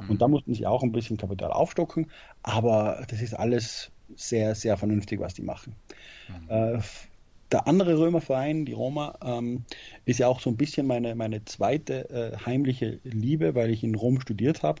Mhm. 0.00 0.10
Und 0.10 0.22
da 0.22 0.28
mussten 0.28 0.54
sie 0.54 0.66
auch 0.66 0.82
ein 0.82 0.92
bisschen 0.92 1.16
Kapital 1.16 1.52
aufstocken, 1.52 2.10
aber 2.42 3.04
das 3.08 3.22
ist 3.22 3.34
alles 3.34 3.92
sehr, 4.16 4.54
sehr 4.54 4.76
vernünftig, 4.76 5.20
was 5.20 5.34
die 5.34 5.42
machen. 5.42 5.74
Mhm. 6.28 6.82
Der 7.52 7.66
andere 7.66 7.98
Römerverein, 7.98 8.64
die 8.64 8.72
Roma, 8.72 9.18
ähm, 9.24 9.64
ist 10.04 10.18
ja 10.20 10.28
auch 10.28 10.40
so 10.40 10.50
ein 10.50 10.56
bisschen 10.56 10.86
meine, 10.86 11.14
meine 11.16 11.44
zweite 11.44 12.08
äh, 12.10 12.36
heimliche 12.46 13.00
Liebe, 13.02 13.54
weil 13.54 13.70
ich 13.70 13.82
in 13.82 13.94
Rom 13.94 14.20
studiert 14.20 14.62
habe. 14.62 14.80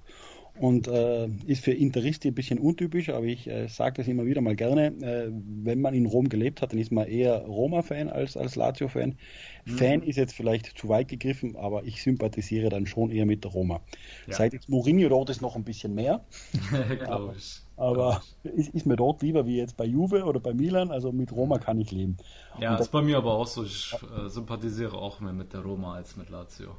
Und 0.60 0.88
äh, 0.88 1.26
ist 1.46 1.64
für 1.64 1.72
Interisti 1.72 2.28
ein 2.28 2.34
bisschen 2.34 2.58
untypisch, 2.58 3.08
aber 3.08 3.24
ich 3.24 3.46
äh, 3.46 3.66
sage 3.68 3.96
das 3.96 4.08
immer 4.08 4.26
wieder 4.26 4.42
mal 4.42 4.54
gerne. 4.54 4.88
Äh, 4.88 5.30
wenn 5.32 5.80
man 5.80 5.94
in 5.94 6.04
Rom 6.04 6.28
gelebt 6.28 6.60
hat, 6.60 6.72
dann 6.72 6.78
ist 6.78 6.92
man 6.92 7.06
eher 7.06 7.46
Roma-Fan 7.46 8.10
als, 8.10 8.36
als 8.36 8.56
Lazio-Fan. 8.56 9.16
Mhm. 9.64 9.70
Fan 9.70 10.02
ist 10.02 10.16
jetzt 10.16 10.34
vielleicht 10.34 10.78
zu 10.78 10.90
weit 10.90 11.08
gegriffen, 11.08 11.56
aber 11.56 11.84
ich 11.84 12.02
sympathisiere 12.02 12.68
dann 12.68 12.84
schon 12.86 13.10
eher 13.10 13.24
mit 13.24 13.44
der 13.44 13.52
Roma. 13.52 13.80
Ja. 14.26 14.34
Seit 14.34 14.52
jetzt 14.52 14.68
Mourinho 14.68 15.08
dort 15.08 15.30
ist 15.30 15.40
noch 15.40 15.56
ein 15.56 15.64
bisschen 15.64 15.94
mehr. 15.94 16.24
Glaube 16.98 17.34
ich. 17.38 17.62
Aber 17.78 18.20
ist, 18.42 18.74
ist, 18.74 18.84
mir 18.84 18.96
dort 18.96 19.22
lieber 19.22 19.46
wie 19.46 19.56
jetzt 19.56 19.78
bei 19.78 19.86
Juve 19.86 20.24
oder 20.24 20.40
bei 20.40 20.52
Milan, 20.52 20.90
also 20.90 21.10
mit 21.10 21.32
Roma 21.32 21.58
kann 21.58 21.80
ich 21.80 21.90
leben. 21.90 22.18
Ja, 22.58 22.72
das 22.72 22.82
ist 22.82 22.92
bei 22.92 23.00
mir 23.00 23.16
aber 23.16 23.32
auch 23.32 23.46
so. 23.46 23.64
Ich 23.64 23.94
äh, 23.94 24.28
sympathisiere 24.28 24.98
auch 24.98 25.20
mehr 25.20 25.32
mit 25.32 25.54
der 25.54 25.60
Roma 25.60 25.94
als 25.94 26.16
mit 26.16 26.28
Lazio. 26.28 26.76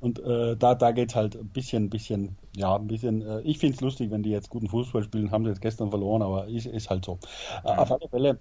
Und 0.00 0.18
äh, 0.18 0.56
da, 0.56 0.74
da 0.74 0.92
geht 0.92 1.10
es 1.10 1.14
halt 1.14 1.36
ein 1.36 1.48
bisschen, 1.48 1.90
bisschen, 1.90 2.38
ja, 2.56 2.74
ein 2.74 2.86
bisschen, 2.86 3.20
äh, 3.20 3.40
ich 3.42 3.58
finde 3.58 3.74
es 3.74 3.80
lustig, 3.82 4.10
wenn 4.10 4.22
die 4.22 4.30
jetzt 4.30 4.48
guten 4.48 4.68
Fußball 4.68 5.04
spielen, 5.04 5.30
haben 5.30 5.44
sie 5.44 5.50
jetzt 5.50 5.60
gestern 5.60 5.90
verloren, 5.90 6.22
aber 6.22 6.48
ist, 6.48 6.66
ist 6.66 6.88
halt 6.88 7.04
so. 7.04 7.18
Äh, 7.64 7.68
auf 7.68 7.92
alle 7.92 8.08
Fälle, 8.08 8.38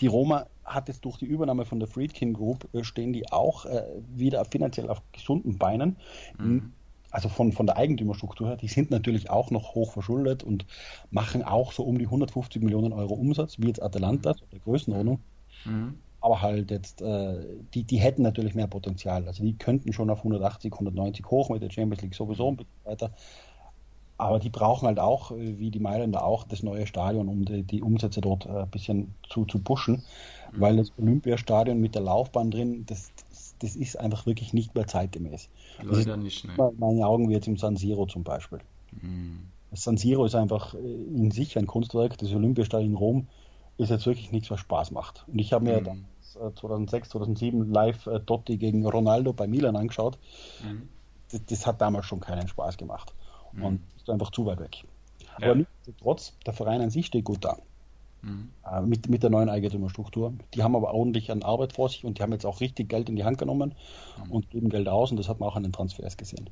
die 0.00 0.06
Roma 0.06 0.46
hat 0.64 0.88
jetzt 0.88 1.04
durch 1.04 1.16
die 1.16 1.24
Übernahme 1.24 1.64
von 1.64 1.80
der 1.80 1.88
Friedkin 1.88 2.34
Group, 2.34 2.68
äh, 2.74 2.84
stehen 2.84 3.14
die 3.14 3.32
auch 3.32 3.64
äh, 3.64 3.84
wieder 4.14 4.44
finanziell 4.44 4.90
auf 4.90 5.00
gesunden 5.12 5.56
Beinen. 5.56 5.96
Mhm. 6.38 6.72
Also 7.10 7.30
von, 7.30 7.52
von 7.52 7.64
der 7.64 7.78
Eigentümerstruktur 7.78 8.48
her, 8.48 8.56
die 8.56 8.68
sind 8.68 8.90
natürlich 8.90 9.30
auch 9.30 9.50
noch 9.50 9.74
hoch 9.74 9.92
verschuldet 9.92 10.42
und 10.42 10.66
machen 11.10 11.42
auch 11.42 11.72
so 11.72 11.84
um 11.84 11.96
die 11.96 12.04
150 12.04 12.62
Millionen 12.62 12.92
Euro 12.92 13.14
Umsatz, 13.14 13.58
wie 13.58 13.68
jetzt 13.68 13.82
Atalanta, 13.82 14.34
so 14.34 14.44
der 14.52 14.58
Größenordnung. 14.58 15.20
Mhm 15.64 15.94
aber 16.26 16.42
halt 16.42 16.72
jetzt, 16.72 17.02
äh, 17.02 17.38
die, 17.72 17.84
die 17.84 17.98
hätten 17.98 18.22
natürlich 18.22 18.56
mehr 18.56 18.66
Potenzial. 18.66 19.28
Also 19.28 19.44
die 19.44 19.56
könnten 19.56 19.92
schon 19.92 20.10
auf 20.10 20.18
180, 20.18 20.72
190 20.72 21.24
hoch 21.26 21.50
mit 21.50 21.62
der 21.62 21.70
Champions 21.70 22.02
League 22.02 22.16
sowieso 22.16 22.48
und 22.48 22.66
weiter. 22.82 23.12
Aber 24.18 24.40
die 24.40 24.50
brauchen 24.50 24.88
halt 24.88 24.98
auch, 24.98 25.30
äh, 25.30 25.56
wie 25.60 25.70
die 25.70 25.78
Mailänder 25.78 26.24
auch, 26.24 26.42
das 26.42 26.64
neue 26.64 26.88
Stadion, 26.88 27.28
um 27.28 27.44
die, 27.44 27.62
die 27.62 27.80
Umsätze 27.80 28.20
dort 28.20 28.44
äh, 28.44 28.62
ein 28.62 28.70
bisschen 28.70 29.14
zu, 29.28 29.44
zu 29.44 29.60
pushen. 29.60 30.02
Mhm. 30.50 30.60
Weil 30.60 30.76
das 30.78 30.90
Olympiastadion 30.98 31.80
mit 31.80 31.94
der 31.94 32.02
Laufbahn 32.02 32.50
drin, 32.50 32.84
das, 32.86 33.12
das, 33.30 33.54
das 33.60 33.76
ist 33.76 33.96
einfach 34.00 34.26
wirklich 34.26 34.52
nicht 34.52 34.74
mehr 34.74 34.88
zeitgemäß. 34.88 35.48
Leider 35.80 36.16
nicht, 36.16 36.44
ne? 36.44 36.54
In 36.72 36.78
meinen 36.80 37.04
Augen 37.04 37.28
wie 37.28 37.34
jetzt 37.34 37.46
im 37.46 37.56
San 37.56 37.76
Siro 37.76 38.04
zum 38.06 38.24
Beispiel. 38.24 38.58
Mhm. 39.00 39.46
Das 39.70 39.84
San 39.84 39.96
Siro 39.96 40.24
ist 40.24 40.34
einfach 40.34 40.74
äh, 40.74 40.78
in 40.78 41.30
sich 41.30 41.56
ein 41.56 41.68
Kunstwerk. 41.68 42.18
Das 42.18 42.32
Olympiastadion 42.32 42.90
in 42.90 42.96
Rom 42.96 43.28
ist 43.78 43.90
jetzt 43.90 44.06
wirklich 44.06 44.32
nichts, 44.32 44.50
was 44.50 44.60
Spaß 44.60 44.90
macht. 44.90 45.24
Und 45.28 45.38
ich 45.38 45.52
habe 45.52 45.64
mir 45.64 45.80
mhm. 45.80 45.84
dann 45.84 46.04
2006, 46.54 47.10
2007 47.10 47.72
live 47.72 48.06
äh, 48.06 48.20
Dotti 48.20 48.56
gegen 48.56 48.86
Ronaldo 48.86 49.32
bei 49.32 49.46
Milan 49.46 49.76
angeschaut. 49.76 50.18
Mhm. 50.62 50.88
Das, 51.30 51.44
das, 51.46 51.66
hat 51.66 51.80
damals 51.80 52.06
schon 52.06 52.20
keinen 52.20 52.48
Spaß 52.48 52.76
gemacht. 52.76 53.12
Mhm. 53.52 53.64
Und 53.64 53.80
ist 53.96 54.10
einfach 54.10 54.30
zu 54.30 54.46
weit 54.46 54.60
weg. 54.60 54.84
Ja. 55.38 55.48
Aber 55.48 55.56
nichtsdestotrotz, 55.56 56.34
der 56.46 56.52
Verein 56.52 56.80
an 56.80 56.90
sich 56.90 57.06
steht 57.06 57.24
gut 57.24 57.44
da. 57.44 57.56
Mhm. 58.22 58.50
Äh, 58.70 58.82
mit, 58.82 59.08
mit 59.08 59.22
der 59.22 59.30
neuen 59.30 59.48
Eigentümerstruktur. 59.48 60.32
Die 60.54 60.62
haben 60.62 60.76
aber 60.76 60.94
ordentlich 60.94 61.30
an 61.30 61.42
Arbeit 61.42 61.74
vor 61.74 61.88
sich 61.88 62.04
und 62.04 62.18
die 62.18 62.22
haben 62.22 62.32
jetzt 62.32 62.46
auch 62.46 62.60
richtig 62.60 62.88
Geld 62.88 63.08
in 63.08 63.16
die 63.16 63.24
Hand 63.24 63.38
genommen 63.38 63.74
mhm. 64.24 64.30
und 64.30 64.50
geben 64.50 64.68
Geld 64.68 64.88
aus 64.88 65.10
und 65.10 65.16
das 65.16 65.28
hat 65.28 65.40
man 65.40 65.48
auch 65.48 65.56
an 65.56 65.62
den 65.62 65.72
Transfers 65.72 66.16
gesehen. 66.16 66.48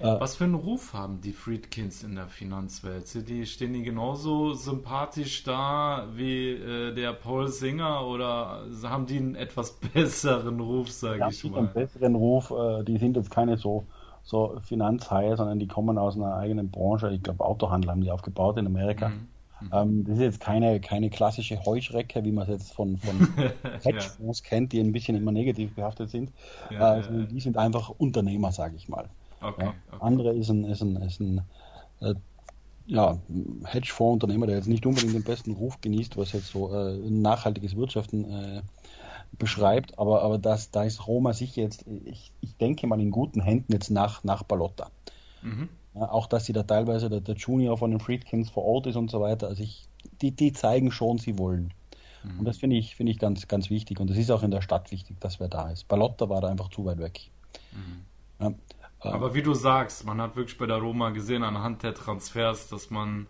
Äh, 0.00 0.20
Was 0.20 0.36
für 0.36 0.44
einen 0.44 0.54
Ruf 0.54 0.92
haben 0.92 1.20
die 1.20 1.32
Friedkins 1.32 2.02
in 2.02 2.16
der 2.16 2.26
Finanzwelt? 2.26 3.28
Die, 3.28 3.46
stehen 3.46 3.72
die 3.72 3.82
genauso 3.82 4.52
sympathisch 4.54 5.44
da 5.44 6.08
wie 6.14 6.50
äh, 6.50 6.94
der 6.94 7.12
Paul 7.12 7.48
Singer 7.48 8.06
oder 8.06 8.64
haben 8.82 9.06
die 9.06 9.18
einen 9.18 9.34
etwas 9.36 9.72
besseren 9.94 10.60
Ruf, 10.60 10.90
sage 10.90 11.20
ja, 11.20 11.28
ich 11.28 11.44
mal? 11.44 11.58
einen 11.58 11.72
besseren 11.72 12.14
Ruf. 12.16 12.50
Äh, 12.50 12.84
die 12.84 12.98
sind 12.98 13.16
jetzt 13.16 13.30
keine 13.30 13.56
so, 13.56 13.84
so 14.22 14.58
Finanzhaie, 14.64 15.36
sondern 15.36 15.58
die 15.58 15.68
kommen 15.68 15.96
aus 15.96 16.16
einer 16.16 16.36
eigenen 16.36 16.70
Branche. 16.70 17.10
Ich 17.10 17.22
glaube, 17.22 17.44
Autohandel 17.44 17.90
haben 17.90 18.00
die 18.00 18.10
aufgebaut 18.10 18.58
in 18.58 18.66
Amerika. 18.66 19.10
Mhm. 19.10 19.14
mhm. 19.60 19.70
Ähm, 19.72 20.04
das 20.04 20.16
ist 20.16 20.22
jetzt 20.22 20.40
keine, 20.40 20.80
keine 20.80 21.08
klassische 21.08 21.64
Heuschrecke, 21.64 22.24
wie 22.24 22.32
man 22.32 22.44
es 22.44 22.50
jetzt 22.50 22.72
von, 22.72 22.98
von 22.98 23.28
Hedgefonds 23.84 24.42
ja. 24.42 24.48
kennt, 24.48 24.72
die 24.72 24.80
ein 24.80 24.90
bisschen 24.90 25.16
immer 25.16 25.30
negativ 25.30 25.74
behaftet 25.74 26.10
sind. 26.10 26.32
Ja, 26.70 26.80
also, 26.80 27.10
die 27.12 27.40
sind 27.40 27.56
einfach 27.56 27.90
Unternehmer, 27.90 28.50
sage 28.50 28.74
ich 28.76 28.88
mal. 28.88 29.08
Okay, 29.44 29.64
ja. 29.64 29.74
okay. 29.92 29.98
Andere 30.00 30.32
ist 30.34 30.50
ein, 30.50 30.64
ist 30.64 30.82
ein, 30.82 30.96
ist 30.96 31.20
ein 31.20 31.42
äh, 32.00 32.14
ja, 32.86 33.18
Hedgefondsunternehmer, 33.64 34.46
der 34.46 34.56
jetzt 34.56 34.68
nicht 34.68 34.84
unbedingt 34.86 35.14
den 35.14 35.24
besten 35.24 35.52
Ruf 35.52 35.80
genießt, 35.80 36.16
was 36.16 36.32
jetzt 36.32 36.48
so 36.48 36.74
äh, 36.74 36.98
nachhaltiges 37.08 37.76
Wirtschaften 37.76 38.30
äh, 38.30 38.62
beschreibt, 39.38 39.98
aber, 39.98 40.22
aber 40.22 40.38
das, 40.38 40.70
da 40.70 40.84
ist 40.84 41.06
Roma 41.06 41.32
sicher 41.32 41.62
jetzt, 41.62 41.84
ich, 42.04 42.32
ich 42.40 42.56
denke 42.56 42.86
mal 42.86 43.00
in 43.00 43.10
guten 43.10 43.40
Händen 43.40 43.72
jetzt 43.72 43.90
nach, 43.90 44.22
nach 44.24 44.42
Ballotta. 44.42 44.90
Mhm. 45.42 45.68
Ja, 45.94 46.10
auch 46.10 46.26
dass 46.26 46.44
sie 46.44 46.52
da 46.52 46.64
teilweise 46.64 47.08
der, 47.08 47.20
der, 47.20 47.36
Junior 47.36 47.78
von 47.78 47.90
den 47.90 48.00
Friedkins 48.00 48.50
vor 48.50 48.64
Ort 48.64 48.86
ist 48.86 48.96
und 48.96 49.10
so 49.10 49.20
weiter. 49.20 49.48
Also 49.48 49.62
ich, 49.62 49.88
die, 50.20 50.32
die 50.32 50.52
zeigen 50.52 50.90
schon, 50.90 51.18
sie 51.18 51.38
wollen. 51.38 51.72
Mhm. 52.24 52.40
Und 52.40 52.44
das 52.46 52.58
finde 52.58 52.76
ich, 52.76 52.96
finde 52.96 53.12
ich 53.12 53.18
ganz, 53.18 53.46
ganz 53.46 53.70
wichtig. 53.70 54.00
Und 54.00 54.10
das 54.10 54.16
ist 54.16 54.30
auch 54.30 54.42
in 54.42 54.50
der 54.50 54.62
Stadt 54.62 54.90
wichtig, 54.90 55.20
dass 55.20 55.38
wer 55.38 55.48
da 55.48 55.70
ist. 55.70 55.86
Ballotta 55.86 56.28
war 56.28 56.40
da 56.40 56.48
einfach 56.48 56.70
zu 56.70 56.84
weit 56.84 56.98
weg. 56.98 57.30
Mhm. 57.72 58.04
Ja, 58.40 58.54
aber 59.12 59.34
wie 59.34 59.42
du 59.42 59.54
sagst, 59.54 60.04
man 60.04 60.20
hat 60.20 60.36
wirklich 60.36 60.58
bei 60.58 60.66
der 60.66 60.78
Roma 60.78 61.10
gesehen 61.10 61.42
anhand 61.42 61.82
der 61.82 61.94
Transfers, 61.94 62.68
dass 62.68 62.90
man 62.90 63.26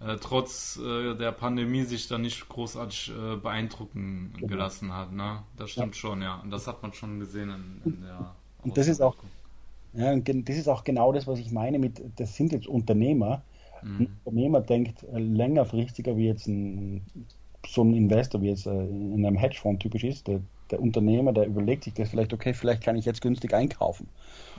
äh, 0.00 0.16
trotz 0.20 0.78
äh, 0.78 1.14
der 1.14 1.32
Pandemie 1.32 1.82
sich 1.84 2.08
da 2.08 2.18
nicht 2.18 2.48
großartig 2.48 3.12
äh, 3.12 3.36
beeindrucken 3.36 4.32
genau. 4.34 4.46
gelassen 4.48 4.92
hat. 4.92 5.12
Ne? 5.12 5.42
Das 5.56 5.70
stimmt 5.70 5.94
ja. 5.94 6.00
schon, 6.00 6.22
ja. 6.22 6.40
Und 6.42 6.50
das 6.50 6.66
hat 6.66 6.82
man 6.82 6.92
schon 6.92 7.18
gesehen 7.18 7.50
in, 7.84 7.92
in 7.92 8.02
der. 8.02 8.34
Und 8.62 8.76
das 8.76 8.88
ist 8.88 9.00
auch, 9.00 9.16
ja, 9.94 10.14
das 10.16 10.56
ist 10.56 10.68
auch 10.68 10.84
genau 10.84 11.12
das, 11.12 11.26
was 11.26 11.38
ich 11.38 11.50
meine 11.50 11.78
mit, 11.78 12.02
das 12.16 12.36
sind 12.36 12.52
jetzt 12.52 12.66
Unternehmer. 12.66 13.42
Mhm. 13.82 14.00
Ein 14.00 14.16
Unternehmer 14.24 14.60
denkt 14.60 15.04
äh, 15.04 15.18
längerfristiger 15.18 16.16
wie 16.16 16.26
jetzt 16.26 16.46
ein 16.46 17.02
so 17.68 17.82
ein 17.82 17.94
Investor, 17.94 18.42
wie 18.42 18.50
es 18.50 18.66
äh, 18.66 18.70
in 18.70 19.24
einem 19.26 19.36
Hedgefonds 19.36 19.82
typisch 19.82 20.04
ist. 20.04 20.28
Der, 20.28 20.40
der 20.70 20.80
Unternehmer, 20.80 21.32
der 21.32 21.46
überlegt 21.46 21.84
sich 21.84 21.94
das 21.94 22.10
vielleicht, 22.10 22.32
okay, 22.32 22.54
vielleicht 22.54 22.82
kann 22.82 22.96
ich 22.96 23.04
jetzt 23.04 23.20
günstig 23.20 23.54
einkaufen. 23.54 24.08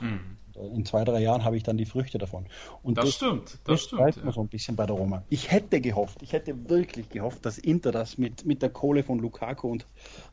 Mhm. 0.00 0.37
In 0.74 0.84
zwei, 0.84 1.04
drei 1.04 1.20
Jahren 1.20 1.44
habe 1.44 1.56
ich 1.56 1.62
dann 1.62 1.76
die 1.76 1.86
Früchte 1.86 2.18
davon. 2.18 2.46
Und 2.82 2.98
das, 2.98 3.06
das 3.06 3.14
stimmt, 3.14 3.58
das, 3.64 3.82
stimmt. 3.82 4.00
man 4.00 4.26
ja. 4.26 4.32
so 4.32 4.40
ein 4.40 4.48
bisschen 4.48 4.76
bei 4.76 4.86
der 4.86 4.96
Roma. 4.96 5.22
Ich 5.28 5.50
hätte 5.50 5.80
gehofft, 5.80 6.22
ich 6.22 6.32
hätte 6.32 6.68
wirklich 6.68 7.08
gehofft, 7.08 7.44
dass 7.46 7.58
Inter 7.58 7.92
das 7.92 8.18
mit, 8.18 8.44
mit 8.44 8.62
der 8.62 8.70
Kohle 8.70 9.02
von 9.02 9.18
Lukaku 9.18 9.68
und 9.68 9.86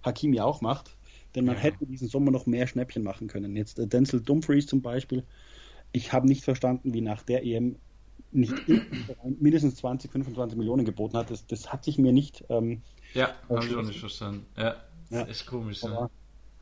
Hakimi 0.04 0.40
auch 0.40 0.62
macht. 0.62 0.96
Denn 1.36 1.46
man 1.46 1.56
ja. 1.56 1.62
hätte 1.62 1.86
diesen 1.86 2.08
Sommer 2.08 2.32
noch 2.32 2.46
mehr 2.46 2.66
Schnäppchen 2.66 3.04
machen 3.04 3.28
können. 3.28 3.56
Jetzt 3.56 3.78
äh, 3.78 3.88
Denzel 3.88 4.22
Dumfries 4.22 4.68
zum 4.68 4.82
Beispiel. 4.82 5.24
Ich 5.92 6.14
habe 6.14 6.28
nicht 6.28 6.44
verstanden, 6.44 6.94
wie 6.94 7.02
nach 7.02 7.24
der 7.24 7.46
EM 7.46 7.76
nicht 8.32 8.54
mindestens 9.40 9.76
20, 9.76 10.12
25 10.12 10.58
Millionen 10.58 10.86
geboten 10.86 11.18
hat. 11.18 11.32
Das, 11.32 11.46
das 11.46 11.72
hat 11.72 11.84
sich 11.84 11.98
mir 11.98 12.14
nicht. 12.14 12.44
Ähm, 12.50 12.82
ja, 13.14 13.34
habe 13.50 13.66
ich 13.66 13.76
auch 13.76 13.82
nicht 13.82 14.00
verstanden. 14.00 14.46
Ja, 14.58 14.76
ja. 15.10 15.22
ist 15.24 15.46
komisch. 15.46 15.84
Aber, 15.84 16.10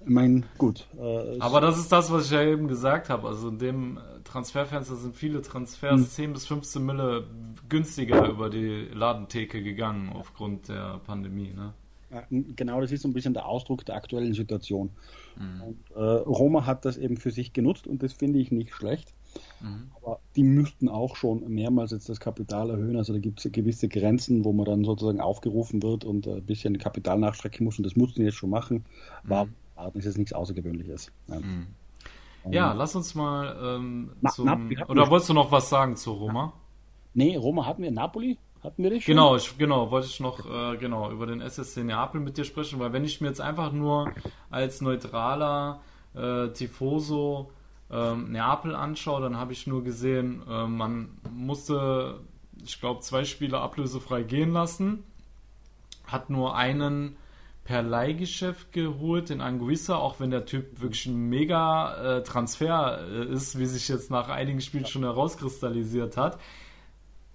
meine, 0.06 0.43
gut. 0.58 0.88
Äh, 0.97 1.39
Aber 1.39 1.62
das 1.62 1.78
ist 1.78 1.91
das, 1.91 2.12
was 2.12 2.26
ich 2.26 2.32
ja 2.32 2.43
eben 2.43 2.68
gesagt 2.68 3.10
habe. 3.10 3.28
Also 3.28 3.49
in 3.49 3.60
dem 3.60 3.99
Transferfenster 4.24 4.95
sind 4.95 5.16
viele 5.16 5.41
Transfers 5.41 5.99
hm. 5.99 6.08
10 6.08 6.34
bis 6.34 6.47
15 6.47 6.86
Mille 6.86 7.28
günstiger 7.70 8.28
über 8.28 8.49
die 8.49 8.88
Ladentheke 8.93 9.62
gegangen 9.62 10.12
aufgrund 10.14 10.70
der 10.70 10.99
Pandemie. 11.06 11.54
Ne? 11.54 11.74
Genau, 12.30 12.80
das 12.82 12.91
ist 12.91 13.01
so 13.01 13.08
ein 13.08 13.14
bisschen 13.14 13.34
der 13.34 13.47
Ausdruck 13.47 13.86
der 13.86 13.95
aktuellen 13.95 14.34
Situation. 14.34 14.91
Mhm. 15.36 15.62
Und, 15.62 15.78
äh, 15.95 15.99
Roma 15.99 16.66
hat 16.66 16.86
das 16.86 16.97
eben 16.97 17.18
für 17.18 17.32
sich 17.32 17.54
genutzt 17.54 17.88
und 17.88 18.04
das 18.04 18.14
finde 18.14 18.39
ich 18.39 18.51
nicht 18.51 18.74
schlecht. 18.74 19.14
Mhm. 19.62 19.91
Aber 19.95 20.20
die 20.36 20.43
müssten 20.43 20.89
auch 20.89 21.16
schon 21.16 21.47
mehrmals 21.51 21.91
jetzt 21.91 22.10
das 22.10 22.20
Kapital 22.20 22.70
erhöhen. 22.70 22.97
Also 22.97 23.14
da 23.14 23.20
gibt 23.20 23.43
es 23.43 23.51
gewisse 23.51 23.88
Grenzen, 23.88 24.45
wo 24.45 24.54
man 24.54 24.66
dann 24.66 24.84
sozusagen 24.84 25.22
aufgerufen 25.22 25.82
wird 25.82 26.06
und 26.06 26.28
ein 26.28 26.43
bisschen 26.43 26.78
Kapital 26.78 27.18
nachstrecken 27.18 27.64
muss. 27.64 27.78
Und 27.80 27.84
das 27.84 27.95
mussten 27.95 28.24
jetzt 28.24 28.36
schon 28.36 28.51
machen. 28.51 28.86
War, 29.24 29.45
mhm. 29.45 29.54
Ist 29.93 30.05
jetzt 30.05 30.17
nichts 30.17 30.34
Außergewöhnliches. 30.34 31.11
Ja, 31.28 31.39
mhm. 31.39 31.67
ja 32.49 32.74
lass 32.74 32.95
uns 32.95 33.15
mal 33.15 33.57
ähm, 33.61 34.11
na, 34.21 34.30
zum, 34.30 34.45
na, 34.45 34.86
oder 34.88 35.09
wolltest 35.09 35.30
du 35.30 35.34
noch 35.34 35.51
was 35.51 35.69
sagen 35.69 35.95
zu 35.95 36.11
Roma? 36.11 36.53
Nee, 37.13 37.36
Roma 37.36 37.65
hatten 37.65 37.84
wir 37.84 37.91
Napoli. 37.91 38.38
Hatten 38.63 38.82
wir 38.82 38.91
dich 38.91 39.03
schon? 39.03 39.15
Genau, 39.15 39.36
ich, 39.36 39.57
genau, 39.57 39.91
wollte 39.91 40.07
ich 40.07 40.19
noch 40.19 40.39
äh, 40.49 40.78
genau 40.78 41.11
über 41.11 41.28
den 41.28 41.41
SSC 41.41 41.84
Neapel 41.84 42.21
mit 42.21 42.38
dir 42.38 42.45
sprechen, 42.45 42.80
weil 42.80 42.93
wenn 42.93 43.03
ich 43.03 43.19
mir 43.19 43.28
jetzt 43.28 43.41
einfach 43.41 43.74
nur 43.74 44.11
als 44.49 44.80
neutraler 44.80 45.82
äh, 46.15 46.47
Tifoso 46.49 47.51
ähm, 47.91 48.32
Neapel 48.32 48.74
anschaue, 48.74 49.21
dann 49.21 49.38
habe 49.38 49.51
ich 49.51 49.67
nur 49.67 49.84
gesehen, 49.84 50.43
äh, 50.49 50.65
man 50.65 51.09
musste, 51.30 52.21
ich 52.63 52.80
glaube, 52.80 53.01
zwei 53.01 53.26
Spiele 53.26 53.59
ablösefrei 53.59 54.24
gehen 54.24 54.53
lassen, 54.53 55.03
hat 56.07 56.30
nur 56.30 56.55
einen 56.55 57.17
per 57.64 57.82
Leihgeschäft 57.82 58.72
geholt, 58.74 59.30
den 59.30 59.41
Anguissa, 59.41 59.95
auch 59.95 60.20
wenn 60.20 60.32
der 60.32 60.45
Typ 60.45 60.82
wirklich 60.82 61.05
ein 61.05 61.30
mega 61.30 62.18
äh, 62.18 62.24
Transfer 62.24 62.99
äh, 63.07 63.26
ist, 63.32 63.57
wie 63.57 63.66
sich 63.66 63.88
jetzt 63.88 64.11
nach 64.11 64.30
einigen 64.30 64.59
Spielen 64.59 64.86
schon 64.86 65.03
herauskristallisiert 65.03 66.18
hat. 66.18 66.39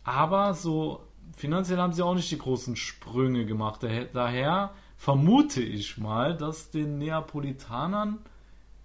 Aber 0.05 0.55
so 0.55 1.03
finanziell 1.37 1.79
haben 1.79 1.93
sie 1.93 2.05
auch 2.05 2.15
nicht 2.15 2.31
die 2.31 2.39
großen 2.39 2.77
Sprünge 2.77 3.47
gemacht. 3.47 3.81
Daher 4.13 4.73
vermute 4.97 5.63
ich 5.63 5.97
mal, 5.99 6.37
dass 6.37 6.71
den 6.71 6.99
Neapolitanern 6.99 8.19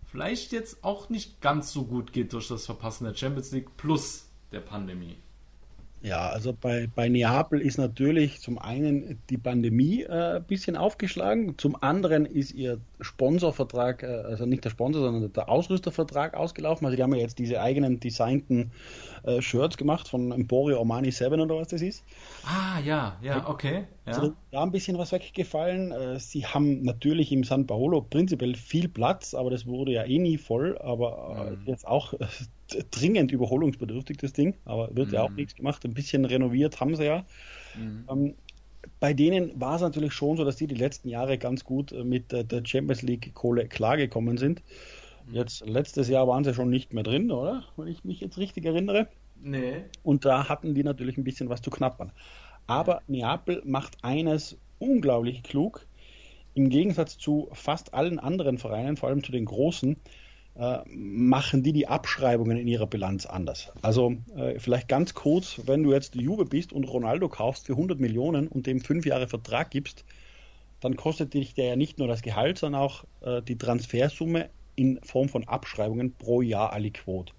vielleicht 0.06 0.52
jetzt 0.52 0.84
auch 0.84 1.10
nicht 1.10 1.42
ganz 1.42 1.72
so 1.72 1.86
gut 1.86 2.14
geht 2.14 2.34
durch 2.34 2.48
das 2.48 2.66
Verpassen 2.66 3.06
der 3.06 3.16
Champions 3.16 3.52
League 3.52 3.76
plus 3.78 4.30
der 4.52 4.60
Pandemie? 4.60 5.18
Ja, 6.04 6.30
also 6.32 6.52
bei, 6.52 6.90
bei 6.94 7.08
Neapel 7.08 7.62
ist 7.62 7.78
natürlich 7.78 8.42
zum 8.42 8.60
einen 8.60 9.22
die 9.30 9.38
Pandemie 9.38 10.04
äh, 10.04 10.36
ein 10.36 10.44
bisschen 10.44 10.76
aufgeschlagen, 10.76 11.58
zum 11.58 11.82
anderen 11.82 12.26
ist 12.26 12.52
ihr 12.52 12.82
Sponsorvertrag, 13.00 14.04
äh, 14.04 14.08
also 14.08 14.46
nicht 14.46 14.66
der 14.66 14.70
Sponsor, 14.70 15.02
sondern 15.02 15.32
der 15.32 15.48
Ausrüstervertrag 15.48 16.34
ausgelaufen. 16.34 16.86
Also 16.86 16.98
die 16.98 17.04
haben 17.04 17.16
ja 17.16 17.22
jetzt 17.22 17.40
diese 17.40 17.62
eigenen 17.62 18.02
designten 18.02 18.74
äh, 19.24 19.42
Shirts 19.42 19.78
gemacht 19.78 20.08
von 20.08 20.32
Emporio 20.32 20.80
Armani 20.80 21.12
7 21.12 21.42
oder 21.42 21.56
was 21.58 21.70
das 21.70 21.82
ist. 21.82 22.06
Ah, 22.42 22.80
ja, 22.80 23.18
ja, 23.22 23.48
okay. 23.50 23.88
Ja. 24.06 24.12
Also 24.12 24.36
da 24.52 24.62
ein 24.64 24.72
bisschen 24.72 24.98
was 24.98 25.12
weggefallen. 25.12 25.92
Äh, 25.92 26.20
sie 26.20 26.46
haben 26.46 26.84
natürlich 26.84 27.32
im 27.32 27.44
San 27.44 27.66
Paolo 27.68 28.02
prinzipiell 28.02 28.54
viel 28.56 28.88
Platz, 28.90 29.34
aber 29.34 29.50
das 29.50 29.66
wurde 29.66 29.92
ja 29.94 30.04
eh 30.06 30.20
nie 30.20 30.38
voll, 30.38 30.78
aber 30.80 31.58
Mhm. 31.58 31.66
jetzt 31.66 31.88
auch 31.88 32.14
äh, 32.14 32.28
dringend 32.92 33.32
überholungsbedürftig, 33.32 34.18
das 34.18 34.34
Ding, 34.34 34.60
aber 34.66 34.96
wird 34.96 35.12
ja 35.14 35.24
auch 35.24 35.32
Mhm. 35.32 35.38
nichts 35.38 35.56
gemacht. 35.56 35.84
Ein 35.86 35.94
bisschen 35.96 36.26
renoviert 36.26 36.80
haben 36.80 36.96
sie 36.96 37.06
ja. 37.06 37.26
Mhm. 37.74 38.10
Ähm, 38.10 38.38
bei 39.00 39.14
denen 39.14 39.60
war 39.62 39.76
es 39.78 39.82
natürlich 39.82 40.14
schon 40.14 40.38
so, 40.38 40.46
dass 40.46 40.58
die 40.58 40.68
die 40.68 40.76
letzten 40.76 41.10
Jahre 41.10 41.38
ganz 41.38 41.64
gut 41.64 41.92
äh, 41.94 42.04
mit 42.04 42.34
äh, 42.34 42.46
der 42.46 42.64
Champions 42.66 43.02
League 43.04 43.34
Kohle 43.36 43.68
klargekommen 43.70 44.38
sind. 44.38 44.64
Jetzt 45.32 45.66
letztes 45.66 46.10
Jahr 46.10 46.28
waren 46.28 46.44
sie 46.44 46.54
schon 46.54 46.70
nicht 46.70 46.94
mehr 46.94 47.04
drin, 47.04 47.32
oder? 47.32 47.64
Wenn 47.78 47.88
ich 47.88 48.04
mich 48.04 48.20
jetzt 48.20 48.38
richtig 48.38 48.66
erinnere. 48.66 49.08
Nee. 49.42 49.84
Und 50.04 50.26
da 50.26 50.48
hatten 50.48 50.74
die 50.74 50.84
natürlich 50.84 51.18
ein 51.18 51.24
bisschen 51.24 51.50
was 51.50 51.62
zu 51.62 51.70
knappern. 51.70 52.12
Aber 52.68 53.02
Neapel 53.08 53.62
macht 53.66 53.98
eines 54.04 54.58
unglaublich 54.80 55.44
klug. 55.44 55.86
Im 56.54 56.70
Gegensatz 56.70 57.18
zu 57.18 57.50
fast 57.52 57.94
allen 57.94 58.20
anderen 58.20 58.58
Vereinen, 58.58 58.96
vor 58.96 59.10
allem 59.10 59.24
zu 59.24 59.32
den 59.32 59.46
großen, 59.46 59.98
äh, 60.56 60.78
machen 60.88 61.64
die 61.64 61.74
die 61.74 61.88
Abschreibungen 61.88 62.58
in 62.58 62.68
ihrer 62.68 62.86
Bilanz 62.86 63.26
anders. 63.26 63.72
Also 63.82 64.16
äh, 64.36 64.60
vielleicht 64.60 64.88
ganz 64.88 65.14
kurz, 65.16 65.62
wenn 65.66 65.84
du 65.84 65.92
jetzt 65.92 66.16
Juve 66.16 66.46
bist 66.46 66.72
und 66.74 66.84
Ronaldo 66.84 67.28
kaufst 67.28 67.66
für 67.66 67.74
100 67.74 68.00
Millionen 68.00 68.48
und 68.48 68.68
dem 68.68 68.80
fünf 68.80 69.06
Jahre 69.06 69.28
Vertrag 69.28 69.72
gibst, 69.72 70.06
dann 70.80 70.96
kostet 70.96 71.34
dich 71.34 71.56
der 71.56 71.66
ja 71.66 71.76
nicht 71.76 71.98
nur 71.98 72.08
das 72.08 72.22
Gehalt, 72.22 72.60
sondern 72.60 72.82
auch 72.82 73.04
äh, 73.22 73.42
die 73.42 73.58
Transfersumme 73.58 74.50
in 74.76 75.00
Form 75.04 75.30
von 75.30 75.48
Abschreibungen 75.48 76.16
pro 76.16 76.42
Jahr 76.42 76.74
aliquot. 76.74 77.34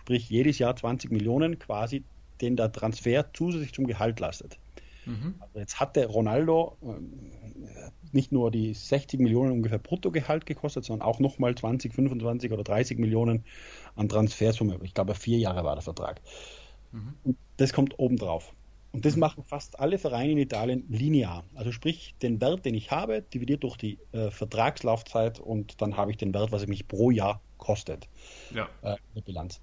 Sprich, 0.00 0.28
jedes 0.30 0.58
Jahr 0.58 0.74
20 0.76 1.10
Millionen 1.10 1.58
quasi, 1.58 2.04
den 2.40 2.56
der 2.56 2.72
Transfer 2.72 3.30
zusätzlich 3.32 3.72
zum 3.72 3.86
Gehalt 3.86 4.20
lastet. 4.20 4.58
Mhm. 5.06 5.34
Also 5.40 5.58
jetzt 5.58 5.80
hatte 5.80 6.06
Ronaldo 6.06 6.76
ähm, 6.82 7.32
nicht 8.12 8.32
nur 8.32 8.50
die 8.50 8.74
60 8.74 9.20
Millionen 9.20 9.52
ungefähr 9.52 9.78
Bruttogehalt 9.78 10.46
gekostet, 10.46 10.84
sondern 10.84 11.06
auch 11.06 11.18
nochmal 11.18 11.54
20, 11.54 11.94
25 11.94 12.52
oder 12.52 12.64
30 12.64 12.98
Millionen 12.98 13.44
an 13.96 14.08
Transfersumme. 14.08 14.78
Ich 14.82 14.94
glaube, 14.94 15.14
vier 15.14 15.38
Jahre 15.38 15.64
war 15.64 15.74
der 15.74 15.82
Vertrag. 15.82 16.20
Und 17.24 17.36
das 17.56 17.72
kommt 17.72 17.98
obendrauf. 17.98 18.54
Und 18.92 19.04
das 19.04 19.16
machen 19.16 19.44
fast 19.44 19.78
alle 19.78 19.98
Vereine 19.98 20.32
in 20.32 20.38
Italien 20.38 20.84
linear. 20.88 21.44
Also 21.54 21.72
sprich, 21.72 22.14
den 22.22 22.40
Wert, 22.40 22.64
den 22.64 22.74
ich 22.74 22.90
habe, 22.90 23.22
dividiert 23.22 23.62
durch 23.62 23.76
die 23.76 23.98
äh, 24.12 24.30
Vertragslaufzeit 24.30 25.38
und 25.40 25.80
dann 25.82 25.96
habe 25.96 26.10
ich 26.10 26.16
den 26.16 26.32
Wert, 26.32 26.52
was 26.52 26.66
mich 26.66 26.88
pro 26.88 27.10
Jahr 27.10 27.40
kostet 27.58 28.08
Ja. 28.54 28.68
äh, 28.82 28.92
in 28.92 29.14
der 29.16 29.22
Bilanz. 29.22 29.60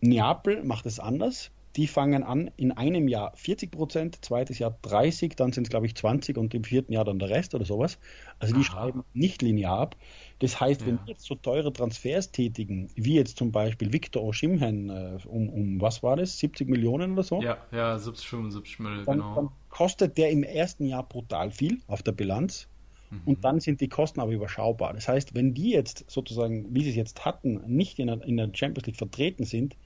Neapel 0.00 0.64
macht 0.64 0.86
es 0.86 0.98
anders. 0.98 1.50
Die 1.76 1.86
fangen 1.86 2.22
an 2.24 2.50
in 2.56 2.72
einem 2.72 3.06
Jahr 3.08 3.32
40 3.36 3.70
Prozent, 3.70 4.24
zweites 4.24 4.58
Jahr 4.58 4.78
30, 4.82 5.36
dann 5.36 5.52
sind 5.52 5.64
es 5.64 5.70
glaube 5.70 5.86
ich 5.86 5.94
20 5.94 6.36
und 6.38 6.54
im 6.54 6.64
vierten 6.64 6.92
Jahr 6.92 7.04
dann 7.04 7.18
der 7.18 7.28
Rest 7.30 7.54
oder 7.54 7.64
sowas. 7.64 7.98
Also 8.38 8.52
die 8.54 8.60
Aha. 8.60 8.64
schreiben 8.64 9.04
nicht 9.12 9.42
linear 9.42 9.78
ab. 9.78 9.96
Das 10.38 10.58
heißt, 10.60 10.86
wenn 10.86 10.96
Ja. 10.96 11.04
die 11.04 11.10
jetzt 11.10 11.24
so 11.26 11.34
teure 11.34 11.72
Transfers 11.72 12.32
tätigen, 12.32 12.90
wie 12.94 13.14
jetzt 13.14 13.36
zum 13.38 13.52
Beispiel 13.52 13.92
Victor 13.92 14.22
Osimhen 14.24 14.88
äh, 14.90 15.18
um, 15.26 15.48
um, 15.50 15.80
was 15.80 16.02
war 16.02 16.16
das, 16.16 16.38
70 16.38 16.68
Millionen 16.68 17.12
oder 17.12 17.22
so, 17.22 17.42
Ja, 17.42 17.58
ja, 17.70 17.98
70, 17.98 18.28
75 18.28 18.78
Mille, 18.78 19.04
dann, 19.04 19.18
genau. 19.18 19.34
dann 19.34 19.50
kostet 19.68 20.18
der 20.18 20.30
im 20.30 20.42
ersten 20.42 20.84
Jahr 20.86 21.08
brutal 21.08 21.50
viel 21.50 21.82
auf 21.86 22.02
der 22.02 22.12
Bilanz. 22.12 22.68
Mhm. 23.10 23.20
Und 23.24 23.44
dann 23.44 23.60
sind 23.60 23.80
die 23.80 23.88
Kosten 23.88 24.20
aber 24.20 24.32
überschaubar. 24.32 24.94
Das 24.94 25.08
heißt, 25.08 25.34
wenn 25.34 25.54
die 25.54 25.70
jetzt 25.70 26.04
sozusagen, 26.10 26.74
wie 26.74 26.84
sie 26.84 26.90
es 26.90 26.96
jetzt 26.96 27.24
hatten, 27.24 27.62
nicht 27.66 27.98
in 27.98 28.06
der, 28.08 28.22
in 28.22 28.36
der 28.36 28.50
Champions 28.54 28.86
League 28.86 28.96
vertreten 28.96 29.44
sind, 29.44 29.76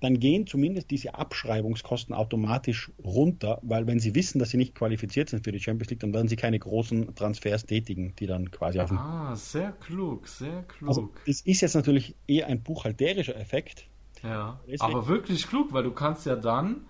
dann 0.00 0.18
gehen 0.18 0.46
zumindest 0.46 0.90
diese 0.90 1.14
Abschreibungskosten 1.14 2.14
automatisch 2.14 2.90
runter, 3.04 3.58
weil 3.62 3.86
wenn 3.86 4.00
sie 4.00 4.14
wissen, 4.14 4.38
dass 4.38 4.50
sie 4.50 4.56
nicht 4.56 4.74
qualifiziert 4.74 5.28
sind 5.28 5.44
für 5.44 5.52
die 5.52 5.60
Champions 5.60 5.90
League, 5.90 6.00
dann 6.00 6.12
werden 6.14 6.28
sie 6.28 6.36
keine 6.36 6.58
großen 6.58 7.14
Transfers 7.14 7.66
tätigen, 7.66 8.14
die 8.18 8.26
dann 8.26 8.50
quasi 8.50 8.80
auf 8.80 8.90
Ah, 8.92 9.36
sehr 9.36 9.72
klug, 9.72 10.26
sehr 10.26 10.62
klug. 10.62 10.88
Also 10.88 11.10
das 11.26 11.42
ist 11.42 11.60
jetzt 11.60 11.74
natürlich 11.74 12.14
eher 12.26 12.46
ein 12.46 12.62
buchhalterischer 12.62 13.36
Effekt. 13.36 13.86
Ja, 14.22 14.58
Deswegen- 14.66 14.82
aber 14.82 15.06
wirklich 15.08 15.46
klug, 15.46 15.72
weil 15.72 15.82
du 15.84 15.92
kannst 15.92 16.26
ja 16.26 16.36
dann, 16.36 16.82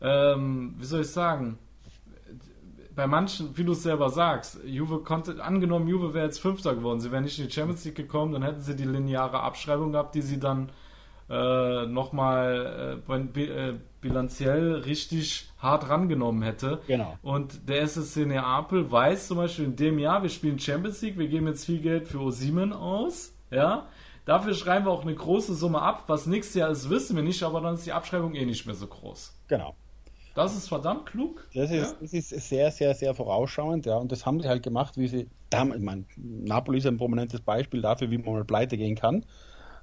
ähm, 0.00 0.74
wie 0.78 0.84
soll 0.84 1.00
ich 1.02 1.08
sagen, 1.08 1.58
bei 2.94 3.06
manchen, 3.06 3.56
wie 3.56 3.64
du 3.64 3.72
es 3.72 3.82
selber 3.82 4.08
sagst, 4.08 4.58
Juve 4.64 5.00
konnte, 5.00 5.42
angenommen, 5.44 5.86
Juve 5.86 6.14
wäre 6.14 6.24
jetzt 6.24 6.40
Fünfter 6.40 6.74
geworden, 6.74 7.00
sie 7.00 7.12
wären 7.12 7.24
nicht 7.24 7.38
in 7.38 7.46
die 7.46 7.52
Champions 7.52 7.84
League 7.84 7.94
gekommen, 7.94 8.32
dann 8.32 8.42
hätten 8.42 8.62
sie 8.62 8.74
die 8.74 8.84
lineare 8.84 9.40
Abschreibung 9.40 9.92
gehabt, 9.92 10.14
die 10.14 10.22
sie 10.22 10.40
dann 10.40 10.70
äh, 11.28 11.86
nochmal 11.86 13.02
äh, 13.08 13.40
äh, 13.40 13.74
bilanziell 14.00 14.74
richtig 14.74 15.48
hart 15.58 15.88
rangenommen 15.88 16.42
hätte. 16.42 16.80
Genau. 16.86 17.18
Und 17.22 17.68
der 17.68 17.82
SSC 17.82 18.26
Neapel 18.26 18.90
weiß 18.90 19.28
zum 19.28 19.38
Beispiel 19.38 19.64
in 19.64 19.76
dem 19.76 19.98
Jahr, 19.98 20.22
wir 20.22 20.30
spielen 20.30 20.58
Champions 20.58 21.02
League, 21.02 21.18
wir 21.18 21.28
geben 21.28 21.48
jetzt 21.48 21.64
viel 21.64 21.80
Geld 21.80 22.06
für 22.06 22.20
Osimen 22.20 22.72
aus, 22.72 23.32
ja. 23.50 23.86
Dafür 24.24 24.54
schreiben 24.54 24.86
wir 24.86 24.90
auch 24.90 25.02
eine 25.02 25.14
große 25.14 25.54
Summe 25.54 25.80
ab. 25.80 26.04
Was 26.08 26.26
nächstes 26.26 26.56
Jahr 26.56 26.70
ist, 26.70 26.90
wissen 26.90 27.14
wir 27.14 27.22
nicht, 27.22 27.44
aber 27.44 27.60
dann 27.60 27.74
ist 27.74 27.86
die 27.86 27.92
Abschreibung 27.92 28.34
eh 28.34 28.44
nicht 28.44 28.66
mehr 28.66 28.74
so 28.74 28.88
groß. 28.88 29.32
Genau. 29.46 29.76
Das 30.34 30.54
ist 30.54 30.68
verdammt 30.68 31.06
klug. 31.06 31.48
Das 31.54 31.70
ist, 31.70 31.96
das 32.00 32.12
ist 32.12 32.28
sehr, 32.30 32.70
sehr, 32.70 32.94
sehr 32.94 33.14
vorausschauend, 33.14 33.86
ja. 33.86 33.96
Und 33.96 34.10
das 34.12 34.26
haben 34.26 34.40
sie 34.40 34.48
halt 34.48 34.62
gemacht, 34.62 34.98
wie 34.98 35.06
sie. 35.06 35.28
Da, 35.48 35.64
ich 35.64 35.80
meine, 35.80 36.04
Napoli 36.16 36.78
ist 36.78 36.86
ein 36.86 36.98
prominentes 36.98 37.40
Beispiel 37.40 37.80
dafür, 37.80 38.10
wie 38.10 38.18
man 38.18 38.34
mal 38.34 38.44
pleite 38.44 38.76
gehen 38.76 38.96
kann. 38.96 39.24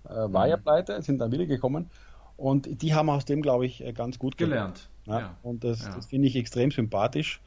Äh, 0.05 0.33
war 0.33 0.47
ja 0.47 0.57
pleite, 0.57 1.01
sind 1.01 1.19
dann 1.19 1.31
wieder 1.31 1.45
gekommen. 1.45 1.89
Und 2.35 2.81
die 2.81 2.93
haben 2.93 3.09
aus 3.09 3.25
dem, 3.25 3.41
glaube 3.41 3.65
ich, 3.65 3.83
äh, 3.83 3.93
ganz 3.93 4.19
gut 4.19 4.37
Gelernt. 4.37 4.89
Ja. 5.05 5.19
Ja. 5.19 5.37
Und 5.43 5.63
das, 5.63 5.79
das 5.79 6.07
finde 6.07 6.27
ich 6.27 6.35
extrem 6.35 6.71
sympathisch. 6.71 7.41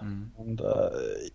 Mhm. 0.00 0.32
Und 0.36 0.60
äh, 0.60 1.30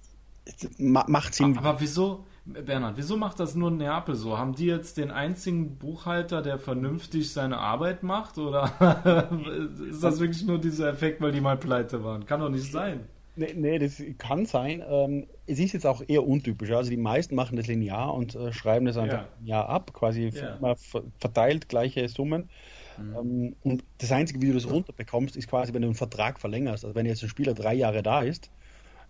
macht 0.78 1.34
Sinn. 1.34 1.58
Aber 1.58 1.80
wieso, 1.80 2.26
Bernhard, 2.46 2.98
wieso 2.98 3.18
macht 3.18 3.40
das 3.40 3.56
nur 3.56 3.72
Neapel 3.72 4.16
so? 4.16 4.38
Haben 4.38 4.54
die 4.54 4.66
jetzt 4.66 4.98
den 4.98 5.12
einzigen 5.12 5.78
Buchhalter, 5.78 6.42
der 6.42 6.60
vernünftig 6.60 7.32
seine 7.32 7.58
Arbeit 7.58 8.04
macht? 8.04 8.38
Oder 8.38 9.30
ist 9.90 10.04
das 10.04 10.20
wirklich 10.20 10.46
nur 10.46 10.60
dieser 10.60 10.90
Effekt, 10.90 11.22
weil 11.22 11.32
die 11.32 11.42
mal 11.42 11.58
pleite 11.58 12.04
waren? 12.04 12.26
Kann 12.26 12.40
doch 12.40 12.50
nicht 12.50 12.72
sein. 12.72 13.08
Nee, 13.38 13.54
nee, 13.54 13.80
das 13.80 14.02
kann 14.18 14.46
sein. 14.46 14.82
Ähm, 14.88 15.28
es 15.46 15.60
ist 15.60 15.74
jetzt 15.74 15.86
auch 15.86 16.02
eher 16.08 16.26
untypisch. 16.26 16.72
Also 16.72 16.90
die 16.90 16.98
meisten 16.98 17.36
machen 17.36 17.58
das 17.58 17.68
linear 17.68 18.14
und 18.14 18.34
äh, 18.36 18.54
schreiben 18.54 18.86
das 18.86 18.98
einfach 18.98 19.20
Ja. 19.20 19.30
linear 19.40 19.68
ab, 19.70 19.94
quasi 19.94 20.32
Ja. 20.32 20.76
verteilt 21.20 21.68
gleiche 21.68 22.08
Summen. 22.08 22.50
Mhm. 22.98 23.16
Ähm, 23.18 23.56
und 23.62 23.84
das 23.98 24.12
Einzige, 24.12 24.42
wie 24.42 24.48
du 24.48 24.54
das 24.54 24.70
runterbekommst, 24.70 25.36
ist 25.36 25.50
quasi, 25.50 25.74
wenn 25.74 25.82
du 25.82 25.88
einen 25.90 25.96
Vertrag 25.96 26.40
verlängerst. 26.40 26.86
Also 26.86 26.96
wenn 26.96 27.06
jetzt 27.06 27.24
ein 27.24 27.30
Spieler 27.30 27.54
drei 27.54 27.74
Jahre 27.74 28.04
da 28.04 28.22
ist, 28.22 28.52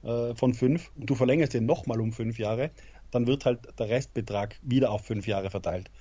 äh, 0.03 0.35
von 0.35 0.53
fünf, 0.53 0.91
und 0.95 1.09
du 1.09 1.15
verlängerst 1.15 1.53
den 1.53 1.65
nochmal 1.65 2.01
um 2.01 2.11
fünf 2.13 2.39
Jahre, 2.39 2.71
dann 3.11 3.27
wird 3.27 3.45
halt 3.45 3.61
der 3.79 3.89
Restbetrag 3.89 4.59
wieder 4.61 4.91
auf 4.91 5.05
fünf 5.05 5.27
Jahre 5.27 5.49
verteilt. 5.51 5.91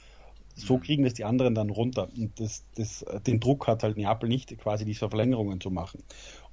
So 0.57 0.79
kriegen 0.79 1.03
das 1.05 1.15
die 1.15 1.25
anderen 1.25 1.55
dann 1.55 1.71
runter. 1.71 2.09
Und 2.17 2.39
das, 2.41 2.67
das, 2.77 3.03
äh, 3.03 3.21
den 3.21 3.41
Druck 3.41 3.67
hat 3.67 3.83
halt 3.83 3.97
Neapel 3.97 4.29
nicht, 4.29 4.57
quasi 4.59 4.85
diese 4.85 5.09
Verlängerungen 5.09 5.61
zu 5.61 5.71
machen. 5.71 6.05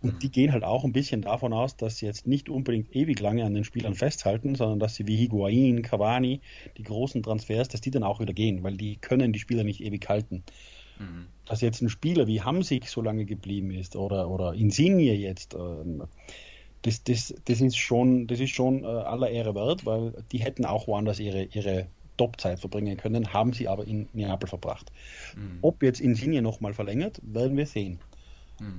Und 0.01 0.23
die 0.23 0.31
gehen 0.31 0.51
halt 0.51 0.63
auch 0.63 0.83
ein 0.83 0.93
bisschen 0.93 1.21
davon 1.21 1.53
aus, 1.53 1.77
dass 1.77 1.97
sie 1.97 2.07
jetzt 2.07 2.25
nicht 2.25 2.49
unbedingt 2.49 2.95
ewig 2.95 3.19
lange 3.19 3.45
an 3.45 3.53
den 3.53 3.63
Spielern 3.63 3.93
festhalten, 3.93 4.55
sondern 4.55 4.79
dass 4.79 4.95
sie 4.95 5.07
wie 5.07 5.15
Higuain, 5.15 5.83
Cavani, 5.83 6.41
die 6.77 6.83
großen 6.83 7.21
Transfers, 7.21 7.67
dass 7.67 7.81
die 7.81 7.91
dann 7.91 8.03
auch 8.03 8.19
wieder 8.19 8.33
gehen, 8.33 8.63
weil 8.63 8.77
die 8.77 8.97
können 8.97 9.31
die 9.31 9.39
Spieler 9.39 9.63
nicht 9.63 9.81
ewig 9.81 10.09
halten. 10.09 10.43
Dass 11.45 11.61
jetzt 11.61 11.81
ein 11.81 11.89
Spieler 11.89 12.27
wie 12.27 12.41
Hamsik 12.41 12.87
so 12.87 13.01
lange 13.01 13.25
geblieben 13.25 13.71
ist 13.71 13.95
oder, 13.95 14.29
oder 14.29 14.53
Insigne 14.53 15.13
jetzt, 15.13 15.53
ähm, 15.53 16.03
das, 16.81 17.03
das, 17.03 17.33
das 17.45 17.61
ist 17.61 17.77
schon, 17.77 18.25
das 18.27 18.39
ist 18.39 18.51
schon 18.51 18.83
äh, 18.83 18.87
aller 18.87 19.29
Ehre 19.29 19.53
wert, 19.53 19.85
weil 19.85 20.13
die 20.31 20.39
hätten 20.39 20.65
auch 20.65 20.87
woanders 20.87 21.19
ihre, 21.19 21.43
ihre 21.43 21.87
Top-Zeit 22.17 22.59
verbringen 22.59 22.97
können, 22.97 23.33
haben 23.33 23.53
sie 23.53 23.67
aber 23.67 23.85
in 23.85 24.07
Neapel 24.13 24.47
verbracht. 24.47 24.91
Ob 25.61 25.81
jetzt 25.83 25.99
Insigne 26.01 26.41
nochmal 26.41 26.73
verlängert, 26.73 27.19
werden 27.23 27.57
wir 27.57 27.65
sehen. 27.65 27.99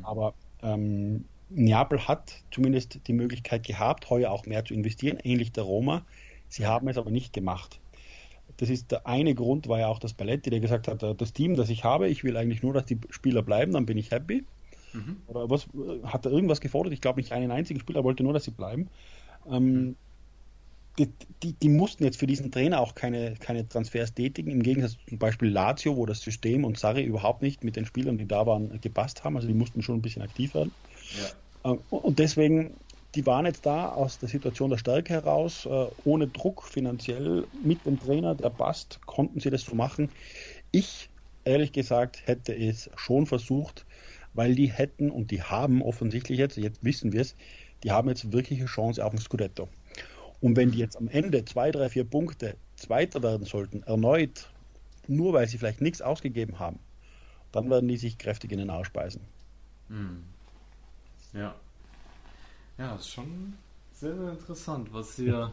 Aber 0.05 0.35
ähm, 0.63 1.25
Neapel 1.51 2.09
hat 2.09 2.43
zumindest 2.51 3.07
die 3.07 3.13
Möglichkeit 3.13 3.67
gehabt, 3.67 4.09
heuer 4.11 4.31
auch 4.31 4.47
mehr 4.47 4.65
zu 4.65 4.75
investieren, 4.75 5.19
ähnlich 5.23 5.53
der 5.53 5.65
Roma. 5.65 6.05
Sie 6.49 6.67
haben 6.67 6.89
es 6.89 6.99
aber 6.99 7.11
nicht 7.11 7.33
gemacht. 7.33 7.81
Das 8.57 8.71
ist 8.71 8.91
der 8.91 9.07
eine 9.07 9.35
Grund, 9.35 9.69
war 9.69 9.81
ja 9.81 9.89
auch 9.89 9.99
das 9.99 10.13
Balletti, 10.13 10.51
der 10.51 10.61
gesagt 10.61 10.89
hat, 10.89 11.03
äh, 11.03 11.15
das 11.15 11.33
Team, 11.33 11.57
das 11.57 11.71
ich 11.71 11.85
habe, 11.85 12.09
ich 12.09 12.25
will 12.25 12.37
eigentlich 12.37 12.63
nur, 12.63 12.75
dass 12.75 12.85
die 12.85 12.99
Spieler 13.11 13.43
bleiben, 13.43 13.73
dann 13.73 13.87
bin 13.87 13.99
ich 13.99 14.11
happy. 14.11 14.45
Oder 15.27 15.49
was 15.49 15.69
hat 16.05 16.27
er 16.27 16.33
irgendwas 16.33 16.61
gefordert? 16.61 16.93
Ich 16.93 17.01
glaube 17.01 17.21
nicht 17.21 17.33
einen 17.33 17.51
einzigen 17.51 17.81
Spieler, 17.81 18.01
er 18.01 18.05
wollte 18.05 18.23
nur, 18.23 18.33
dass 18.33 18.45
sie 18.45 18.51
bleiben. 18.51 18.89
Ähm, 19.51 19.97
die, 20.99 21.11
die, 21.43 21.55
die, 21.55 21.69
mussten 21.69 22.05
jetzt 22.05 22.19
für 22.19 22.27
diesen 22.27 22.51
Trainer 22.51 22.81
auch 22.81 22.95
keine, 22.95 23.35
keine 23.37 23.67
Transfers 23.67 24.15
tätigen, 24.15 24.51
im 24.51 24.63
Gegensatz 24.63 24.99
zum 25.09 25.19
Beispiel 25.19 25.49
Lazio, 25.49 25.97
wo 25.97 26.05
das 26.05 26.21
System 26.21 26.65
und 26.65 26.79
Sarri 26.79 27.03
überhaupt 27.03 27.43
nicht 27.43 27.65
mit 27.65 27.77
den 27.77 27.87
Spielern, 27.87 28.19
die 28.19 28.27
da 28.27 28.47
waren, 28.47 28.79
gepasst 28.81 29.25
haben. 29.25 29.37
Also 29.37 29.49
die 29.49 29.55
mussten 29.55 29.83
schon 29.83 29.97
ein 29.97 30.03
bisschen 30.03 30.23
aktiv 30.23 30.55
werden. 30.55 30.73
Ja. 31.65 31.73
Äh, 31.73 31.79
und 31.91 32.19
deswegen, 32.19 32.75
die 33.15 33.25
waren 33.25 33.47
jetzt 33.47 33.65
da 33.65 33.89
aus 33.89 34.19
der 34.19 34.29
Situation 34.29 34.71
der 34.71 34.79
Stärke 34.79 35.15
heraus, 35.15 35.67
äh, 35.67 35.87
ohne 36.05 36.29
Druck 36.29 36.63
finanziell 36.65 37.47
mit 37.65 37.87
dem 37.87 37.99
Trainer, 37.99 38.35
der 38.35 38.51
passt, 38.51 39.01
konnten 39.07 39.41
sie 39.41 39.51
das 39.51 39.63
so 39.63 39.75
machen. 39.75 40.11
Ich, 40.73 41.09
ehrlich 41.45 41.73
gesagt, 41.73 42.27
hätte 42.27 42.55
es 42.55 42.91
schon 42.97 43.25
versucht, 43.27 43.87
weil 44.35 44.55
die 44.55 44.71
hätten 44.71 45.11
und 45.11 45.31
die 45.31 45.43
haben 45.43 45.83
offensichtlich 45.83 46.39
jetzt, 46.39 46.57
jetzt 46.59 46.85
wissen 46.85 47.13
wir 47.13 47.23
es, 47.23 47.35
die 47.83 47.91
haben 47.91 48.09
jetzt 48.09 48.33
wirkliche 48.33 48.67
Chance 48.67 49.05
auf 49.05 49.13
ein 49.13 49.19
Scudetto. 49.19 49.69
Und 50.43 50.57
wenn 50.57 50.73
die 50.73 50.79
jetzt 50.79 50.97
am 50.97 51.09
Ende 51.09 51.45
zwei, 51.45 51.71
drei, 51.71 51.89
vier 51.89 52.05
Punkte 52.05 52.57
Zweiter 52.77 53.23
werden 53.23 53.47
sollten, 53.47 53.85
erneut, 53.85 54.51
nur 55.07 55.33
weil 55.33 55.49
sie 55.49 55.57
vielleicht 55.57 55.81
nichts 55.81 56.03
ausgegeben 56.03 56.59
haben, 56.59 56.81
dann 57.53 57.71
werden 57.71 57.89
die 57.89 57.97
sich 57.97 58.19
kräftig 58.19 58.51
in 58.51 58.59
den 58.59 58.69
Arsch 58.69 58.91
beißen. 58.91 59.23
Hm. 59.89 60.25
Ja. 61.33 61.55
Ja, 62.77 62.97
ist 62.97 63.09
schon 63.09 63.55
sehr, 63.93 64.17
sehr 64.17 64.33
interessant, 64.33 64.93
was 64.93 65.15
hier 65.15 65.53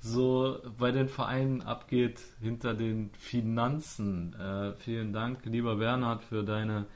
so 0.00 0.58
bei 0.76 0.90
den 0.90 1.08
Vereinen 1.08 1.62
abgeht 1.62 2.20
hinter 2.40 2.74
den 2.74 3.10
Finanzen. 3.12 4.34
Äh, 4.34 4.72
vielen 4.74 5.12
Dank, 5.12 5.44
lieber 5.44 5.76
Bernhard, 5.76 6.24
für 6.24 6.42
deine 6.42 6.86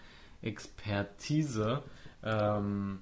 Expertise. 0.42 1.82
Ähm, 2.24 3.00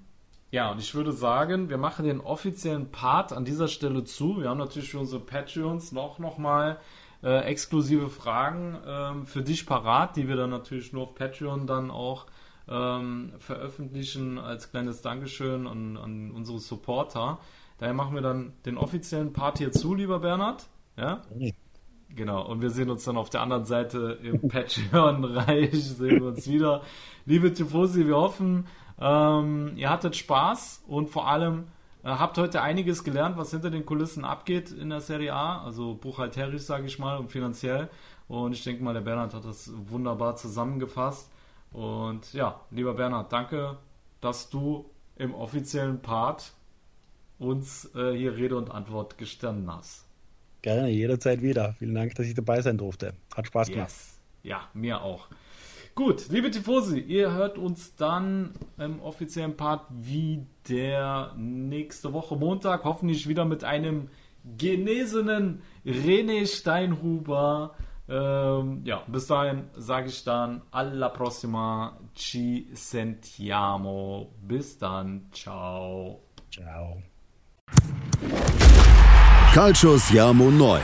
ja, 0.52 0.70
und 0.70 0.78
ich 0.78 0.94
würde 0.94 1.12
sagen, 1.12 1.70
wir 1.70 1.78
machen 1.78 2.04
den 2.04 2.20
offiziellen 2.20 2.90
Part 2.90 3.32
an 3.32 3.46
dieser 3.46 3.68
Stelle 3.68 4.04
zu. 4.04 4.42
Wir 4.42 4.50
haben 4.50 4.58
natürlich 4.58 4.90
für 4.90 4.98
unsere 4.98 5.22
Patreons 5.22 5.92
noch, 5.92 6.18
noch 6.18 6.36
mal 6.36 6.78
äh, 7.22 7.40
exklusive 7.44 8.10
Fragen 8.10 8.76
ähm, 8.86 9.26
für 9.26 9.40
dich 9.40 9.64
parat, 9.64 10.14
die 10.14 10.28
wir 10.28 10.36
dann 10.36 10.50
natürlich 10.50 10.92
nur 10.92 11.04
auf 11.04 11.14
Patreon 11.14 11.66
dann 11.66 11.90
auch 11.90 12.26
ähm, 12.68 13.32
veröffentlichen 13.38 14.38
als 14.38 14.70
kleines 14.70 15.00
Dankeschön 15.00 15.66
an, 15.66 15.96
an 15.96 16.30
unsere 16.32 16.58
Supporter. 16.58 17.38
Daher 17.78 17.94
machen 17.94 18.14
wir 18.14 18.22
dann 18.22 18.52
den 18.66 18.76
offiziellen 18.76 19.32
Part 19.32 19.56
hier 19.56 19.72
zu, 19.72 19.94
lieber 19.94 20.18
Bernhard. 20.18 20.66
Ja? 20.98 21.22
Nee. 21.34 21.54
Genau, 22.14 22.46
und 22.46 22.60
wir 22.60 22.68
sehen 22.68 22.90
uns 22.90 23.04
dann 23.04 23.16
auf 23.16 23.30
der 23.30 23.40
anderen 23.40 23.64
Seite 23.64 24.18
im 24.22 24.40
Patreon-Reich, 24.48 25.82
sehen 25.82 26.20
wir 26.20 26.28
uns 26.28 26.46
wieder. 26.46 26.82
Liebe 27.24 27.54
Tifosi, 27.54 28.06
wir 28.06 28.16
hoffen, 28.16 28.66
ähm, 29.00 29.72
ihr 29.76 29.90
hattet 29.90 30.16
Spaß 30.16 30.84
und 30.86 31.10
vor 31.10 31.28
allem 31.28 31.64
äh, 32.04 32.08
habt 32.08 32.38
heute 32.38 32.62
einiges 32.62 33.04
gelernt, 33.04 33.36
was 33.36 33.50
hinter 33.50 33.70
den 33.70 33.86
Kulissen 33.86 34.24
abgeht 34.24 34.70
in 34.70 34.90
der 34.90 35.00
Serie 35.00 35.34
A, 35.34 35.64
also 35.64 35.94
buchhalterisch, 35.94 36.62
sage 36.62 36.86
ich 36.86 36.98
mal, 36.98 37.16
und 37.16 37.30
finanziell. 37.30 37.88
Und 38.28 38.52
ich 38.52 38.64
denke 38.64 38.82
mal, 38.82 38.94
der 38.94 39.02
Bernhard 39.02 39.34
hat 39.34 39.44
das 39.44 39.70
wunderbar 39.88 40.36
zusammengefasst. 40.36 41.30
Und 41.72 42.32
ja, 42.32 42.60
lieber 42.70 42.94
Bernhard, 42.94 43.32
danke, 43.32 43.78
dass 44.20 44.50
du 44.50 44.86
im 45.16 45.34
offiziellen 45.34 46.00
Part 46.00 46.52
uns 47.38 47.90
äh, 47.94 48.12
hier 48.12 48.36
Rede 48.36 48.56
und 48.56 48.70
Antwort 48.70 49.18
gestanden 49.18 49.70
hast. 49.72 50.04
Gerne, 50.62 50.90
jederzeit 50.90 51.42
wieder. 51.42 51.74
Vielen 51.78 51.94
Dank, 51.94 52.14
dass 52.14 52.26
ich 52.26 52.34
dabei 52.34 52.62
sein 52.62 52.78
durfte. 52.78 53.14
Hat 53.34 53.46
Spaß 53.48 53.68
gemacht. 53.68 53.88
Yes. 53.88 54.18
Ja, 54.44 54.68
mir 54.74 55.02
auch. 55.02 55.26
Gut, 55.94 56.30
liebe 56.30 56.50
Tifosi, 56.50 56.98
ihr 56.98 57.32
hört 57.32 57.58
uns 57.58 57.96
dann 57.96 58.54
im 58.78 59.00
offiziellen 59.02 59.58
Part 59.58 59.86
wieder 59.90 61.34
nächste 61.36 62.14
Woche 62.14 62.34
Montag, 62.34 62.84
hoffentlich 62.84 63.28
wieder 63.28 63.44
mit 63.44 63.62
einem 63.62 64.08
genesenen 64.56 65.60
René 65.84 66.46
Steinhuber. 66.46 67.74
Ähm, 68.08 68.80
ja, 68.84 69.02
bis 69.06 69.26
dahin 69.26 69.64
sage 69.76 70.08
ich 70.08 70.24
dann 70.24 70.62
alla 70.70 71.10
prossima, 71.10 71.98
ci 72.14 72.68
sentiamo. 72.72 74.32
Bis 74.40 74.78
dann, 74.78 75.26
ciao. 75.30 76.22
Ciao. 76.50 77.02
Calcio 79.52 79.98
Siamo 79.98 80.50
Neu. 80.50 80.80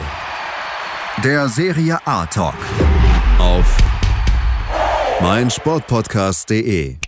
Der 1.25 1.49
Serie 1.49 1.99
A 2.07 2.27
Talk 2.27 2.55
auf 3.39 3.88
meinsportpodcast.de 5.21 7.08